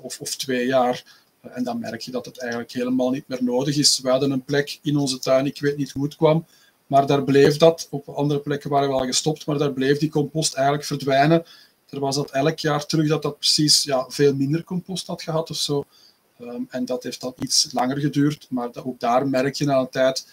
of, 0.00 0.20
of 0.20 0.36
twee 0.36 0.66
jaar. 0.66 1.26
en 1.40 1.64
dan 1.64 1.78
merk 1.78 2.00
je 2.00 2.10
dat 2.10 2.26
het 2.26 2.38
eigenlijk 2.38 2.72
helemaal 2.72 3.10
niet 3.10 3.28
meer 3.28 3.44
nodig 3.44 3.76
is. 3.76 4.00
We 4.00 4.10
hadden 4.10 4.30
een 4.30 4.44
plek 4.44 4.78
in 4.82 4.96
onze 4.96 5.18
tuin, 5.18 5.46
ik 5.46 5.60
weet 5.60 5.76
niet 5.76 5.90
hoe 5.90 6.04
het 6.04 6.16
kwam, 6.16 6.46
maar 6.86 7.06
daar 7.06 7.24
bleef 7.24 7.56
dat. 7.56 7.86
Op 7.90 8.08
andere 8.08 8.40
plekken 8.40 8.70
waren 8.70 8.88
we 8.88 8.94
al 8.94 9.06
gestopt, 9.06 9.46
maar 9.46 9.58
daar 9.58 9.72
bleef 9.72 9.98
die 9.98 10.10
compost 10.10 10.54
eigenlijk 10.54 10.86
verdwijnen 10.86 11.44
er 11.90 12.00
was 12.00 12.16
dat 12.16 12.30
elk 12.30 12.58
jaar 12.58 12.86
terug 12.86 13.08
dat 13.08 13.22
dat 13.22 13.38
precies 13.38 13.82
ja, 13.82 14.04
veel 14.08 14.34
minder 14.34 14.64
compost 14.64 15.06
had 15.06 15.22
gehad 15.22 15.50
of 15.50 15.56
zo. 15.56 15.84
Um, 16.40 16.66
en 16.70 16.84
dat 16.84 17.02
heeft 17.02 17.20
dan 17.20 17.34
iets 17.38 17.68
langer 17.72 17.98
geduurd, 17.98 18.46
maar 18.50 18.70
ook 18.84 19.00
daar 19.00 19.28
merk 19.28 19.54
je 19.54 19.64
na 19.64 19.78
een 19.78 19.88
tijd 19.88 20.26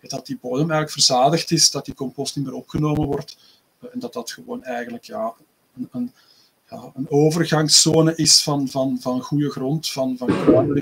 dat 0.00 0.26
die 0.26 0.38
bodem 0.40 0.70
eigenlijk 0.70 0.90
verzadigd 0.90 1.50
is, 1.50 1.70
dat 1.70 1.84
die 1.84 1.94
compost 1.94 2.36
niet 2.36 2.44
meer 2.44 2.54
opgenomen 2.54 3.06
wordt 3.06 3.36
uh, 3.80 3.90
en 3.92 3.98
dat 3.98 4.12
dat 4.12 4.30
gewoon 4.30 4.64
eigenlijk 4.64 5.04
ja, 5.04 5.34
een, 5.76 5.88
een, 5.92 6.12
ja, 6.70 6.92
een 6.94 7.10
overgangszone 7.10 8.14
is 8.14 8.42
van, 8.42 8.68
van, 8.68 8.98
van 9.00 9.20
goede 9.20 9.50
grond, 9.50 9.90
van, 9.90 10.16
van 10.16 10.30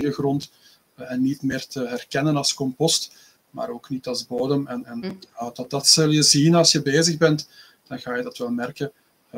grond 0.01 0.51
uh, 0.99 1.11
en 1.11 1.21
niet 1.21 1.41
meer 1.41 1.67
te 1.67 1.87
herkennen 1.87 2.35
als 2.35 2.53
compost, 2.53 3.13
maar 3.49 3.69
ook 3.69 3.89
niet 3.89 4.07
als 4.07 4.27
bodem. 4.27 4.67
En, 4.67 4.85
en 4.85 4.97
mm. 4.97 5.19
ja, 5.39 5.49
dat, 5.53 5.69
dat 5.69 5.87
zul 5.87 6.09
je 6.09 6.23
zien 6.23 6.55
als 6.55 6.71
je 6.71 6.81
bezig 6.81 7.17
bent, 7.17 7.49
dan 7.87 7.99
ga 7.99 8.15
je 8.15 8.23
dat 8.23 8.37
wel 8.37 8.49
merken. 8.49 8.91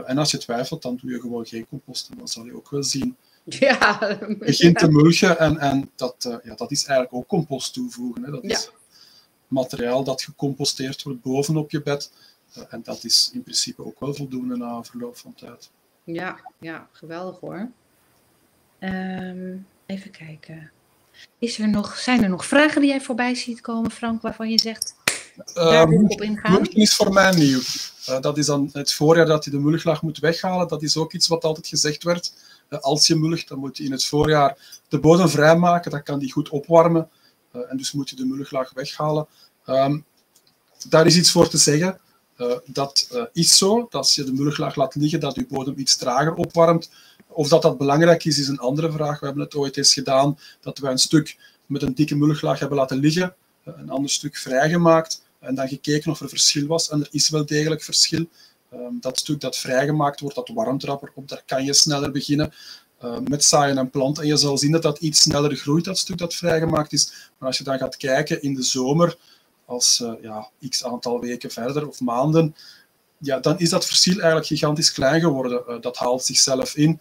En 0.05 0.17
als 0.17 0.32
je 0.32 0.38
twijfelt, 0.38 0.82
dan 0.82 0.99
doe 1.01 1.11
je 1.11 1.19
gewoon 1.19 1.45
geen 1.45 1.67
compost. 1.69 2.09
En 2.09 2.17
dan 2.17 2.28
zal 2.28 2.45
je 2.45 2.55
ook 2.55 2.69
wel 2.69 2.84
zien. 2.84 3.15
Ja, 3.43 4.17
begint 4.39 4.78
te 4.78 4.91
mulchen 4.91 5.39
en, 5.39 5.57
en 5.57 5.91
dat, 5.95 6.15
ja, 6.43 6.55
dat 6.55 6.71
is 6.71 6.86
eigenlijk 6.86 7.13
ook 7.13 7.28
compost 7.28 7.73
toevoegen. 7.73 8.23
Hè. 8.23 8.32
Dat 8.32 8.43
ja. 8.43 8.49
is 8.49 8.69
materiaal 9.48 10.04
dat 10.04 10.22
gecomposteerd 10.22 11.04
wordt 11.04 11.22
bovenop 11.22 11.72
je 11.72 11.82
bed. 11.82 12.12
Uh, 12.58 12.64
en 12.70 12.82
dat 12.84 13.04
is 13.04 13.30
in 13.34 13.43
principe 13.43 13.86
ook 13.86 14.00
wel 14.00 14.14
voldoende 14.14 14.58
na 14.58 14.84
verloop 14.84 15.18
van 15.18 15.34
tijd. 15.34 15.70
Ja, 16.04 16.39
ja 16.60 16.88
geweldig 16.91 17.39
hoor. 17.39 17.70
Um, 18.80 19.68
even 19.86 20.12
kijken. 20.12 20.72
Is 21.39 21.60
er 21.60 21.70
nog, 21.70 21.98
zijn 21.98 22.24
er 22.24 22.30
nog 22.30 22.45
vragen 22.45 22.82
die 22.82 22.89
jij 22.89 23.02
voorbij 23.02 23.36
ziet 23.36 23.62
komen, 23.62 23.91
Frank, 23.91 24.22
waarvan 24.22 24.50
je 24.50 24.60
zegt, 24.60 24.95
daar 25.54 25.89
wil 25.89 26.02
ik 26.02 26.12
op 26.12 26.22
ingaan? 26.22 26.52
Mulchen 26.52 26.76
is 26.76 26.95
voor 26.95 27.14
mij 27.14 27.36
nieuw. 27.36 27.60
Uh, 28.10 28.22
dat 28.22 28.38
is 28.38 28.45
dan 28.45 28.70
het 28.72 28.93
voorjaar 28.93 29.26
dat 29.26 29.45
je 29.45 29.52
de 29.52 29.60
mulchlaag 29.60 30.02
moet 30.02 30.20
weghalen. 30.20 30.68
Dat 30.68 30.84
is 30.84 30.98
ook 30.98 31.14
iets 31.14 31.28
wat 31.28 31.43
altijd 31.43 31.68
gezegd 31.68 32.04
werd. 32.04 32.34
Uh, 32.70 32.80
als 32.80 33.08
je 33.08 33.16
mulcht, 33.16 33.48
dan 33.48 33.60
moet 33.60 33.78
je 33.78 33.84
in 33.84 33.91
het 33.91 34.06
voorjaar 34.06 34.82
de 34.88 35.00
bodem 35.00 35.30
vrijmaken. 35.30 35.91
Dan 35.91 36.04
kan 36.04 36.20
die 36.20 36.32
goed 36.32 36.50
opwarmen. 36.50 37.10
Uh, 37.56 37.62
en 37.72 37.78
dus 37.78 37.91
moet 37.91 38.10
je 38.10 38.16
de 38.16 38.26
mulchlaag 38.26 38.74
weghalen. 38.74 39.28
Um, 39.66 40.06
daar 40.89 41.06
is 41.06 41.18
iets 41.18 41.32
voor 41.32 41.50
te 41.50 41.58
zeggen. 41.58 42.00
dat 42.66 43.10
is 43.34 43.58
zo. 43.58 43.78
Dat 43.78 43.93
als 43.93 44.16
je 44.16 44.24
de 44.24 44.34
mulchlaag 44.34 44.76
laat 44.76 44.95
liggen, 44.95 45.20
dat 45.20 45.36
je 45.36 45.45
bodem 45.48 45.74
iets 45.78 45.95
trager 45.95 46.34
opwarmt. 46.34 46.89
Of 47.28 47.48
dat 47.48 47.62
dat 47.62 47.78
belangrijk 47.78 48.26
is, 48.26 48.39
is 48.39 48.48
een 48.48 48.60
andere 48.60 48.91
vraag. 48.91 49.20
We 49.20 49.26
hebben 49.26 49.43
het 49.43 49.56
ooit 49.56 49.78
eens 49.78 49.93
gedaan 49.93 50.39
dat 50.62 50.78
we 50.78 50.88
een 50.88 50.98
stuk 50.98 51.38
met 51.66 51.82
een 51.82 51.95
dikke 51.95 52.16
mulchlaag 52.16 52.60
hebben 52.60 52.78
laten 52.78 52.98
liggen. 52.98 53.36
een 53.64 53.89
ander 53.89 54.10
stuk 54.10 54.38
vrijgemaakt 54.38 55.22
en 55.39 55.56
dan 55.56 55.68
gekeken 55.68 56.12
of 56.12 56.20
er 56.20 56.30
verschil 56.30 56.68
was. 56.68 56.89
En 56.89 57.02
er 57.02 57.08
is 57.12 57.30
wel 57.30 57.45
degelijk 57.45 57.84
verschil. 57.84 58.28
Um, 58.74 58.98
dat 59.02 59.18
stuk 59.20 59.39
dat 59.39 59.58
vrijgemaakt 59.58 60.20
wordt, 60.20 60.36
dat 60.36 60.50
warmt 60.54 60.84
er 60.84 61.00
op, 61.14 61.28
daar 61.28 61.43
kan 61.45 61.66
je 61.66 61.74
sneller 61.74 62.12
beginnen 62.12 62.54
uh, 63.04 63.18
met 63.28 63.43
zaaien 63.43 63.78
en 63.78 63.89
planten. 63.89 64.24
En 64.24 64.30
je 64.30 64.38
zal 64.38 64.58
zien 64.58 64.72
dat 64.72 64.82
dat 64.82 65.00
iets 65.00 65.22
sneller 65.22 65.56
groeit, 65.56 65.86
dat 65.86 65.98
stuk 65.98 66.18
dat 66.18 66.36
vrijgemaakt 66.36 66.93
is. 66.93 67.32
Maar 67.38 67.48
als 67.48 67.58
je 67.58 67.64
dan 67.64 67.78
gaat 67.78 67.98
kijken 67.98 68.41
in 68.41 68.54
de 68.54 68.64
zomer, 68.64 69.18
als 69.66 70.00
uh, 70.00 70.14
ja, 70.22 70.50
x 70.70 70.84
aantal 70.84 71.20
weken 71.20 71.52
verder 71.52 71.88
of 71.88 72.00
maanden, 72.00 72.56
ja, 73.18 73.39
dan 73.39 73.60
is 73.60 73.70
dat 73.70 73.86
verschil 73.86 74.14
eigenlijk 74.14 74.45
gigantisch 74.45 74.91
klein 74.91 75.22
geworden. 75.22 75.64
Uh, 75.68 75.82
dat 75.82 75.98
haalt 75.98 76.24
zichzelf 76.24 76.76
in. 76.76 77.00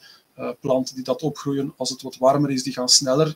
planten 0.60 0.94
die 0.94 1.04
dat 1.04 1.22
opgroeien, 1.22 1.74
als 1.76 1.90
het 1.90 2.02
wat 2.02 2.16
warmer 2.16 2.50
is, 2.50 2.62
die 2.62 2.72
gaan 2.72 2.88
sneller 2.88 3.34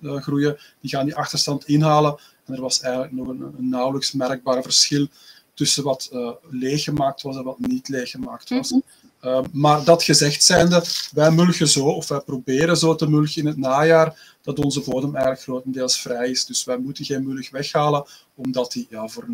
groeien. 0.00 0.58
Die 0.80 0.90
gaan 0.90 1.04
die 1.04 1.16
achterstand 1.16 1.64
inhalen. 1.64 2.18
En 2.44 2.54
er 2.54 2.60
was 2.60 2.80
eigenlijk 2.80 3.12
nog 3.12 3.28
een, 3.28 3.68
nauwelijks 3.68 4.12
merkbaar 4.12 4.62
verschil 4.62 5.06
tussen 5.54 5.84
wat 5.84 6.10
leeggemaakt 6.50 7.22
was 7.22 7.36
en 7.36 7.44
wat 7.44 7.58
niet 7.58 7.88
leeggemaakt 7.88 8.48
was. 8.48 8.70
-hmm. 8.70 8.82
Uh, 9.22 9.40
maar 9.52 9.84
dat 9.84 10.02
gezegd 10.02 10.44
zijnde, 10.44 10.84
wij 11.12 11.30
mulchen 11.30 11.68
zo, 11.68 11.84
of 11.84 12.08
wij 12.08 12.20
proberen 12.20 12.76
zo 12.76 12.94
te 12.94 13.10
mulchen 13.10 13.42
in 13.42 13.48
het 13.48 13.56
najaar, 13.56 14.36
dat 14.42 14.58
onze 14.58 14.80
bodem 14.80 15.14
eigenlijk 15.14 15.42
grotendeels 15.42 16.00
vrij 16.00 16.30
is. 16.30 16.46
Dus 16.46 16.64
wij 16.64 16.78
moeten 16.78 17.04
geen 17.04 17.26
mulch 17.26 17.50
weghalen, 17.50 18.06
omdat 18.34 18.72
die 18.72 18.86
ja, 18.90 19.08
voor 19.08 19.26
90% 19.26 19.30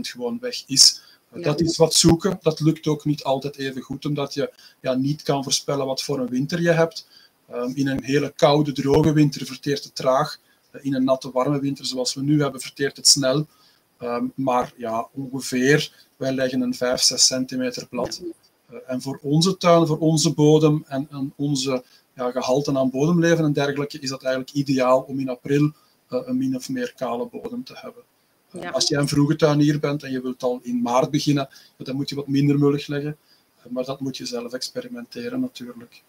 gewoon 0.00 0.38
weg 0.40 0.62
is. 0.66 1.00
Dat 1.32 1.60
is 1.60 1.76
wat 1.76 1.94
zoeken. 1.94 2.38
Dat 2.42 2.60
lukt 2.60 2.86
ook 2.86 3.04
niet 3.04 3.22
altijd 3.22 3.56
even 3.56 3.82
goed, 3.82 4.04
omdat 4.04 4.34
je 4.34 4.52
ja, 4.80 4.94
niet 4.94 5.22
kan 5.22 5.42
voorspellen 5.42 5.86
wat 5.86 6.02
voor 6.02 6.18
een 6.18 6.28
winter 6.28 6.60
je 6.60 6.70
hebt. 6.70 7.08
Um, 7.52 7.72
in 7.74 7.88
een 7.88 8.04
hele 8.04 8.32
koude, 8.36 8.72
droge 8.72 9.12
winter 9.12 9.46
verteert 9.46 9.84
het 9.84 9.94
traag 9.94 10.38
in 10.80 10.94
een 10.94 11.04
natte, 11.04 11.30
warme 11.30 11.60
winter 11.60 11.86
zoals 11.86 12.14
we 12.14 12.22
nu 12.22 12.42
hebben, 12.42 12.60
verteert 12.60 12.96
het 12.96 13.08
snel. 13.08 13.46
Um, 14.02 14.32
maar 14.34 14.72
ja, 14.76 15.08
ongeveer, 15.12 16.06
wij 16.16 16.32
leggen 16.32 16.60
een 16.60 16.74
5, 16.74 17.00
6 17.00 17.26
centimeter 17.26 17.86
plat. 17.86 18.22
Uh, 18.72 18.78
en 18.86 19.02
voor 19.02 19.18
onze 19.22 19.56
tuin, 19.56 19.86
voor 19.86 19.98
onze 19.98 20.34
bodem 20.34 20.84
en, 20.88 21.08
en 21.10 21.32
onze 21.36 21.84
ja, 22.14 22.30
gehalte 22.30 22.78
aan 22.78 22.90
bodemleven 22.90 23.44
en 23.44 23.52
dergelijke, 23.52 23.98
is 23.98 24.08
dat 24.08 24.22
eigenlijk 24.22 24.54
ideaal 24.54 25.00
om 25.00 25.20
in 25.20 25.28
april 25.28 25.62
uh, 25.62 26.20
een 26.24 26.36
min 26.36 26.56
of 26.56 26.68
meer 26.68 26.92
kale 26.96 27.26
bodem 27.26 27.64
te 27.64 27.74
hebben. 27.76 28.02
Ja. 28.52 28.70
Als 28.70 28.88
je 28.88 28.96
een 28.96 29.08
vroege 29.08 29.36
tuinier 29.36 29.80
bent 29.80 30.02
en 30.02 30.10
je 30.10 30.22
wilt 30.22 30.42
al 30.42 30.60
in 30.62 30.82
maart 30.82 31.10
beginnen, 31.10 31.48
dan 31.76 31.96
moet 31.96 32.08
je 32.08 32.14
wat 32.14 32.26
minder 32.26 32.58
mullig 32.58 32.86
leggen. 32.86 33.16
maar 33.68 33.84
dat 33.84 34.00
moet 34.00 34.16
je 34.16 34.26
zelf 34.26 34.52
experimenteren 34.52 35.40
natuurlijk. 35.40 36.02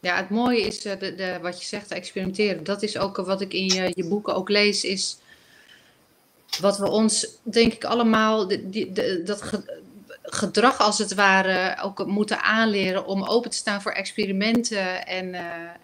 Ja, 0.00 0.16
het 0.16 0.30
mooie 0.30 0.60
is 0.60 0.80
de, 0.80 0.96
de, 0.96 1.38
wat 1.42 1.60
je 1.60 1.66
zegt, 1.66 1.90
experimenteren. 1.90 2.64
Dat 2.64 2.82
is 2.82 2.98
ook 2.98 3.16
wat 3.16 3.40
ik 3.40 3.52
in 3.52 3.66
je, 3.66 3.92
je 3.94 4.08
boeken 4.08 4.34
ook 4.34 4.48
lees, 4.48 4.84
is 4.84 5.18
wat 6.60 6.78
we 6.78 6.90
ons, 6.90 7.38
denk 7.42 7.72
ik, 7.72 7.84
allemaal, 7.84 8.48
die, 8.48 8.92
dat 9.24 9.42
gedrag 10.26 10.78
als 10.78 10.98
het 10.98 11.14
ware 11.14 11.82
ook 11.82 12.06
moeten 12.06 12.42
aanleren 12.42 13.06
om 13.06 13.22
open 13.22 13.50
te 13.50 13.56
staan 13.56 13.82
voor 13.82 13.92
experimenten 13.92 15.06
en, 15.06 15.28
uh, 15.28 15.42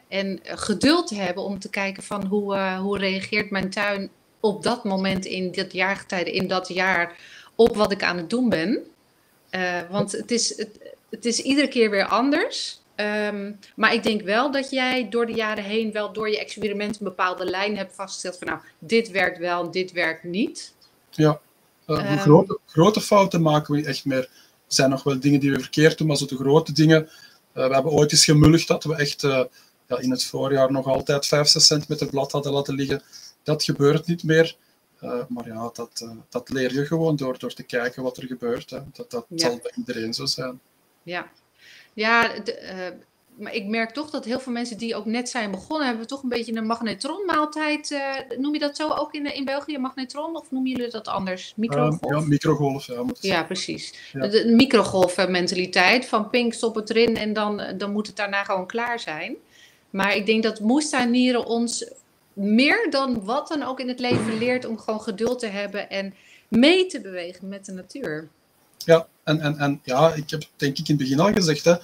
en 0.08 0.40
geduld 0.42 1.06
te 1.06 1.14
hebben 1.14 1.42
om 1.42 1.58
te 1.58 1.70
kijken 1.70 2.02
van 2.02 2.26
hoe, 2.26 2.54
uh, 2.54 2.78
hoe 2.78 2.98
reageert 2.98 3.50
mijn 3.50 3.70
tuin 3.70 4.10
op 4.40 4.62
dat 4.62 4.84
moment 4.84 5.24
in 5.24 5.52
dat 5.52 5.72
jaargetijde, 5.72 6.32
in 6.32 6.48
dat 6.48 6.68
jaar, 6.68 7.16
op 7.54 7.76
wat 7.76 7.92
ik 7.92 8.02
aan 8.02 8.16
het 8.16 8.30
doen 8.30 8.48
ben. 8.48 8.84
want 9.90 10.12
het 10.12 10.30
is, 10.30 10.56
het, 10.56 10.78
het 11.10 11.24
is 11.24 11.38
iedere 11.40 11.68
keer 11.68 11.90
weer 11.90 12.06
anders. 12.06 12.80
Um, 12.96 13.58
maar 13.76 13.94
ik 13.94 14.02
denk 14.02 14.22
wel 14.22 14.50
dat 14.50 14.70
jij 14.70 15.08
door 15.08 15.26
de 15.26 15.32
jaren 15.32 15.64
heen 15.64 15.92
wel 15.92 16.12
door 16.12 16.30
je 16.30 16.38
experiment 16.38 16.98
een 16.98 17.04
bepaalde 17.04 17.44
lijn 17.44 17.76
hebt 17.76 17.94
vastgesteld 17.94 18.38
van 18.38 18.46
nou, 18.46 18.60
dit 18.78 19.10
werkt 19.10 19.38
wel 19.38 19.70
dit 19.70 19.92
werkt 19.92 20.24
niet. 20.24 20.74
Ja, 21.10 21.40
uh, 21.90 22.12
um, 22.12 22.18
grote, 22.18 22.58
grote 22.66 23.00
fouten 23.00 23.42
maken 23.42 23.74
we 23.74 23.84
echt 23.84 24.04
meer. 24.04 24.18
Er 24.18 24.76
zijn 24.76 24.90
nog 24.90 25.02
wel 25.02 25.20
dingen 25.20 25.40
die 25.40 25.50
we 25.52 25.60
verkeerd 25.60 25.98
doen, 25.98 26.06
maar 26.06 26.16
zo 26.16 26.26
de 26.26 26.36
grote 26.36 26.72
dingen, 26.72 27.08
we 27.52 27.60
hebben 27.60 27.92
ooit 27.92 28.12
eens 28.12 28.24
gemulligd 28.24 28.68
dat 28.68 28.84
we 28.84 28.96
echt 28.96 29.20
ja, 29.86 29.98
in 29.98 30.10
het 30.10 30.24
voorjaar 30.24 30.72
nog 30.72 30.86
altijd 30.86 31.26
5, 31.26 31.48
6 31.48 31.66
centimeter 31.66 32.06
blad 32.06 32.32
hadden 32.32 32.52
laten 32.52 32.74
liggen. 32.74 33.02
Dat 33.42 33.64
gebeurt 33.64 34.06
niet 34.06 34.22
meer. 34.24 34.56
maar 35.28 35.46
ja, 35.46 35.70
dat, 35.72 36.08
dat 36.28 36.48
leer 36.48 36.74
je 36.74 36.86
gewoon 36.86 37.16
door, 37.16 37.38
door 37.38 37.52
te 37.52 37.62
kijken 37.62 38.02
wat 38.02 38.16
er 38.16 38.26
gebeurt. 38.26 38.70
Hè. 38.70 38.78
Dat, 38.92 39.10
dat 39.10 39.26
zal 39.34 39.58
bij 39.62 39.72
iedereen 39.76 40.14
zo 40.14 40.26
zijn. 40.26 40.60
Ja, 41.02 41.30
ja 41.92 42.38
de, 42.38 42.94
maar 43.38 43.54
ik 43.54 43.66
merk 43.66 43.90
toch 43.90 44.10
dat 44.10 44.24
heel 44.24 44.40
veel 44.40 44.52
mensen 44.52 44.78
die 44.78 44.94
ook 44.94 45.04
net 45.04 45.28
zijn 45.28 45.50
begonnen, 45.50 45.86
hebben 45.86 46.06
toch 46.06 46.22
een 46.22 46.28
beetje 46.28 46.56
een 46.56 46.66
magnetronmaaltijd. 46.66 47.90
Uh, 47.90 48.38
noem 48.38 48.52
je 48.52 48.58
dat 48.58 48.76
zo 48.76 48.90
ook 48.90 49.14
in, 49.14 49.34
in 49.34 49.44
België, 49.44 49.78
magnetron? 49.78 50.36
Of 50.36 50.50
noemen 50.50 50.70
jullie 50.70 50.90
dat 50.90 51.08
anders? 51.08 51.52
Microgolf? 51.56 52.12
ja, 52.12 52.20
microgolf. 52.20 52.86
Ja, 52.86 53.04
ja 53.20 53.44
precies. 53.44 53.94
Ja. 54.12 54.20
De, 54.20 54.28
de 54.28 54.54
microgolf-mentaliteit 54.54 56.06
van 56.06 56.30
pink, 56.30 56.52
stop 56.52 56.74
het 56.74 56.90
erin 56.90 57.16
en 57.16 57.32
dan, 57.32 57.62
dan 57.78 57.92
moet 57.92 58.06
het 58.06 58.16
daarna 58.16 58.44
gewoon 58.44 58.66
klaar 58.66 59.00
zijn. 59.00 59.36
Maar 59.90 60.16
ik 60.16 60.26
denk 60.26 60.42
dat 60.42 60.60
moestuinieren 60.60 61.46
ons 61.46 61.90
meer 62.32 62.90
dan 62.90 63.24
wat 63.24 63.48
dan 63.48 63.62
ook 63.62 63.80
in 63.80 63.88
het 63.88 64.00
leven 64.00 64.38
leert 64.38 64.64
om 64.64 64.78
gewoon 64.78 65.00
geduld 65.00 65.38
te 65.38 65.46
hebben 65.46 65.90
en 65.90 66.14
mee 66.48 66.86
te 66.86 67.00
bewegen 67.00 67.48
met 67.48 67.64
de 67.64 67.72
natuur. 67.72 68.28
Ja, 68.84 69.06
en, 69.24 69.40
en, 69.40 69.58
en 69.58 69.80
ja, 69.84 70.14
ik 70.14 70.30
heb 70.30 70.42
denk 70.56 70.78
ik 70.78 70.88
in 70.88 70.94
het 70.94 70.96
begin 70.96 71.20
al 71.20 71.32
gezegd, 71.32 71.64
hè, 71.64 71.74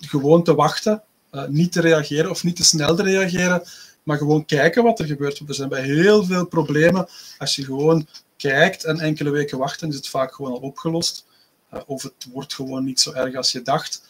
gewoon 0.00 0.42
te 0.42 0.54
wachten, 0.54 1.02
uh, 1.32 1.46
niet 1.46 1.72
te 1.72 1.80
reageren 1.80 2.30
of 2.30 2.44
niet 2.44 2.56
te 2.56 2.64
snel 2.64 2.96
te 2.96 3.02
reageren, 3.02 3.62
maar 4.02 4.18
gewoon 4.18 4.44
kijken 4.44 4.82
wat 4.82 4.98
er 4.98 5.06
gebeurt. 5.06 5.38
Want 5.38 5.50
er 5.50 5.56
zijn 5.56 5.68
bij 5.68 5.82
heel 5.82 6.24
veel 6.24 6.46
problemen, 6.46 7.08
als 7.38 7.56
je 7.56 7.64
gewoon 7.64 8.06
kijkt 8.36 8.84
en 8.84 9.00
enkele 9.00 9.30
weken 9.30 9.58
wacht, 9.58 9.80
dan 9.80 9.88
is 9.88 9.94
het 9.94 10.08
vaak 10.08 10.34
gewoon 10.34 10.52
al 10.52 10.58
opgelost. 10.58 11.26
Uh, 11.74 11.80
of 11.86 12.02
het 12.02 12.26
wordt 12.32 12.54
gewoon 12.54 12.84
niet 12.84 13.00
zo 13.00 13.12
erg 13.12 13.34
als 13.34 13.52
je 13.52 13.62
dacht. 13.62 14.02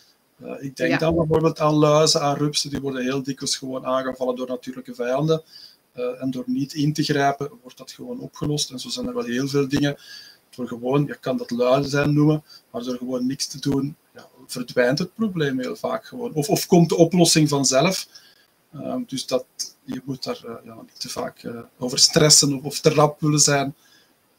Uh, 0.43 0.63
ik 0.63 0.77
denk 0.77 0.93
ja. 0.93 0.99
dan 0.99 1.15
bijvoorbeeld 1.15 1.61
aan 1.61 1.75
luizen, 1.75 2.21
aan 2.21 2.37
rupsen, 2.37 2.71
die 2.71 2.81
worden 2.81 3.03
heel 3.03 3.23
dikwijls 3.23 3.57
gewoon 3.57 3.87
aangevallen 3.87 4.37
door 4.37 4.49
natuurlijke 4.49 4.95
vijanden. 4.95 5.43
en 6.21 6.31
door 6.31 6.45
niet 6.47 6.75
in 6.75 6.93
te 6.93 7.03
grijpen, 7.03 7.51
wordt 7.63 7.79
dat 7.79 7.91
gewoon 7.91 8.21
opgelost. 8.21 8.71
En 8.71 8.79
zo 8.79 8.89
zijn 8.89 9.07
er 9.07 9.15
wel 9.15 9.25
heel 9.25 9.49
veel 9.49 9.69
dingen. 9.69 9.97
Door 10.57 10.69
gewoon, 10.69 11.07
je 11.07 11.17
kan 11.21 11.37
dat 11.37 11.51
luiden 11.51 11.91
zijn 11.91 12.13
noemen, 12.13 12.45
maar 12.71 12.83
door 12.83 12.97
gewoon 12.97 13.27
niks 13.27 13.47
te 13.47 13.61
doen, 13.61 13.97
verdwijnt 14.53 14.99
het 14.99 15.15
probleem 15.15 15.61
heel 15.61 15.77
vaak 15.77 16.07
gewoon. 16.07 16.33
Of, 16.33 16.49
of 16.49 16.67
komt 16.67 16.89
de 16.89 16.97
oplossing 16.97 17.49
vanzelf. 17.49 18.07
Uh, 18.75 18.97
dus 19.07 19.27
dat, 19.27 19.45
je 19.85 20.03
moet 20.05 20.25
daar 20.25 20.41
uh, 20.45 20.53
ja, 20.65 20.75
niet 20.75 21.01
te 21.01 21.09
vaak 21.09 21.43
uh, 21.43 21.61
over 21.79 21.99
stressen 21.99 22.55
of, 22.55 22.63
of 22.63 22.81
te 22.81 22.91
rap 22.91 23.21
willen 23.21 23.41
zijn. 23.41 23.75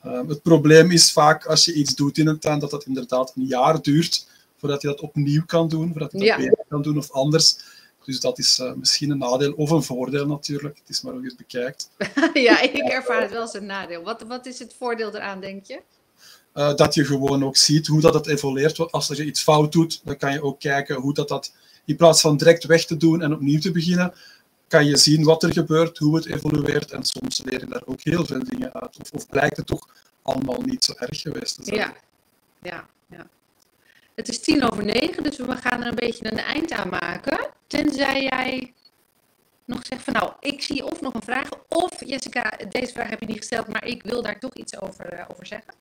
Ehm, 0.03 0.27
het 0.27 0.41
probleem 0.41 0.91
is 0.91 1.11
vaak 1.11 1.45
als 1.45 1.65
je 1.65 1.73
iets 1.73 1.95
doet 1.95 2.17
in 2.17 2.27
een 2.27 2.39
tuin, 2.39 2.59
dat 2.59 2.71
dat 2.71 2.85
inderdaad 2.85 3.33
een 3.35 3.45
jaar 3.45 3.81
duurt 3.81 4.27
voordat 4.57 4.81
je 4.81 4.87
dat 4.87 4.99
opnieuw 4.99 5.45
kan 5.45 5.67
doen, 5.67 5.91
voordat 5.91 6.11
je 6.11 6.17
dat 6.17 6.27
ja. 6.27 6.37
beter 6.37 6.65
kan 6.69 6.81
doen 6.81 6.97
of 6.97 7.11
anders. 7.11 7.57
Dus 8.05 8.19
dat 8.19 8.37
is 8.37 8.59
uh, 8.59 8.73
misschien 8.73 9.11
een 9.11 9.17
nadeel 9.17 9.53
of 9.53 9.69
een 9.69 9.83
voordeel 9.83 10.27
natuurlijk. 10.27 10.77
Het 10.77 10.89
is 10.89 11.01
maar 11.01 11.13
hoe 11.13 11.21
je 11.21 11.27
het 11.27 11.37
bekijkt. 11.37 11.89
ja, 12.47 12.61
ik 12.61 12.77
ervaar 12.77 13.21
het 13.21 13.31
wel 13.31 13.41
als 13.41 13.53
een 13.53 13.65
nadeel. 13.65 14.03
Wat, 14.03 14.21
wat 14.21 14.45
is 14.45 14.59
het 14.59 14.75
voordeel 14.77 15.15
eraan, 15.15 15.41
denk 15.41 15.65
je? 15.65 15.81
Uh, 16.53 16.75
dat 16.75 16.93
je 16.93 17.05
gewoon 17.05 17.43
ook 17.43 17.57
ziet 17.57 17.87
hoe 17.87 18.01
dat 18.01 18.13
het 18.13 18.27
evolueert. 18.27 18.91
Als 18.91 19.07
je 19.07 19.25
iets 19.25 19.43
fout 19.43 19.71
doet, 19.71 20.01
dan 20.03 20.17
kan 20.17 20.33
je 20.33 20.43
ook 20.43 20.59
kijken 20.59 20.95
hoe 20.95 21.13
dat, 21.13 21.27
dat 21.27 21.53
in 21.85 21.95
plaats 21.95 22.21
van 22.21 22.37
direct 22.37 22.63
weg 22.63 22.85
te 22.85 22.97
doen 22.97 23.21
en 23.21 23.33
opnieuw 23.33 23.59
te 23.59 23.71
beginnen, 23.71 24.13
kan 24.67 24.85
je 24.85 24.97
zien 24.97 25.23
wat 25.23 25.43
er 25.43 25.53
gebeurt, 25.53 25.97
hoe 25.97 26.15
het 26.15 26.25
evolueert. 26.25 26.91
En 26.91 27.03
soms 27.03 27.41
leer 27.43 27.59
je 27.59 27.65
daar 27.65 27.83
ook 27.85 28.01
heel 28.01 28.25
veel 28.25 28.43
dingen 28.43 28.73
uit. 28.73 28.97
Of, 29.11 29.27
blijkt 29.27 29.57
het 29.57 29.67
toch 29.67 29.87
allemaal 30.21 30.61
niet 30.61 30.83
zo 30.83 30.93
erg 30.97 31.21
geweest. 31.21 31.59
Ja, 31.63 31.93
ja, 32.61 32.87
ja. 33.09 33.27
Het 34.15 34.29
is 34.29 34.39
tien 34.39 34.71
over 34.71 34.83
negen, 34.83 35.23
dus 35.23 35.37
we 35.37 35.55
gaan 35.55 35.81
er 35.81 35.87
een 35.87 35.95
beetje 35.95 36.31
een 36.31 36.39
eind 36.39 36.71
aan 36.71 36.89
maken. 36.89 37.49
Tenzij 37.67 38.23
jij 38.23 38.73
nog 39.65 39.85
zegt 39.85 40.03
van 40.03 40.13
nou, 40.13 40.31
ik 40.39 40.61
zie 40.61 40.85
of 40.85 41.01
nog 41.01 41.13
een 41.13 41.21
vraag. 41.21 41.49
Of 41.67 42.05
Jessica, 42.05 42.57
deze 42.69 42.93
vraag 42.93 43.09
heb 43.09 43.19
je 43.19 43.25
niet 43.25 43.37
gesteld, 43.37 43.67
maar 43.67 43.85
ik 43.85 44.03
wil 44.03 44.21
daar 44.21 44.39
toch 44.39 44.53
iets 44.53 44.81
over, 44.81 45.13
uh, 45.13 45.25
over 45.31 45.45
zeggen. 45.45 45.73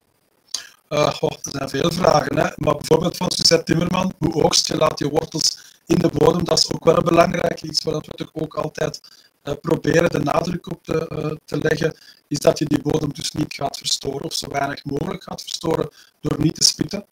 Goh, 0.89 1.33
er 1.43 1.51
zijn 1.51 1.69
veel 1.69 1.91
vragen. 1.91 2.37
Hè? 2.37 2.49
Maar 2.57 2.77
bijvoorbeeld 2.77 3.17
van 3.17 3.31
Suzette 3.31 3.65
Timmerman, 3.65 4.13
hoe 4.19 4.45
oogst 4.45 4.67
je, 4.67 4.77
laat 4.77 4.99
je 4.99 5.09
wortels 5.09 5.59
in 5.87 5.99
de 5.99 6.11
bodem. 6.13 6.45
Dat 6.45 6.59
is 6.59 6.73
ook 6.73 6.85
wel 6.85 6.97
een 6.97 7.05
belangrijk 7.05 7.63
iets 7.63 7.83
waar 7.83 7.95
we 7.95 8.15
toch 8.15 8.31
ook 8.33 8.55
altijd 8.55 9.01
uh, 9.45 9.55
proberen 9.61 10.11
de 10.11 10.19
nadruk 10.19 10.67
op 10.67 10.85
te, 10.85 11.11
uh, 11.13 11.37
te, 11.45 11.59
leggen. 11.59 11.97
Is 12.29 12.39
dat 12.39 12.59
je 12.59 12.65
die 12.65 12.83
bodem 12.83 13.13
dus 13.13 13.33
niet 13.33 13.55
gaat 13.55 13.77
verstoren 13.77 14.25
of 14.25 14.33
zo 14.35 14.49
weinig 14.51 14.85
mogelijk 14.85 15.23
gaat 15.23 15.43
verstoren 15.43 15.89
door 16.21 16.41
niet 16.41 16.55
te 16.55 16.65
spitten. 16.65 17.07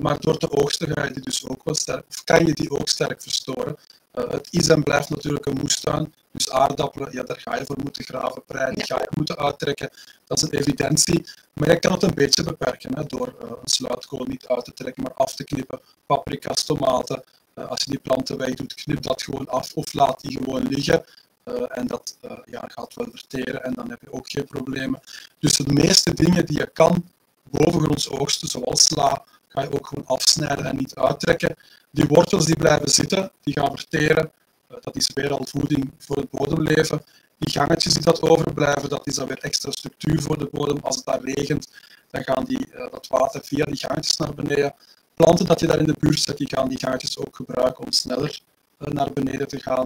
maar 0.00 0.20
door 0.20 0.38
te 0.38 0.50
oogsten 0.50 0.92
ga 0.92 1.04
je 1.04 1.12
die 1.12 1.22
dus 1.22 1.48
ook 1.48 1.64
wel 1.64 2.02
of 2.08 2.24
kan 2.24 2.46
je 2.46 2.52
die 2.52 2.70
ook 2.70 2.88
sterk 2.88 3.22
verstoren. 3.22 3.76
Het 4.14 4.48
is 4.50 4.68
en 4.68 4.82
blijft 4.82 5.10
natuurlijk 5.10 5.46
een 5.46 5.56
moestuin. 5.60 6.14
Dus 6.32 6.50
aardappelen, 6.50 7.12
ja, 7.12 7.22
daar 7.22 7.40
ga 7.40 7.56
je 7.56 7.64
voor 7.64 7.76
moeten 7.82 8.04
graven. 8.04 8.44
Prei, 8.44 8.74
die 8.74 8.84
ga 8.84 8.96
je 8.96 9.08
moeten 9.16 9.36
uittrekken. 9.36 9.90
Dat 10.26 10.36
is 10.36 10.42
een 10.42 10.58
evidentie. 10.58 11.26
Maar 11.52 11.70
je 11.70 11.78
kan 11.78 11.92
het 11.92 12.02
een 12.02 12.14
beetje 12.14 12.42
beperken 12.42 12.96
hè, 12.96 13.04
door 13.04 13.34
uh, 13.42 13.48
een 13.48 13.56
sluitkool 13.68 14.24
niet 14.24 14.46
uit 14.46 14.64
te 14.64 14.72
trekken, 14.72 15.02
maar 15.02 15.14
af 15.14 15.34
te 15.34 15.44
knippen. 15.44 15.80
Paprika's, 16.06 16.64
tomaten. 16.64 17.22
Uh, 17.54 17.68
als 17.68 17.82
je 17.82 17.90
die 17.90 17.98
planten 17.98 18.38
wegdoet, 18.38 18.74
knip 18.74 19.02
dat 19.02 19.22
gewoon 19.22 19.48
af 19.48 19.72
of 19.74 19.92
laat 19.92 20.20
die 20.20 20.36
gewoon 20.36 20.68
liggen. 20.68 21.04
Uh, 21.44 21.54
en 21.68 21.86
dat 21.86 22.16
ja, 22.44 22.64
gaat 22.66 22.94
wel 22.94 23.08
verteren 23.10 23.64
en 23.64 23.72
dan 23.72 23.90
heb 23.90 24.00
je 24.00 24.12
ook 24.12 24.30
geen 24.30 24.46
problemen. 24.46 25.00
Dus 25.38 25.56
de 25.56 25.72
meeste 25.72 26.14
dingen 26.14 26.46
die 26.46 26.58
je 26.58 26.70
kan 26.72 27.10
bovengronds 27.50 28.08
oogsten, 28.10 28.48
zoals 28.48 28.84
sla, 28.84 29.24
ga 29.48 29.62
je 29.62 29.72
ook 29.72 29.86
gewoon 29.86 30.06
afsnijden 30.06 30.64
en 30.64 30.76
niet 30.76 30.94
uittrekken. 30.94 31.56
Die 31.94 32.06
wortels 32.06 32.44
die 32.44 32.56
blijven 32.56 32.88
zitten, 32.88 33.30
die 33.42 33.54
gaan 33.54 33.76
verteren. 33.76 34.32
dat 34.80 34.96
is 34.96 35.10
weer 35.14 35.32
al 35.32 35.46
voeding 35.46 35.92
voor 35.98 36.16
het 36.16 36.30
bodemleven 36.30 37.04
die 37.38 37.52
gangetjes 37.52 37.94
die 37.94 38.02
dat 38.02 38.22
overblijven, 38.22 38.88
dat 38.88 39.06
is 39.06 39.14
dan 39.14 39.26
weer 39.28 39.38
extra 39.38 39.70
structuur 39.70 40.22
voor 40.22 40.38
de 40.38 40.48
bodem. 40.52 40.78
Als 40.82 40.96
het 40.96 41.04
daar 41.04 41.20
regent, 41.22 41.68
dan 42.10 42.24
gaan 42.24 42.44
die, 42.44 42.66
uh, 42.72 42.90
dat 42.90 43.06
water 43.06 43.44
via 43.44 43.64
die 43.64 43.76
gangetjes 43.76 44.16
naar 44.16 44.34
beneden. 44.34 44.74
Planten 45.14 45.46
dat 45.46 45.60
je 45.60 45.66
daar 45.66 45.78
in 45.78 45.86
de 45.86 45.96
buurt 45.98 46.20
zet, 46.20 46.36
die 46.36 46.48
gaan 46.48 46.68
die 46.68 46.78
gangetjes 46.78 47.18
ook 47.18 47.36
gebruiken 47.36 47.84
om 47.84 47.92
sneller 47.92 48.40
uh, 48.78 48.88
naar 48.88 49.12
beneden 49.12 49.48
te 49.48 49.60
gaan. 49.60 49.84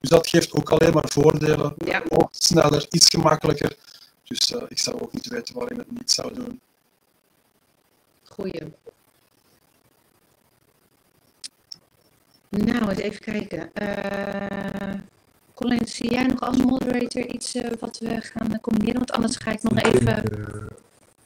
Dus 0.00 0.10
dat 0.10 0.26
geeft 0.26 0.52
ook 0.52 0.70
alleen 0.70 0.92
maar 0.92 1.08
voordelen. 1.08 1.74
Ja. 1.84 2.02
Ook 2.08 2.28
sneller, 2.30 2.86
iets 2.90 3.08
gemakkelijker. 3.08 3.76
Dus 4.24 4.50
uh, 4.50 4.62
ik 4.68 4.78
zou 4.78 5.00
ook 5.00 5.12
niet 5.12 5.26
weten 5.26 5.54
waarom 5.54 5.76
je 5.76 5.82
het 5.82 5.98
niet 5.98 6.10
zou 6.10 6.34
doen. 6.34 6.60
Goeie. 8.24 8.72
Nou, 12.48 12.88
eens 12.88 12.98
even 12.98 13.20
kijken. 13.20 13.70
Uh... 13.82 15.00
Colin, 15.58 15.86
zie 15.86 16.10
jij 16.10 16.26
nog 16.26 16.40
als 16.40 16.56
moderator 16.56 17.26
iets 17.26 17.54
uh, 17.54 17.70
wat 17.80 17.98
we 17.98 18.20
gaan 18.20 18.60
combineren? 18.60 18.98
Want 18.98 19.12
anders 19.12 19.36
ga 19.36 19.50
ik 19.50 19.62
nog 19.62 19.78
ik 19.78 19.86
even... 19.86 20.04
Denk, 20.04 20.28
uh, 20.28 20.54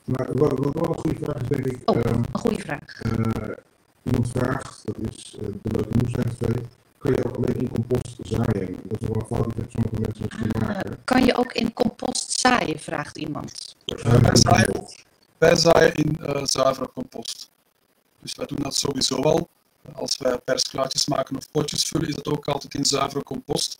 maar 0.05 0.29
wat, 0.33 0.59
wat 0.59 0.75
wel 0.75 0.89
een 0.89 0.99
goede 0.99 1.19
vraag 1.25 1.43
is, 1.43 1.49
denk 1.49 1.67
ik... 1.67 1.91
Oh, 1.91 1.97
um, 1.97 2.05
een 2.05 2.39
goede 2.41 2.61
vraag. 2.61 3.05
Uh, 3.05 3.55
iemand 4.03 4.31
vraagt, 4.31 4.83
dat 4.85 4.97
is 5.11 5.37
de 5.63 5.71
leuke 5.71 5.99
TV, 5.99 6.55
kan 6.99 7.13
je 7.13 7.25
ook 7.25 7.37
alleen 7.37 7.57
in 7.57 7.69
compost 7.69 8.17
zaaien? 8.23 8.77
Dat 8.85 9.01
is 9.01 9.09
wel 9.09 9.17
een 9.17 9.27
fout 9.27 9.55
die 9.55 9.65
sommige 9.69 10.01
mensen 10.01 10.27
misschien 10.29 10.53
ah, 10.53 10.69
maken. 10.69 10.99
Kan 11.05 11.25
je 11.25 11.37
ook 11.37 11.53
in 11.53 11.73
compost 11.73 12.41
zaaien, 12.41 12.79
vraagt 12.79 13.19
iemand. 13.19 13.77
wij, 13.85 14.37
zaaien, 14.37 14.85
wij 15.39 15.57
zaaien 15.57 15.95
in 15.95 16.19
zuivere 16.47 16.91
compost. 16.95 17.51
Dus 18.21 18.35
wij 18.35 18.47
doen 18.47 18.59
dat 18.63 18.75
sowieso 18.75 19.17
al. 19.17 19.49
Als 19.93 20.19
wij 20.19 20.39
persklaartjes 20.39 21.07
maken 21.07 21.37
of 21.37 21.51
potjes 21.51 21.85
vullen, 21.85 22.09
is 22.09 22.15
dat 22.15 22.29
ook 22.29 22.47
altijd 22.47 22.75
in 22.75 22.85
zuivere 22.85 23.23
compost 23.23 23.79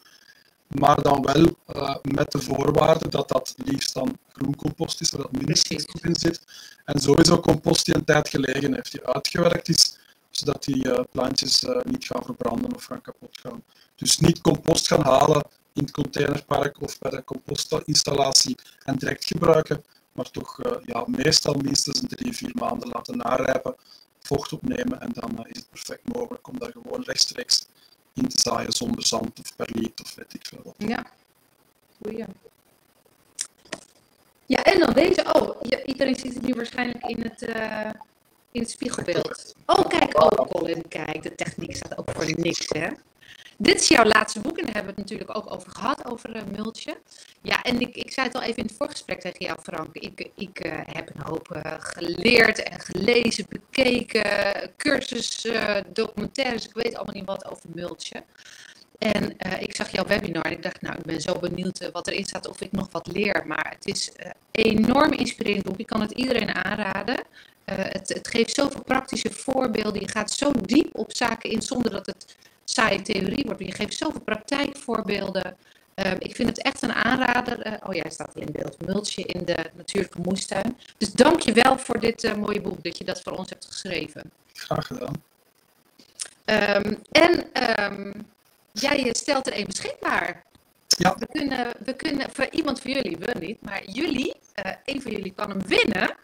maar 0.79 1.03
dan 1.03 1.23
wel 1.23 1.57
uh, 1.77 1.97
met 2.03 2.33
de 2.33 2.41
voorwaarde 2.41 3.09
dat 3.09 3.29
dat 3.29 3.55
liefst 3.57 3.95
dan 3.95 4.19
groencompost 4.33 5.01
is, 5.01 5.11
waar 5.11 5.23
dat 5.23 5.33
minder 5.33 5.57
stikstof 5.57 6.05
in 6.05 6.17
zit. 6.17 6.41
En 6.85 7.01
sowieso 7.01 7.41
compost 7.41 7.85
die 7.85 7.95
een 7.95 8.05
tijd 8.05 8.29
gelegen 8.29 8.75
heeft, 8.75 8.93
die 8.93 9.07
uitgewerkt 9.07 9.69
is, 9.69 9.97
zodat 10.31 10.65
die 10.65 10.87
uh, 10.87 11.01
plantjes 11.11 11.63
uh, 11.63 11.77
niet 11.83 12.05
gaan 12.05 12.25
verbranden 12.25 12.75
of 12.75 12.85
gaan 12.85 13.01
kapot 13.01 13.39
gaan. 13.43 13.63
Dus 13.97 14.19
niet 14.19 14.41
compost 14.41 14.87
gaan 14.87 15.03
halen 15.03 15.45
in 15.73 15.83
het 15.83 15.91
containerpark 15.91 16.81
of 16.81 16.99
bij 16.99 17.11
de 17.11 17.25
compostinstallatie 17.25 18.57
en 18.85 18.97
direct 18.97 19.25
gebruiken, 19.25 19.85
maar 20.13 20.31
toch 20.31 20.59
ja, 20.85 21.05
meestal 21.07 21.55
minstens 21.55 22.03
een 22.03 22.09
drie, 22.09 22.37
vier 22.37 22.53
maanden 22.55 22.89
laten 22.89 23.17
narijpen, 23.17 23.75
vocht 24.23 24.53
opnemen 24.53 25.01
en 25.01 25.11
dan 25.13 25.47
is 25.47 25.57
het 25.57 25.71
perfect 25.71 26.15
mogelijk 26.15 26.49
om 26.49 26.59
daar 26.59 26.73
gewoon 26.73 27.03
rechtstreeks 27.03 27.67
in 28.15 28.29
te 28.29 28.41
zaaien 28.41 28.73
zonder 28.73 29.07
zand 29.07 29.39
of 29.41 29.57
perliet 29.57 30.01
of 30.01 30.15
weet 30.15 30.35
ik 30.35 30.47
veel 30.47 30.61
wat. 30.65 30.75
Ja, 30.77 31.07
goeie. 32.03 32.25
Ja, 34.47 34.63
en 34.63 34.79
dan 34.79 34.93
deze. 34.93 35.33
Oh, 35.33 35.61
ja, 35.61 35.83
iedereen 35.85 36.17
ziet 36.17 36.35
het 36.35 36.43
nu 36.43 36.55
waarschijnlijk 36.55 37.07
in 37.07 37.23
het, 37.23 37.43
uh, 37.43 37.91
in 38.51 38.61
het 38.61 38.71
spiegelbeeld. 38.71 39.55
Oh, 39.67 39.89
kijk, 39.89 40.23
oh 40.23 40.47
Colin, 40.49 40.89
kijk, 40.89 41.23
de 41.23 41.35
techniek 41.35 41.77
staat 41.77 41.99
ook 41.99 42.11
voor 42.11 42.25
niks, 42.37 42.69
hè. 42.69 42.89
Dit 43.63 43.81
is 43.81 43.89
jouw 43.89 44.05
laatste 44.05 44.41
boek 44.41 44.59
en 44.59 44.65
daar 44.65 44.75
hebben 44.75 44.95
we 44.95 45.01
het 45.01 45.11
natuurlijk 45.11 45.37
ook 45.39 45.53
over 45.53 45.71
gehad, 45.71 46.05
over 46.05 46.37
uh, 46.37 46.43
multje. 46.57 46.99
Ja, 47.43 47.63
en 47.63 47.81
ik, 47.81 47.97
ik 47.97 48.13
zei 48.13 48.27
het 48.27 48.37
al 48.37 48.43
even 48.43 48.57
in 48.57 48.67
het 48.67 48.77
voorgesprek 48.77 49.21
tegen 49.21 49.45
jou, 49.47 49.59
Frank. 49.63 49.95
Ik, 49.95 50.31
ik 50.35 50.65
uh, 50.67 50.73
heb 50.85 51.11
een 51.15 51.23
hoop 51.23 51.57
uh, 51.57 51.73
geleerd 51.79 52.63
en 52.63 52.81
gelezen, 52.81 53.47
bekeken, 53.49 54.25
cursus, 54.77 55.47
documentaires, 55.93 56.65
ik 56.65 56.75
weet 56.75 56.95
allemaal 56.95 57.15
niet 57.15 57.27
wat 57.27 57.51
over 57.51 57.69
multje. 57.75 58.25
En 58.99 59.37
ik 59.61 59.77
zag 59.77 59.91
jouw 59.91 60.05
webinar 60.07 60.45
en 60.45 60.53
ik 60.53 60.63
dacht, 60.63 60.81
nou, 60.81 60.97
ik 60.97 61.05
ben 61.05 61.21
zo 61.21 61.39
benieuwd 61.39 61.91
wat 61.93 62.09
erin 62.09 62.25
staat 62.25 62.49
of 62.49 62.61
ik 62.61 62.73
nog 62.73 62.89
wat 62.91 63.07
leer. 63.07 63.45
Maar 63.47 63.75
het 63.75 63.87
is 63.87 64.13
een 64.17 64.33
enorm 64.53 65.13
inspirerend 65.13 65.65
boek. 65.65 65.79
Ik 65.79 65.87
kan 65.87 66.01
het 66.01 66.11
iedereen 66.11 66.55
aanraden. 66.55 67.25
Het, 67.65 68.09
het 68.09 68.29
geeft 68.29 68.55
zoveel 68.55 68.83
praktische 68.83 69.31
voorbeelden. 69.31 70.01
Je 70.01 70.09
gaat 70.09 70.31
zo 70.31 70.51
diep 70.61 70.99
op 70.99 71.17
zaken 71.17 71.51
in 71.51 71.63
zonder 71.63 71.91
dat 71.91 72.07
het 72.07 72.37
saaie 72.73 73.03
theorie 73.03 73.45
wordt. 73.45 73.61
Je 73.61 73.75
geeft 73.75 73.97
zoveel 73.97 74.21
praktijkvoorbeelden. 74.21 75.57
Um, 75.95 76.17
ik 76.19 76.37
vind 76.37 76.49
het 76.49 76.63
echt 76.63 76.83
een 76.83 76.93
aanrader. 76.93 77.67
Uh, 77.67 77.73
oh 77.87 77.95
ja, 77.95 78.01
hij 78.03 78.11
staat 78.11 78.37
in 78.37 78.53
beeld. 78.53 78.87
Multje 78.87 79.23
in 79.23 79.45
de 79.45 79.71
natuurlijke 79.75 80.21
moestuin. 80.21 80.79
Dus 80.99 81.13
dank 81.13 81.41
je 81.41 81.53
wel 81.53 81.79
voor 81.79 82.01
dit 82.01 82.25
uh, 82.25 82.35
mooie 82.35 82.61
boek, 82.61 82.83
dat 82.83 82.99
je 82.99 83.05
dat 83.05 83.23
voor 83.23 83.33
ons 83.33 83.51
hebt 83.51 83.67
geschreven. 83.67 84.31
Graag 84.53 84.87
gedaan. 84.87 85.23
Um, 86.45 87.03
en 87.11 87.33
um, 87.83 88.13
jij 88.73 89.09
stelt 89.13 89.47
er 89.47 89.59
een 89.59 89.67
beschikbaar. 89.67 90.43
Ja. 90.87 91.17
We 91.19 91.27
kunnen, 91.27 91.69
we 91.85 91.95
kunnen 91.95 92.31
voor 92.31 92.49
iemand 92.51 92.81
van 92.81 92.93
jullie, 92.93 93.17
we 93.17 93.35
niet, 93.39 93.63
maar 93.63 93.85
jullie, 93.85 94.35
uh, 94.65 94.73
een 94.85 95.03
van 95.03 95.13
jullie 95.13 95.33
kan 95.33 95.49
hem 95.49 95.63
winnen. 95.67 96.17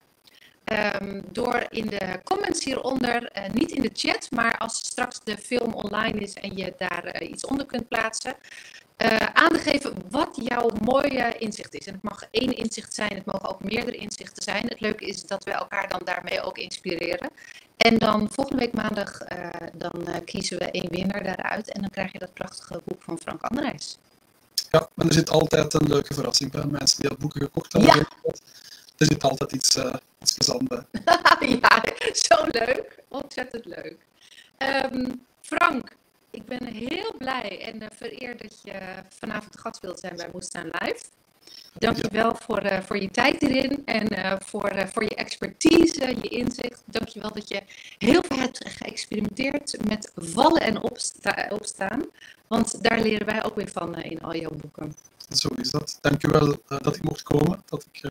Um, 0.73 1.23
door 1.33 1.67
in 1.71 1.87
de 1.87 2.21
comments 2.25 2.65
hieronder, 2.65 3.31
uh, 3.37 3.53
niet 3.53 3.71
in 3.71 3.83
de 3.83 3.91
chat, 3.93 4.31
maar 4.31 4.59
als 4.59 4.77
straks 4.77 5.21
de 5.25 5.39
film 5.39 5.73
online 5.73 6.19
is 6.19 6.33
en 6.35 6.57
je 6.57 6.75
daar 6.79 7.23
uh, 7.23 7.31
iets 7.31 7.47
onder 7.47 7.67
kunt 7.67 7.89
plaatsen, 7.89 8.35
uh, 8.97 9.17
aan 9.17 9.49
te 9.49 9.59
geven 9.59 9.95
wat 10.11 10.39
jouw 10.43 10.71
mooie 10.83 11.39
inzicht 11.39 11.75
is. 11.75 11.87
En 11.87 11.93
het 11.93 12.03
mag 12.03 12.23
één 12.31 12.57
inzicht 12.57 12.95
zijn, 12.95 13.15
het 13.15 13.25
mogen 13.25 13.49
ook 13.49 13.65
meerdere 13.65 13.97
inzichten 13.97 14.43
zijn. 14.43 14.67
Het 14.67 14.81
leuke 14.81 15.07
is 15.07 15.27
dat 15.27 15.45
we 15.45 15.51
elkaar 15.51 15.89
dan 15.89 16.01
daarmee 16.05 16.43
ook 16.43 16.59
inspireren. 16.59 17.31
En 17.77 17.99
dan 17.99 18.29
volgende 18.31 18.61
week 18.61 18.75
maandag, 18.75 19.19
dan 19.75 20.25
kiezen 20.25 20.59
we 20.59 20.71
één 20.71 20.91
winnaar 20.91 21.25
daaruit 21.25 21.73
en 21.73 21.81
dan 21.81 21.91
krijg 21.91 22.13
je 22.13 22.19
dat 22.19 22.35
prachtige 22.35 22.81
boek 22.85 23.03
van 23.03 23.19
Frank 23.19 23.43
Andrijs. 23.43 23.99
Ja, 24.71 24.89
en 24.97 25.07
er 25.07 25.13
zit 25.13 25.31
altijd 25.31 25.75
een 25.75 25.89
leuke 25.89 26.15
verrassing 26.15 26.51
bij 26.51 26.65
mensen 26.65 27.01
die 27.01 27.09
dat 27.09 27.19
boeken 27.19 27.41
gekocht 27.41 27.73
hebben. 27.73 27.95
Ja 27.95 28.07
er 28.99 29.07
zit 29.07 29.23
altijd 29.23 29.53
iets, 29.53 29.77
uh, 29.77 29.95
iets 30.21 30.51
bij. 30.63 30.83
ja, 31.61 31.83
zo 32.13 32.35
leuk. 32.51 32.99
Ontzettend 33.09 33.65
leuk. 33.65 33.97
Um, 34.93 35.27
Frank, 35.41 35.97
ik 36.31 36.47
ben 36.47 36.65
heel 36.65 37.15
blij 37.19 37.61
en 37.73 37.83
uh, 37.83 37.89
vereerd 37.97 38.43
dat 38.43 38.61
je 38.63 38.81
vanavond 39.09 39.59
gast 39.59 39.81
wilt 39.81 40.01
zijn 40.01 40.17
bij 40.17 40.29
Moestaan 40.33 40.67
Live. 40.67 41.05
Dankjewel 41.75 42.29
ja. 42.29 42.35
voor, 42.35 42.65
uh, 42.65 42.81
voor 42.81 42.99
je 42.99 43.11
tijd 43.11 43.43
erin 43.43 43.83
en 43.85 44.39
voor, 44.45 44.89
voor 44.93 45.03
je 45.03 45.15
expertise, 45.15 46.17
je 46.23 46.29
inzicht. 46.29 46.83
Dankjewel 46.85 47.33
dat 47.33 47.49
je 47.49 47.63
heel 47.99 48.23
veel 48.29 48.39
hebt 48.39 48.69
geëxperimenteerd 48.69 49.85
met 49.89 50.13
vallen 50.15 50.63
en 50.63 50.83
opsta 50.83 51.49
opstaan. 51.51 52.05
Want 52.47 52.83
daar 52.83 53.01
leren 53.01 53.27
wij 53.27 53.45
ook 53.45 53.55
weer 53.55 53.71
van 53.71 53.99
in 53.99 54.21
al 54.23 54.37
jouw 54.37 54.55
boeken. 54.57 54.97
Zo 55.29 55.49
is 55.49 55.71
dat. 55.71 55.99
Dankjewel 56.01 56.57
dat 56.67 56.97
ik 56.97 57.03
mocht 57.03 57.23
komen, 57.23 57.63
dat 57.67 57.87
ik 57.93 58.11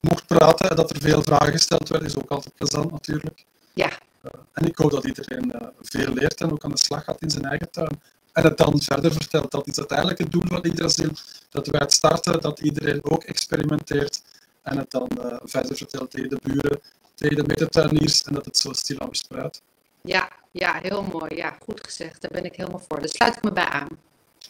mocht 0.00 0.26
praten. 0.26 0.76
Dat 0.76 0.90
er 0.90 1.00
veel 1.00 1.22
vragen 1.22 1.52
gesteld 1.52 1.88
werden, 1.88 2.08
is 2.08 2.16
ook 2.16 2.30
altijd 2.30 2.54
plezant 2.54 2.90
natuurlijk. 2.90 3.44
Ja. 3.72 3.90
Uh, 4.22 4.30
en 4.52 4.66
ik 4.66 4.76
hoop 4.76 4.90
dat 4.90 5.04
iedereen 5.04 5.52
uh, 5.54 5.68
veel 5.80 6.12
leert 6.12 6.40
en 6.40 6.52
ook 6.52 6.64
aan 6.64 6.70
de 6.70 6.78
slag 6.78 7.04
gaat 7.04 7.20
in 7.20 7.30
zijn 7.30 7.44
eigen 7.44 7.70
tuin. 7.70 8.00
En 8.32 8.44
het 8.44 8.56
dan 8.56 8.82
verder 8.82 9.12
vertelt. 9.12 9.50
Dat 9.50 9.66
is 9.66 9.78
uiteindelijk 9.78 10.18
het 10.18 10.32
doel 10.32 10.42
van 10.46 10.62
Yggdrasil. 10.62 11.10
Dat 11.50 11.66
wij 11.66 11.80
het 11.80 11.92
starten, 11.92 12.40
dat 12.40 12.60
iedereen 12.60 13.04
ook 13.04 13.24
experimenteert. 13.24 14.22
En 14.62 14.78
het 14.78 14.90
dan 14.90 15.08
uh, 15.18 15.36
verder 15.42 15.76
vertelt 15.76 16.10
tegen 16.10 16.28
de 16.28 16.38
buren, 16.42 16.80
tegen 17.14 17.36
de 17.36 17.44
medetuiniers. 17.46 18.22
En 18.22 18.34
dat 18.34 18.44
het 18.44 18.56
zo 18.56 18.72
stilaan 18.72 19.08
verspreidt. 19.08 19.62
Ja, 20.02 20.32
ja, 20.50 20.78
heel 20.82 21.02
mooi. 21.02 21.36
Ja, 21.36 21.56
goed 21.62 21.84
gezegd. 21.84 22.20
Daar 22.20 22.30
ben 22.30 22.44
ik 22.44 22.56
helemaal 22.56 22.82
voor. 22.88 23.00
Daar 23.00 23.08
sluit 23.08 23.36
ik 23.36 23.42
me 23.42 23.52
bij 23.52 23.68
aan. 23.68 23.88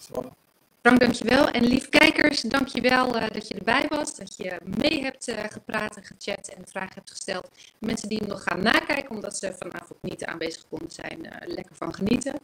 Voilà. 0.00 0.47
Frank, 0.88 1.02
dankjewel. 1.02 1.48
En 1.50 1.64
lief 1.64 1.88
kijkers, 1.88 2.40
dankjewel 2.40 3.12
wel 3.12 3.28
dat 3.32 3.48
je 3.48 3.54
erbij 3.54 3.86
was. 3.88 4.16
Dat 4.16 4.36
je 4.36 4.60
mee 4.78 5.02
hebt 5.02 5.28
eh, 5.28 5.44
gepraat 5.48 5.96
en 5.96 6.02
gechat 6.04 6.48
en 6.48 6.66
vragen 6.66 6.94
hebt 6.94 7.10
gesteld. 7.10 7.48
Mensen 7.78 8.08
die 8.08 8.26
nog 8.26 8.42
gaan 8.42 8.62
nakijken 8.62 9.10
omdat 9.10 9.38
ze 9.38 9.54
vanavond 9.58 10.02
niet 10.02 10.24
aanwezig 10.24 10.64
konden 10.68 10.90
zijn, 10.90 11.30
eh, 11.30 11.48
lekker 11.54 11.76
van 11.76 11.94
genieten. 11.94 12.34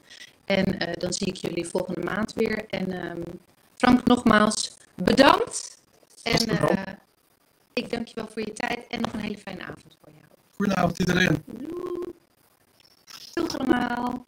En 0.44 0.94
dan 0.98 1.12
zie 1.12 1.26
ik 1.26 1.34
jullie 1.34 1.66
volgende 1.66 2.00
maand 2.00 2.32
weer. 2.32 2.64
En 2.68 2.92
ehm, 2.92 3.22
Frank, 3.76 4.06
nogmaals 4.06 4.76
bedankt. 4.94 5.78
En 6.22 6.58
ik 7.72 7.90
dank 7.90 8.06
je 8.06 8.14
wel 8.14 8.28
voor 8.28 8.42
je 8.42 8.52
tijd 8.52 8.86
en 8.88 9.00
nog 9.00 9.12
een 9.12 9.20
hele 9.20 9.38
fijne 9.38 9.62
avond 9.62 9.96
voor 10.02 10.12
jou. 10.12 10.24
Goedenavond 10.56 10.98
iedereen. 10.98 11.42
Doei. 11.46 12.14
Doeg 13.34 13.58
allemaal. 13.58 14.24